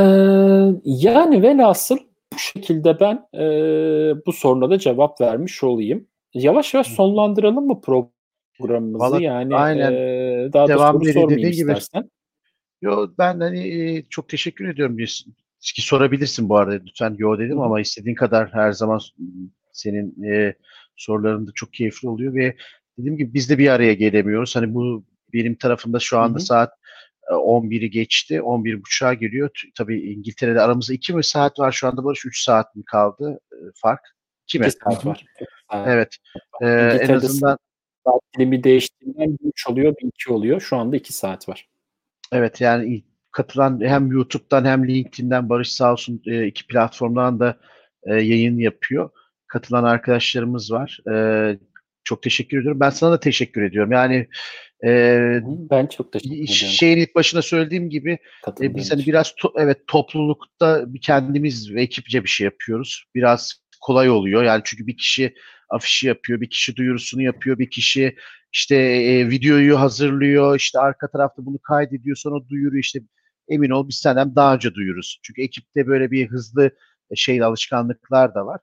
yani 0.86 1.44
velhasıl 1.44 1.98
bu 2.34 2.38
şekilde 2.38 3.00
ben 3.00 3.28
e, 3.34 3.46
bu 4.26 4.34
soruna 4.34 4.70
da 4.70 4.80
cevap 4.80 5.22
vermiş 5.22 5.64
olayım. 5.64 6.08
Yavaş 6.34 6.74
yavaş 6.74 6.88
sonlandıralım 6.88 7.68
mı 7.68 7.82
programımızı? 7.82 9.00
Vallahi, 9.00 9.24
yani 9.24 9.56
aynen. 9.56 9.94
E, 9.94 10.54
daha 10.54 10.68
Devam 10.68 10.96
da 10.96 11.00
soru 11.00 11.14
sormayayım 11.14 11.50
istersen. 11.50 12.02
Gibi. 12.02 12.12
Yo, 12.82 13.08
ben 13.18 13.40
hani 13.40 14.06
çok 14.10 14.30
teşekkür 14.30 14.68
ediyorum. 14.68 14.98
Ki 15.62 15.82
sorabilirsin 15.82 16.50
bu 16.50 16.58
arada 16.58 16.84
lütfen 16.86 17.16
yo 17.18 17.40
dedim 17.40 17.60
ama 17.60 17.82
istediğin 17.82 18.16
kadar 18.16 18.54
her 18.54 18.72
zaman 18.72 19.00
senin 19.72 20.24
e, 20.24 20.56
soruların 20.96 21.48
da 21.48 21.52
çok 21.56 21.74
keyifli 21.74 22.10
oluyor 22.10 22.36
ve 22.36 22.56
dediğim 22.98 23.18
gibi 23.18 23.34
biz 23.34 23.50
de 23.50 23.58
bir 23.58 23.70
araya 23.70 23.94
gelemiyoruz. 23.94 24.56
Hani 24.56 24.74
bu 24.74 25.04
benim 25.34 25.56
tarafımda 25.56 26.00
şu 26.00 26.20
anda 26.20 26.38
Hı-hı. 26.38 26.46
saat 26.46 26.74
11'i 27.30 27.90
geçti. 27.90 28.36
11.30'a 28.36 29.14
giriyor. 29.14 29.50
Tabii 29.78 30.02
İngiltere'de 30.02 30.62
aramızda 30.62 30.94
2 30.94 31.14
mi 31.14 31.24
saat 31.24 31.60
var 31.60 31.72
şu 31.72 31.88
anda 31.88 32.04
Barış? 32.04 32.26
3 32.26 32.44
saat 32.44 32.76
mi 32.76 32.84
kaldı 32.86 33.40
fark? 33.76 34.02
2 34.48 34.60
mi? 34.60 34.72
saat 34.72 35.06
var. 35.06 35.26
Evet. 35.74 36.16
Ee, 36.62 36.68
en 37.02 37.14
azından 37.14 37.58
saat 38.06 38.22
dilimi 38.38 38.64
değiştiğinden 38.64 39.38
3 39.44 39.68
oluyor, 39.68 39.96
2 40.02 40.32
oluyor. 40.32 40.62
Şu 40.62 40.78
anda 40.78 40.96
2 40.96 41.14
saat 41.14 41.50
var. 41.50 41.68
Evet 42.32 42.62
yani 42.62 43.04
katılan 43.32 43.82
hem 43.82 44.12
YouTube'dan 44.12 44.66
hem 44.66 44.88
LinkedIn'den 44.88 45.50
Barış 45.50 45.72
sağ 45.72 45.92
olsun 45.92 46.22
iki 46.46 46.68
platformdan 46.68 47.40
da 47.40 47.58
yayın 48.06 48.58
yapıyor. 48.58 49.10
Katılan 49.48 49.84
arkadaşlarımız 49.84 50.72
var. 50.72 51.00
Çok 52.06 52.22
teşekkür 52.22 52.60
ediyorum. 52.60 52.80
Ben 52.80 52.90
sana 52.90 53.12
da 53.12 53.20
teşekkür 53.20 53.62
ediyorum. 53.62 53.92
Yani 53.92 54.28
ee, 54.86 55.42
ben 55.46 55.88
çok 55.88 56.12
teşekkür 56.12 56.36
ederim. 56.36 56.48
Şeyin 56.48 56.98
ilk 56.98 57.16
başına 57.16 57.42
söylediğim 57.42 57.90
gibi 57.90 58.18
e, 58.62 58.76
biz 58.76 58.92
hani 58.92 59.06
biraz 59.06 59.28
to- 59.28 59.62
evet 59.62 59.88
toplulukta 59.88 60.94
bir 60.94 61.02
kendimiz 61.02 61.74
ve 61.74 61.82
ekipçe 61.82 62.24
bir 62.24 62.30
şey 62.30 62.46
yapıyoruz. 62.46 63.06
Biraz 63.16 63.54
kolay 63.82 64.10
oluyor. 64.10 64.44
Yani 64.44 64.62
çünkü 64.66 64.88
bir 64.88 64.98
kişi 64.98 65.34
afişi 65.70 66.08
yapıyor, 66.08 66.42
bir 66.42 66.50
kişi 66.50 66.76
duyurusunu 66.76 67.22
yapıyor, 67.22 67.60
bir 67.60 67.70
kişi 67.70 68.16
işte 68.54 68.76
e, 68.76 69.30
videoyu 69.30 69.80
hazırlıyor, 69.80 70.56
işte 70.56 70.80
arka 70.80 71.12
tarafta 71.12 71.46
bunu 71.46 71.60
kaydediyor, 71.60 72.16
sonra 72.16 72.50
duyuruyor 72.50 72.84
işte 72.84 73.00
emin 73.50 73.70
ol 73.70 73.88
biz 73.88 73.96
senden 73.96 74.36
daha 74.36 74.56
önce 74.56 74.74
duyuruz. 74.74 75.20
Çünkü 75.24 75.42
ekipte 75.42 75.88
böyle 75.88 76.12
bir 76.12 76.28
hızlı 76.28 76.72
e, 77.12 77.16
şey 77.16 77.44
alışkanlıklar 77.44 78.36
da 78.36 78.46
var. 78.46 78.60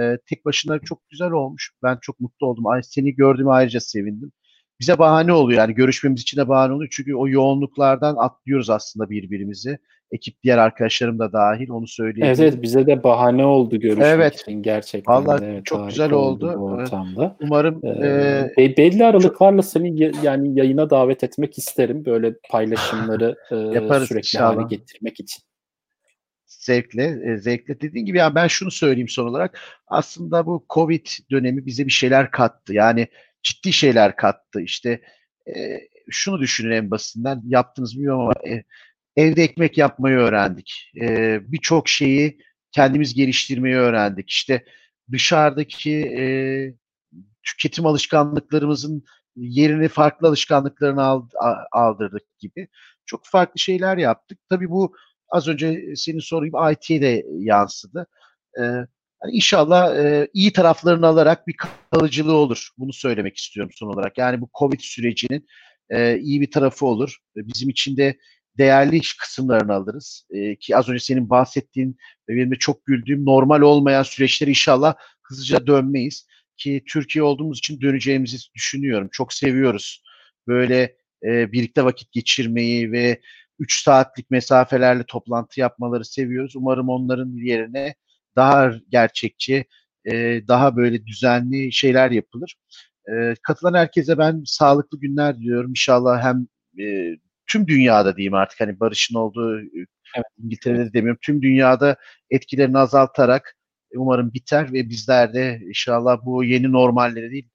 E, 0.00 0.18
tek 0.26 0.44
başına 0.44 0.78
çok 0.78 1.08
güzel 1.08 1.30
olmuş. 1.30 1.72
Ben 1.82 1.98
çok 2.02 2.20
mutlu 2.20 2.46
oldum. 2.46 2.66
Ay, 2.66 2.82
seni 2.82 3.14
gördüğüme 3.14 3.50
ayrıca 3.50 3.80
sevindim 3.80 4.32
bize 4.80 4.98
bahane 4.98 5.32
oluyor. 5.32 5.60
Yani 5.60 5.74
görüşmemiz 5.74 6.22
için 6.22 6.36
de 6.36 6.48
bahane 6.48 6.72
oluyor. 6.72 6.88
Çünkü 6.92 7.14
o 7.14 7.28
yoğunluklardan 7.28 8.16
atlıyoruz 8.18 8.70
aslında 8.70 9.10
birbirimizi. 9.10 9.78
Ekip 10.12 10.42
diğer 10.42 10.58
arkadaşlarım 10.58 11.18
da 11.18 11.32
dahil 11.32 11.70
onu 11.70 11.86
söyleyeyim. 11.86 12.26
Evet, 12.26 12.40
evet 12.40 12.62
bize 12.62 12.86
de 12.86 13.04
bahane 13.04 13.44
oldu 13.44 13.80
görüşmek 13.80 14.06
evet. 14.06 14.40
için 14.40 14.62
gerçekten. 14.62 15.14
Vallahi 15.14 15.44
evet, 15.44 15.66
çok 15.66 15.88
güzel 15.88 16.12
oldu. 16.12 16.54
Bu 16.58 16.64
ortamda. 16.64 17.36
Umarım 17.40 17.80
ee, 17.84 18.52
e, 18.58 18.76
belli 18.76 19.04
aralıklarla 19.04 19.62
çok... 19.62 19.70
seni 19.70 20.12
yani 20.22 20.58
yayına 20.58 20.90
davet 20.90 21.24
etmek 21.24 21.58
isterim. 21.58 22.04
Böyle 22.04 22.34
paylaşımları 22.50 23.36
e, 23.50 24.06
sürekli 24.06 24.18
inşallah. 24.18 24.56
hale 24.56 24.76
getirmek 24.76 25.20
için 25.20 25.42
zevkle, 26.64 27.32
e, 27.32 27.36
zevkle. 27.36 27.80
Dediğim 27.80 28.06
gibi 28.06 28.18
yani 28.18 28.34
ben 28.34 28.46
şunu 28.46 28.70
söyleyeyim 28.70 29.08
son 29.08 29.26
olarak. 29.26 29.60
Aslında 29.86 30.46
bu 30.46 30.66
Covid 30.70 31.06
dönemi 31.30 31.66
bize 31.66 31.86
bir 31.86 31.92
şeyler 31.92 32.30
kattı. 32.30 32.74
Yani 32.74 33.08
ciddi 33.42 33.72
şeyler 33.72 34.16
kattı. 34.16 34.60
İşte 34.60 35.00
e, 35.56 35.80
şunu 36.10 36.40
düşünün 36.40 36.70
en 36.70 36.90
basitinden 36.90 37.42
yaptınız 37.46 37.94
bilmiyorum 37.94 38.20
ama 38.20 38.32
e, 38.48 38.64
evde 39.16 39.42
ekmek 39.42 39.78
yapmayı 39.78 40.16
öğrendik. 40.16 40.92
E, 41.00 41.38
Birçok 41.52 41.88
şeyi 41.88 42.38
kendimiz 42.72 43.14
geliştirmeyi 43.14 43.76
öğrendik. 43.76 44.30
İşte 44.30 44.64
dışarıdaki 45.12 45.92
e, 46.18 46.24
tüketim 47.42 47.86
alışkanlıklarımızın 47.86 49.04
yerini 49.36 49.88
farklı 49.88 50.28
alışkanlıklarını 50.28 51.22
aldırdık 51.72 52.38
gibi. 52.38 52.68
Çok 53.06 53.26
farklı 53.26 53.60
şeyler 53.60 53.96
yaptık. 53.96 54.38
Tabii 54.50 54.70
bu 54.70 54.96
az 55.34 55.48
önce 55.48 55.96
senin 55.96 56.18
sorayım 56.18 56.54
IT'ye 56.72 57.02
de 57.02 57.24
yansıdı. 57.38 58.06
Ee, 58.58 58.62
yani 58.62 59.32
inşallah 59.32 59.96
e, 59.96 60.28
iyi 60.32 60.52
taraflarını 60.52 61.06
alarak 61.06 61.46
bir 61.46 61.56
kalıcılığı 61.90 62.36
olur. 62.36 62.68
Bunu 62.78 62.92
söylemek 62.92 63.36
istiyorum 63.36 63.72
son 63.74 63.88
olarak. 63.88 64.18
Yani 64.18 64.40
bu 64.40 64.48
Covid 64.58 64.80
sürecinin 64.80 65.46
e, 65.90 66.18
iyi 66.18 66.40
bir 66.40 66.50
tarafı 66.50 66.86
olur. 66.86 67.16
Bizim 67.36 67.68
için 67.68 67.96
de 67.96 68.18
değerli 68.58 69.00
kısımlarını 69.18 69.72
alırız. 69.72 70.26
E, 70.30 70.56
ki 70.56 70.76
az 70.76 70.88
önce 70.88 71.04
senin 71.04 71.30
bahsettiğin 71.30 71.96
ve 72.28 72.36
benim 72.36 72.50
de 72.50 72.56
çok 72.56 72.86
güldüğüm 72.86 73.24
normal 73.24 73.60
olmayan 73.60 74.02
süreçleri 74.02 74.50
inşallah 74.50 74.94
hızlıca 75.22 75.66
dönmeyiz. 75.66 76.26
Ki 76.56 76.82
Türkiye 76.88 77.22
olduğumuz 77.22 77.58
için 77.58 77.80
döneceğimizi 77.80 78.36
düşünüyorum. 78.54 79.08
Çok 79.12 79.32
seviyoruz. 79.32 80.02
Böyle 80.48 80.96
e, 81.24 81.52
birlikte 81.52 81.84
vakit 81.84 82.12
geçirmeyi 82.12 82.92
ve 82.92 83.20
3 83.58 83.82
saatlik 83.82 84.30
mesafelerle 84.30 85.04
toplantı 85.04 85.60
yapmaları 85.60 86.04
seviyoruz. 86.04 86.56
Umarım 86.56 86.88
onların 86.88 87.32
yerine 87.36 87.94
daha 88.36 88.72
gerçekçi, 88.88 89.64
e, 90.04 90.42
daha 90.48 90.76
böyle 90.76 91.06
düzenli 91.06 91.72
şeyler 91.72 92.10
yapılır. 92.10 92.56
E, 93.12 93.34
katılan 93.42 93.74
herkese 93.74 94.18
ben 94.18 94.42
sağlıklı 94.46 95.00
günler 95.00 95.38
diliyorum. 95.38 95.70
İnşallah 95.70 96.22
hem 96.24 96.46
e, 96.86 97.16
tüm 97.46 97.66
dünyada 97.68 98.16
diyeyim 98.16 98.34
artık 98.34 98.60
hani 98.60 98.80
barışın 98.80 99.14
olduğu 99.14 99.60
evet. 100.16 100.26
İngiltere'de 100.44 100.86
de 100.86 100.92
demiyorum. 100.92 101.20
Tüm 101.22 101.42
dünyada 101.42 101.96
etkilerini 102.30 102.78
azaltarak 102.78 103.56
umarım 103.96 104.32
biter 104.34 104.72
ve 104.72 104.88
bizler 104.88 105.34
de 105.34 105.60
inşallah 105.68 106.18
bu 106.24 106.44
yeni 106.44 106.72
normallere 106.72 107.30
değil 107.30 107.48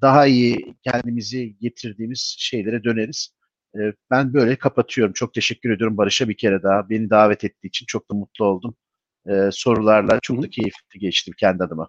daha 0.00 0.26
iyi 0.26 0.74
kendimizi 0.82 1.58
getirdiğimiz 1.58 2.36
şeylere 2.38 2.84
döneriz. 2.84 3.35
E, 3.80 3.92
ben 4.10 4.34
böyle 4.34 4.56
kapatıyorum. 4.56 5.12
Çok 5.12 5.34
teşekkür 5.34 5.70
ediyorum 5.70 5.96
Barış'a 5.96 6.28
bir 6.28 6.36
kere 6.36 6.62
daha. 6.62 6.90
Beni 6.90 7.10
davet 7.10 7.44
ettiği 7.44 7.68
için 7.68 7.86
çok 7.86 8.10
da 8.10 8.14
mutlu 8.14 8.44
oldum. 8.44 8.74
E, 9.28 9.48
sorularla 9.52 10.18
çok 10.22 10.42
da 10.42 10.50
keyifli 10.50 10.98
geçtim 10.98 11.34
kendi 11.38 11.64
adıma. 11.64 11.88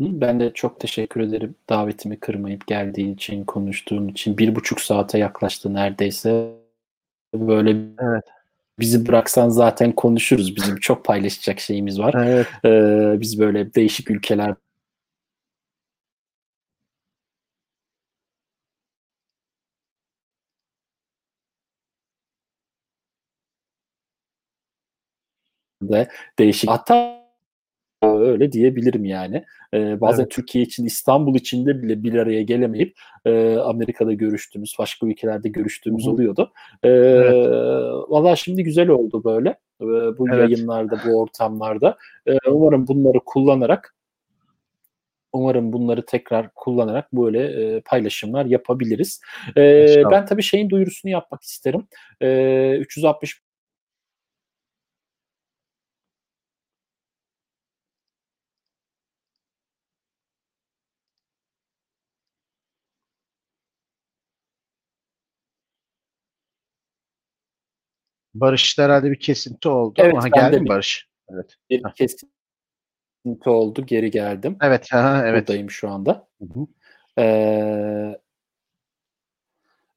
Ben 0.00 0.40
de 0.40 0.52
çok 0.54 0.80
teşekkür 0.80 1.20
ederim 1.20 1.54
davetimi 1.68 2.20
kırmayıp 2.20 2.66
geldiğin 2.66 3.14
için, 3.14 3.44
konuştuğun 3.44 4.08
için. 4.08 4.38
Bir 4.38 4.54
buçuk 4.54 4.80
saate 4.80 5.18
yaklaştı 5.18 5.74
neredeyse. 5.74 6.52
Böyle 7.34 7.70
evet. 8.00 8.24
bizi 8.78 9.06
bıraksan 9.08 9.48
zaten 9.48 9.92
konuşuruz. 9.92 10.56
Bizim 10.56 10.76
çok 10.76 11.04
paylaşacak 11.04 11.60
şeyimiz 11.60 12.00
var. 12.00 12.14
Evet. 12.26 12.46
Ee, 12.64 13.20
biz 13.20 13.40
böyle 13.40 13.74
değişik 13.74 14.10
ülkeler 14.10 14.54
de 25.92 26.08
değişik. 26.38 26.70
Hatta 26.70 27.22
öyle 28.02 28.52
diyebilirim 28.52 29.04
yani. 29.04 29.44
Ee, 29.74 30.00
bazen 30.00 30.22
evet. 30.22 30.32
Türkiye 30.32 30.64
için 30.64 30.84
İstanbul 30.84 31.34
içinde 31.34 31.82
bile 31.82 32.02
bir 32.02 32.14
araya 32.14 32.42
gelemeyip 32.42 32.94
e, 33.24 33.56
Amerika'da 33.56 34.12
görüştüğümüz, 34.12 34.76
başka 34.78 35.06
ülkelerde 35.06 35.48
görüştüğümüz 35.48 36.04
Hı-hı. 36.04 36.12
oluyordu. 36.12 36.52
Ee, 36.82 36.88
evet. 36.88 37.46
Valla 38.08 38.36
şimdi 38.36 38.64
güzel 38.64 38.88
oldu 38.88 39.24
böyle 39.24 39.48
e, 39.80 39.84
bu 40.18 40.28
evet. 40.28 40.50
yayınlarda, 40.50 40.98
bu 41.06 41.20
ortamlarda. 41.20 41.96
E, 42.26 42.38
umarım 42.50 42.86
bunları 42.86 43.20
kullanarak 43.26 43.94
Umarım 45.34 45.72
bunları 45.72 46.06
tekrar 46.06 46.54
kullanarak 46.54 47.12
böyle 47.12 47.42
e, 47.44 47.80
paylaşımlar 47.80 48.44
yapabiliriz. 48.44 49.20
E, 49.56 50.02
ben 50.10 50.26
tabii 50.26 50.42
şeyin 50.42 50.70
duyurusunu 50.70 51.12
yapmak 51.12 51.42
isterim. 51.42 51.86
E, 52.22 52.76
360 52.80 53.40
Barış'ta 68.42 68.82
herhalde 68.82 69.10
bir 69.10 69.20
kesinti 69.20 69.68
oldu 69.68 70.00
evet, 70.02 70.14
ama 70.14 70.28
geldi 70.28 70.60
mi 70.60 70.68
Barış? 70.68 71.08
Evet. 71.28 71.56
Bir 71.70 71.82
ha. 71.82 71.92
kesinti 71.94 73.50
oldu. 73.50 73.86
Geri 73.86 74.10
geldim. 74.10 74.56
Evet. 74.62 74.92
Ha, 74.92 75.22
evet. 75.26 75.40
Buradayım 75.40 75.70
şu 75.70 75.88
anda. 75.88 76.28
Hı 76.38 76.44
hı. 76.44 76.66
Ee, 77.18 78.20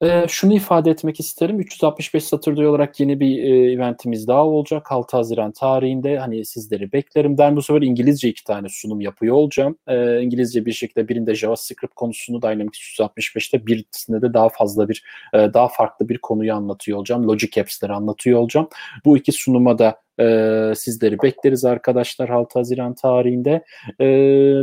e, 0.02 0.26
şunu 0.28 0.54
ifade 0.54 0.90
etmek 0.92 1.20
isterim. 1.20 1.60
365 1.60 2.24
Saturday 2.24 2.68
olarak 2.68 3.00
yeni 3.00 3.20
bir 3.20 3.44
e, 3.44 3.72
eventimiz 3.72 4.28
daha 4.28 4.46
olacak. 4.46 4.92
6 4.92 5.18
Haziran 5.18 5.52
tarihinde 5.52 6.20
hani 6.20 6.46
sizleri 6.46 6.92
beklerim. 6.92 7.38
Ben 7.38 7.56
bu 7.56 7.62
sefer 7.62 7.82
İngilizce 7.82 8.30
iki 8.30 8.44
tane 8.44 8.68
sunum 8.70 9.02
yapıyor 9.02 9.36
olacağım. 9.36 9.78
E, 9.88 10.22
İngilizce 10.22 10.66
bir 10.66 10.74
şekilde 10.74 11.08
birinde 11.08 11.36
JavaScript 11.36 11.96
konusunu 11.96 12.42
Dynamics 12.42 12.80
365'te 12.80 13.68
birisinde 13.68 14.22
de 14.22 14.34
daha 14.34 14.50
fazla 14.50 14.90
bir 14.90 15.04
e, 15.34 15.38
daha 15.38 15.68
farklı 15.68 16.10
bir 16.10 16.18
konuyu 16.18 16.54
anlatıyor 16.54 16.98
olacağım. 16.98 17.28
Logic 17.28 17.62
Apps'leri 17.62 17.94
anlatıyor 17.94 18.40
olacağım. 18.40 18.68
Bu 19.06 19.18
iki 19.18 19.32
sunuma 19.32 19.78
da 19.80 20.05
e, 20.20 20.74
sizleri 20.76 21.18
bekleriz 21.24 21.66
arkadaşlar 21.66 22.30
6 22.30 22.60
Haziran 22.60 22.96
tarihinde 22.96 23.64
e, 24.00 24.08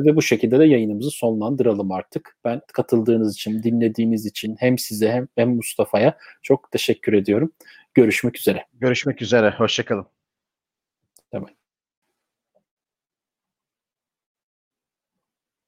ve 0.05 0.17
bu 0.17 0.23
şekilde 0.23 0.59
de 0.59 0.65
yayınımızı 0.65 1.11
sonlandıralım 1.11 1.93
artık. 1.93 2.37
Ben 2.45 2.61
katıldığınız 2.73 3.35
için, 3.35 3.63
dinlediğiniz 3.63 4.27
için 4.27 4.57
hem 4.59 4.79
size 4.79 5.13
hem, 5.13 5.29
hem 5.37 5.57
Mustafa'ya 5.57 6.17
çok 6.43 6.71
teşekkür 6.71 7.13
ediyorum. 7.13 7.53
Görüşmek 7.95 8.39
üzere. 8.39 8.67
Görüşmek 8.75 9.23
üzere. 9.23 9.51
Hoşçakalın. 9.51 10.07
Tamam. 11.31 11.62